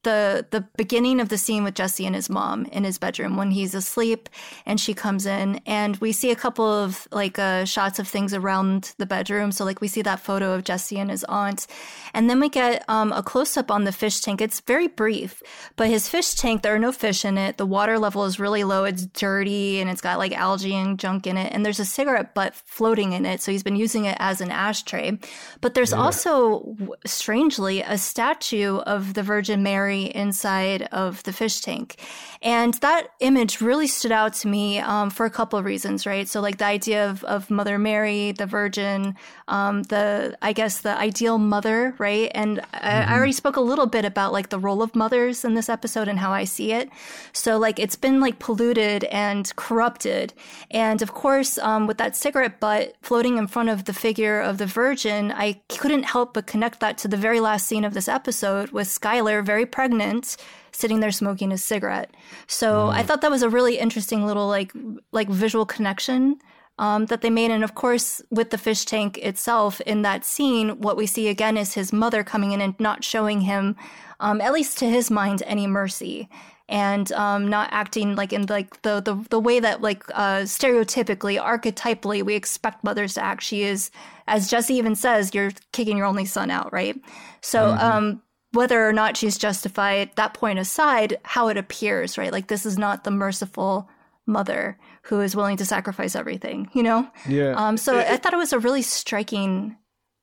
the 0.02 0.46
the 0.50 0.62
beginning 0.76 1.20
of 1.20 1.28
the 1.28 1.36
scene 1.36 1.64
with 1.64 1.74
Jesse 1.74 2.06
and 2.06 2.14
his 2.14 2.30
mom 2.30 2.64
in 2.66 2.84
his 2.84 2.98
bedroom 2.98 3.36
when 3.36 3.50
he's 3.50 3.74
asleep 3.74 4.28
and 4.64 4.80
she 4.80 4.94
comes 4.94 5.26
in 5.26 5.60
and 5.66 5.96
we 5.98 6.12
see 6.12 6.30
a 6.30 6.36
couple 6.36 6.64
of 6.64 7.06
like 7.12 7.38
uh, 7.38 7.64
shots 7.64 7.98
of 7.98 8.08
things 8.08 8.32
around 8.32 8.94
the 8.98 9.06
bedroom. 9.06 9.52
So 9.52 9.64
like 9.64 9.80
we 9.80 9.88
see 9.88 10.02
that 10.02 10.20
photo 10.20 10.52
of 10.52 10.64
Jesse 10.64 10.98
and 10.98 11.10
his 11.10 11.24
aunt. 11.24 11.66
And 12.14 12.30
then 12.30 12.40
we 12.40 12.48
get 12.48 12.84
um, 12.88 13.12
a 13.12 13.22
close 13.22 13.56
up 13.56 13.70
on 13.70 13.84
the 13.84 13.92
fish 13.92 14.20
tank. 14.20 14.40
It's 14.40 14.60
very 14.60 14.88
brief 14.88 15.42
but 15.76 15.88
his 15.88 16.08
fish 16.08 16.34
tank 16.34 16.62
there 16.62 16.74
are 16.74 16.78
no 16.78 16.92
fish 16.92 17.24
in 17.24 17.36
it. 17.36 17.58
The 17.58 17.66
water 17.66 17.98
level 17.98 18.24
is 18.24 18.40
really 18.40 18.64
low. 18.64 18.84
It's 18.84 19.06
dirty 19.06 19.80
and 19.80 19.90
it's 19.90 20.00
got 20.00 20.18
like 20.18 20.32
algae 20.32 20.74
and 20.74 20.98
junk 20.98 21.26
in 21.26 21.36
it. 21.36 21.52
And 21.52 21.64
there's 21.64 21.80
a 21.80 21.84
cigarette 21.84 22.34
butt 22.34 22.54
floating 22.54 23.12
in 23.12 23.26
it. 23.26 23.42
So 23.42 23.52
he's 23.52 23.62
been 23.62 23.76
using 23.76 24.06
it 24.06 24.16
as 24.18 24.40
an 24.40 24.50
ashtray. 24.50 25.18
But 25.60 25.74
there's 25.74 25.92
yeah. 25.92 25.98
also 25.98 26.76
strangely 27.04 27.82
a 27.82 27.98
statue 27.98 28.76
of 28.78 29.14
the 29.14 29.22
Virgin 29.22 29.62
Mary 29.62 29.89
inside 29.98 30.82
of 30.92 31.22
the 31.24 31.32
fish 31.32 31.60
tank. 31.60 31.96
And 32.42 32.74
that 32.74 33.08
image 33.20 33.60
really 33.60 33.86
stood 33.86 34.12
out 34.12 34.32
to 34.34 34.48
me 34.48 34.78
um, 34.78 35.10
for 35.10 35.26
a 35.26 35.30
couple 35.30 35.58
of 35.58 35.64
reasons, 35.64 36.06
right? 36.06 36.26
So, 36.26 36.40
like 36.40 36.56
the 36.56 36.64
idea 36.64 37.10
of, 37.10 37.22
of 37.24 37.50
Mother 37.50 37.78
Mary, 37.78 38.32
the 38.32 38.46
Virgin, 38.46 39.14
um, 39.48 39.82
the, 39.84 40.38
I 40.40 40.54
guess, 40.54 40.80
the 40.80 40.96
ideal 40.96 41.36
mother, 41.36 41.94
right? 41.98 42.30
And 42.34 42.58
mm-hmm. 42.58 42.86
I, 42.86 43.12
I, 43.12 43.16
already 43.16 43.32
spoke 43.32 43.56
a 43.56 43.60
little 43.60 43.86
bit 43.86 44.06
about 44.06 44.32
like 44.32 44.48
the 44.48 44.58
role 44.58 44.82
of 44.82 44.96
mothers 44.96 45.44
in 45.44 45.54
this 45.54 45.68
episode 45.68 46.08
and 46.08 46.18
how 46.18 46.32
I 46.32 46.44
see 46.44 46.72
it. 46.72 46.88
So, 47.34 47.58
like, 47.58 47.78
it's 47.78 47.96
been 47.96 48.20
like 48.20 48.38
polluted 48.38 49.04
and 49.04 49.54
corrupted. 49.56 50.32
And 50.70 51.02
of 51.02 51.12
course, 51.12 51.58
um, 51.58 51.86
with 51.86 51.98
that 51.98 52.16
cigarette 52.16 52.58
butt 52.58 52.94
floating 53.02 53.36
in 53.36 53.48
front 53.48 53.68
of 53.68 53.84
the 53.84 53.92
figure 53.92 54.40
of 54.40 54.56
the 54.56 54.66
Virgin, 54.66 55.30
I 55.30 55.60
couldn't 55.68 56.04
help 56.04 56.32
but 56.32 56.46
connect 56.46 56.80
that 56.80 56.96
to 56.98 57.08
the 57.08 57.18
very 57.18 57.40
last 57.40 57.66
scene 57.66 57.84
of 57.84 57.92
this 57.92 58.08
episode 58.08 58.70
with 58.70 58.88
Skyler 58.88 59.44
very 59.44 59.66
pregnant 59.80 60.36
sitting 60.72 61.00
there 61.00 61.12
smoking 61.12 61.52
a 61.52 61.58
cigarette. 61.58 62.10
So 62.46 62.68
mm. 62.68 62.92
I 62.98 63.02
thought 63.02 63.22
that 63.22 63.30
was 63.30 63.42
a 63.42 63.48
really 63.56 63.78
interesting 63.78 64.26
little 64.26 64.48
like 64.56 64.72
like 65.10 65.30
visual 65.44 65.64
connection 65.64 66.36
um, 66.78 67.06
that 67.06 67.20
they 67.22 67.30
made. 67.30 67.50
And 67.50 67.64
of 67.64 67.74
course, 67.74 68.22
with 68.30 68.50
the 68.50 68.58
fish 68.58 68.84
tank 68.84 69.16
itself 69.18 69.80
in 69.92 70.02
that 70.02 70.24
scene, 70.24 70.68
what 70.84 70.98
we 70.98 71.06
see 71.06 71.28
again 71.28 71.56
is 71.56 71.74
his 71.74 71.92
mother 71.92 72.22
coming 72.22 72.52
in 72.52 72.60
and 72.60 72.74
not 72.78 73.04
showing 73.04 73.40
him, 73.40 73.74
um, 74.20 74.40
at 74.40 74.52
least 74.52 74.78
to 74.78 74.86
his 74.86 75.10
mind, 75.10 75.42
any 75.46 75.66
mercy. 75.66 76.28
And 76.68 77.10
um, 77.12 77.48
not 77.48 77.68
acting 77.72 78.14
like 78.20 78.32
in 78.32 78.46
like 78.46 78.82
the, 78.82 79.00
the 79.00 79.14
the 79.30 79.40
way 79.40 79.60
that 79.60 79.80
like 79.82 80.04
uh, 80.14 80.42
stereotypically, 80.44 81.36
archetypally, 81.52 82.22
we 82.22 82.34
expect 82.36 82.84
mothers 82.84 83.14
to 83.14 83.24
act. 83.24 83.42
She 83.42 83.62
is, 83.72 83.90
as 84.26 84.50
Jesse 84.50 84.78
even 84.78 84.94
says, 84.94 85.34
you're 85.34 85.52
kicking 85.72 85.96
your 85.98 86.06
only 86.06 86.26
son 86.26 86.48
out, 86.50 86.70
right? 86.72 86.96
So 87.40 87.58
mm-hmm. 87.58 88.20
Whether 88.52 88.86
or 88.86 88.92
not 88.92 89.16
she's 89.16 89.38
justified, 89.38 90.10
that 90.16 90.34
point 90.34 90.58
aside, 90.58 91.18
how 91.22 91.48
it 91.48 91.56
appears, 91.56 92.18
right? 92.18 92.32
Like 92.32 92.48
this 92.48 92.66
is 92.66 92.76
not 92.76 93.04
the 93.04 93.10
merciful 93.10 93.88
mother 94.26 94.78
who 95.02 95.20
is 95.20 95.34
willing 95.34 95.56
to 95.56 95.64
sacrifice 95.64 96.14
everything, 96.14 96.68
you 96.74 96.82
know? 96.82 97.08
Yeah. 97.28 97.52
Um, 97.52 97.76
so 97.76 97.98
it, 97.98 98.06
I 98.08 98.16
thought 98.16 98.34
it 98.34 98.38
was 98.38 98.52
a 98.52 98.58
really 98.58 98.82
striking 98.82 99.76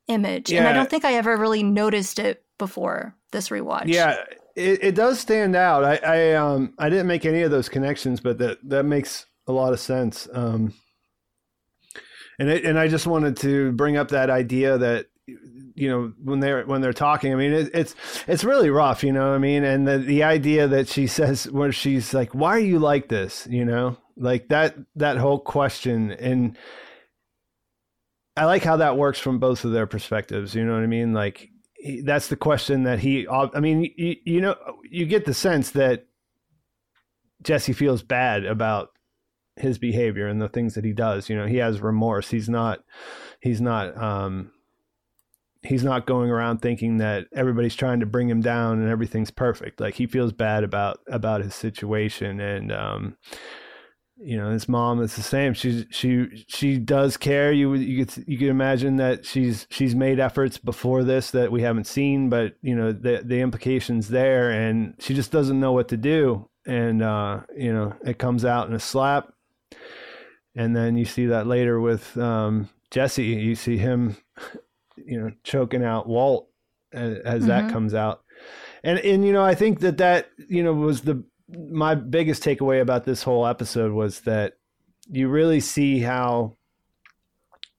image. 0.07 0.51
Yeah. 0.51 0.59
And 0.59 0.67
I 0.67 0.73
don't 0.73 0.89
think 0.89 1.03
I 1.05 1.13
ever 1.15 1.35
really 1.35 1.63
noticed 1.63 2.19
it 2.19 2.43
before 2.57 3.15
this 3.31 3.49
rewatch. 3.49 3.87
Yeah. 3.87 4.15
It, 4.55 4.83
it 4.83 4.95
does 4.95 5.19
stand 5.19 5.55
out. 5.55 5.83
I, 5.83 5.95
I 5.97 6.33
um 6.33 6.73
I 6.79 6.89
didn't 6.89 7.07
make 7.07 7.25
any 7.25 7.43
of 7.43 7.51
those 7.51 7.69
connections, 7.69 8.19
but 8.19 8.39
that 8.39 8.57
that 8.69 8.85
makes 8.85 9.25
a 9.47 9.51
lot 9.51 9.73
of 9.73 9.79
sense. 9.79 10.27
Um 10.33 10.73
and 12.39 12.49
it, 12.49 12.65
and 12.65 12.79
I 12.79 12.87
just 12.87 13.05
wanted 13.05 13.37
to 13.37 13.71
bring 13.73 13.97
up 13.97 14.09
that 14.09 14.29
idea 14.29 14.77
that 14.77 15.07
you 15.77 15.87
know 15.89 16.11
when 16.23 16.39
they're 16.39 16.65
when 16.65 16.81
they're 16.81 16.91
talking 16.91 17.31
i 17.31 17.35
mean 17.35 17.53
it, 17.53 17.69
it's 17.73 17.95
it's 18.27 18.43
really 18.43 18.69
rough 18.69 19.03
you 19.03 19.13
know 19.13 19.33
i 19.33 19.37
mean? 19.37 19.63
And 19.63 19.87
the, 19.87 19.99
the 19.99 20.23
idea 20.23 20.67
that 20.67 20.87
she 20.87 21.05
says 21.07 21.49
where 21.51 21.71
she's 21.71 22.13
like 22.13 22.33
why 22.33 22.49
are 22.49 22.59
you 22.59 22.79
like 22.79 23.09
this? 23.09 23.47
You 23.49 23.63
know 23.63 23.97
like 24.17 24.49
that 24.49 24.75
that 24.95 25.17
whole 25.17 25.39
question. 25.39 26.11
And 26.11 26.57
i 28.35 28.45
like 28.45 28.63
how 28.63 28.77
that 28.77 28.97
works 28.97 29.19
from 29.19 29.39
both 29.39 29.63
of 29.65 29.71
their 29.71 29.87
perspectives 29.87 30.55
you 30.55 30.65
know 30.65 30.73
what 30.73 30.83
i 30.83 30.87
mean? 30.87 31.13
Like 31.13 31.49
he, 31.75 32.01
that's 32.01 32.27
the 32.27 32.35
question 32.35 32.83
that 32.83 32.99
he 32.99 33.27
i 33.29 33.59
mean 33.59 33.93
you, 33.95 34.15
you 34.25 34.41
know 34.41 34.55
you 34.89 35.05
get 35.05 35.25
the 35.25 35.33
sense 35.33 35.71
that 35.71 36.07
jesse 37.43 37.73
feels 37.73 38.01
bad 38.01 38.45
about 38.45 38.89
his 39.55 39.77
behavior 39.77 40.27
and 40.27 40.41
the 40.41 40.49
things 40.49 40.73
that 40.73 40.83
he 40.85 40.93
does 40.93 41.29
you 41.29 41.35
know? 41.35 41.45
He 41.45 41.57
has 41.57 41.81
remorse. 41.81 42.29
He's 42.31 42.49
not 42.49 42.83
he's 43.41 43.61
not 43.61 43.95
um 44.01 44.51
he's 45.67 45.83
not 45.83 46.07
going 46.07 46.29
around 46.29 46.59
thinking 46.59 46.97
that 46.97 47.27
everybody's 47.33 47.75
trying 47.75 47.99
to 47.99 48.05
bring 48.05 48.29
him 48.29 48.41
down 48.41 48.79
and 48.79 48.89
everything's 48.89 49.31
perfect. 49.31 49.79
Like 49.79 49.95
he 49.95 50.07
feels 50.07 50.31
bad 50.31 50.63
about 50.63 50.99
about 51.07 51.41
his 51.41 51.53
situation. 51.53 52.39
And 52.39 52.71
um 52.71 53.17
you 54.19 54.35
know 54.35 54.49
his 54.49 54.67
mom 54.67 55.01
is 55.01 55.15
the 55.15 55.21
same. 55.21 55.53
She 55.53 55.85
she 55.91 56.45
she 56.47 56.77
does 56.77 57.17
care. 57.17 57.51
You 57.51 57.73
you 57.75 58.05
could 58.05 58.27
you 58.27 58.37
can 58.37 58.47
imagine 58.47 58.95
that 58.97 59.25
she's 59.25 59.67
she's 59.69 59.93
made 59.93 60.19
efforts 60.19 60.57
before 60.57 61.03
this 61.03 61.31
that 61.31 61.51
we 61.51 61.61
haven't 61.61 61.85
seen 61.85 62.29
but 62.29 62.55
you 62.61 62.75
know 62.75 62.91
the 62.91 63.21
the 63.23 63.41
implications 63.41 64.07
there. 64.07 64.49
And 64.49 64.95
she 64.99 65.13
just 65.13 65.31
doesn't 65.31 65.59
know 65.59 65.73
what 65.73 65.89
to 65.89 65.97
do. 65.97 66.49
And 66.65 67.03
uh 67.03 67.41
you 67.55 67.73
know 67.73 67.93
it 68.05 68.17
comes 68.17 68.45
out 68.45 68.67
in 68.67 68.73
a 68.73 68.79
slap. 68.79 69.33
And 70.55 70.75
then 70.75 70.97
you 70.97 71.05
see 71.05 71.27
that 71.27 71.45
later 71.45 71.79
with 71.79 72.17
um 72.17 72.69
Jesse. 72.89 73.25
You 73.25 73.55
see 73.55 73.77
him 73.77 74.15
you 75.05 75.19
know 75.19 75.31
choking 75.43 75.83
out 75.83 76.07
Walt 76.07 76.49
as, 76.93 77.17
as 77.19 77.39
mm-hmm. 77.39 77.47
that 77.49 77.71
comes 77.71 77.93
out, 77.93 78.23
and 78.83 78.99
and 78.99 79.25
you 79.25 79.33
know 79.33 79.43
I 79.43 79.55
think 79.55 79.79
that 79.81 79.97
that 79.97 80.29
you 80.49 80.63
know 80.63 80.73
was 80.73 81.01
the 81.01 81.23
my 81.49 81.95
biggest 81.95 82.43
takeaway 82.43 82.81
about 82.81 83.05
this 83.05 83.23
whole 83.23 83.47
episode 83.47 83.93
was 83.93 84.21
that 84.21 84.57
you 85.09 85.29
really 85.29 85.59
see 85.59 85.99
how 85.99 86.57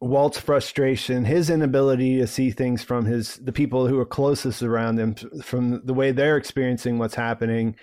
Walt's 0.01 0.39
frustration, 0.39 1.25
his 1.25 1.51
inability 1.51 2.19
to 2.19 2.27
see 2.27 2.51
things 2.51 2.83
from 2.83 3.05
his 3.05 3.37
the 3.37 3.53
people 3.53 3.87
who 3.87 3.99
are 3.99 4.07
closest 4.07 4.63
around 4.63 4.99
him, 4.99 5.15
from 5.43 5.85
the 5.85 5.95
way 5.95 6.13
they're 6.13 6.37
experiencing 6.37 6.99
what's 6.99 7.17
happening, 7.17 7.75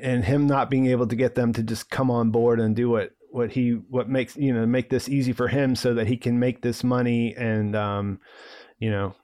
and 0.00 0.24
him 0.24 0.46
not 0.46 0.68
being 0.68 0.86
able 0.86 1.06
to 1.06 1.16
get 1.16 1.34
them 1.34 1.52
to 1.52 1.62
just 1.62 1.90
come 1.90 2.10
on 2.10 2.30
board 2.30 2.58
and 2.58 2.74
do 2.74 2.90
what 2.90 3.12
what 3.32 3.50
he 3.50 3.70
what 3.88 4.08
makes 4.08 4.36
you 4.36 4.52
know 4.52 4.66
make 4.66 4.90
this 4.90 5.08
easy 5.08 5.32
for 5.32 5.48
him 5.48 5.74
so 5.74 5.94
that 5.94 6.06
he 6.06 6.16
can 6.16 6.38
make 6.38 6.62
this 6.62 6.84
money 6.84 7.34
and 7.36 7.74
um 7.74 8.20
you 8.78 8.90
know 8.90 9.14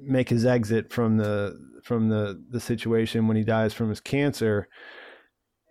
make 0.00 0.28
his 0.28 0.46
exit 0.46 0.92
from 0.92 1.16
the 1.16 1.58
from 1.82 2.08
the 2.08 2.42
the 2.50 2.60
situation 2.60 3.26
when 3.26 3.36
he 3.36 3.44
dies 3.44 3.74
from 3.74 3.88
his 3.88 4.00
cancer 4.00 4.68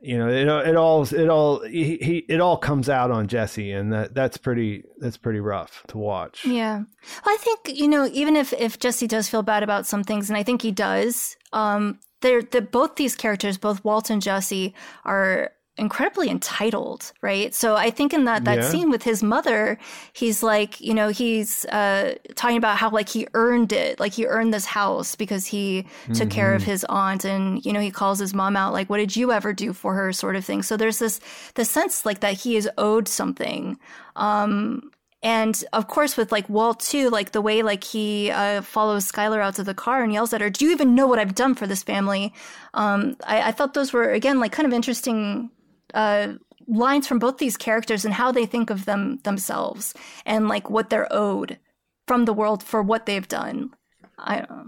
you 0.05 0.17
know, 0.17 0.27
it 0.27 0.67
it 0.67 0.75
all 0.75 1.03
it 1.03 1.29
all 1.29 1.61
he, 1.61 1.95
he 1.95 2.17
it 2.27 2.41
all 2.41 2.57
comes 2.57 2.89
out 2.89 3.09
on 3.09 3.29
Jesse, 3.29 3.71
and 3.71 3.93
that 3.93 4.13
that's 4.13 4.35
pretty 4.35 4.83
that's 4.97 5.15
pretty 5.15 5.39
rough 5.39 5.81
to 5.87 5.97
watch. 5.97 6.43
Yeah, 6.43 6.79
well, 7.25 7.35
I 7.35 7.37
think 7.39 7.79
you 7.79 7.87
know 7.87 8.09
even 8.11 8.35
if 8.35 8.51
if 8.51 8.77
Jesse 8.77 9.07
does 9.07 9.29
feel 9.29 9.43
bad 9.43 9.63
about 9.63 9.85
some 9.85 10.03
things, 10.03 10.29
and 10.29 10.35
I 10.35 10.43
think 10.43 10.61
he 10.61 10.73
does, 10.73 11.37
um, 11.53 11.99
they're, 12.19 12.41
they're 12.41 12.61
both 12.61 12.95
these 12.95 13.15
characters, 13.15 13.57
both 13.57 13.83
Walt 13.85 14.09
and 14.09 14.21
Jesse, 14.21 14.73
are 15.05 15.51
incredibly 15.77 16.29
entitled, 16.29 17.11
right? 17.21 17.53
So 17.53 17.75
I 17.75 17.89
think 17.89 18.13
in 18.13 18.25
that 18.25 18.45
that 18.45 18.59
yeah. 18.59 18.69
scene 18.69 18.89
with 18.89 19.03
his 19.03 19.23
mother, 19.23 19.77
he's 20.13 20.43
like, 20.43 20.79
you 20.79 20.93
know, 20.93 21.09
he's 21.09 21.65
uh, 21.65 22.15
talking 22.35 22.57
about 22.57 22.77
how 22.77 22.89
like 22.89 23.09
he 23.09 23.27
earned 23.33 23.73
it, 23.73 23.99
like 23.99 24.13
he 24.13 24.25
earned 24.25 24.53
this 24.53 24.65
house 24.65 25.15
because 25.15 25.47
he 25.47 25.83
mm-hmm. 25.83 26.13
took 26.13 26.29
care 26.29 26.53
of 26.53 26.61
mm-hmm. 26.61 26.71
his 26.71 26.85
aunt, 26.89 27.25
and 27.25 27.65
you 27.65 27.73
know, 27.73 27.79
he 27.79 27.91
calls 27.91 28.19
his 28.19 28.33
mom 28.33 28.55
out, 28.55 28.73
like, 28.73 28.89
"What 28.89 28.97
did 28.97 29.15
you 29.15 29.31
ever 29.31 29.53
do 29.53 29.73
for 29.73 29.93
her?" 29.95 30.13
sort 30.13 30.35
of 30.35 30.45
thing. 30.45 30.61
So 30.61 30.77
there's 30.77 30.99
this 30.99 31.19
the 31.55 31.65
sense 31.65 32.05
like 32.05 32.19
that 32.21 32.33
he 32.33 32.55
is 32.55 32.69
owed 32.77 33.07
something. 33.07 33.77
Um, 34.15 34.91
and 35.23 35.63
of 35.71 35.87
course, 35.87 36.17
with 36.17 36.31
like 36.31 36.47
Walt 36.49 36.81
too, 36.81 37.09
like 37.09 37.31
the 37.31 37.41
way 37.41 37.63
like 37.63 37.83
he 37.83 38.29
uh, 38.29 38.61
follows 38.61 39.09
Skyler 39.09 39.41
out 39.41 39.55
to 39.55 39.63
the 39.63 39.73
car 39.73 40.03
and 40.03 40.11
yells 40.11 40.33
at 40.33 40.41
her, 40.41 40.49
"Do 40.49 40.65
you 40.65 40.71
even 40.71 40.95
know 40.95 41.07
what 41.07 41.17
I've 41.17 41.33
done 41.33 41.55
for 41.55 41.65
this 41.65 41.81
family?" 41.81 42.33
Um, 42.73 43.15
I, 43.25 43.49
I, 43.49 43.51
thought 43.51 43.73
those 43.73 43.93
were 43.93 44.11
again 44.11 44.39
like 44.39 44.51
kind 44.51 44.67
of 44.67 44.73
interesting 44.73 45.49
uh, 45.93 46.33
lines 46.67 47.07
from 47.07 47.19
both 47.19 47.37
these 47.37 47.57
characters 47.57 48.05
and 48.05 48.13
how 48.13 48.31
they 48.31 48.45
think 48.45 48.69
of 48.69 48.85
them 48.85 49.19
themselves 49.23 49.93
and 50.25 50.47
like 50.47 50.69
what 50.69 50.89
they're 50.89 51.11
owed 51.11 51.59
from 52.07 52.25
the 52.25 52.33
world 52.33 52.63
for 52.63 52.81
what 52.81 53.05
they've 53.05 53.27
done. 53.27 53.71
I 54.17 54.37
don't 54.37 54.49
know. 54.49 54.67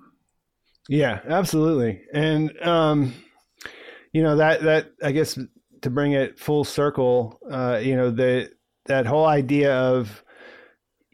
Yeah, 0.88 1.22
absolutely, 1.27 2.02
and 2.14 2.52
um, 2.61 3.14
you 4.14 4.22
know 4.22 4.35
that 4.35 4.61
that 4.64 4.91
I 5.03 5.11
guess 5.11 5.38
to 5.81 5.89
bring 5.89 6.11
it 6.11 6.39
full 6.39 6.64
circle, 6.64 7.39
uh, 7.49 7.80
you 7.81 7.95
know 7.95 8.11
the 8.11 8.52
that 8.85 9.07
whole 9.07 9.26
idea 9.26 9.73
of 9.73 10.23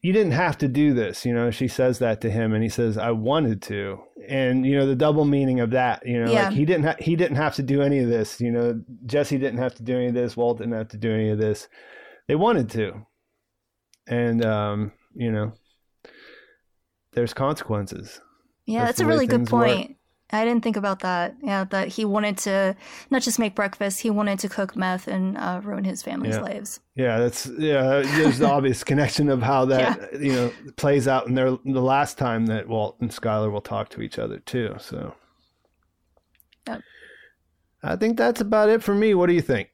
you 0.02 0.12
didn't 0.14 0.34
have 0.34 0.58
to 0.58 0.68
do 0.68 0.94
this 0.94 1.26
you 1.26 1.34
know 1.34 1.52
she 1.52 1.68
says 1.68 2.00
that 2.00 2.22
to 2.22 2.30
him 2.30 2.54
and 2.54 2.64
he 2.64 2.70
says 2.70 2.98
i 2.98 3.12
wanted 3.12 3.62
to 3.62 4.00
and 4.28 4.66
you 4.66 4.76
know 4.76 4.86
the 4.86 4.96
double 4.96 5.26
meaning 5.26 5.60
of 5.60 5.72
that 5.72 6.06
you 6.06 6.24
know 6.24 6.32
yeah. 6.32 6.46
like 6.46 6.54
he 6.54 6.66
didn't 6.66 6.84
ha- 6.84 6.96
he 7.00 7.16
didn't 7.16 7.38
have 7.38 7.56
to 7.56 7.64
do 7.64 7.82
any 7.82 8.00
of 8.00 8.10
this 8.10 8.40
you 8.40 8.52
know 8.52 8.80
jesse 9.06 9.38
didn't 9.38 9.60
have 9.60 9.74
to 9.76 9.84
do 9.84 9.96
any 9.96 10.08
of 10.08 10.14
this 10.14 10.38
walt 10.38 10.58
didn't 10.58 10.74
have 10.74 10.88
to 10.88 10.98
do 10.98 11.12
any 11.12 11.30
of 11.30 11.38
this 11.38 11.68
they 12.28 12.36
wanted 12.36 12.70
to 12.70 13.06
and 14.08 14.46
um 14.46 14.92
you 15.16 15.32
know 15.32 15.54
there's 17.14 17.34
consequences 17.34 18.22
yeah 18.66 18.86
that's, 18.86 18.98
that's 18.98 19.02
a 19.02 19.06
really 19.06 19.28
good 19.28 19.48
point 19.48 19.90
work. 19.90 19.98
I 20.32 20.46
didn't 20.46 20.64
think 20.64 20.78
about 20.78 21.00
that. 21.00 21.36
Yeah, 21.42 21.66
that 21.66 21.90
he 21.90 22.06
wanted 22.06 22.38
to 22.40 22.76
not 23.10 23.22
just 23.22 23.40
make 23.40 23.56
breakfast, 23.56 24.02
he 24.02 24.10
wanted 24.10 24.40
to 24.40 24.50
cook 24.50 24.76
meth 24.76 25.08
and 25.08 25.38
uh, 25.38 25.62
ruin 25.64 25.84
his 25.84 26.02
family's 26.02 26.36
yeah. 26.36 26.42
lives. 26.42 26.80
Yeah, 26.96 27.20
that's 27.20 27.48
yeah. 27.58 28.02
There's 28.02 28.40
the 28.40 28.48
obvious 28.48 28.84
connection 28.86 29.30
of 29.30 29.42
how 29.42 29.66
that 29.66 30.14
yeah. 30.14 30.20
you 30.20 30.34
know 30.34 30.52
plays 30.78 31.08
out 31.08 31.28
in 31.28 31.36
their 31.36 31.52
the 31.66 31.82
last 31.82 32.18
time 32.18 32.46
that 32.48 32.68
Walt 32.68 32.98
and 33.02 33.10
Skyler 33.10 33.52
will 33.52 33.62
talk 33.62 33.90
to 33.90 34.02
each 34.02 34.20
other 34.20 34.40
too. 34.40 34.76
So, 34.80 35.16
yep. 36.68 36.82
I 37.84 37.96
think 37.96 38.18
that's 38.18 38.42
about 38.42 38.70
it 38.70 38.84
for 38.84 38.94
me. 38.94 39.14
What 39.14 39.28
do 39.28 39.34
you 39.34 39.42
think? 39.42 39.71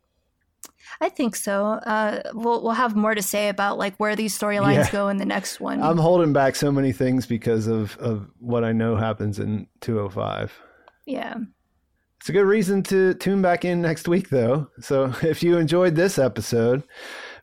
I 1.01 1.09
think 1.09 1.35
so. 1.35 1.65
Uh, 1.65 2.21
we'll 2.33 2.63
we'll 2.63 2.71
have 2.73 2.95
more 2.95 3.15
to 3.15 3.21
say 3.21 3.49
about 3.49 3.77
like 3.77 3.95
where 3.97 4.15
these 4.15 4.37
storylines 4.37 4.85
yeah. 4.85 4.91
go 4.91 5.09
in 5.09 5.17
the 5.17 5.25
next 5.25 5.59
one. 5.59 5.81
I'm 5.81 5.97
holding 5.97 6.33
back 6.33 6.55
so 6.55 6.71
many 6.71 6.91
things 6.91 7.25
because 7.25 7.67
of 7.67 7.97
of 7.97 8.29
what 8.39 8.63
I 8.63 8.71
know 8.71 8.95
happens 8.95 9.39
in 9.39 9.67
205. 9.81 10.59
Yeah. 11.05 11.35
It's 12.19 12.29
a 12.29 12.33
good 12.33 12.45
reason 12.45 12.83
to 12.83 13.13
tune 13.13 13.41
back 13.41 13.63
in 13.63 13.81
next 13.81 14.07
week, 14.07 14.29
though. 14.29 14.67
So 14.81 15.13
if 15.21 15.43
you 15.43 15.57
enjoyed 15.57 15.95
this 15.95 16.17
episode, 16.17 16.83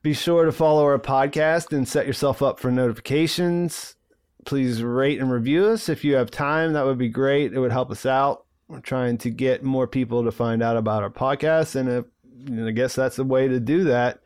be 0.03 0.13
sure 0.13 0.45
to 0.45 0.53
follow 0.53 0.85
our 0.85 0.99
podcast 0.99 1.73
and 1.73 1.89
set 1.89 2.07
yourself 2.07 2.43
up 2.43 2.61
for 2.61 2.71
notifications. 2.71 3.97
Please 4.45 4.83
rate 4.83 5.21
and 5.21 5.31
review 5.31 5.67
us 5.67 5.89
if 5.89 6.05
you 6.05 6.17
have 6.17 6.31
time. 6.31 6.75
That 6.75 6.85
would 6.85 6.99
be 6.99 7.09
great. 7.09 7.55
It 7.55 7.59
would 7.61 7.73
help 7.73 7.91
us 7.91 8.05
out. 8.05 8.45
We're 8.69 8.81
trying 8.81 9.19
to 9.19 9.31
get 9.31 9.63
more 9.63 9.87
people 9.87 10.25
to 10.25 10.33
find 10.33 10.63
out 10.63 10.77
about 10.77 11.03
our 11.03 11.11
podcast, 11.11 11.77
and 11.77 11.89
if 11.89 12.05
I 12.51 12.71
guess 12.71 12.95
that's 12.95 13.17
the 13.17 13.25
way 13.25 13.49
to 13.49 13.61
do 13.61 13.85
that. 13.85 14.21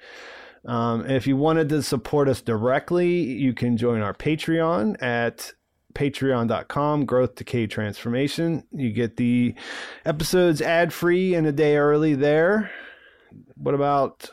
Um, 0.65 1.09
if 1.09 1.27
you 1.27 1.37
wanted 1.37 1.69
to 1.71 1.83
support 1.83 2.29
us 2.29 2.41
directly, 2.41 3.15
you 3.15 3.55
can 3.55 3.77
join 3.77 4.01
our 4.01 4.15
Patreon 4.15 5.03
at 5.03 5.53
patreon.com 5.95 7.07
growth 7.07 7.35
decay 7.35 7.67
transformation. 7.67 8.65
You 8.73 8.93
get 8.93 9.17
the 9.17 9.55
episodes 10.05 10.61
ad 10.61 10.93
free 10.93 11.35
and 11.35 11.47
a 11.47 11.53
day 11.53 11.77
early 11.77 12.15
there. 12.15 12.71
What 13.57 13.75
about 13.75 14.31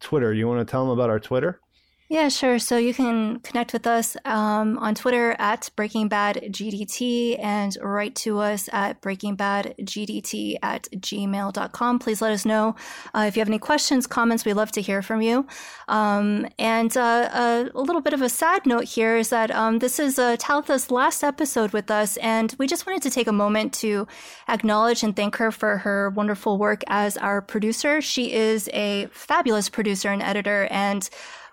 twitter? 0.00 0.32
You 0.32 0.48
want 0.48 0.66
to 0.66 0.70
tell 0.70 0.84
them 0.84 0.92
about 0.92 1.10
our 1.10 1.20
twitter 1.20 1.60
yeah, 2.10 2.28
sure. 2.28 2.58
So 2.58 2.76
you 2.76 2.92
can 2.92 3.40
connect 3.40 3.72
with 3.72 3.86
us 3.86 4.14
um, 4.26 4.78
on 4.78 4.94
Twitter 4.94 5.34
at 5.38 5.70
Breaking 5.74 6.08
Bad 6.08 6.44
GDT 6.50 7.42
and 7.42 7.74
write 7.80 8.14
to 8.16 8.40
us 8.40 8.68
at 8.74 9.00
breakingbadgdt 9.00 10.56
at 10.62 10.82
gmail.com. 10.92 11.98
Please 11.98 12.20
let 12.20 12.32
us 12.32 12.44
know 12.44 12.76
uh, 13.14 13.24
if 13.26 13.36
you 13.36 13.40
have 13.40 13.48
any 13.48 13.58
questions, 13.58 14.06
comments. 14.06 14.44
We'd 14.44 14.52
love 14.52 14.70
to 14.72 14.82
hear 14.82 15.00
from 15.00 15.22
you. 15.22 15.46
Um, 15.88 16.46
and 16.58 16.94
uh, 16.94 17.30
a, 17.32 17.70
a, 17.74 17.80
little 17.80 18.02
bit 18.02 18.12
of 18.12 18.20
a 18.20 18.28
sad 18.28 18.66
note 18.66 18.84
here 18.84 19.16
is 19.16 19.30
that 19.30 19.50
um, 19.50 19.78
this 19.78 19.98
is 19.98 20.18
uh, 20.18 20.36
Talitha's 20.36 20.90
last 20.90 21.24
episode 21.24 21.72
with 21.72 21.90
us, 21.90 22.18
and 22.18 22.54
we 22.58 22.66
just 22.66 22.86
wanted 22.86 23.00
to 23.02 23.10
take 23.10 23.28
a 23.28 23.32
moment 23.32 23.72
to 23.74 24.06
acknowledge 24.46 25.02
and 25.02 25.16
thank 25.16 25.36
her 25.36 25.50
for 25.50 25.78
her 25.78 26.10
wonderful 26.10 26.58
work 26.58 26.82
as 26.86 27.16
our 27.16 27.40
producer. 27.40 28.02
She 28.02 28.32
is 28.32 28.68
a 28.74 29.06
fabulous 29.10 29.70
producer 29.70 30.10
and 30.10 30.22
editor, 30.22 30.68
and 30.70 31.08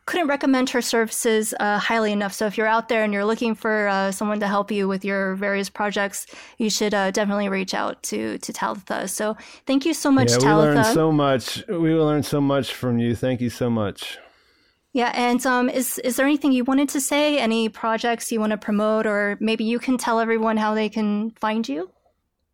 couldn't 0.05 0.27
recommend 0.27 0.69
her 0.71 0.81
services 0.81 1.53
uh, 1.59 1.77
highly 1.77 2.11
enough. 2.11 2.33
So 2.33 2.45
if 2.45 2.57
you're 2.57 2.67
out 2.67 2.89
there 2.89 3.03
and 3.03 3.13
you're 3.13 3.25
looking 3.25 3.55
for 3.55 3.87
uh, 3.87 4.11
someone 4.11 4.39
to 4.39 4.47
help 4.47 4.71
you 4.71 4.87
with 4.87 5.05
your 5.05 5.35
various 5.35 5.69
projects, 5.69 6.25
you 6.57 6.69
should 6.69 6.93
uh, 6.93 7.11
definitely 7.11 7.49
reach 7.49 7.73
out 7.73 8.01
to 8.03 8.37
to 8.39 8.53
Talitha. 8.53 9.07
So 9.07 9.37
thank 9.65 9.85
you 9.85 9.93
so 9.93 10.11
much, 10.11 10.31
yeah, 10.31 10.37
Talitha. 10.37 10.69
We 10.69 10.75
learned 10.75 10.85
so 10.93 11.11
much. 11.11 11.67
We 11.67 11.93
learned 11.95 12.25
so 12.25 12.41
much 12.41 12.73
from 12.73 12.99
you. 12.99 13.15
Thank 13.15 13.41
you 13.41 13.49
so 13.49 13.69
much. 13.69 14.17
Yeah, 14.93 15.11
and 15.15 15.45
um, 15.45 15.69
is 15.69 15.99
is 15.99 16.17
there 16.17 16.25
anything 16.25 16.51
you 16.51 16.65
wanted 16.65 16.89
to 16.89 16.99
say? 16.99 17.37
Any 17.37 17.69
projects 17.69 18.31
you 18.31 18.39
want 18.39 18.51
to 18.51 18.57
promote, 18.57 19.05
or 19.05 19.37
maybe 19.39 19.63
you 19.63 19.79
can 19.79 19.97
tell 19.97 20.19
everyone 20.19 20.57
how 20.57 20.73
they 20.73 20.89
can 20.89 21.31
find 21.31 21.67
you? 21.69 21.89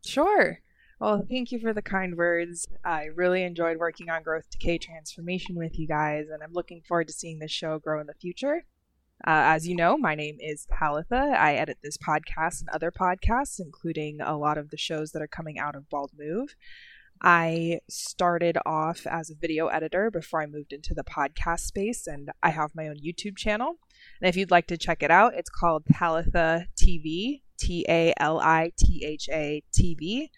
Sure. 0.04 0.60
Well, 1.00 1.24
thank 1.30 1.52
you 1.52 1.60
for 1.60 1.72
the 1.72 1.82
kind 1.82 2.16
words. 2.16 2.66
I 2.84 3.04
really 3.04 3.44
enjoyed 3.44 3.76
working 3.76 4.10
on 4.10 4.24
Growth 4.24 4.50
Decay 4.50 4.78
Transformation 4.78 5.54
with 5.54 5.78
you 5.78 5.86
guys, 5.86 6.26
and 6.28 6.42
I'm 6.42 6.52
looking 6.52 6.82
forward 6.82 7.06
to 7.06 7.12
seeing 7.12 7.38
this 7.38 7.52
show 7.52 7.78
grow 7.78 8.00
in 8.00 8.08
the 8.08 8.14
future. 8.14 8.64
Uh, 9.24 9.54
as 9.54 9.68
you 9.68 9.76
know, 9.76 9.96
my 9.96 10.16
name 10.16 10.38
is 10.40 10.66
Talitha. 10.76 11.36
I 11.38 11.54
edit 11.54 11.78
this 11.84 11.98
podcast 11.98 12.60
and 12.60 12.68
other 12.70 12.90
podcasts, 12.90 13.60
including 13.60 14.20
a 14.20 14.36
lot 14.36 14.58
of 14.58 14.70
the 14.70 14.76
shows 14.76 15.12
that 15.12 15.22
are 15.22 15.28
coming 15.28 15.56
out 15.56 15.76
of 15.76 15.88
Bald 15.88 16.10
Move. 16.18 16.56
I 17.22 17.78
started 17.88 18.58
off 18.66 19.06
as 19.06 19.30
a 19.30 19.36
video 19.36 19.68
editor 19.68 20.10
before 20.10 20.42
I 20.42 20.46
moved 20.46 20.72
into 20.72 20.94
the 20.94 21.04
podcast 21.04 21.60
space, 21.60 22.08
and 22.08 22.30
I 22.42 22.50
have 22.50 22.74
my 22.74 22.88
own 22.88 22.96
YouTube 22.96 23.36
channel. 23.36 23.76
And 24.20 24.28
if 24.28 24.36
you'd 24.36 24.50
like 24.50 24.66
to 24.66 24.76
check 24.76 25.04
it 25.04 25.12
out, 25.12 25.34
it's 25.34 25.50
called 25.50 25.84
Talitha 25.92 26.66
TV, 26.76 27.42
T 27.56 27.86
A 27.88 28.12
L 28.18 28.40
I 28.40 28.72
T 28.76 29.04
H 29.04 29.28
A 29.32 29.62
TV. 29.72 30.30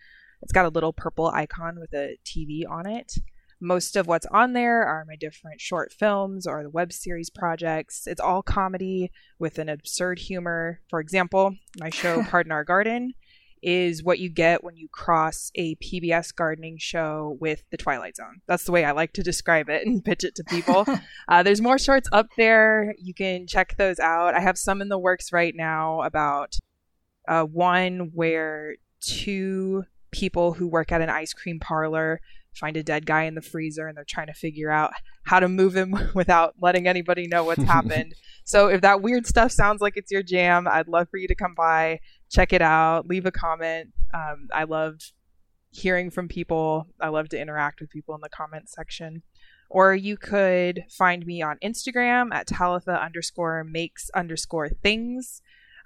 It's 0.42 0.52
got 0.52 0.66
a 0.66 0.70
little 0.70 0.92
purple 0.92 1.28
icon 1.28 1.78
with 1.78 1.92
a 1.92 2.16
TV 2.24 2.62
on 2.68 2.86
it. 2.86 3.14
Most 3.60 3.94
of 3.94 4.06
what's 4.06 4.26
on 4.26 4.54
there 4.54 4.84
are 4.84 5.04
my 5.06 5.16
different 5.16 5.60
short 5.60 5.92
films 5.92 6.46
or 6.46 6.62
the 6.62 6.70
web 6.70 6.92
series 6.92 7.28
projects. 7.28 8.06
It's 8.06 8.20
all 8.20 8.42
comedy 8.42 9.10
with 9.38 9.58
an 9.58 9.68
absurd 9.68 10.18
humor. 10.18 10.80
For 10.88 10.98
example, 10.98 11.56
my 11.78 11.90
show 11.90 12.22
Pardon 12.28 12.52
Our 12.52 12.64
Garden 12.64 13.12
is 13.62 14.02
what 14.02 14.18
you 14.18 14.30
get 14.30 14.64
when 14.64 14.76
you 14.76 14.88
cross 14.88 15.50
a 15.54 15.74
PBS 15.76 16.34
gardening 16.34 16.78
show 16.78 17.36
with 17.40 17.62
The 17.70 17.76
Twilight 17.76 18.16
Zone. 18.16 18.40
That's 18.46 18.64
the 18.64 18.72
way 18.72 18.84
I 18.84 18.92
like 18.92 19.12
to 19.14 19.22
describe 19.22 19.68
it 19.68 19.86
and 19.86 20.02
pitch 20.02 20.24
it 20.24 20.34
to 20.36 20.44
people. 20.44 20.86
uh, 21.28 21.42
there's 21.42 21.60
more 21.60 21.78
shorts 21.78 22.08
up 22.12 22.28
there. 22.38 22.94
You 22.98 23.12
can 23.12 23.46
check 23.46 23.76
those 23.76 23.98
out. 23.98 24.34
I 24.34 24.40
have 24.40 24.56
some 24.56 24.80
in 24.80 24.88
the 24.88 24.98
works 24.98 25.32
right 25.32 25.54
now 25.54 26.00
about 26.02 26.54
uh, 27.28 27.44
one 27.44 28.10
where 28.14 28.76
two 29.00 29.84
people 30.10 30.54
who 30.54 30.66
work 30.66 30.92
at 30.92 31.00
an 31.00 31.10
ice 31.10 31.32
cream 31.32 31.60
parlor 31.60 32.20
find 32.54 32.76
a 32.76 32.82
dead 32.82 33.06
guy 33.06 33.24
in 33.24 33.34
the 33.34 33.42
freezer 33.42 33.86
and 33.86 33.96
they're 33.96 34.04
trying 34.04 34.26
to 34.26 34.34
figure 34.34 34.70
out 34.70 34.92
how 35.24 35.40
to 35.40 35.48
move 35.48 35.74
him 35.74 35.94
without 36.14 36.54
letting 36.60 36.86
anybody 36.86 37.26
know 37.26 37.44
what's 37.44 37.62
happened. 37.64 38.14
So 38.44 38.68
if 38.68 38.80
that 38.80 39.02
weird 39.02 39.26
stuff 39.26 39.52
sounds 39.52 39.80
like 39.80 39.96
it's 39.96 40.10
your 40.10 40.22
jam, 40.22 40.66
I'd 40.68 40.88
love 40.88 41.08
for 41.10 41.18
you 41.18 41.28
to 41.28 41.34
come 41.34 41.54
by, 41.54 42.00
check 42.30 42.52
it 42.52 42.62
out, 42.62 43.06
leave 43.06 43.26
a 43.26 43.30
comment. 43.30 43.90
Um, 44.12 44.48
I 44.52 44.64
love 44.64 45.00
hearing 45.70 46.10
from 46.10 46.28
people. 46.28 46.88
I 47.00 47.08
love 47.08 47.28
to 47.30 47.40
interact 47.40 47.80
with 47.80 47.90
people 47.90 48.14
in 48.14 48.20
the 48.20 48.28
comment 48.28 48.68
section. 48.68 49.22
Or 49.68 49.94
you 49.94 50.16
could 50.16 50.84
find 50.90 51.24
me 51.24 51.42
on 51.42 51.58
Instagram 51.62 52.34
at 52.34 52.48
Talitha 52.48 53.00
underscore 53.00 53.62
makes 53.62 54.10
underscore 54.10 54.68
things. 54.68 55.42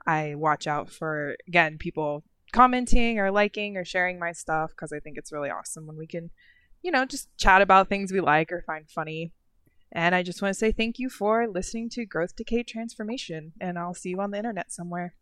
I 0.07 0.37
watch 0.37 0.67
out 0.67 0.91
for, 0.91 1.37
again, 1.47 1.77
people 1.77 2.25
commenting 2.55 3.19
or 3.19 3.31
liking 3.31 3.77
or 3.77 3.85
sharing 3.85 4.19
my 4.19 4.33
stuff 4.33 4.71
because 4.71 4.93
I 4.93 5.01
think 5.01 5.19
it's 5.19 5.33
really 5.33 5.51
awesome 5.51 5.87
when 5.87 5.99
we 5.99 6.07
can 6.07 6.31
you 6.85 6.91
know, 6.91 7.07
just 7.07 7.35
chat 7.39 7.63
about 7.63 7.89
things 7.89 8.13
we 8.13 8.21
like 8.21 8.53
or 8.53 8.63
find 8.67 8.89
funny. 8.91 9.33
And 9.91 10.15
I 10.15 10.23
just 10.23 10.43
want 10.43 10.53
to 10.53 10.59
say 10.59 10.71
thank 10.71 10.99
you 10.99 11.09
for 11.09 11.49
listening 11.49 11.89
to 11.91 12.05
Growth 12.05 12.37
Decay 12.37 12.63
Transformation, 12.65 13.53
and 13.59 13.79
I'll 13.79 13.95
see 13.95 14.11
you 14.11 14.21
on 14.21 14.33
the 14.33 14.37
internet 14.37 14.71
somewhere. 14.71 15.15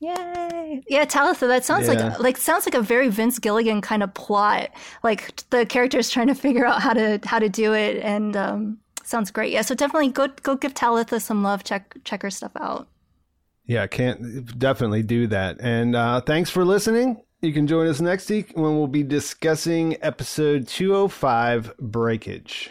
Yay! 0.00 0.82
Yeah, 0.88 1.04
Talitha. 1.04 1.46
That 1.46 1.64
sounds 1.64 1.86
Yeah. 1.86 1.94
like 2.08 2.18
like 2.18 2.36
sounds 2.36 2.66
like 2.66 2.74
a 2.74 2.82
very 2.82 3.08
Vince 3.10 3.38
Gilligan 3.38 3.80
kind 3.80 4.02
of 4.02 4.12
plot. 4.14 4.70
Like 5.04 5.48
the 5.50 5.64
characters 5.66 6.10
trying 6.10 6.26
to 6.26 6.34
figure 6.34 6.66
out 6.66 6.82
how 6.82 6.94
to 6.94 7.20
how 7.24 7.38
to 7.38 7.48
do 7.48 7.72
it, 7.74 7.98
and 8.02 8.36
um, 8.36 8.78
sounds 9.04 9.30
great. 9.30 9.52
Yeah, 9.52 9.62
so 9.62 9.76
definitely 9.76 10.08
go 10.08 10.26
go 10.42 10.56
give 10.56 10.74
Talitha 10.74 11.20
some 11.20 11.44
love. 11.44 11.62
Check 11.62 11.94
check 12.02 12.22
her 12.22 12.30
stuff 12.30 12.52
out. 12.58 12.88
Yeah, 13.66 13.86
can't 13.86 14.58
definitely 14.58 15.02
do 15.02 15.26
that. 15.28 15.60
And 15.60 15.94
uh, 15.94 16.20
thanks 16.20 16.50
for 16.50 16.64
listening. 16.64 17.22
You 17.40 17.52
can 17.52 17.66
join 17.66 17.88
us 17.88 18.00
next 18.00 18.30
week 18.30 18.52
when 18.54 18.76
we'll 18.76 18.86
be 18.86 19.02
discussing 19.02 19.96
episode 20.02 20.68
205 20.68 21.76
Breakage. 21.78 22.70